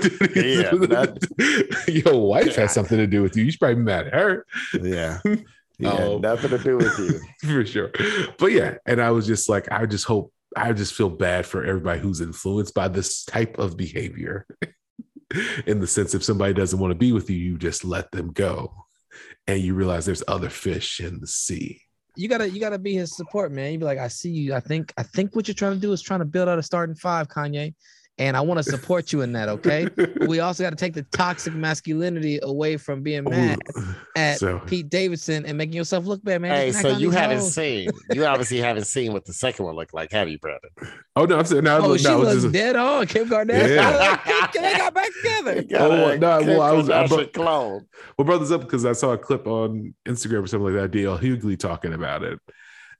Yeah, 1.87 2.03
Your 2.05 2.27
wife 2.27 2.47
Yeah. 2.47 2.61
has 2.61 2.73
something 2.73 2.97
to 2.97 3.07
do 3.07 3.23
with 3.23 3.35
you. 3.35 3.45
You 3.45 3.51
should 3.51 3.59
probably 3.59 3.75
be 3.75 3.81
mad 3.81 4.07
at 4.07 4.13
her. 4.13 4.45
Yeah. 4.81 5.19
Yeah, 5.79 5.97
Oh. 5.97 6.17
nothing 6.17 6.49
to 6.51 6.57
do 6.57 6.77
with 6.77 6.97
you. 6.99 7.19
for 7.49 7.65
sure. 7.65 7.91
But 8.37 8.51
yeah, 8.51 8.75
and 8.85 9.01
I 9.01 9.11
was 9.11 9.25
just 9.27 9.47
like, 9.47 9.71
I 9.71 9.85
just 9.85 10.05
hope, 10.05 10.33
I 10.55 10.73
just 10.73 10.93
feel 10.93 11.09
bad 11.09 11.45
for 11.45 11.63
everybody 11.63 11.99
who's 11.99 12.19
influenced 12.21 12.73
by 12.73 12.87
this 12.87 13.25
type 13.25 13.57
of 13.59 13.77
behavior. 13.77 14.45
In 15.65 15.79
the 15.79 15.87
sense, 15.87 16.13
if 16.13 16.23
somebody 16.23 16.53
doesn't 16.53 16.79
want 16.79 16.91
to 16.91 16.95
be 16.95 17.11
with 17.11 17.29
you, 17.29 17.37
you 17.37 17.57
just 17.57 17.83
let 17.83 18.11
them 18.11 18.31
go, 18.31 18.85
and 19.45 19.61
you 19.61 19.73
realize 19.73 20.05
there's 20.05 20.23
other 20.27 20.49
fish 20.49 20.99
in 20.99 21.19
the 21.19 21.27
sea. 21.27 21.81
You 22.15 22.27
gotta 22.27 22.49
you 22.49 22.59
gotta 22.59 22.79
be 22.79 22.93
his 22.93 23.15
support, 23.15 23.51
man. 23.51 23.73
You 23.73 23.79
be 23.79 23.85
like, 23.85 23.99
I 23.99 24.07
see 24.07 24.29
you. 24.29 24.53
I 24.53 24.59
think 24.59 24.93
I 24.97 25.03
think 25.03 25.35
what 25.35 25.47
you're 25.47 25.55
trying 25.55 25.73
to 25.73 25.79
do 25.79 25.91
is 25.91 26.01
trying 26.01 26.19
to 26.19 26.25
build 26.25 26.49
out 26.49 26.59
a 26.59 26.63
starting 26.63 26.95
five, 26.95 27.27
Kanye. 27.27 27.75
And 28.19 28.35
I 28.35 28.41
want 28.41 28.57
to 28.57 28.63
support 28.63 29.13
you 29.13 29.21
in 29.21 29.31
that, 29.33 29.47
okay? 29.47 29.87
We 30.27 30.39
also 30.39 30.63
got 30.63 30.71
to 30.71 30.75
take 30.75 30.93
the 30.95 31.03
toxic 31.03 31.53
masculinity 31.53 32.39
away 32.41 32.77
from 32.77 33.03
being 33.03 33.23
mad 33.25 33.59
at 34.15 34.39
So- 34.39 34.59
Pete 34.65 34.89
Davidson 34.89 35.45
and 35.45 35.55
making 35.57 35.75
yourself 35.75 36.05
look 36.05 36.23
bad, 36.23 36.41
man. 36.41 36.51
Hey, 36.55 36.71
so 36.71 36.89
you 36.97 37.11
haven't 37.11 37.37
hoes. 37.37 37.53
seen, 37.53 37.91
you 38.11 38.25
obviously 38.25 38.57
haven't 38.57 38.85
seen 38.85 39.13
what 39.13 39.25
the 39.25 39.33
second 39.33 39.65
one 39.65 39.75
looked 39.75 39.93
like, 39.93 40.11
have 40.11 40.29
you, 40.29 40.39
Brandon? 40.39 40.69
Oh 41.15 41.25
no, 41.25 41.37
I'm 41.37 41.45
saying 41.45 41.63
no, 41.63 41.77
Oh, 41.77 41.87
no, 41.89 41.97
she 41.97 42.07
it 42.07 42.15
was 42.17 42.27
looks 42.29 42.41
just- 42.43 42.53
dead 42.53 42.75
on. 42.75 43.05
Kim 43.05 43.29
Kardashian. 43.29 43.75
Yeah. 43.75 44.49
they 44.53 44.77
got 44.77 44.93
back 44.95 45.09
together. 45.21 45.63
Oh, 45.79 46.15
no, 46.17 46.39
well, 46.41 46.61
I 46.61 46.71
was- 46.71 46.89
I 46.89 47.03
I 47.03 47.07
brought- 47.07 47.33
clone. 47.33 47.85
Well, 48.17 48.25
brothers 48.25 48.51
up 48.51 48.61
because 48.61 48.83
I 48.85 48.93
saw 48.93 49.11
a 49.13 49.17
clip 49.17 49.45
on 49.45 49.93
Instagram 50.07 50.43
or 50.43 50.47
something 50.47 50.73
like 50.75 50.91
that. 50.91 50.97
DL 50.97 51.19
Hughley 51.19 51.57
talking 51.57 51.93
about 51.93 52.23
it, 52.23 52.39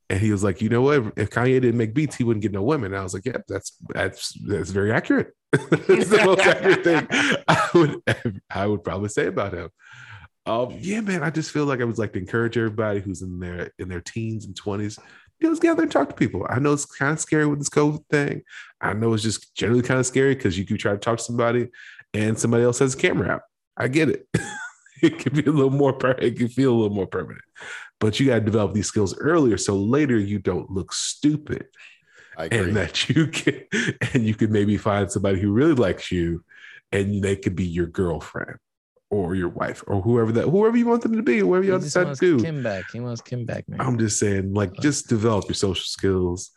and 0.10 0.20
he 0.20 0.32
was 0.32 0.44
like, 0.44 0.62
"You 0.62 0.70
know 0.70 0.82
what? 0.82 1.14
If 1.18 1.30
Kanye 1.30 1.62
didn't 1.62 1.78
make 1.78 1.94
beats, 1.94 2.16
he 2.16 2.24
wouldn't 2.24 2.42
get 2.42 2.52
no 2.52 2.64
women." 2.64 2.94
And 2.94 3.00
I 3.00 3.04
was 3.04 3.14
like, 3.14 3.26
"Yeah, 3.26 3.38
that's 3.48 3.78
that's 3.90 4.34
that's 4.46 4.72
very 4.72 4.92
accurate. 4.92 5.34
it's 5.54 6.10
the 6.10 6.24
most 6.26 6.42
accurate 6.42 6.84
thing 6.84 7.08
I 7.48 7.70
would 7.74 8.02
I 8.50 8.68
would 8.68 8.84
probably 8.84 9.10
say 9.10 9.28
about 9.28 9.54
him." 9.54 9.70
Um, 10.46 10.78
yeah, 10.80 11.02
man, 11.02 11.24
I 11.24 11.30
just 11.30 11.52
feel 11.52 11.66
like 11.66 11.82
I 11.82 11.86
was 11.86 11.98
like 11.98 12.14
to 12.14 12.20
encourage 12.20 12.58
everybody 12.58 13.02
who's 13.02 13.22
in 13.22 13.40
their 13.40 13.72
in 13.80 13.90
their 13.90 14.02
teens 14.02 14.46
and 14.46 14.56
twenties. 14.56 14.98
You 15.40 15.46
know, 15.46 15.50
let's 15.52 15.60
get 15.60 15.72
out 15.72 15.78
there 15.78 15.84
and 15.84 15.92
talk 15.92 16.10
to 16.10 16.16
people. 16.16 16.48
I 16.50 16.60
know 16.60 16.74
it's 16.74 16.86
kind 16.86 17.14
of 17.14 17.20
scary 17.20 17.46
with 17.46 17.60
this 17.60 17.70
COVID 17.70 18.04
thing. 18.10 18.44
I 18.82 18.94
know 18.94 19.14
it's 19.14 19.24
just 19.24 19.54
generally 19.56 19.84
kind 19.84 20.00
of 20.00 20.06
scary 20.06 20.36
because 20.36 20.58
you 20.58 20.66
could 20.66 20.80
try 20.80 20.94
to 20.94 20.98
talk 20.98 21.18
to 21.18 21.24
somebody 21.24 21.68
and 22.14 22.40
somebody 22.40 22.64
else 22.64 22.80
has 22.80 22.96
a 22.96 22.98
camera 22.98 23.30
out. 23.30 23.42
I 23.76 23.88
get 23.88 24.10
it. 24.10 24.28
it 25.04 25.20
can 25.20 25.34
be 25.34 25.44
a 25.44 25.52
little 25.52 25.70
more 25.70 25.94
per- 25.94 26.12
it 26.12 26.38
can 26.38 26.48
feel 26.48 26.74
a 26.74 26.78
little 26.78 26.96
more 26.96 27.08
permanent 27.08 27.44
but 28.00 28.20
you 28.20 28.28
got 28.28 28.36
to 28.36 28.42
develop 28.42 28.74
these 28.74 28.88
skills 28.88 29.18
earlier 29.20 29.58
so 29.58 29.76
later 29.76 30.18
you 30.18 30.40
don't 30.40 30.70
look 30.72 30.94
stupid 30.94 31.68
I 32.38 32.46
agree. 32.46 32.60
and 32.60 32.76
that 32.78 33.10
you 33.10 33.28
can 33.28 33.64
and 34.14 34.24
you 34.26 34.36
can 34.36 34.52
maybe 34.52 34.78
find 34.78 35.12
somebody 35.12 35.40
who 35.40 35.52
really 35.52 35.74
likes 35.74 36.12
you 36.12 36.44
and 36.92 37.24
they 37.24 37.36
could 37.36 37.56
be 37.56 37.66
your 37.66 37.88
girlfriend 37.88 38.58
or 39.10 39.36
your 39.36 39.50
wife 39.50 39.84
or 39.88 40.02
whoever 40.02 40.32
that 40.34 40.48
whoever 40.50 40.78
you 40.78 40.86
want 40.86 41.02
them 41.02 41.16
to 41.16 41.24
be 41.24 41.40
whoever 41.40 41.64
you 41.64 41.72
just 41.72 41.86
decide 41.86 42.06
wants 42.06 42.20
to 42.20 42.38
do 42.38 42.44
Kim 42.44 42.62
back. 42.62 42.84
He 42.92 43.00
wants 43.00 43.22
Kim 43.22 43.46
back, 43.46 43.68
man. 43.70 43.80
i'm 43.82 43.98
just 43.98 44.20
saying 44.20 44.54
like 44.54 44.74
just 44.82 45.08
develop 45.08 45.46
your 45.48 45.56
social 45.56 45.86
skills 45.86 46.52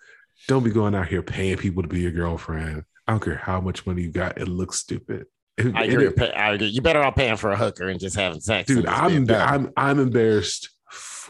don't 0.48 0.64
be 0.64 0.70
going 0.70 0.94
out 0.94 1.06
here 1.08 1.22
paying 1.22 1.56
people 1.56 1.82
to 1.82 1.88
be 1.88 2.00
your 2.00 2.10
girlfriend 2.12 2.82
i 3.06 3.12
don't 3.12 3.22
care 3.22 3.36
how 3.36 3.60
much 3.60 3.86
money 3.86 4.02
you 4.02 4.10
got 4.10 4.36
it 4.38 4.48
looks 4.48 4.78
stupid 4.78 5.26
I 5.58 5.84
agree. 5.84 6.06
it- 6.06 6.16
pay- 6.16 6.32
I 6.32 6.54
agree. 6.54 6.68
You 6.68 6.80
better 6.80 7.02
off 7.02 7.14
paying 7.16 7.36
for 7.36 7.50
a 7.50 7.56
hooker 7.56 7.88
and 7.88 8.00
just 8.00 8.16
having 8.16 8.40
sex. 8.40 8.66
dude 8.66 8.78
and 8.78 8.86
just 8.86 9.08
being 9.08 9.30
i'm 9.30 9.66
i'm 9.66 9.72
i'm 9.76 9.98
embarrassed 10.00 10.70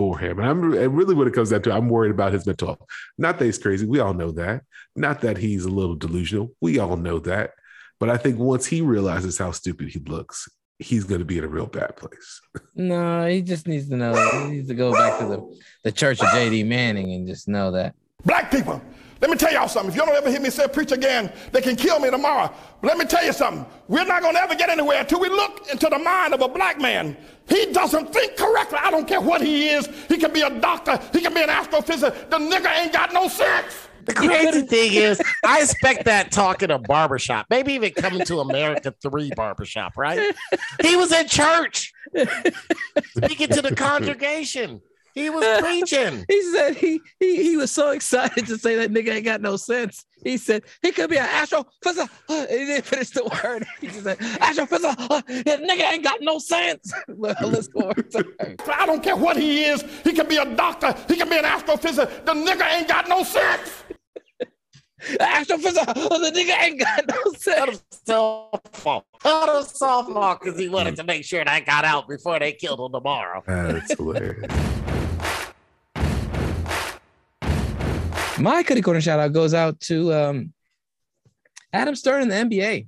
for 0.00 0.18
him 0.18 0.38
and 0.38 0.48
i'm 0.48 0.72
and 0.72 0.96
really 0.96 1.14
what 1.14 1.26
it 1.26 1.34
comes 1.34 1.50
down 1.50 1.60
to 1.60 1.70
i'm 1.70 1.90
worried 1.90 2.10
about 2.10 2.32
his 2.32 2.46
mental 2.46 2.68
health 2.68 2.88
not 3.18 3.38
that 3.38 3.44
he's 3.44 3.58
crazy 3.58 3.84
we 3.84 4.00
all 4.00 4.14
know 4.14 4.30
that 4.30 4.62
not 4.96 5.20
that 5.20 5.36
he's 5.36 5.66
a 5.66 5.68
little 5.68 5.94
delusional 5.94 6.50
we 6.62 6.78
all 6.78 6.96
know 6.96 7.18
that 7.18 7.50
but 7.98 8.08
i 8.08 8.16
think 8.16 8.38
once 8.38 8.64
he 8.64 8.80
realizes 8.80 9.36
how 9.36 9.50
stupid 9.50 9.88
he 9.88 9.98
looks 9.98 10.48
he's 10.78 11.04
going 11.04 11.18
to 11.18 11.26
be 11.26 11.36
in 11.36 11.44
a 11.44 11.48
real 11.48 11.66
bad 11.66 11.94
place 11.96 12.40
No, 12.74 13.26
he 13.26 13.42
just 13.42 13.66
needs 13.66 13.90
to 13.90 13.96
know. 13.96 14.14
He 14.14 14.52
needs 14.52 14.68
to 14.68 14.74
go 14.74 14.92
back 14.92 15.18
to 15.18 15.26
the, 15.26 15.60
the 15.84 15.92
church 15.92 16.18
of 16.22 16.28
JD 16.28 16.66
Manning 16.66 17.12
and 17.12 17.28
just 17.28 17.46
know 17.46 17.72
that. 17.72 17.94
Black 18.24 18.50
people, 18.50 18.80
Let 19.20 19.30
me 19.30 19.36
tell 19.36 19.52
y'all 19.52 19.68
something. 19.68 19.90
If 19.90 19.96
you 19.96 20.06
don't 20.06 20.16
ever 20.16 20.30
hear 20.30 20.40
me 20.40 20.48
say 20.48 20.66
preach 20.66 20.92
again, 20.92 21.30
they 21.52 21.60
can 21.60 21.76
kill 21.76 22.00
me 22.00 22.10
tomorrow. 22.10 22.52
But 22.80 22.88
let 22.88 22.98
me 22.98 23.04
tell 23.04 23.24
you 23.24 23.32
something. 23.32 23.66
We're 23.86 24.06
not 24.06 24.22
going 24.22 24.34
to 24.34 24.40
ever 24.40 24.54
get 24.54 24.70
anywhere 24.70 25.00
until 25.00 25.20
we 25.20 25.28
look 25.28 25.68
into 25.70 25.88
the 25.90 25.98
mind 25.98 26.32
of 26.32 26.40
a 26.40 26.48
black 26.48 26.80
man. 26.80 27.16
He 27.46 27.66
doesn't 27.72 28.12
think 28.12 28.36
correctly. 28.36 28.78
I 28.80 28.90
don't 28.90 29.06
care 29.06 29.20
what 29.20 29.42
he 29.42 29.68
is. 29.68 29.88
He 30.08 30.16
can 30.16 30.32
be 30.32 30.40
a 30.40 30.48
doctor. 30.60 30.98
He 31.12 31.20
can 31.20 31.34
be 31.34 31.42
an 31.42 31.50
astrophysicist. 31.50 32.30
The 32.30 32.38
nigga 32.38 32.74
ain't 32.82 32.92
got 32.92 33.12
no 33.12 33.28
sense. 33.28 33.88
The 34.06 34.14
crazy 34.14 34.62
thing 34.62 34.94
is, 34.94 35.20
I 35.44 35.60
expect 35.60 36.06
that 36.06 36.32
talk 36.32 36.62
in 36.62 36.70
a 36.70 36.78
barbershop, 36.78 37.46
maybe 37.50 37.74
even 37.74 37.92
coming 37.92 38.24
to 38.24 38.40
America 38.40 38.94
3 39.02 39.32
barbershop, 39.36 39.98
right? 39.98 40.34
He 40.80 40.96
was 40.96 41.12
in 41.12 41.28
church 41.28 41.92
speaking 43.16 43.48
to 43.48 43.60
the 43.60 43.74
congregation. 43.76 44.80
He 45.14 45.30
was 45.30 45.44
preaching. 45.60 46.24
He 46.28 46.42
said 46.52 46.76
he, 46.76 47.00
he 47.18 47.42
he 47.42 47.56
was 47.56 47.70
so 47.70 47.90
excited 47.90 48.46
to 48.46 48.58
say 48.58 48.76
that 48.76 48.90
nigga 48.90 49.14
ain't 49.14 49.24
got 49.24 49.40
no 49.40 49.56
sense. 49.56 50.04
He 50.24 50.36
said 50.36 50.64
he 50.82 50.92
could 50.92 51.10
be 51.10 51.18
an 51.18 51.26
astrophysicist. 51.26 52.08
Uh, 52.28 52.46
He 52.46 52.64
didn't 52.66 52.84
finish 52.84 53.10
the 53.10 53.24
word. 53.24 53.66
He 53.80 53.88
just 53.88 54.04
said 54.04 54.18
astrophysicist. 54.18 54.96
Uh, 55.10 55.20
that 55.44 55.60
nigga 55.62 55.92
ain't 55.92 56.04
got 56.04 56.20
no 56.20 56.38
sense. 56.38 56.92
Let's 57.08 57.68
go. 57.68 57.92
I 58.72 58.86
don't 58.86 59.02
care 59.02 59.16
what 59.16 59.36
he 59.36 59.64
is. 59.64 59.82
He 60.04 60.12
can 60.12 60.28
be 60.28 60.36
a 60.36 60.44
doctor. 60.54 60.94
He 61.08 61.16
can 61.16 61.28
be 61.28 61.38
an 61.38 61.44
astrophysicist. 61.44 62.24
The 62.24 62.32
nigga 62.32 62.70
ain't 62.72 62.88
got 62.88 63.08
no 63.08 63.24
sense. 63.24 63.84
Astrophysicist. 65.02 65.88
Uh, 65.88 66.18
the 66.18 66.30
nigga 66.30 66.62
ain't 66.62 66.78
got 66.78 67.04
no 67.08 67.32
sense. 67.32 67.82
Softball. 68.06 69.02
Out 69.24 69.48
of 69.48 69.66
softball 69.72 70.38
because 70.38 70.58
he 70.58 70.68
wanted 70.68 70.96
to 70.96 71.04
make 71.04 71.24
sure 71.24 71.44
that 71.44 71.66
got 71.66 71.84
out 71.84 72.06
before 72.08 72.38
they 72.38 72.52
killed 72.52 72.80
him 72.80 72.92
tomorrow. 72.92 73.42
That's 73.46 73.94
hilarious. 73.94 74.50
My 78.40 78.62
Cuddy 78.62 78.82
Corner 78.82 79.00
shout 79.00 79.20
out 79.20 79.32
goes 79.32 79.54
out 79.54 79.80
to 79.80 80.12
um, 80.12 80.52
Adam 81.72 81.94
Stern 81.94 82.22
in 82.22 82.28
the 82.28 82.34
NBA. 82.34 82.86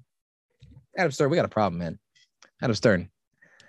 Adam 0.96 1.12
Stern, 1.12 1.30
we 1.30 1.36
got 1.36 1.44
a 1.44 1.48
problem, 1.48 1.78
man. 1.78 1.98
Adam 2.62 2.74
Stern. 2.74 3.08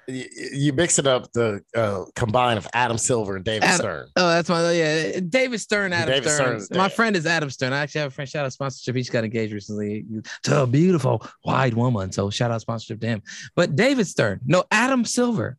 You, 0.08 0.26
you 0.54 0.74
mixing 0.74 1.08
up 1.08 1.32
the 1.32 1.62
uh, 1.76 2.06
combine 2.16 2.58
of 2.58 2.68
Adam 2.74 2.98
Silver 2.98 3.38
and 3.38 3.46
David 3.46 3.64
Adam- 3.64 3.78
Stern. 3.78 4.08
Oh, 4.18 4.30
that's 4.30 4.50
my 4.50 4.72
yeah. 4.72 5.20
David 5.28 5.60
Stern, 5.60 5.94
Adam 5.94 6.14
David 6.14 6.30
Stern. 6.30 6.60
Stern. 6.62 6.78
My 6.78 6.90
friend 6.90 7.16
is 7.16 7.26
Adam 7.26 7.50
Stern. 7.50 7.72
I 7.72 7.80
actually 7.80 8.02
have 8.02 8.12
a 8.12 8.14
friend. 8.14 8.30
Shout 8.30 8.46
out 8.46 8.52
sponsorship. 8.52 8.96
He 8.96 9.02
just 9.02 9.12
got 9.12 9.24
engaged 9.24 9.54
recently 9.54 10.06
to 10.44 10.64
a 10.64 10.68
beautiful 10.68 11.26
wide 11.46 11.74
woman. 11.74 12.12
So 12.12 12.30
shout 12.30 12.52
out 12.52 12.62
sponsorship 12.62 13.00
to 13.02 13.08
him. 13.08 13.22
But 13.56 13.76
David 13.76 14.08
Stern, 14.08 14.42
no 14.46 14.66
Adam 14.72 15.06
Silver. 15.06 15.58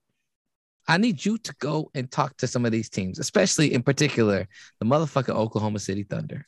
I 0.86 0.98
need 0.98 1.24
you 1.24 1.38
to 1.38 1.54
go 1.60 1.90
and 1.94 2.10
talk 2.10 2.36
to 2.38 2.46
some 2.46 2.64
of 2.64 2.72
these 2.72 2.88
teams, 2.90 3.18
especially 3.18 3.72
in 3.72 3.82
particular 3.82 4.46
the 4.80 4.86
motherfucking 4.86 5.34
Oklahoma 5.34 5.78
City 5.78 6.02
Thunder. 6.02 6.46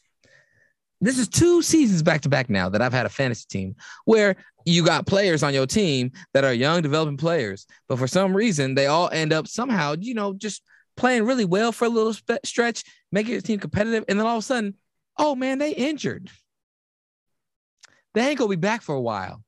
This 1.01 1.18
is 1.18 1.28
two 1.28 1.62
seasons 1.62 2.03
back 2.03 2.22
to 2.22 2.28
back 2.28 2.49
now 2.49 2.70
that 2.70 2.80
I've 2.80 2.93
had 2.93 3.07
a 3.07 3.11
fantasy 3.11 3.45
team 3.49 3.76
where 4.07 4.37
you 4.64 4.84
got 4.84 5.07
players 5.07 5.43
on 5.43 5.53
your 5.53 5.66
team 5.66 6.12
that 6.32 6.45
are 6.45 6.53
young 6.53 6.82
developing 6.82 7.18
players, 7.18 7.66
but 7.89 7.99
for 7.99 8.07
some 8.07 8.34
reason 8.34 8.74
they 8.74 8.87
all 8.87 9.11
end 9.11 9.32
up 9.32 9.47
somehow, 9.47 9.95
you 9.99 10.14
know, 10.14 10.32
just 10.32 10.62
playing 10.97 11.24
really 11.24 11.45
well 11.45 11.72
for 11.72 11.84
a 11.84 11.91
little 11.91 12.14
spe- 12.14 12.45
stretch, 12.45 12.82
making 13.12 13.32
your 13.32 13.43
team 13.43 13.59
competitive, 13.59 14.05
and 14.09 14.18
then 14.18 14.26
all 14.26 14.39
of 14.39 14.43
a 14.43 14.47
sudden, 14.47 14.74
oh 15.18 15.34
man, 15.34 15.59
they 15.59 15.72
injured. 15.72 16.30
They 18.14 18.28
ain't 18.28 18.39
gonna 18.39 18.49
be 18.49 18.57
back 18.57 18.80
for 18.80 18.95
a 18.95 19.01
while. 19.01 19.43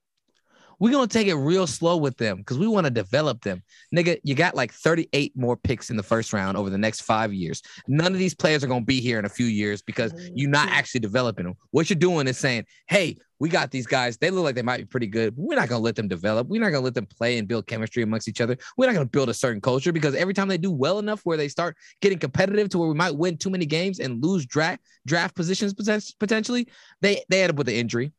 We're 0.79 0.93
gonna 0.93 1.09
take 1.09 1.27
it 1.27 1.35
real 1.35 1.67
slow 1.67 1.97
with 1.97 2.17
them 2.17 2.39
because 2.39 2.59
we 2.59 2.67
want 2.67 2.87
to 2.87 2.91
develop 2.91 3.43
them. 3.43 3.63
Nigga, 3.95 4.21
you 4.23 4.35
got 4.35 4.55
like 4.55 4.73
38 4.73 5.37
more 5.37 5.57
picks 5.57 5.91
in 5.91 5.97
the 5.97 6.03
first 6.03 6.33
round 6.33 6.57
over 6.57 6.71
the 6.71 6.79
next 6.79 7.03
five 7.03 7.33
years. 7.33 7.63
None 7.89 8.13
of 8.13 8.19
these 8.19 8.35
players 8.35 8.63
are 8.63 8.69
gonna 8.69 8.85
be 8.85 9.01
here 9.01 9.19
in 9.19 9.25
a 9.25 9.31
few 9.31 9.47
years 9.47 9.83
because 9.83 10.13
you're 10.35 10.51
not 10.51 10.69
mm-hmm. 10.69 10.77
actually 10.77 11.01
developing 11.01 11.47
them. 11.47 11.55
What 11.71 11.91
you're 11.91 11.99
doing 11.99 12.29
is 12.29 12.39
saying, 12.39 12.67
hey, 12.87 13.17
we 13.41 13.49
got 13.49 13.71
these 13.71 13.87
guys. 13.87 14.17
They 14.19 14.31
look 14.31 14.45
like 14.45 14.55
they 14.55 14.63
might 14.63 14.79
be 14.79 14.85
pretty 14.85 15.07
good. 15.07 15.35
We're 15.37 15.57
not 15.57 15.69
gonna 15.69 15.83
let 15.83 15.97
them 15.97 16.09
develop. 16.09 16.49
We're 16.49 16.61
not 16.61 16.71
gonna 16.71 16.85
let 16.85 16.95
them 16.95 17.07
play 17.07 17.39
and 17.39 17.49
build 17.49 17.67
chemistry 17.67 18.03
amongst 18.03 18.29
each 18.29 18.41
other. 18.41 18.57
We're 18.77 18.87
not 18.87 18.95
gonna 18.95 19.07
build 19.07 19.29
a 19.29 19.35
certain 19.35 19.61
culture 19.61 19.93
because 19.93 20.15
every 20.15 20.35
time 20.35 20.49
they 20.49 20.59
do 20.59 20.71
well 20.71 20.99
enough 20.99 21.21
where 21.25 21.37
they 21.37 21.49
start 21.49 21.77
getting 22.01 22.19
competitive 22.19 22.69
to 22.71 22.79
where 22.79 22.89
we 22.89 22.95
might 22.95 23.17
win 23.17 23.37
too 23.37 23.51
many 23.51 23.67
games 23.67 24.01
and 24.01 24.23
lose 24.23 24.47
draft 24.47 24.83
draft 25.07 25.35
positions 25.35 25.75
potentially, 25.75 26.69
they 27.01 27.23
they 27.29 27.43
end 27.43 27.51
up 27.51 27.57
with 27.57 27.69
an 27.69 27.75
injury. 27.75 28.13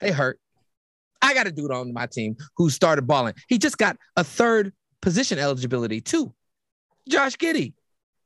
They 0.00 0.12
hurt. 0.12 0.38
I 1.26 1.34
got 1.34 1.48
a 1.48 1.52
dude 1.52 1.72
on 1.72 1.92
my 1.92 2.06
team 2.06 2.36
who 2.56 2.70
started 2.70 3.06
balling. 3.06 3.34
He 3.48 3.58
just 3.58 3.78
got 3.78 3.96
a 4.16 4.22
third 4.22 4.72
position 5.02 5.38
eligibility 5.38 6.00
too. 6.00 6.32
Josh 7.08 7.36
Giddey. 7.36 7.74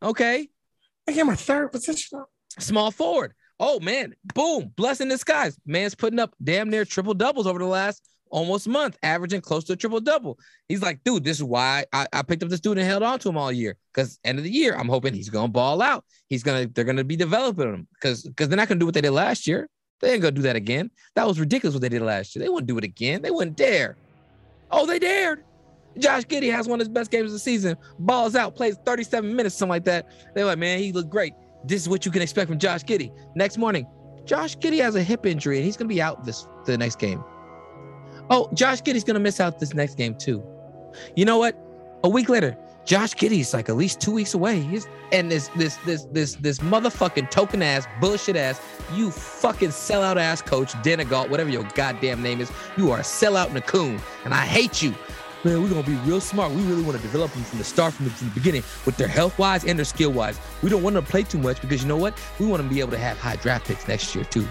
Okay. 0.03 0.49
I 1.09 1.13
get 1.13 1.27
my 1.27 1.35
third 1.35 1.73
position. 1.73 2.25
Small 2.59 2.91
forward. 2.91 3.33
Oh 3.59 3.81
man, 3.81 4.15
boom, 4.35 4.73
blessing 4.77 5.07
in 5.07 5.11
disguise. 5.11 5.59
Man's 5.67 5.95
putting 5.95 6.19
up 6.19 6.35
damn 6.43 6.71
near 6.71 6.85
triple 6.85 7.15
doubles 7.15 7.47
over 7.47 7.59
the 7.59 7.65
last 7.65 8.07
almost 8.31 8.69
month, 8.69 8.97
averaging 9.03 9.41
close 9.41 9.65
to 9.65 9.73
a 9.73 9.77
triple 9.77 10.01
double. 10.01 10.39
He's 10.69 10.83
like, 10.83 11.03
dude, 11.05 11.25
this 11.25 11.39
is 11.39 11.45
why 11.45 11.85
I, 11.93 12.07
I 12.13 12.23
picked 12.23 12.43
up 12.43 12.49
this 12.49 12.61
dude 12.61 12.79
and 12.79 12.87
held 12.87 13.03
on 13.03 13.19
to 13.21 13.29
him 13.29 13.37
all 13.37 13.51
year. 13.51 13.77
Because 13.93 14.19
end 14.25 14.39
of 14.39 14.45
the 14.45 14.51
year, 14.51 14.75
I'm 14.77 14.89
hoping 14.89 15.15
he's 15.15 15.31
gonna 15.31 15.49
ball 15.49 15.83
out. 15.83 16.05
He's 16.29 16.43
gonna, 16.43 16.67
they're 16.67 16.85
gonna 16.85 17.05
be 17.05 17.17
developing 17.17 17.75
him 17.75 17.89
because 17.95 18.23
because 18.23 18.49
they're 18.49 18.57
not 18.57 18.69
gonna 18.69 18.81
do 18.81 18.87
what 18.87 18.95
they 18.95 19.01
did 19.01 19.11
last 19.11 19.47
year. 19.47 19.69
They 20.01 20.13
ain't 20.13 20.23
gonna 20.23 20.33
do 20.33 20.43
that 20.43 20.57
again. 20.57 20.91
That 21.15 21.27
was 21.27 21.39
ridiculous 21.39 21.75
what 21.75 21.83
they 21.83 21.89
did 21.89 22.03
last 22.03 22.35
year. 22.35 22.43
They 22.43 22.49
wouldn't 22.49 22.69
do 22.69 22.79
it 22.79 22.85
again. 22.85 23.23
They 23.23 23.31
wouldn't 23.31 23.57
dare. 23.57 23.97
Oh, 24.71 24.87
they 24.87 24.99
dared. 24.99 25.45
Josh 25.99 26.25
Giddey 26.25 26.51
has 26.53 26.69
one 26.69 26.81
of 26.81 26.87
his 26.87 26.89
best 26.89 27.11
games 27.11 27.27
of 27.27 27.33
the 27.33 27.39
season. 27.39 27.77
Balls 27.99 28.37
out, 28.37 28.55
plays 28.55 28.77
37 28.85 29.35
minutes, 29.35 29.57
something 29.57 29.71
like 29.71 29.85
that. 29.85 30.09
They're 30.35 30.45
like, 30.45 30.59
man, 30.59 30.79
he 30.79 30.93
looked 30.93 31.11
great. 31.11 31.35
This 31.65 31.83
is 31.83 31.89
what 31.89 32.07
you 32.07 32.13
can 32.13 32.23
expect 32.23 32.49
from 32.49 32.59
Josh 32.59 32.85
Giddey. 32.85 33.13
Next 33.35 33.59
morning, 33.59 33.87
Josh 34.25 34.57
Giddey 34.57 34.81
has 34.81 34.95
a 34.95 35.03
hip 35.03 35.27
injury 35.27 35.57
and 35.57 35.65
he's 35.65 35.77
gonna 35.77 35.89
be 35.89 36.01
out 36.01 36.25
this 36.25 36.47
the 36.65 36.79
next 36.79 36.99
game. 36.99 37.23
Oh, 38.31 38.49
Josh 38.55 38.83
Giddey's 38.83 39.05
gonna 39.05 39.21
miss 39.21 39.41
out 39.41 39.59
this 39.59 39.75
next 39.75 39.97
game 39.97 40.15
too. 40.15 40.43
You 41.17 41.25
know 41.25 41.39
what? 41.39 41.59
A 42.05 42.09
week 42.09 42.29
later, 42.29 42.57
Josh 42.85 43.15
Giddey's 43.15 43.53
like 43.55 43.69
at 43.69 43.77
least 43.77 44.01
two 44.01 44.13
weeks 44.13 44.35
away. 44.35 44.61
He's 44.61 44.89
and 45.13 45.31
this 45.31 45.49
this 45.57 45.77
this 45.85 46.05
this 46.13 46.35
this 46.37 46.59
motherfucking 46.59 47.31
token 47.31 47.63
ass 47.63 47.87
bullshit 48.01 48.37
ass 48.37 48.61
you 48.95 49.11
fucking 49.11 49.69
sellout 49.69 50.17
ass 50.17 50.43
coach 50.43 50.73
Denegault, 50.83 51.29
whatever 51.29 51.51
your 51.51 51.65
goddamn 51.75 52.23
name 52.23 52.41
is. 52.41 52.51
You 52.77 52.91
are 52.91 52.99
a 52.99 53.03
sellout 53.03 53.49
and 53.49 53.57
a 53.57 53.61
coon, 53.61 54.01
and 54.25 54.35
I 54.35 54.45
hate 54.45 54.83
you. 54.83 54.95
Man, 55.43 55.63
we're 55.63 55.71
gonna 55.71 55.83
be 55.83 55.95
real 56.09 56.21
smart. 56.21 56.53
We 56.53 56.63
really 56.63 56.83
want 56.83 56.97
to 56.97 57.03
develop 57.03 57.33
them 57.33 57.45
from 57.45 57.59
the 57.59 57.65
start, 57.65 57.95
from 57.95 58.07
the, 58.07 58.11
from 58.11 58.29
the 58.29 58.35
beginning, 58.35 58.63
with 58.85 58.97
their 58.97 59.09
health 59.09 59.39
wise 59.39 59.65
and 59.65 59.79
their 59.79 59.87
skill 59.87 60.13
wise. 60.13 60.39
We 60.63 60.69
don't 60.69 60.83
want 60.83 60.95
them 60.95 61.05
to 61.05 61.11
play 61.11 61.23
too 61.23 61.39
much 61.39 61.61
because 61.63 61.83
you 61.83 61.89
know 61.89 61.97
what? 61.97 62.19
We 62.39 62.47
want 62.47 62.63
to 62.63 62.69
be 62.69 62.81
able 62.81 62.91
to 62.91 62.99
have 62.99 63.19
high 63.19 63.37
draft 63.37 63.67
picks 63.67 63.89
next 63.89 64.15
year 64.15 64.25
too. 64.25 64.47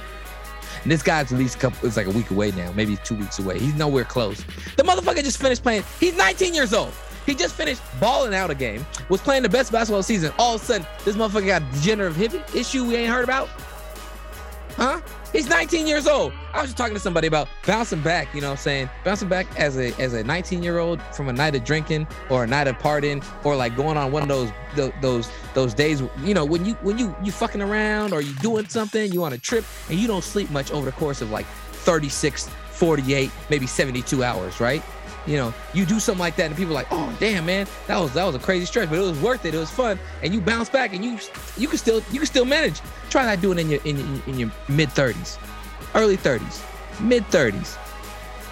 And 0.84 0.92
this 0.92 1.04
guy's 1.04 1.32
at 1.32 1.38
least 1.38 1.58
a 1.58 1.60
couple, 1.60 1.88
it's 1.88 1.98
like 1.98 2.08
a 2.08 2.12
week 2.12 2.32
away 2.32 2.52
now, 2.52 2.72
maybe 2.72 2.98
two 3.04 3.16
weeks 3.16 3.38
away. 3.38 3.60
He's 3.60 3.76
nowhere 3.76 4.06
close. 4.06 4.44
The 4.78 4.84
motherfucker 4.84 5.24
just 5.24 5.40
finished 5.40 5.62
playing. 5.62 5.84
He's 6.00 6.18
19 6.18 6.54
years 6.54 6.74
old. 6.74 6.94
He 7.26 7.36
just 7.36 7.56
finished 7.56 7.82
balling 8.00 8.34
out 8.34 8.50
a 8.50 8.56
game, 8.56 8.86
was 9.10 9.22
playing 9.22 9.44
the 9.44 9.50
best 9.50 9.72
basketball 9.72 10.04
season. 10.04 10.32
All 10.38 10.56
of 10.56 10.62
a 10.62 10.66
sudden, 10.66 10.88
this 11.06 11.16
motherfucker 11.16 11.48
got 11.48 11.72
degenerative 11.74 12.16
hip 12.16 12.56
issue 12.56 12.86
we 12.86 12.96
ain't 12.96 13.12
heard 13.12 13.24
about. 13.24 13.50
Huh? 14.76 15.02
He's 15.34 15.48
19 15.50 15.86
years 15.86 16.08
old. 16.08 16.34
I 16.54 16.62
was 16.62 16.70
just 16.70 16.78
talking 16.78 16.94
to 16.96 17.00
somebody 17.00 17.28
about 17.28 17.50
bouncing 17.68 18.02
back, 18.02 18.34
you 18.34 18.42
know 18.42 18.48
what 18.48 18.54
I'm 18.54 18.58
saying? 18.58 18.90
Bouncing 19.04 19.28
back 19.28 19.46
as 19.60 19.78
a 19.78 19.94
as 20.02 20.14
a 20.14 20.24
19 20.24 20.64
year 20.64 20.80
old 20.80 21.02
from 21.14 21.28
a 21.30 21.34
night 21.34 21.54
of 21.56 21.64
drinking 21.64 22.08
or 22.30 22.46
a 22.46 22.48
night 22.48 22.68
of 22.68 22.78
partying 22.78 23.24
or 23.46 23.56
like 23.56 23.76
going 23.76 23.98
on 23.98 24.12
one 24.12 24.24
of 24.24 24.30
those 24.30 24.50
tho- 24.76 24.94
those 25.02 25.30
those 25.54 25.74
days, 25.74 26.02
you 26.24 26.34
know, 26.34 26.46
when 26.46 26.66
you 26.66 26.74
when 26.76 26.98
you 26.98 27.16
you 27.22 27.32
fucking 27.32 27.62
around 27.62 28.14
or 28.14 28.22
you 28.22 28.34
doing 28.36 28.68
something, 28.70 29.12
you 29.12 29.24
on 29.24 29.34
a 29.34 29.38
trip 29.38 29.66
and 29.90 30.00
you 30.00 30.08
don't 30.08 30.24
sleep 30.24 30.50
much 30.50 30.72
over 30.72 30.86
the 30.86 30.94
course 30.94 31.22
of 31.22 31.30
like 31.30 31.46
36, 31.46 32.48
48, 32.72 33.30
maybe 33.50 33.68
72 33.68 34.24
hours, 34.24 34.60
right? 34.60 34.82
You 35.26 35.38
know, 35.38 35.54
you 35.74 35.86
do 35.86 36.00
something 36.00 36.20
like 36.20 36.36
that 36.38 36.48
and 36.48 36.56
people 36.56 36.72
are 36.72 36.76
like, 36.76 36.88
"Oh, 36.92 37.16
damn, 37.20 37.46
man, 37.46 37.68
that 37.88 37.98
was 38.00 38.14
that 38.14 38.24
was 38.24 38.36
a 38.36 38.40
crazy 38.40 38.66
stretch, 38.66 38.90
but 38.90 38.98
it 38.98 39.02
was 39.02 39.20
worth 39.20 39.46
it. 39.46 39.54
It 39.54 39.58
was 39.58 39.70
fun." 39.70 40.00
And 40.24 40.34
you 40.34 40.42
bounce 40.42 40.70
back 40.70 40.94
and 40.94 41.04
you 41.04 41.18
you 41.58 41.68
can 41.68 41.78
still 41.78 42.02
you 42.12 42.20
can 42.20 42.26
still 42.26 42.46
manage. 42.46 42.82
Try 43.10 43.26
not 43.26 43.42
doing 43.42 43.60
in 43.60 43.70
your 43.70 43.82
in, 43.84 43.98
in, 44.00 44.22
in 44.28 44.40
your 44.40 44.52
mid 44.68 44.90
30s, 44.90 45.38
early 45.96 46.18
30s, 46.18 46.64
mid 47.02 47.24
30s, 47.26 47.78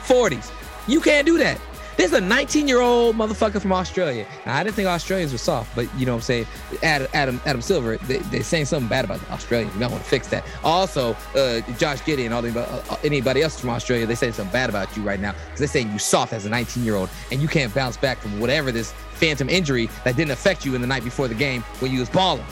40s. 0.06 0.52
You 0.88 1.02
can't 1.02 1.26
do 1.26 1.38
that. 1.38 1.60
There's 1.98 2.14
a 2.14 2.22
19 2.22 2.68
year 2.68 2.80
old 2.80 3.16
motherfucker 3.16 3.60
from 3.60 3.72
Australia. 3.72 4.28
Now, 4.46 4.56
I 4.56 4.64
didn't 4.64 4.76
think 4.76 4.88
Australians 4.88 5.32
were 5.32 5.40
soft, 5.40 5.76
but 5.76 5.88
you 5.98 6.06
know 6.06 6.12
what 6.12 6.18
I'm 6.18 6.22
saying? 6.22 6.46
Adam 6.84 7.08
Adam, 7.14 7.42
Adam 7.44 7.60
Silver, 7.60 7.98
they, 7.98 8.18
they're 8.18 8.44
saying 8.44 8.66
something 8.66 8.88
bad 8.88 9.04
about 9.04 9.20
the 9.20 9.32
Australians. 9.32 9.74
You 9.74 9.80
might 9.80 9.90
want 9.90 10.04
to 10.04 10.10
fix 10.10 10.28
that. 10.28 10.46
Also, 10.64 11.14
uh, 11.36 11.62
Josh 11.80 12.00
Giddey 12.02 12.26
and 12.26 12.36
all 12.36 12.44
the, 12.44 12.60
uh, 12.60 12.98
anybody 13.04 13.42
else 13.42 13.60
from 13.60 13.72
Australia, 13.72 14.06
they 14.06 14.14
say 14.14 14.30
something 14.30 14.54
bad 14.54 14.70
about 14.70 14.96
you 14.96 15.02
right 15.02 15.20
now 15.20 15.32
because 15.32 15.58
they're 15.58 15.68
saying 15.68 15.92
you 15.92 15.98
soft 15.98 16.34
as 16.34 16.46
a 16.46 16.50
19 16.50 16.84
year 16.84 16.96
old 16.96 17.10
and 17.32 17.42
you 17.42 17.48
can't 17.48 17.74
bounce 17.74 17.98
back 17.98 18.20
from 18.20 18.40
whatever 18.40 18.72
this 18.72 18.92
phantom 19.14 19.50
injury 19.50 19.90
that 20.04 20.16
didn't 20.16 20.32
affect 20.32 20.66
you 20.66 20.76
in 20.76 20.82
the 20.82 20.88
night 20.88 21.04
before 21.04 21.28
the 21.28 21.34
game 21.34 21.64
when 21.80 21.92
you 21.92 22.00
was 22.00 22.10
balling. 22.10 22.46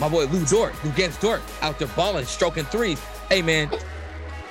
My 0.00 0.08
boy 0.08 0.26
Lou 0.26 0.44
Dort, 0.46 0.72
Luguentz 0.82 1.20
Dort, 1.20 1.42
out 1.62 1.78
there 1.78 1.86
balling, 1.88 2.24
stroking 2.24 2.64
threes. 2.64 2.98
Hey 3.28 3.40
man, 3.40 3.70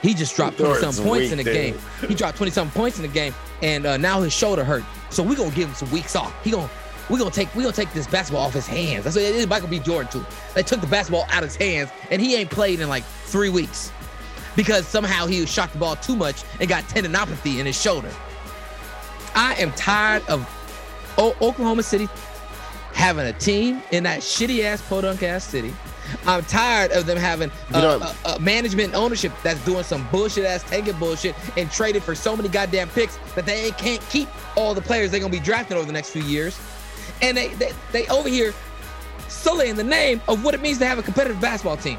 he 0.04 0.14
just 0.14 0.36
dropped 0.36 0.58
20 0.58 0.70
Dort's 0.70 0.82
something 0.82 1.04
points 1.04 1.32
in 1.32 1.38
the 1.38 1.44
game. 1.44 1.78
He 2.08 2.14
dropped 2.14 2.38
20 2.38 2.52
something 2.52 2.80
points 2.80 2.98
in 2.98 3.02
the 3.04 3.08
game, 3.08 3.34
and 3.64 3.86
uh, 3.88 3.98
now 3.98 4.22
his 4.22 4.34
shoulder 4.34 4.64
hurt. 4.64 4.84
So 5.10 5.24
we're 5.24 5.36
gonna 5.38 5.50
give 5.56 5.70
him 5.70 5.74
some 5.76 5.90
weeks 5.92 6.16
off. 6.16 6.32
He 6.44 6.52
gonna 6.52 6.70
we're 7.10 7.18
gonna 7.18 7.32
take 7.32 7.54
we 7.56 7.64
gonna 7.64 7.76
take 7.76 7.92
this 7.94 8.06
basketball 8.06 8.44
off 8.46 8.54
his 8.54 8.68
hands. 8.68 9.06
That's 9.06 9.16
what 9.16 9.24
it 9.26 9.34
is 9.36 9.48
Michael 9.48 9.70
B. 9.70 9.80
Jordan 9.80 10.12
too. 10.12 10.26
They 10.54 10.62
took 10.64 10.82
the 10.82 10.88
basketball 10.88 11.24
out 11.32 11.42
of 11.44 11.50
his 11.50 11.56
hands, 11.56 11.90
and 12.12 12.22
he 12.22 12.36
ain't 12.36 12.50
played 12.52 12.80
in 12.82 12.90
like 12.90 13.04
three 13.04 13.50
weeks 13.50 13.92
because 14.56 14.86
somehow 14.88 15.26
he 15.26 15.46
shot 15.46 15.72
the 15.72 15.80
ball 15.80 15.96
too 15.96 16.16
much 16.16 16.44
and 16.60 16.70
got 16.70 16.84
tendinopathy 16.84 17.60
in 17.60 17.66
his 17.66 17.80
shoulder. 17.82 18.12
I 19.36 19.56
am 19.56 19.72
tired 19.72 20.22
of 20.28 20.48
o- 21.18 21.36
Oklahoma 21.42 21.82
City 21.84 22.08
having 22.94 23.26
a 23.26 23.34
team 23.34 23.82
in 23.92 24.04
that 24.04 24.20
shitty 24.20 24.64
ass 24.64 24.82
podunk 24.88 25.24
ass 25.24 25.44
city. 25.44 25.74
I'm 26.26 26.44
tired 26.46 26.92
of 26.92 27.06
them 27.06 27.18
having 27.18 27.50
You 27.72 27.78
uh, 27.78 27.82
know- 27.98 28.12
a- 28.26 28.30
a 28.36 28.40
management 28.40 28.90
and 28.90 28.96
ownership 28.96 29.32
that's 29.44 29.60
doing 29.66 29.84
some 29.84 30.08
bullshit 30.12 30.46
ass 30.46 30.64
tanking 30.64 30.98
bullshit 30.98 31.36
and 31.58 31.70
traded 31.72 32.04
for 32.04 32.16
so 32.16 32.36
many 32.36 32.50
goddamn 32.50 32.90
picks 32.90 33.18
that 33.36 33.46
they 33.46 33.72
can't 33.72 34.02
keep 34.10 34.30
all 34.58 34.74
the 34.74 34.82
players 34.82 35.12
they're 35.12 35.20
gonna 35.20 35.32
be 35.32 35.40
drafting 35.40 35.78
over 35.78 35.86
the 35.86 35.94
next 35.94 36.10
few 36.12 36.24
years. 36.24 36.60
And 37.22 37.36
they 37.38 37.50
they, 37.56 37.72
they 37.92 38.08
over 38.08 38.30
here 38.30 38.54
solely 39.28 39.70
in 39.70 39.76
the 39.76 39.84
name 39.84 40.22
of 40.28 40.44
what 40.44 40.54
it 40.54 40.62
means 40.62 40.78
to 40.80 40.86
have 40.86 41.00
a 41.00 41.04
competitive 41.04 41.40
basketball 41.42 41.78
team. 41.78 41.98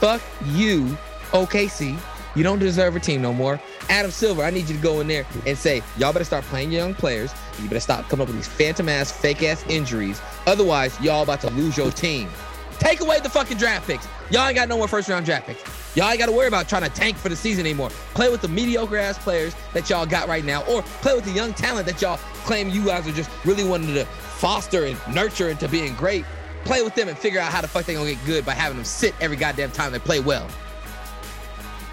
Fuck 0.00 0.22
you, 0.46 0.96
OKC. 1.32 1.98
You 2.34 2.42
don't 2.44 2.58
deserve 2.58 2.94
a 2.96 3.00
team 3.00 3.20
no 3.22 3.32
more. 3.32 3.60
Adam 3.88 4.10
Silver, 4.10 4.42
I 4.42 4.50
need 4.50 4.68
you 4.68 4.76
to 4.76 4.82
go 4.82 5.00
in 5.00 5.08
there 5.08 5.26
and 5.46 5.56
say, 5.56 5.82
y'all 5.96 6.12
better 6.12 6.24
start 6.24 6.44
playing 6.44 6.70
your 6.70 6.82
young 6.82 6.94
players. 6.94 7.32
You 7.60 7.68
better 7.68 7.80
stop 7.80 8.08
coming 8.08 8.22
up 8.22 8.28
with 8.28 8.36
these 8.36 8.48
phantom 8.48 8.88
ass, 8.88 9.10
fake 9.10 9.42
ass 9.42 9.64
injuries. 9.68 10.20
Otherwise, 10.46 11.00
y'all 11.00 11.22
about 11.22 11.40
to 11.40 11.50
lose 11.50 11.76
your 11.76 11.90
team. 11.90 12.28
Take 12.78 13.00
away 13.00 13.18
the 13.20 13.28
fucking 13.28 13.56
draft 13.56 13.86
picks. 13.86 14.06
Y'all 14.30 14.46
ain't 14.46 14.54
got 14.54 14.68
no 14.68 14.76
more 14.76 14.86
first 14.86 15.08
round 15.08 15.26
draft 15.26 15.46
picks. 15.46 15.96
Y'all 15.96 16.08
ain't 16.08 16.18
got 16.18 16.26
to 16.26 16.32
worry 16.32 16.46
about 16.46 16.68
trying 16.68 16.84
to 16.84 16.90
tank 16.90 17.16
for 17.16 17.28
the 17.28 17.34
season 17.34 17.66
anymore. 17.66 17.90
Play 18.14 18.28
with 18.30 18.40
the 18.40 18.48
mediocre 18.48 18.98
ass 18.98 19.18
players 19.18 19.56
that 19.74 19.90
y'all 19.90 20.06
got 20.06 20.28
right 20.28 20.44
now, 20.44 20.62
or 20.66 20.82
play 20.82 21.14
with 21.14 21.24
the 21.24 21.32
young 21.32 21.52
talent 21.54 21.86
that 21.86 22.00
y'all 22.00 22.18
claim 22.44 22.68
you 22.68 22.84
guys 22.84 23.08
are 23.08 23.12
just 23.12 23.30
really 23.44 23.64
wanting 23.64 23.94
to 23.94 24.04
foster 24.04 24.84
and 24.84 24.96
nurture 25.12 25.48
into 25.48 25.66
being 25.68 25.94
great. 25.94 26.24
Play 26.64 26.82
with 26.82 26.94
them 26.94 27.08
and 27.08 27.18
figure 27.18 27.40
out 27.40 27.50
how 27.50 27.60
the 27.62 27.68
fuck 27.68 27.84
they 27.84 27.94
gonna 27.94 28.10
get 28.10 28.24
good 28.26 28.46
by 28.46 28.52
having 28.52 28.76
them 28.76 28.84
sit 28.84 29.14
every 29.20 29.36
goddamn 29.36 29.70
time 29.72 29.90
they 29.90 29.98
play 29.98 30.20
well. 30.20 30.46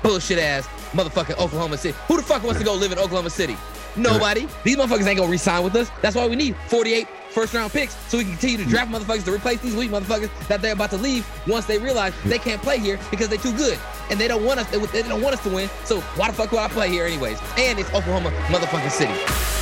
Bullshit 0.06 0.38
ass 0.38 0.68
motherfucking 0.92 1.40
Oklahoma 1.40 1.78
City. 1.78 1.98
Who 2.08 2.18
the 2.18 2.24
fuck 2.24 2.44
wants 2.44 2.60
to 2.60 2.66
go 2.66 2.76
live 2.76 2.92
in 2.92 3.00
Oklahoma 3.00 3.32
City? 3.32 3.58
Nobody. 3.96 4.48
These 4.64 4.78
motherfuckers 4.78 5.08
ain't 5.08 5.18
gonna 5.18 5.32
re-sign 5.32 5.64
with 5.64 5.76
us. 5.76 5.90
That's 6.02 6.16
why 6.16 6.28
we 6.28 6.36
need 6.36 6.56
48 6.68 7.08
first 7.32 7.56
round 7.56 7.72
picks 7.74 7.96
so 8.10 8.20
we 8.20 8.24
can 8.24 8.34
continue 8.34 8.64
to 8.64 8.70
draft 8.70 8.92
motherfuckers 8.92 9.26
to 9.26 9.34
replace 9.34 9.62
these 9.62 9.76
weak 9.76 9.90
motherfuckers 9.90 10.30
that 10.48 10.62
they're 10.62 10.74
about 10.74 10.92
to 10.92 10.98
leave 10.98 11.28
once 11.48 11.66
they 11.66 11.80
realize 11.80 12.14
they 12.26 12.38
can't 12.38 12.62
play 12.62 12.78
here 12.78 13.00
because 13.10 13.30
they're 13.30 13.40
too 13.40 13.56
good 13.58 13.80
and 14.12 14.20
they 14.20 14.28
don't 14.28 14.46
want 14.46 14.60
us. 14.60 14.70
They, 14.70 14.78
they 14.78 15.02
don't 15.02 15.22
want 15.22 15.34
us 15.34 15.44
to 15.44 15.50
win. 15.50 15.70
So 15.86 16.02
why 16.18 16.28
the 16.30 16.34
fuck 16.34 16.52
would 16.52 16.60
I 16.60 16.68
play 16.68 16.90
here 16.90 17.06
anyways? 17.06 17.40
And 17.58 17.80
it's 17.80 17.90
Oklahoma 17.90 18.30
motherfucking 18.50 18.92
City. 18.92 19.55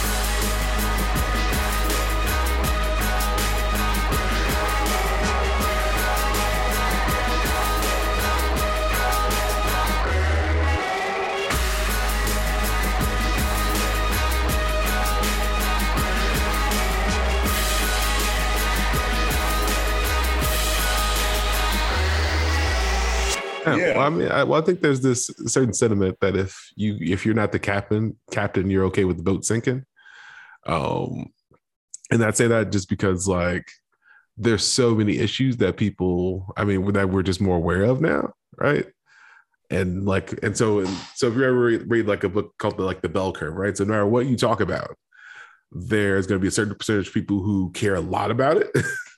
Yeah. 23.66 23.97
Well, 23.97 24.07
I 24.07 24.09
mean, 24.09 24.28
I, 24.30 24.43
well, 24.43 24.61
I 24.61 24.66
think 24.66 24.82
there's 24.82 25.01
this 25.01 25.30
certain 25.45 25.74
sentiment 25.74 26.18
that 26.22 26.36
if 26.36 26.72
you 26.76 26.97
if 26.99 27.26
you're 27.26 27.36
not 27.36 27.51
the 27.51 27.59
captain, 27.59 28.18
captain, 28.32 28.70
you're 28.70 28.86
okay 28.86 29.05
with 29.05 29.18
the 29.18 29.24
boat 29.24 29.45
sinking. 29.45 29.86
Um, 30.66 31.32
and 32.11 32.24
I'd 32.24 32.38
say 32.38 32.47
that 32.47 32.72
just 32.72 32.89
because 32.89 33.28
like 33.28 33.68
there's 34.38 34.66
so 34.66 34.95
many 34.95 35.20
issues 35.20 35.57
that 35.57 35.78
people, 35.78 36.53
I 36.57 36.64
mean, 36.64 36.91
that 36.93 37.09
we're 37.09 37.24
just 37.24 37.41
more 37.41 37.57
aware 37.57 37.84
of 37.84 38.01
now, 38.01 38.34
right? 38.57 38.86
And 39.70 40.05
like, 40.05 40.43
and 40.43 40.57
so, 40.57 40.80
and 40.80 40.89
so 41.16 41.28
if 41.28 41.36
you 41.36 41.43
ever 41.43 41.59
read, 41.59 41.89
read 41.89 42.07
like 42.07 42.24
a 42.24 42.30
book 42.30 42.53
called 42.57 42.78
the, 42.78 42.84
like 42.84 43.01
the 43.01 43.09
bell 43.09 43.32
curve, 43.32 43.55
right? 43.55 43.76
So 43.76 43.84
no 43.84 43.91
matter 43.91 44.05
what 44.05 44.26
you 44.26 44.36
talk 44.36 44.61
about, 44.61 44.97
there's 45.72 46.28
going 46.28 46.39
to 46.39 46.41
be 46.41 46.47
a 46.47 46.51
certain 46.51 46.76
percentage 46.76 47.07
of 47.07 47.14
people 47.14 47.41
who 47.41 47.72
care 47.72 47.95
a 47.95 48.01
lot 48.01 48.32
about 48.32 48.57
it. 48.57 48.70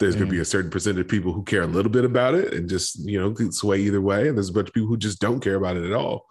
there's 0.00 0.16
going 0.16 0.26
to 0.26 0.32
be 0.32 0.40
a 0.40 0.44
certain 0.44 0.70
percentage 0.70 1.02
of 1.02 1.08
people 1.08 1.32
who 1.32 1.44
care 1.44 1.62
a 1.62 1.66
little 1.66 1.92
bit 1.92 2.06
about 2.06 2.34
it 2.34 2.54
and 2.54 2.68
just 2.68 2.98
you 3.06 3.20
know 3.20 3.34
sway 3.50 3.78
either 3.78 4.00
way 4.00 4.28
and 4.28 4.36
there's 4.36 4.48
a 4.48 4.52
bunch 4.52 4.68
of 4.68 4.74
people 4.74 4.88
who 4.88 4.96
just 4.96 5.20
don't 5.20 5.40
care 5.40 5.54
about 5.54 5.76
it 5.76 5.84
at 5.84 5.92
all. 5.92 6.26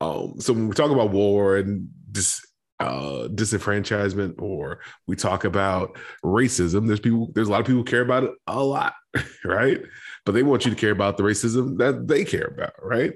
Um, 0.00 0.34
so 0.38 0.52
when 0.52 0.68
we 0.68 0.74
talk 0.74 0.92
about 0.92 1.10
war 1.10 1.56
and 1.56 1.88
dis, 2.12 2.40
uh, 2.78 3.26
disenfranchisement 3.28 4.40
or 4.40 4.80
we 5.08 5.16
talk 5.16 5.42
about 5.42 5.98
racism 6.24 6.86
there's 6.86 7.00
people 7.00 7.32
there's 7.34 7.48
a 7.48 7.50
lot 7.50 7.60
of 7.60 7.66
people 7.66 7.80
who 7.80 7.84
care 7.84 8.02
about 8.02 8.22
it 8.22 8.30
a 8.46 8.62
lot 8.62 8.94
right? 9.44 9.80
But 10.24 10.32
they 10.32 10.42
want 10.42 10.64
you 10.64 10.70
to 10.70 10.76
care 10.76 10.92
about 10.92 11.16
the 11.16 11.24
racism 11.24 11.78
that 11.78 12.06
they 12.06 12.24
care 12.24 12.52
about 12.54 12.74
right? 12.82 13.12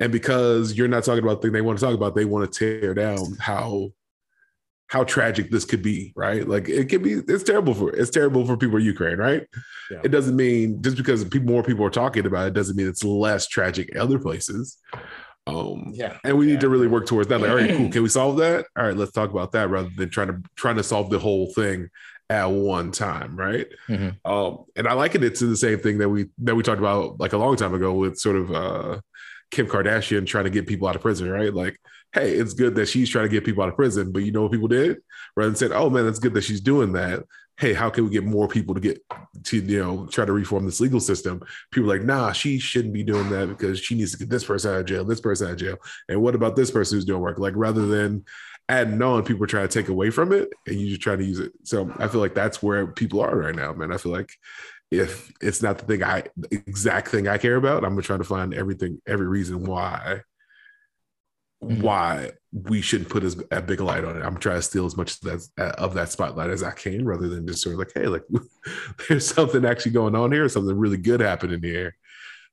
And 0.00 0.12
because 0.12 0.74
you're 0.74 0.88
not 0.88 1.04
talking 1.04 1.24
about 1.24 1.40
the 1.40 1.46
thing 1.46 1.52
they 1.52 1.60
want 1.60 1.78
to 1.78 1.84
talk 1.84 1.94
about 1.94 2.14
they 2.14 2.24
want 2.24 2.52
to 2.52 2.58
tear 2.58 2.92
down 2.92 3.36
how 3.38 3.92
how 4.88 5.04
tragic 5.04 5.50
this 5.50 5.64
could 5.66 5.82
be, 5.82 6.12
right? 6.16 6.48
Like 6.48 6.68
it 6.68 6.88
could 6.88 7.02
be, 7.02 7.12
it's 7.28 7.44
terrible 7.44 7.74
for 7.74 7.94
it's 7.94 8.10
terrible 8.10 8.46
for 8.46 8.56
people 8.56 8.78
in 8.78 8.84
Ukraine, 8.84 9.18
right? 9.18 9.46
Yeah. 9.90 10.00
It 10.02 10.08
doesn't 10.08 10.34
mean 10.34 10.82
just 10.82 10.96
because 10.96 11.24
people 11.24 11.52
more 11.52 11.62
people 11.62 11.84
are 11.84 11.90
talking 11.90 12.26
about 12.26 12.48
it 12.48 12.54
doesn't 12.54 12.76
mean 12.76 12.88
it's 12.88 13.04
less 13.04 13.46
tragic 13.46 13.94
other 13.96 14.18
places. 14.18 14.78
Um, 15.46 15.92
Yeah. 15.94 16.16
and 16.24 16.36
we 16.38 16.46
need 16.46 16.60
to 16.60 16.68
really 16.68 16.86
work 16.88 17.06
towards 17.06 17.28
that. 17.28 17.40
Like, 17.40 17.50
all 17.50 17.56
right, 17.56 17.74
cool. 17.76 17.88
Can 17.92 18.02
we 18.02 18.08
solve 18.08 18.38
that? 18.38 18.66
All 18.76 18.84
right, 18.86 18.96
let's 18.96 19.12
talk 19.12 19.30
about 19.30 19.52
that 19.52 19.68
rather 19.70 19.90
than 19.96 20.08
trying 20.10 20.28
to 20.28 20.42
trying 20.56 20.76
to 20.76 20.82
solve 20.82 21.10
the 21.10 21.18
whole 21.18 21.52
thing 21.54 21.88
at 22.30 22.46
one 22.46 22.90
time, 22.92 23.36
right? 23.36 23.66
Mhm. 23.88 24.16
Um, 24.24 24.64
and 24.76 24.86
I 24.86 24.92
liken 24.94 25.22
it 25.22 25.34
to 25.36 25.46
the 25.46 25.56
same 25.56 25.78
thing 25.80 25.98
that 25.98 26.08
we 26.08 26.26
that 26.38 26.54
we 26.54 26.62
talked 26.62 26.78
about 26.80 27.20
like 27.20 27.32
a 27.34 27.38
long 27.38 27.56
time 27.56 27.74
ago 27.74 27.92
with 27.94 28.18
sort 28.18 28.36
of 28.36 28.50
uh 28.52 29.00
Kim 29.50 29.66
Kardashian 29.66 30.26
trying 30.26 30.44
to 30.44 30.50
get 30.50 30.66
people 30.66 30.88
out 30.88 30.96
of 30.96 31.02
prison, 31.02 31.30
right? 31.30 31.52
Like, 31.52 31.78
hey, 32.12 32.32
it's 32.32 32.54
good 32.54 32.74
that 32.76 32.86
she's 32.86 33.08
trying 33.08 33.26
to 33.26 33.30
get 33.30 33.44
people 33.44 33.62
out 33.62 33.68
of 33.68 33.76
prison, 33.76 34.12
but 34.12 34.22
you 34.22 34.32
know 34.32 34.42
what 34.42 34.52
people 34.52 34.68
did? 34.68 34.98
Rather 35.36 35.50
than 35.50 35.56
said, 35.56 35.72
oh 35.72 35.90
man, 35.90 36.04
that's 36.04 36.18
good 36.18 36.34
that 36.34 36.44
she's 36.44 36.60
doing 36.60 36.92
that. 36.92 37.24
Hey, 37.58 37.74
how 37.74 37.90
can 37.90 38.04
we 38.04 38.10
get 38.10 38.24
more 38.24 38.46
people 38.46 38.74
to 38.74 38.80
get 38.80 39.04
to, 39.44 39.58
you 39.58 39.80
know, 39.80 40.06
try 40.06 40.24
to 40.24 40.32
reform 40.32 40.64
this 40.64 40.80
legal 40.80 41.00
system? 41.00 41.42
People 41.72 41.88
like, 41.88 42.02
nah, 42.02 42.30
she 42.32 42.58
shouldn't 42.58 42.94
be 42.94 43.02
doing 43.02 43.28
that 43.30 43.48
because 43.48 43.80
she 43.80 43.96
needs 43.96 44.12
to 44.12 44.18
get 44.18 44.30
this 44.30 44.44
person 44.44 44.72
out 44.72 44.80
of 44.80 44.86
jail, 44.86 45.04
this 45.04 45.20
person 45.20 45.48
out 45.48 45.54
of 45.54 45.58
jail. 45.58 45.76
And 46.08 46.22
what 46.22 46.36
about 46.36 46.54
this 46.54 46.70
person 46.70 46.96
who's 46.96 47.04
doing 47.04 47.20
work? 47.20 47.38
Like, 47.40 47.54
rather 47.56 47.86
than 47.86 48.24
adding 48.68 49.02
on, 49.02 49.24
people 49.24 49.42
are 49.42 49.48
trying 49.48 49.66
to 49.66 49.72
take 49.82 49.88
away 49.88 50.10
from 50.10 50.32
it 50.32 50.50
and 50.66 50.76
you 50.76 50.90
just 50.90 51.00
try 51.00 51.16
to 51.16 51.24
use 51.24 51.40
it. 51.40 51.52
So 51.64 51.92
I 51.98 52.06
feel 52.06 52.20
like 52.20 52.34
that's 52.34 52.62
where 52.62 52.86
people 52.86 53.20
are 53.22 53.36
right 53.36 53.54
now, 53.54 53.72
man. 53.72 53.92
I 53.92 53.96
feel 53.96 54.12
like 54.12 54.30
if 54.90 55.30
it's 55.40 55.62
not 55.62 55.78
the 55.78 55.84
thing 55.84 56.02
I 56.02 56.24
the 56.36 56.56
exact 56.66 57.08
thing 57.08 57.28
I 57.28 57.38
care 57.38 57.56
about, 57.56 57.84
I'm 57.84 57.90
gonna 57.90 58.02
try 58.02 58.16
to 58.16 58.24
find 58.24 58.54
everything, 58.54 59.00
every 59.06 59.26
reason 59.28 59.64
why 59.64 60.22
Mhm. 61.62 61.82
why 61.82 62.30
we 62.52 62.80
shouldn't 62.80 63.10
put 63.10 63.24
as 63.24 63.36
a 63.50 63.60
big 63.60 63.80
light 63.80 64.04
on 64.04 64.16
it. 64.16 64.22
I'm 64.24 64.36
trying 64.36 64.58
to 64.58 64.62
steal 64.62 64.86
as 64.86 64.96
much 64.96 65.14
of 65.14 65.48
that, 65.56 65.74
of 65.76 65.94
that 65.94 66.08
spotlight 66.12 66.50
as 66.50 66.62
I 66.62 66.70
can, 66.70 67.04
rather 67.04 67.28
than 67.28 67.48
just 67.48 67.62
sort 67.62 67.72
of 67.72 67.80
like, 67.80 67.90
hey, 67.94 68.06
like 68.06 68.22
there's 69.08 69.26
something 69.26 69.64
actually 69.64 69.90
going 69.90 70.14
on 70.14 70.30
here, 70.30 70.48
something 70.48 70.78
really 70.78 70.96
good 70.98 71.18
happening 71.20 71.60
here. 71.60 71.96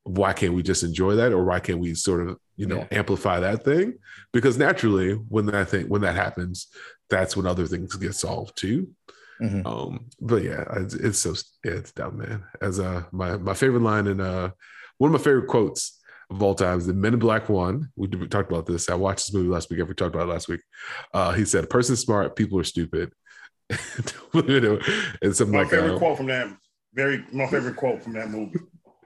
Why 0.06 0.34
can't 0.34 0.54
we 0.56 0.64
just 0.64 0.82
enjoy 0.84 1.16
that, 1.18 1.34
or 1.34 1.44
why 1.46 1.60
can't 1.60 1.80
we 1.80 1.94
sort 1.94 2.28
of 2.28 2.40
you 2.58 2.66
know 2.66 2.78
Yeah. 2.92 2.98
amplify 3.00 3.40
that 3.42 3.64
thing? 3.64 4.00
Because 4.34 4.58
naturally, 4.58 5.14
when 5.14 5.46
that 5.48 5.70
thing 5.70 5.88
when 5.88 6.02
that 6.02 6.16
happens, 6.16 6.68
that's 7.10 7.38
when 7.38 7.46
other 7.46 7.68
things 7.68 7.96
get 7.96 8.16
solved 8.16 8.58
too. 8.58 8.90
Mhm. 9.42 9.66
Um, 9.66 10.06
but 10.22 10.44
yeah, 10.44 10.64
it's, 10.78 10.94
it's 10.94 11.20
so 11.20 11.34
yeah, 11.64 11.74
it's 11.74 11.92
dumb, 11.92 12.18
man. 12.18 12.43
As 12.62 12.80
uh 12.80 13.04
my 13.12 13.38
my 13.38 13.54
favorite 13.54 13.82
line 13.84 14.08
in 14.08 14.22
uh 14.22 14.51
one 14.97 15.14
of 15.14 15.20
my 15.20 15.24
favorite 15.24 15.47
quotes 15.47 16.00
of 16.30 16.42
all 16.42 16.55
time 16.55 16.78
is 16.78 16.88
the 16.88 16.93
Men 16.93 17.14
in 17.14 17.20
Black 17.20 17.50
One. 17.50 17.89
We, 17.96 18.08
we 18.08 18.28
talked 18.28 18.50
about 18.51 18.66
this. 18.66 18.89
I 18.89 18.96
watched 18.96 19.28
this 19.28 19.34
movie 19.34 19.50
last 19.50 19.70
week. 19.70 19.80
We 19.86 19.93
talked 19.93 20.16
about 20.16 20.30
it 20.30 20.32
last 20.32 20.47
week. 20.47 20.62
Uh, 21.14 21.34
he 21.34 21.46
said, 21.46 21.66
"A 21.66 21.68
person's 21.68 22.00
smart, 22.00 22.36
people 22.36 22.59
are 22.59 22.64
stupid." 22.64 23.12
you 24.34 24.59
know, 24.62 24.80
and 25.22 25.36
something 25.36 25.54
My 25.55 25.64
like 25.64 25.72
favorite 25.72 25.96
uh, 25.96 26.00
quote 26.00 26.18
from 26.18 26.28
that 26.28 26.55
very 26.93 27.26
my 27.34 27.46
favorite 27.47 27.76
quote 27.76 28.01
from 28.04 28.14
that 28.14 28.30
movie. 28.30 28.59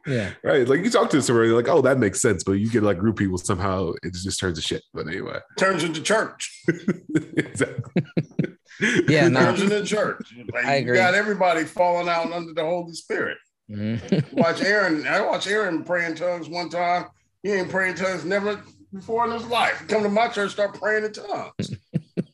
Yeah. 0.07 0.31
right. 0.43 0.67
Like 0.67 0.83
you 0.83 0.89
talk 0.89 1.09
to 1.11 1.21
somebody, 1.21 1.49
like, 1.49 1.67
oh, 1.67 1.81
that 1.81 1.99
makes 1.99 2.21
sense, 2.21 2.43
but 2.43 2.53
you 2.53 2.69
get 2.69 2.83
like 2.83 2.97
group 2.97 3.17
people 3.17 3.37
somehow 3.37 3.91
it 4.01 4.13
just 4.13 4.39
turns 4.39 4.57
to 4.57 4.61
shit. 4.61 4.81
But 4.93 5.07
anyway, 5.07 5.39
Turns 5.57 5.83
into 5.83 6.01
church. 6.01 6.63
exactly. 7.37 8.03
Yeah, 9.09 9.27
no. 9.27 9.53
in 9.53 9.67
the 9.69 9.83
church. 9.85 10.33
Like, 10.53 10.65
I 10.65 10.75
You 10.77 10.81
agree. 10.83 10.97
got 10.97 11.13
everybody 11.15 11.63
falling 11.65 12.07
out 12.07 12.31
under 12.31 12.53
the 12.53 12.63
Holy 12.63 12.93
Spirit. 12.93 13.37
Mhm. 13.69 14.31
Watch 14.33 14.61
Aaron. 14.61 15.05
I 15.05 15.21
watched 15.21 15.47
Aaron 15.47 15.83
pray 15.83 16.05
in 16.05 16.15
tongues 16.15 16.49
one 16.49 16.69
time. 16.69 17.05
He 17.43 17.51
ain't 17.51 17.69
praying 17.69 17.97
in 17.97 18.03
tongues 18.03 18.25
never 18.25 18.61
before 18.93 19.25
in 19.25 19.31
his 19.31 19.45
life. 19.45 19.85
Come 19.87 20.03
to 20.03 20.09
my 20.09 20.27
church, 20.29 20.51
start 20.51 20.73
praying 20.79 21.05
in 21.05 21.13
tongues. 21.13 21.75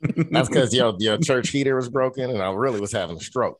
That's 0.31 0.47
because 0.49 0.73
your 0.73 0.95
your 0.99 1.17
church 1.17 1.49
heater 1.49 1.76
was 1.76 1.89
broken, 1.89 2.30
and 2.30 2.41
I 2.41 2.51
really 2.53 2.80
was 2.80 2.91
having 2.91 3.17
a 3.17 3.19
stroke. 3.19 3.59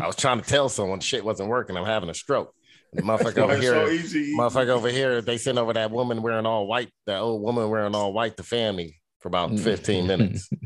I 0.00 0.06
was 0.06 0.16
trying 0.16 0.40
to 0.40 0.46
tell 0.48 0.68
someone 0.68 1.00
shit 1.00 1.24
wasn't 1.24 1.48
working. 1.48 1.76
I'm 1.76 1.84
having 1.84 2.10
a 2.10 2.14
stroke. 2.14 2.54
The 2.92 3.02
motherfucker 3.02 3.38
over 3.38 3.56
here, 3.56 3.74
so 3.74 4.16
motherfucker 4.38 4.68
over 4.70 4.88
here, 4.88 5.20
they 5.20 5.36
sent 5.38 5.58
over 5.58 5.72
that 5.74 5.90
woman 5.90 6.22
wearing 6.22 6.46
all 6.46 6.66
white, 6.66 6.90
that 7.06 7.18
old 7.18 7.40
woman 7.42 7.70
wearing 7.70 7.94
all 7.94 8.12
white 8.12 8.36
the 8.36 8.72
me 8.72 8.99
for 9.20 9.28
about 9.28 9.50
mm. 9.50 9.60
15 9.60 10.06
minutes. 10.06 10.48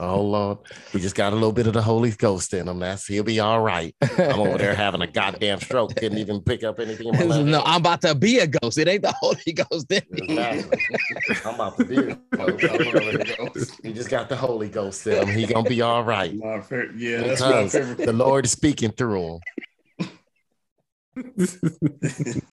Oh 0.00 0.22
Lord, 0.22 0.58
he 0.90 1.00
just 1.00 1.14
got 1.14 1.34
a 1.34 1.36
little 1.36 1.52
bit 1.52 1.66
of 1.66 1.74
the 1.74 1.82
Holy 1.82 2.10
Ghost 2.12 2.54
in 2.54 2.66
him. 2.66 2.78
That's 2.78 3.06
he'll 3.06 3.22
be 3.22 3.40
all 3.40 3.60
right. 3.60 3.94
I'm 4.00 4.40
over 4.40 4.56
there 4.56 4.74
having 4.86 5.02
a 5.02 5.06
goddamn 5.06 5.60
stroke. 5.60 5.94
Couldn't 5.96 6.16
even 6.16 6.40
pick 6.40 6.64
up 6.64 6.80
anything. 6.80 7.08
In 7.08 7.14
my 7.14 7.24
no, 7.26 7.34
hand. 7.34 7.54
I'm 7.56 7.80
about 7.82 8.00
to 8.02 8.14
be 8.14 8.38
a 8.38 8.46
ghost. 8.46 8.78
It 8.78 8.88
ain't 8.88 9.02
the 9.02 9.12
Holy 9.20 9.52
Ghost. 9.52 9.92
in 9.92 10.02
me. 10.10 10.22
Exactly. 10.22 10.78
I'm 11.44 11.54
about 11.56 11.76
to 11.76 11.84
be. 11.84 11.96
a 11.98 12.14
ghost. 12.14 12.64
I'm 12.64 12.96
over 12.96 13.24
here. 13.24 13.64
He 13.82 13.92
just 13.92 14.08
got 14.08 14.30
the 14.30 14.36
Holy 14.36 14.70
Ghost 14.70 15.06
in 15.06 15.28
him. 15.28 15.38
He 15.38 15.46
gonna 15.46 15.68
be 15.68 15.82
all 15.82 16.02
right 16.02 16.34
My 16.34 16.60
favorite, 16.62 16.96
yeah, 16.96 17.20
that's 17.20 17.42
my 17.42 17.48
because 17.48 17.72
favorite. 17.72 18.06
the 18.06 18.12
Lord 18.14 18.46
is 18.46 18.52
speaking 18.52 18.92
through 18.92 19.40
him. 19.96 20.08